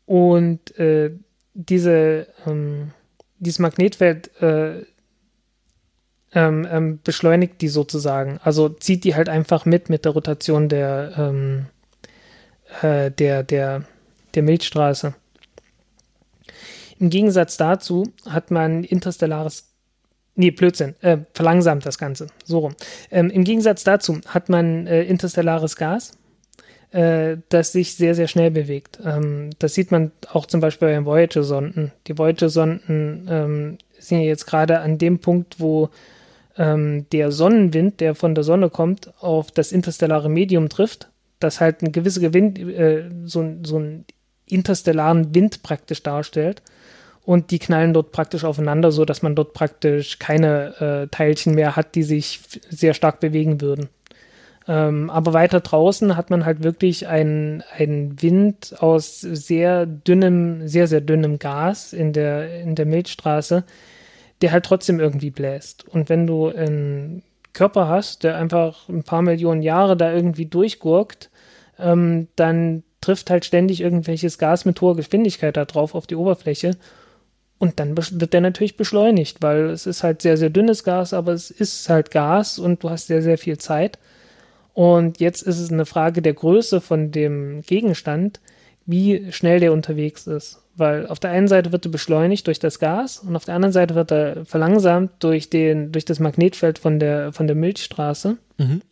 Und 0.05 0.78
äh, 0.78 1.11
diese, 1.55 2.27
ähm, 2.47 2.90
dieses 3.39 3.61
Magnetfeld 3.61 4.31
äh, 4.43 4.82
ähm, 6.35 6.69
ähm, 6.70 7.01
beschleunigt 7.02 7.62
die 7.62 7.69
sozusagen. 7.69 8.40
Also 8.43 8.69
zieht 8.69 9.05
die 9.05 9.15
halt 9.15 9.31
einfach 9.31 9.65
mit 9.65 9.89
mit 9.89 10.05
der 10.05 10.12
Rotation 10.12 10.69
der, 10.69 11.12
ähm, 11.16 11.66
äh, 12.82 13.10
der, 13.10 13.42
der, 13.42 13.84
der 14.34 14.42
Milchstraße. 14.42 15.14
Im 16.98 17.10
Gegensatz 17.10 17.56
dazu 17.56 18.05
hat 18.28 18.51
man 18.51 18.84
interstellares, 18.84 19.68
nee, 20.36 20.51
Blödsinn, 20.51 20.94
äh, 21.02 21.18
verlangsamt 21.34 21.84
das 21.86 21.98
Ganze, 21.98 22.28
so 22.44 22.60
rum. 22.60 22.74
Ähm, 23.10 23.30
Im 23.30 23.44
Gegensatz 23.44 23.84
dazu 23.84 24.20
hat 24.26 24.48
man 24.48 24.86
äh, 24.86 25.02
interstellares 25.02 25.76
Gas, 25.76 26.12
äh, 26.92 27.36
das 27.48 27.72
sich 27.72 27.94
sehr, 27.94 28.14
sehr 28.14 28.28
schnell 28.28 28.51
bewegt. 28.51 29.01
Ähm, 29.05 29.51
das 29.59 29.74
sieht 29.74 29.90
man 29.90 30.12
auch 30.30 30.46
zum 30.46 30.60
Beispiel 30.60 30.88
bei 30.88 30.94
den 30.94 31.05
Voyager-Sonden. 31.05 31.92
Die 32.06 32.16
Voyager-Sonden 32.16 33.28
ähm, 33.28 33.78
sind 33.98 34.20
ja 34.20 34.26
jetzt 34.26 34.46
gerade 34.46 34.80
an 34.80 34.98
dem 34.98 35.18
Punkt, 35.18 35.59
wo 35.59 35.90
ähm, 36.56 37.06
der 37.10 37.32
Sonnenwind, 37.32 38.01
der 38.01 38.14
von 38.14 38.34
der 38.34 38.44
Sonne 38.44 38.70
kommt, 38.70 39.12
auf 39.20 39.51
das 39.51 39.72
interstellare 39.72 40.28
Medium 40.28 40.68
trifft 40.68 41.09
das 41.40 41.61
halt 41.61 41.82
eine 41.82 41.90
gewisse 41.90 42.20
Gewinn, 42.20 42.56
äh, 42.70 43.11
so, 43.24 43.44
so 43.62 43.77
einen 43.77 44.05
interstellaren 44.47 45.35
Wind 45.35 45.62
praktisch 45.62 46.02
darstellt. 46.02 46.62
Und 47.24 47.51
die 47.51 47.59
knallen 47.59 47.94
dort 47.94 48.12
praktisch 48.12 48.44
aufeinander, 48.44 48.93
so 48.93 49.06
dass 49.06 49.23
man 49.23 49.35
dort 49.35 49.55
praktisch 49.55 50.19
keine 50.19 51.05
äh, 51.05 51.09
Teilchen 51.09 51.55
mehr 51.55 51.74
hat, 51.74 51.94
die 51.94 52.02
sich 52.02 52.40
sehr 52.69 52.93
stark 52.93 53.20
bewegen 53.20 53.62
würden. 53.62 53.89
Ähm, 54.66 55.11
aber 55.11 55.32
weiter 55.32 55.61
draußen 55.61 56.16
hat 56.16 56.31
man 56.31 56.44
halt 56.44 56.62
wirklich 56.62 57.06
einen, 57.06 57.62
einen 57.77 58.20
Wind 58.23 58.74
aus 58.78 59.20
sehr 59.20 59.86
dünnem, 59.86 60.66
sehr, 60.69 60.86
sehr 60.86 61.01
dünnem 61.01 61.39
Gas 61.39 61.93
in 61.93 62.12
der, 62.12 62.61
in 62.61 62.74
der 62.74 62.86
Milchstraße, 62.86 63.65
der 64.40 64.52
halt 64.52 64.65
trotzdem 64.65 65.01
irgendwie 65.01 65.31
bläst. 65.31 65.86
Und 65.89 66.09
wenn 66.09 66.27
du 66.27 66.48
einen 66.48 67.23
Körper 67.55 67.89
hast, 67.89 68.24
der 68.24 68.36
einfach 68.36 68.89
ein 68.89 69.05
paar 69.05 69.22
Millionen 69.22 69.62
Jahre 69.62 69.97
da 69.97 70.12
irgendwie 70.12 70.47
durchgurkt, 70.47 71.31
ähm, 71.78 72.28
dann 72.36 72.82
trifft 73.01 73.31
halt 73.31 73.44
ständig 73.44 73.81
irgendwelches 73.81 74.39
Gas 74.39 74.64
mit 74.64 74.81
hoher 74.81 74.97
Geschwindigkeit 74.97 75.56
da 75.56 75.64
drauf 75.64 75.94
auf 75.94 76.06
die 76.06 76.16
Oberfläche. 76.16 76.76
Und 77.59 77.78
dann 77.81 77.97
wird 77.97 78.32
der 78.32 78.40
natürlich 78.40 78.76
beschleunigt, 78.76 79.40
weil 79.40 79.70
es 79.70 79.86
ist 79.86 80.02
halt 80.02 80.20
sehr, 80.20 80.36
sehr 80.36 80.51
dünnes 80.51 80.85
Gas, 80.85 81.14
aber 81.14 81.32
es 81.32 81.51
ist 81.51 81.89
halt 81.89 82.10
Gas 82.10 82.59
und 82.59 82.82
du 82.82 82.90
hast 82.90 83.06
sehr, 83.06 83.22
sehr 83.22 83.39
viel 83.39 83.59
Zeit. 83.59 83.98
Und 84.72 85.20
jetzt 85.20 85.43
ist 85.43 85.60
es 85.60 85.70
eine 85.70 85.86
Frage 85.86 86.20
der 86.20 86.35
Größe 86.35 86.81
von 86.81 87.12
dem 87.12 87.62
Gegenstand, 87.62 88.40
wie 88.86 89.31
schnell 89.32 89.60
der 89.60 89.72
unterwegs 89.72 90.26
ist. 90.26 90.64
Weil 90.76 91.06
auf 91.06 91.20
der 91.20 91.30
einen 91.30 91.46
Seite 91.46 91.70
wird 91.72 91.86
er 91.86 91.92
beschleunigt 91.92 92.46
durch 92.46 92.59
das 92.59 92.78
Gas 92.78 93.18
und 93.18 93.36
auf 93.36 93.44
der 93.44 93.55
anderen 93.55 93.72
Seite 93.72 93.94
wird 93.94 94.10
er 94.10 94.44
verlangsamt 94.44 95.12
durch, 95.20 95.48
den, 95.48 95.92
durch 95.92 96.05
das 96.05 96.18
Magnetfeld 96.18 96.78
von 96.78 96.98
der, 96.98 97.32
von 97.32 97.46
der 97.46 97.55
Milchstraße. 97.55 98.38
Mhm. 98.59 98.82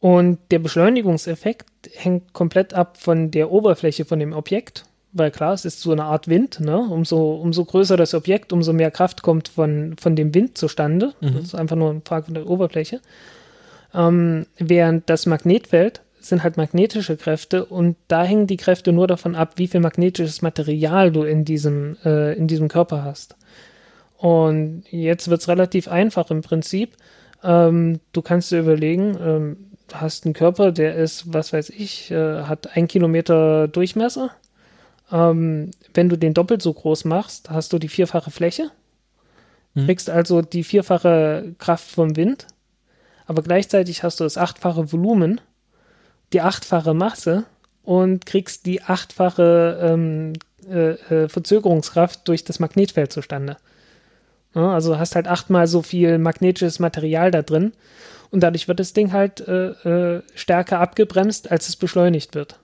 Und 0.00 0.38
der 0.50 0.58
Beschleunigungseffekt 0.58 1.68
hängt 1.94 2.32
komplett 2.32 2.74
ab 2.74 2.96
von 2.96 3.30
der 3.30 3.52
Oberfläche 3.52 4.04
von 4.04 4.18
dem 4.18 4.32
Objekt, 4.32 4.84
weil 5.12 5.30
klar, 5.30 5.52
es 5.52 5.64
ist 5.64 5.80
so 5.80 5.92
eine 5.92 6.04
Art 6.04 6.26
Wind, 6.26 6.58
ne? 6.58 6.76
Umso, 6.76 7.34
umso 7.34 7.64
größer 7.64 7.96
das 7.96 8.12
Objekt, 8.12 8.52
umso 8.52 8.72
mehr 8.72 8.90
Kraft 8.90 9.22
kommt 9.22 9.48
von, 9.48 9.94
von 10.00 10.16
dem 10.16 10.34
Wind 10.34 10.58
zustande. 10.58 11.12
Mhm. 11.20 11.34
Das 11.34 11.44
ist 11.44 11.54
einfach 11.54 11.76
nur 11.76 11.90
eine 11.90 12.02
Frage 12.04 12.24
von 12.24 12.34
der 12.34 12.48
Oberfläche. 12.48 13.00
Ähm, 13.94 14.46
während 14.58 15.08
das 15.08 15.26
Magnetfeld 15.26 16.00
sind 16.28 16.42
halt 16.42 16.56
magnetische 16.56 17.16
Kräfte 17.16 17.64
und 17.64 17.96
da 18.08 18.24
hängen 18.24 18.46
die 18.46 18.56
Kräfte 18.56 18.92
nur 18.92 19.06
davon 19.06 19.34
ab, 19.34 19.54
wie 19.56 19.68
viel 19.68 19.80
magnetisches 19.80 20.42
Material 20.42 21.10
du 21.10 21.22
in 21.22 21.44
diesem, 21.44 21.96
äh, 22.04 22.34
in 22.34 22.46
diesem 22.46 22.68
Körper 22.68 23.04
hast. 23.04 23.36
Und 24.16 24.84
jetzt 24.90 25.28
wird 25.28 25.40
es 25.40 25.48
relativ 25.48 25.88
einfach 25.88 26.30
im 26.30 26.42
Prinzip. 26.42 26.96
Ähm, 27.42 28.00
du 28.12 28.22
kannst 28.22 28.52
dir 28.52 28.60
überlegen, 28.60 29.16
ähm, 29.20 29.56
du 29.88 29.96
hast 29.96 30.24
einen 30.24 30.34
Körper, 30.34 30.70
der 30.70 30.94
ist, 30.94 31.32
was 31.32 31.52
weiß 31.52 31.70
ich, 31.70 32.10
äh, 32.10 32.42
hat 32.42 32.76
ein 32.76 32.86
Kilometer 32.86 33.66
Durchmesser. 33.68 34.30
Ähm, 35.10 35.72
wenn 35.92 36.08
du 36.08 36.16
den 36.16 36.34
doppelt 36.34 36.62
so 36.62 36.72
groß 36.72 37.04
machst, 37.04 37.50
hast 37.50 37.72
du 37.72 37.78
die 37.78 37.88
vierfache 37.88 38.30
Fläche. 38.30 38.70
Hm. 39.74 39.86
Kriegst 39.86 40.08
also 40.08 40.40
die 40.40 40.64
vierfache 40.64 41.54
Kraft 41.58 41.90
vom 41.90 42.16
Wind. 42.16 42.46
Aber 43.26 43.42
gleichzeitig 43.42 44.02
hast 44.02 44.20
du 44.20 44.24
das 44.24 44.38
achtfache 44.38 44.92
Volumen, 44.92 45.40
die 46.32 46.40
achtfache 46.40 46.94
Masse 46.94 47.44
und 47.82 48.26
kriegst 48.26 48.66
die 48.66 48.82
achtfache 48.82 49.78
ähm, 49.82 50.32
äh, 50.68 50.92
äh, 50.92 51.28
Verzögerungskraft 51.28 52.26
durch 52.28 52.44
das 52.44 52.60
Magnetfeld 52.60 53.12
zustande. 53.12 53.56
Ja, 54.54 54.74
also 54.74 54.98
hast 54.98 55.16
halt 55.16 55.28
achtmal 55.28 55.66
so 55.66 55.82
viel 55.82 56.18
magnetisches 56.18 56.78
Material 56.78 57.30
da 57.30 57.42
drin 57.42 57.72
und 58.30 58.42
dadurch 58.42 58.68
wird 58.68 58.80
das 58.80 58.92
Ding 58.92 59.12
halt 59.12 59.40
äh, 59.46 59.70
äh, 59.70 60.22
stärker 60.34 60.80
abgebremst, 60.80 61.50
als 61.50 61.68
es 61.68 61.76
beschleunigt 61.76 62.34
wird. 62.34 62.58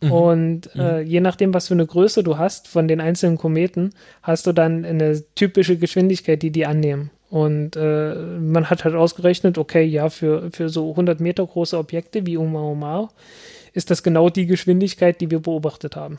Mhm. 0.00 0.12
Und 0.12 0.74
mhm. 0.74 0.80
äh, 0.80 1.00
je 1.00 1.20
nachdem, 1.20 1.54
was 1.54 1.68
für 1.68 1.74
eine 1.74 1.86
Größe 1.86 2.22
du 2.22 2.38
hast 2.38 2.68
von 2.68 2.88
den 2.88 3.00
einzelnen 3.00 3.38
Kometen, 3.38 3.94
hast 4.22 4.46
du 4.46 4.52
dann 4.52 4.84
eine 4.84 5.22
typische 5.34 5.78
Geschwindigkeit, 5.78 6.42
die 6.42 6.50
die 6.50 6.66
annehmen. 6.66 7.10
Und 7.28 7.76
äh, 7.76 8.14
man 8.14 8.70
hat 8.70 8.84
halt 8.84 8.94
ausgerechnet, 8.94 9.58
okay, 9.58 9.82
ja, 9.82 10.08
für, 10.10 10.50
für 10.52 10.68
so 10.68 10.90
100 10.90 11.20
Meter 11.20 11.44
große 11.44 11.76
Objekte 11.76 12.24
wie 12.26 12.38
Oumuamua 12.38 13.08
ist 13.72 13.90
das 13.90 14.02
genau 14.02 14.30
die 14.30 14.46
Geschwindigkeit, 14.46 15.20
die 15.20 15.30
wir 15.30 15.40
beobachtet 15.40 15.96
haben. 15.96 16.18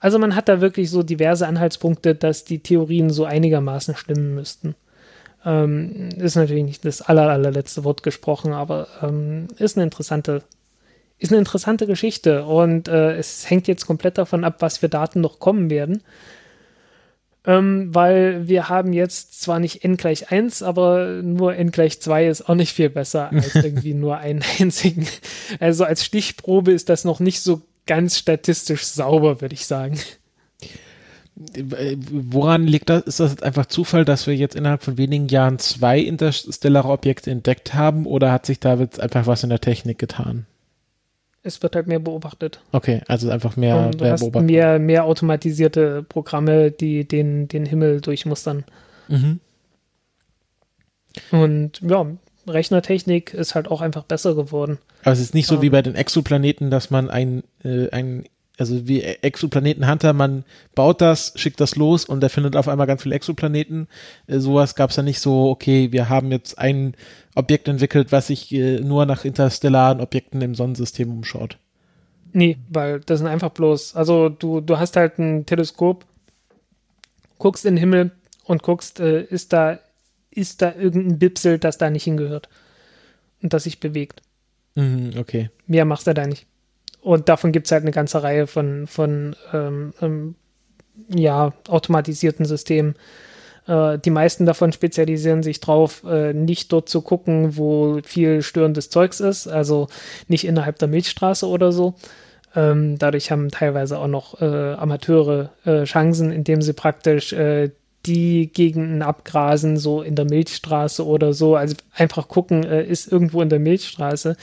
Also 0.00 0.18
man 0.18 0.34
hat 0.34 0.48
da 0.48 0.60
wirklich 0.60 0.90
so 0.90 1.02
diverse 1.02 1.46
Anhaltspunkte, 1.46 2.14
dass 2.14 2.44
die 2.44 2.60
Theorien 2.60 3.10
so 3.10 3.24
einigermaßen 3.24 3.94
stimmen 3.94 4.34
müssten. 4.34 4.74
Ähm, 5.44 6.08
ist 6.18 6.36
natürlich 6.36 6.64
nicht 6.64 6.84
das 6.84 7.02
aller, 7.02 7.28
allerletzte 7.28 7.84
Wort 7.84 8.02
gesprochen, 8.02 8.52
aber 8.52 8.88
ähm, 9.02 9.48
ist 9.58 9.76
eine 9.76 9.84
interessante, 9.84 10.42
ist 11.18 11.32
eine 11.32 11.38
interessante 11.38 11.86
Geschichte 11.86 12.44
und 12.44 12.88
äh, 12.88 13.16
es 13.16 13.48
hängt 13.48 13.68
jetzt 13.68 13.86
komplett 13.86 14.18
davon 14.18 14.42
ab, 14.44 14.56
was 14.60 14.78
für 14.78 14.88
Daten 14.88 15.20
noch 15.20 15.38
kommen 15.38 15.70
werden. 15.70 16.02
Ähm, 17.46 17.94
weil 17.94 18.48
wir 18.48 18.68
haben 18.68 18.92
jetzt 18.92 19.40
zwar 19.40 19.60
nicht 19.60 19.82
n 19.82 19.96
gleich 19.96 20.30
1, 20.30 20.62
aber 20.62 21.22
nur 21.22 21.56
n 21.56 21.70
gleich 21.70 22.00
2 22.00 22.26
ist 22.26 22.48
auch 22.48 22.54
nicht 22.54 22.74
viel 22.74 22.90
besser 22.90 23.30
als 23.32 23.54
irgendwie 23.54 23.94
nur 23.94 24.18
einen 24.18 24.42
einzigen. 24.58 25.06
Also 25.58 25.84
als 25.84 26.04
Stichprobe 26.04 26.72
ist 26.72 26.88
das 26.90 27.04
noch 27.04 27.18
nicht 27.18 27.40
so 27.40 27.62
ganz 27.86 28.18
statistisch 28.18 28.84
sauber, 28.84 29.40
würde 29.40 29.54
ich 29.54 29.66
sagen. 29.66 29.98
Woran 31.34 32.66
liegt 32.66 32.90
das? 32.90 33.04
Ist 33.04 33.20
das 33.20 33.42
einfach 33.42 33.64
Zufall, 33.64 34.04
dass 34.04 34.26
wir 34.26 34.36
jetzt 34.36 34.54
innerhalb 34.54 34.82
von 34.82 34.98
wenigen 34.98 35.28
Jahren 35.28 35.58
zwei 35.58 35.98
interstellare 35.98 36.88
Objekte 36.88 37.30
entdeckt 37.30 37.72
haben 37.72 38.04
oder 38.04 38.30
hat 38.30 38.44
sich 38.44 38.60
da 38.60 38.74
jetzt 38.74 39.00
einfach 39.00 39.26
was 39.26 39.42
in 39.42 39.48
der 39.48 39.60
Technik 39.60 39.98
getan? 39.98 40.46
Es 41.42 41.62
wird 41.62 41.74
halt 41.74 41.86
mehr 41.86 42.00
beobachtet. 42.00 42.60
Okay, 42.72 43.00
also 43.08 43.30
einfach 43.30 43.56
mehr, 43.56 43.76
Und 43.76 44.00
du 44.00 44.04
mehr 44.04 44.12
hast 44.12 44.34
mehr, 44.34 44.78
mehr 44.78 45.04
automatisierte 45.04 46.02
Programme, 46.02 46.70
die 46.70 47.08
den, 47.08 47.48
den 47.48 47.64
Himmel 47.64 48.00
durchmustern. 48.00 48.64
Mhm. 49.08 49.40
Und 51.30 51.80
ja, 51.80 52.06
Rechnertechnik 52.46 53.34
ist 53.34 53.54
halt 53.54 53.68
auch 53.68 53.80
einfach 53.80 54.04
besser 54.04 54.34
geworden. 54.34 54.78
Aber 55.02 55.12
es 55.12 55.20
ist 55.20 55.34
nicht 55.34 55.46
so 55.46 55.56
um, 55.56 55.62
wie 55.62 55.66
ähm. 55.66 55.72
bei 55.72 55.82
den 55.82 55.94
Exoplaneten, 55.94 56.70
dass 56.70 56.90
man 56.90 57.10
ein, 57.10 57.42
äh, 57.64 57.88
ein 57.90 58.24
also 58.60 58.86
wie 58.86 59.02
Exoplaneten 59.02 59.90
Hunter, 59.90 60.12
man 60.12 60.44
baut 60.74 61.00
das, 61.00 61.32
schickt 61.36 61.60
das 61.60 61.76
los 61.76 62.04
und 62.04 62.20
der 62.20 62.30
findet 62.30 62.56
auf 62.56 62.68
einmal 62.68 62.86
ganz 62.86 63.02
viele 63.02 63.14
Exoplaneten. 63.14 63.88
Äh, 64.26 64.38
sowas 64.38 64.74
gab 64.74 64.90
es 64.90 64.96
ja 64.96 65.02
nicht 65.02 65.20
so, 65.20 65.48
okay, 65.50 65.92
wir 65.92 66.08
haben 66.08 66.30
jetzt 66.30 66.58
ein 66.58 66.94
Objekt 67.34 67.68
entwickelt, 67.68 68.12
was 68.12 68.28
sich 68.28 68.52
äh, 68.52 68.80
nur 68.80 69.06
nach 69.06 69.24
interstellaren 69.24 70.00
Objekten 70.00 70.42
im 70.42 70.54
Sonnensystem 70.54 71.10
umschaut. 71.10 71.58
Nee, 72.32 72.58
weil 72.68 73.00
das 73.00 73.18
sind 73.18 73.28
einfach 73.28 73.50
bloß, 73.50 73.96
also 73.96 74.28
du, 74.28 74.60
du 74.60 74.78
hast 74.78 74.96
halt 74.96 75.18
ein 75.18 75.46
Teleskop, 75.46 76.04
guckst 77.38 77.64
in 77.64 77.74
den 77.74 77.80
Himmel 77.80 78.12
und 78.44 78.62
guckst, 78.62 79.00
äh, 79.00 79.22
ist 79.24 79.52
da 79.52 79.78
ist 80.30 80.62
da 80.62 80.74
irgendein 80.74 81.18
Bipsel, 81.18 81.58
das 81.58 81.78
da 81.78 81.90
nicht 81.90 82.04
hingehört 82.04 82.48
und 83.42 83.52
das 83.52 83.64
sich 83.64 83.80
bewegt. 83.80 84.22
Mhm, 84.74 85.12
okay. 85.18 85.50
Mehr 85.66 85.84
machst 85.84 86.06
du 86.06 86.14
da 86.14 86.26
nicht. 86.26 86.46
Und 87.02 87.28
davon 87.28 87.52
gibt 87.52 87.66
es 87.66 87.72
halt 87.72 87.82
eine 87.82 87.92
ganze 87.92 88.22
Reihe 88.22 88.46
von, 88.46 88.86
von 88.86 89.34
ähm, 89.52 89.92
ähm, 90.02 90.34
ja, 91.08 91.52
automatisierten 91.68 92.44
Systemen. 92.44 92.94
Äh, 93.66 93.98
die 93.98 94.10
meisten 94.10 94.46
davon 94.46 94.72
spezialisieren 94.72 95.42
sich 95.42 95.60
drauf, 95.60 96.02
äh, 96.04 96.32
nicht 96.32 96.72
dort 96.72 96.88
zu 96.88 97.00
gucken, 97.02 97.56
wo 97.56 98.00
viel 98.04 98.42
störendes 98.42 98.90
Zeugs 98.90 99.20
ist, 99.20 99.46
also 99.46 99.88
nicht 100.28 100.44
innerhalb 100.44 100.78
der 100.78 100.88
Milchstraße 100.88 101.46
oder 101.46 101.72
so. 101.72 101.94
Ähm, 102.54 102.98
dadurch 102.98 103.30
haben 103.30 103.50
teilweise 103.50 103.98
auch 103.98 104.08
noch 104.08 104.40
äh, 104.40 104.74
Amateure 104.74 105.50
äh, 105.64 105.84
Chancen, 105.84 106.32
indem 106.32 106.62
sie 106.62 106.72
praktisch 106.72 107.32
äh, 107.32 107.70
die 108.06 108.50
Gegenden 108.52 109.02
abgrasen, 109.02 109.76
so 109.76 110.02
in 110.02 110.16
der 110.16 110.24
Milchstraße 110.24 111.06
oder 111.06 111.32
so. 111.32 111.54
Also 111.54 111.76
einfach 111.94 112.28
gucken, 112.28 112.64
äh, 112.64 112.82
ist 112.82 113.10
irgendwo 113.12 113.40
in 113.40 113.48
der 113.48 113.60
Milchstraße 113.60 114.36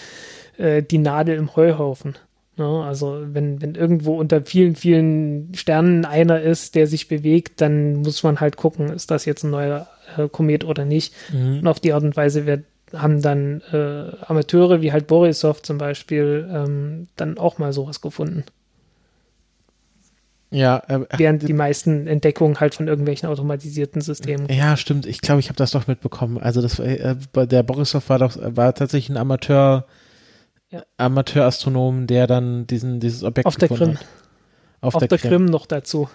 die 0.59 0.97
Nadel 0.97 1.37
im 1.37 1.55
Heuhaufen. 1.55 2.15
Ne? 2.57 2.83
Also 2.83 3.21
wenn, 3.23 3.61
wenn 3.61 3.75
irgendwo 3.75 4.17
unter 4.17 4.41
vielen, 4.43 4.75
vielen 4.75 5.53
Sternen 5.53 6.05
einer 6.05 6.41
ist, 6.41 6.75
der 6.75 6.87
sich 6.87 7.07
bewegt, 7.07 7.61
dann 7.61 7.97
muss 7.97 8.23
man 8.23 8.39
halt 8.39 8.57
gucken, 8.57 8.89
ist 8.89 9.11
das 9.11 9.25
jetzt 9.25 9.43
ein 9.43 9.51
neuer 9.51 9.87
äh, 10.17 10.27
Komet 10.27 10.65
oder 10.65 10.85
nicht. 10.85 11.13
Mhm. 11.31 11.59
Und 11.59 11.67
auf 11.67 11.79
die 11.79 11.93
Art 11.93 12.03
und 12.03 12.17
Weise 12.17 12.45
wird, 12.45 12.65
haben 12.93 13.21
dann 13.21 13.61
äh, 13.71 14.15
Amateure 14.25 14.81
wie 14.81 14.91
halt 14.91 15.07
Borisov 15.07 15.61
zum 15.61 15.77
Beispiel 15.77 16.49
ähm, 16.51 17.07
dann 17.15 17.37
auch 17.37 17.57
mal 17.57 17.73
sowas 17.73 18.01
gefunden. 18.01 18.45
Ja, 20.49 20.81
äh, 20.87 21.01
während 21.17 21.47
die 21.47 21.53
meisten 21.53 22.07
Entdeckungen 22.07 22.61
halt 22.61 22.73
von 22.73 22.87
irgendwelchen 22.87 23.27
automatisierten 23.27 24.01
Systemen. 24.01 24.47
Ja, 24.49 24.77
stimmt. 24.77 25.05
Ich 25.05 25.19
glaube, 25.19 25.41
ich 25.41 25.49
habe 25.49 25.57
das 25.57 25.71
doch 25.71 25.87
mitbekommen. 25.87 26.37
Also 26.37 26.61
das 26.61 26.79
äh, 26.79 27.15
der 27.35 27.63
Borisov 27.63 28.09
war 28.09 28.19
doch 28.19 28.37
war 28.39 28.73
tatsächlich 28.73 29.09
ein 29.09 29.17
Amateur 29.17 29.85
ja. 30.69 30.83
Amateurastronom, 30.97 32.07
der 32.07 32.27
dann 32.27 32.67
diesen 32.67 32.99
dieses 32.99 33.23
Objekt 33.23 33.47
auf 33.47 33.55
der 33.55 33.69
Krim. 33.69 33.97
Hat. 33.97 34.05
Auf, 34.81 34.95
auf 34.95 34.99
der, 34.99 35.07
der 35.07 35.17
Krim. 35.17 35.29
Krim. 35.29 35.45
noch 35.45 35.65
dazu. 35.65 36.09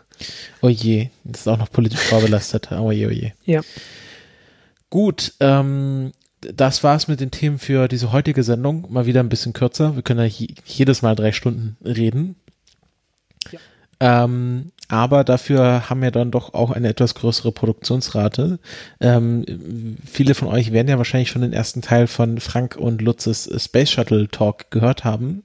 Oh 0.60 0.68
je, 0.68 1.10
das 1.24 1.42
ist 1.42 1.48
auch 1.48 1.58
noch 1.58 1.70
politisch 1.70 2.00
vorbelastet. 2.00 2.70
Oh 2.72 2.92
je, 2.92 3.06
oh 3.06 3.10
je. 3.10 3.32
Ja. 3.44 3.60
Gut, 4.90 5.34
ähm, 5.40 6.12
das 6.40 6.84
war's 6.84 7.08
mit 7.08 7.20
den 7.20 7.30
Themen 7.30 7.58
für 7.58 7.88
diese 7.88 8.12
heutige 8.12 8.42
Sendung. 8.42 8.86
Mal 8.90 9.06
wieder 9.06 9.20
ein 9.20 9.28
bisschen 9.28 9.52
kürzer. 9.52 9.94
Wir 9.94 10.02
können 10.02 10.20
ja 10.20 10.46
jedes 10.64 11.02
Mal 11.02 11.14
drei 11.14 11.32
Stunden 11.32 11.76
reden. 11.84 12.36
Ähm, 14.00 14.71
aber 14.92 15.24
dafür 15.24 15.88
haben 15.88 16.02
wir 16.02 16.10
dann 16.10 16.30
doch 16.30 16.52
auch 16.52 16.70
eine 16.70 16.88
etwas 16.88 17.14
größere 17.14 17.50
Produktionsrate. 17.50 18.58
Ähm, 19.00 19.96
viele 20.04 20.34
von 20.34 20.48
euch 20.48 20.70
werden 20.70 20.88
ja 20.88 20.98
wahrscheinlich 20.98 21.30
schon 21.30 21.40
den 21.40 21.54
ersten 21.54 21.80
Teil 21.80 22.06
von 22.06 22.40
Frank 22.40 22.76
und 22.76 23.00
Lutzes 23.00 23.50
Space 23.56 23.90
Shuttle 23.90 24.28
Talk 24.28 24.70
gehört 24.70 25.02
haben. 25.02 25.44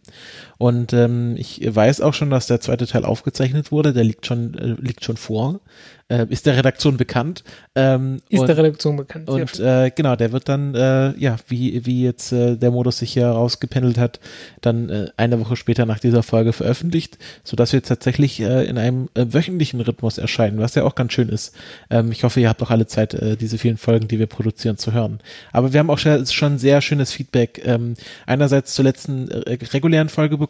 Und 0.57 0.93
ähm, 0.93 1.35
ich 1.37 1.61
weiß 1.63 2.01
auch 2.01 2.13
schon, 2.13 2.29
dass 2.29 2.47
der 2.47 2.61
zweite 2.61 2.87
Teil 2.87 3.05
aufgezeichnet 3.05 3.71
wurde. 3.71 3.93
Der 3.93 4.03
liegt 4.03 4.25
schon, 4.25 4.53
äh, 4.55 4.75
liegt 4.81 5.03
schon 5.03 5.17
vor 5.17 5.61
äh, 6.09 6.25
ist 6.29 6.45
der 6.45 6.55
Redaktion 6.55 6.97
bekannt. 6.97 7.43
Ähm, 7.75 8.21
ist 8.29 8.39
und, 8.39 8.47
der 8.47 8.57
Redaktion 8.57 8.95
bekannt. 8.95 9.29
Und 9.29 9.59
äh, 9.59 9.91
genau, 9.93 10.15
der 10.15 10.31
wird 10.31 10.47
dann, 10.47 10.73
äh, 10.73 11.13
ja, 11.17 11.35
wie, 11.47 11.85
wie 11.85 12.03
jetzt 12.03 12.31
äh, 12.31 12.55
der 12.55 12.71
Modus 12.71 12.99
sich 12.99 13.13
hier 13.13 13.27
rausgependelt 13.27 13.97
hat, 13.97 14.19
dann 14.61 14.89
äh, 14.89 15.07
eine 15.17 15.39
Woche 15.39 15.55
später 15.55 15.85
nach 15.85 15.99
dieser 15.99 16.23
Folge 16.23 16.53
veröffentlicht, 16.53 17.17
sodass 17.43 17.73
wir 17.73 17.83
tatsächlich 17.83 18.39
äh, 18.39 18.65
in 18.65 18.77
einem 18.77 19.09
äh, 19.15 19.25
wöchentlichen 19.29 19.81
Rhythmus 19.81 20.17
erscheinen, 20.17 20.59
was 20.59 20.75
ja 20.75 20.83
auch 20.83 20.95
ganz 20.95 21.11
schön 21.13 21.29
ist. 21.29 21.53
Ähm, 21.89 22.11
ich 22.11 22.23
hoffe, 22.23 22.39
ihr 22.39 22.49
habt 22.49 22.63
auch 22.63 22.71
alle 22.71 22.87
Zeit, 22.87 23.13
äh, 23.13 23.35
diese 23.35 23.57
vielen 23.57 23.77
Folgen, 23.77 24.07
die 24.07 24.19
wir 24.19 24.27
produzieren, 24.27 24.77
zu 24.77 24.93
hören. 24.93 25.19
Aber 25.51 25.73
wir 25.73 25.79
haben 25.79 25.89
auch 25.89 25.99
schon 25.99 26.57
sehr 26.57 26.81
schönes 26.81 27.11
Feedback. 27.11 27.61
Ähm, 27.65 27.95
einerseits 28.25 28.73
zur 28.73 28.85
letzten 28.85 29.29
äh, 29.29 29.57
regulären 29.73 30.09
Folge 30.09 30.37
bekommen. 30.37 30.46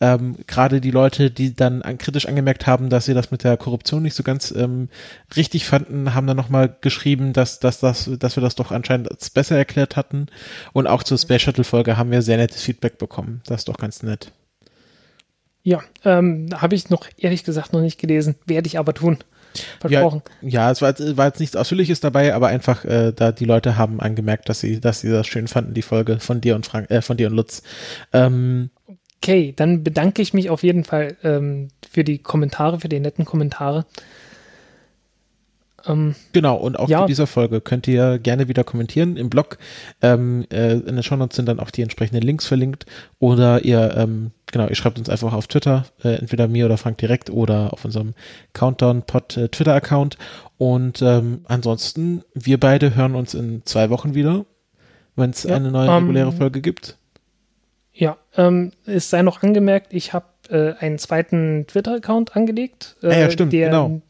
Ähm, 0.00 0.36
Gerade 0.46 0.80
die 0.80 0.90
Leute, 0.90 1.30
die 1.30 1.54
dann 1.54 1.82
an, 1.82 1.98
kritisch 1.98 2.26
angemerkt 2.26 2.66
haben, 2.66 2.90
dass 2.90 3.06
sie 3.06 3.14
das 3.14 3.30
mit 3.30 3.44
der 3.44 3.56
Korruption 3.56 4.02
nicht 4.02 4.14
so 4.14 4.22
ganz 4.22 4.50
ähm, 4.50 4.88
richtig 5.36 5.66
fanden, 5.66 6.14
haben 6.14 6.26
dann 6.26 6.36
nochmal 6.36 6.76
geschrieben, 6.80 7.32
dass, 7.32 7.60
dass, 7.60 7.80
dass, 7.80 8.10
dass 8.18 8.36
wir 8.36 8.42
das 8.42 8.54
doch 8.54 8.70
anscheinend 8.70 9.08
besser 9.34 9.56
erklärt 9.56 9.96
hatten. 9.96 10.26
Und 10.72 10.86
auch 10.86 11.02
zur 11.02 11.18
Space 11.18 11.42
Shuttle 11.42 11.64
Folge 11.64 11.96
haben 11.96 12.10
wir 12.10 12.22
sehr 12.22 12.36
nettes 12.36 12.62
Feedback 12.62 12.98
bekommen. 12.98 13.42
Das 13.46 13.62
ist 13.62 13.68
doch 13.68 13.78
ganz 13.78 14.02
nett. 14.02 14.32
Ja, 15.62 15.80
ähm, 16.04 16.48
habe 16.54 16.74
ich 16.74 16.90
noch 16.90 17.06
ehrlich 17.16 17.44
gesagt 17.44 17.72
noch 17.72 17.80
nicht 17.80 18.00
gelesen, 18.00 18.34
werde 18.46 18.66
ich 18.66 18.78
aber 18.78 18.94
tun. 18.94 19.18
Versprochen. 19.80 20.22
Ja, 20.40 20.48
ja 20.48 20.70
es 20.70 20.82
war, 20.82 20.94
war, 21.16 21.26
jetzt 21.26 21.40
nichts 21.40 21.56
Ausführliches 21.56 22.00
dabei, 22.00 22.34
aber 22.34 22.48
einfach, 22.48 22.84
äh, 22.84 23.12
da 23.12 23.32
die 23.32 23.44
Leute 23.44 23.76
haben 23.76 24.00
angemerkt, 24.00 24.48
dass 24.48 24.60
sie, 24.60 24.80
dass 24.80 25.00
sie 25.00 25.10
das 25.10 25.26
schön 25.26 25.48
fanden, 25.48 25.74
die 25.74 25.82
Folge 25.82 26.20
von 26.20 26.40
dir 26.40 26.54
und 26.56 26.66
Frank, 26.66 26.90
äh, 26.90 27.02
von 27.02 27.16
dir 27.16 27.28
und 27.28 27.34
Lutz. 27.34 27.62
Ähm, 28.12 28.70
okay, 29.22 29.52
dann 29.54 29.84
bedanke 29.84 30.20
ich 30.20 30.34
mich 30.34 30.50
auf 30.50 30.64
jeden 30.64 30.84
Fall 30.84 31.16
ähm, 31.22 31.68
für 31.88 32.02
die 32.02 32.18
Kommentare, 32.18 32.80
für 32.80 32.88
die 32.88 32.98
netten 32.98 33.24
Kommentare. 33.24 33.86
Ähm, 35.86 36.14
genau, 36.32 36.56
und 36.56 36.78
auch 36.78 36.88
ja. 36.88 37.00
zu 37.00 37.06
dieser 37.06 37.26
Folge 37.26 37.60
könnt 37.60 37.86
ihr 37.86 38.18
gerne 38.18 38.48
wieder 38.48 38.64
kommentieren 38.64 39.16
im 39.16 39.30
Blog. 39.30 39.58
Ähm, 40.00 40.44
äh, 40.52 40.72
in 40.74 40.96
den 40.96 41.02
Shownotes 41.02 41.36
sind 41.36 41.46
dann 41.46 41.60
auch 41.60 41.70
die 41.70 41.82
entsprechenden 41.82 42.22
Links 42.22 42.46
verlinkt. 42.46 42.86
Oder 43.20 43.64
ihr, 43.64 43.94
ähm, 43.96 44.32
genau, 44.50 44.68
ihr 44.68 44.74
schreibt 44.74 44.98
uns 44.98 45.08
einfach 45.08 45.32
auf 45.32 45.46
Twitter, 45.46 45.86
äh, 46.02 46.14
entweder 46.14 46.48
mir 46.48 46.66
oder 46.66 46.76
Frank 46.76 46.98
direkt 46.98 47.30
oder 47.30 47.72
auf 47.72 47.84
unserem 47.84 48.14
Countdown-Pod 48.52 49.36
äh, 49.36 49.48
Twitter-Account. 49.48 50.18
Und 50.58 51.02
ähm, 51.02 51.42
ansonsten, 51.46 52.22
wir 52.34 52.58
beide 52.58 52.94
hören 52.94 53.14
uns 53.14 53.34
in 53.34 53.62
zwei 53.64 53.90
Wochen 53.90 54.14
wieder, 54.14 54.44
wenn 55.16 55.30
es 55.30 55.44
ja, 55.44 55.56
eine 55.56 55.70
neue 55.70 55.88
ähm, 55.88 56.04
reguläre 56.04 56.32
Folge 56.32 56.60
gibt. 56.60 56.96
Ja, 57.92 58.16
ähm, 58.36 58.72
es 58.86 59.10
sei 59.10 59.22
noch 59.22 59.42
angemerkt, 59.42 59.92
ich 59.92 60.12
habe 60.12 60.26
äh, 60.48 60.72
einen 60.78 60.98
zweiten 60.98 61.66
Twitter-Account 61.66 62.36
angelegt. 62.36 62.96
Äh, 63.02 63.08
ja, 63.08 63.18
ja, 63.18 63.30
stimmt, 63.30 63.52
der, 63.52 63.68
genau 63.68 64.02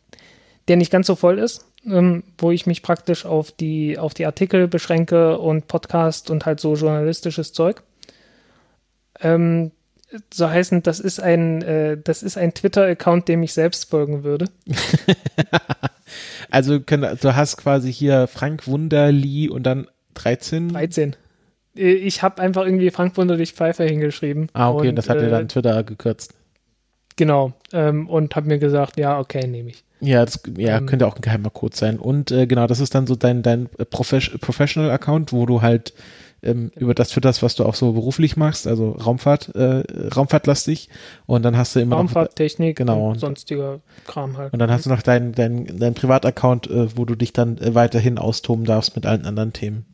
der 0.69 0.77
nicht 0.77 0.93
ganz 0.93 1.07
so 1.07 1.15
voll 1.15 1.39
ist, 1.39 1.65
ähm, 1.87 2.23
wo 2.39 2.51
ich 2.51 2.67
mich 2.67 2.83
praktisch 2.83 3.27
auf 3.27 3.53
die, 3.53 3.99
auf 3.99 4.15
die 4.15 4.27
Artikel 4.27 4.69
beschränke 4.69 5.39
und 5.39 5.69
Podcast 5.69 6.31
und 6.31 6.47
halt 6.47 6.61
so 6.61 6.75
journalistisches 6.75 7.53
Zeug. 7.53 7.83
Ähm, 9.21 9.73
so 10.33 10.49
heißen, 10.49 10.83
das 10.83 11.01
ist 11.01 11.21
ein, 11.21 11.63
äh, 11.63 11.97
das 12.03 12.23
ist 12.23 12.37
ein 12.37 12.53
Twitter-Account, 12.53 13.29
dem 13.29 13.43
ich 13.43 13.55
selbst 13.55 13.89
folgen 13.89 14.25
würde. 14.25 14.47
also 16.51 16.79
du 16.79 17.37
hast 17.37 17.57
quasi 17.57 17.93
hier 17.93 18.27
Frank 18.27 18.67
Wunderli 18.67 19.49
und 19.49 19.65
dann 19.65 19.89
13? 20.15 20.69
13. 20.69 21.17
Äh, 21.77 21.93
ich 21.93 22.23
habe 22.23 22.41
einfach 22.41 22.65
irgendwie 22.65 22.91
Frank 22.91 23.17
Wunderlich 23.17 23.53
Pfeiffer 23.53 23.85
hingeschrieben. 23.85 24.49
Ah, 24.53 24.71
okay, 24.71 24.89
und, 24.89 24.97
das 24.97 25.09
hat 25.09 25.19
er 25.19 25.31
dann 25.31 25.45
äh, 25.45 25.49
Twitter 25.49 25.83
gekürzt. 25.85 26.35
Genau, 27.17 27.53
ähm, 27.73 28.09
und 28.09 28.35
habe 28.37 28.49
mir 28.49 28.59
gesagt, 28.59 28.97
ja, 28.97 29.19
okay, 29.19 29.47
nehme 29.47 29.71
ich. 29.71 29.85
Ja, 30.01 30.25
das 30.25 30.41
ja, 30.57 30.79
ähm, 30.79 30.87
könnte 30.87 31.07
auch 31.07 31.15
ein 31.15 31.21
geheimer 31.21 31.51
Code 31.51 31.77
sein. 31.77 31.99
Und 31.99 32.33
äh, 32.33 32.47
genau, 32.47 32.67
das 32.67 32.81
ist 32.81 32.95
dann 32.95 33.07
so 33.07 33.15
dein, 33.15 33.43
dein 33.43 33.69
Profes 33.91 34.31
Professional-Account, 34.41 35.33
wo 35.33 35.47
du 35.47 35.63
halt 35.63 35.95
ähm, 36.43 36.73
über 36.77 36.95
das 36.95 37.13
für 37.13 37.21
das, 37.21 37.43
was 37.43 37.55
du 37.55 37.65
auch 37.65 37.75
so 37.75 37.93
beruflich 37.93 38.37
machst, 38.37 38.67
also 38.67 38.91
Raumfahrt, 38.93 39.55
äh, 39.55 39.85
Raumfahrtlastig. 40.15 40.89
Und 41.27 41.45
dann 41.45 41.57
hast 41.57 41.77
du 41.77 41.81
immer 41.81 41.97
Raumfahrt, 41.97 42.31
noch, 42.31 42.35
Technik 42.35 42.77
genau, 42.77 43.11
und 43.11 43.21
sonstiger 43.21 43.81
Kram 44.07 44.37
halt. 44.37 44.53
Und 44.53 44.59
dann 44.59 44.71
hast 44.71 44.87
du 44.87 44.91
noch 44.91 45.03
dein, 45.03 45.33
dein, 45.33 45.79
dein 45.79 45.95
Privataccount, 45.95 46.69
äh, 46.69 46.97
wo 46.97 47.05
du 47.05 47.15
dich 47.15 47.33
dann 47.33 47.59
äh, 47.59 47.75
weiterhin 47.75 48.19
austoben 48.19 48.65
darfst 48.65 48.97
mit 48.97 49.07
allen 49.07 49.25
anderen 49.25 49.53
Themen. 49.53 49.87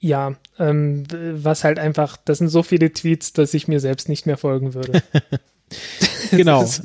Ja, 0.00 0.34
ähm, 0.58 1.04
was 1.10 1.64
halt 1.64 1.78
einfach, 1.78 2.16
das 2.16 2.38
sind 2.38 2.48
so 2.48 2.62
viele 2.62 2.92
Tweets, 2.92 3.32
dass 3.32 3.54
ich 3.54 3.66
mir 3.66 3.80
selbst 3.80 4.08
nicht 4.08 4.26
mehr 4.26 4.36
folgen 4.36 4.74
würde. 4.74 5.02
genau. 6.30 6.64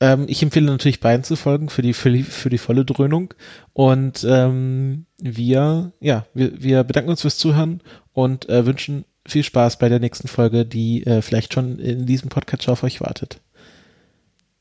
Ähm, 0.00 0.26
ich 0.28 0.42
empfehle 0.42 0.66
natürlich 0.66 1.00
beiden 1.00 1.24
zu 1.24 1.36
folgen 1.36 1.68
für 1.68 1.80
die, 1.80 1.92
für 1.92 2.10
die, 2.10 2.24
für 2.24 2.50
die 2.50 2.58
volle 2.58 2.84
Dröhnung. 2.84 3.32
Und 3.72 4.26
ähm, 4.28 5.06
wir, 5.18 5.92
ja, 6.00 6.26
wir, 6.34 6.62
wir 6.62 6.84
bedanken 6.84 7.10
uns 7.10 7.22
fürs 7.22 7.38
Zuhören 7.38 7.80
und 8.12 8.48
äh, 8.48 8.66
wünschen 8.66 9.04
viel 9.26 9.44
Spaß 9.44 9.78
bei 9.78 9.88
der 9.88 10.00
nächsten 10.00 10.28
Folge, 10.28 10.66
die 10.66 11.06
äh, 11.06 11.22
vielleicht 11.22 11.54
schon 11.54 11.78
in 11.78 12.06
diesem 12.06 12.28
Podcast 12.28 12.68
auf 12.68 12.82
euch 12.82 13.00
wartet. 13.00 13.40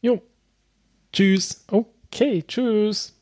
Jo. 0.01 0.21
Tschüss. 1.11 1.65
Okay, 1.67 2.43
tschüss. 2.47 3.13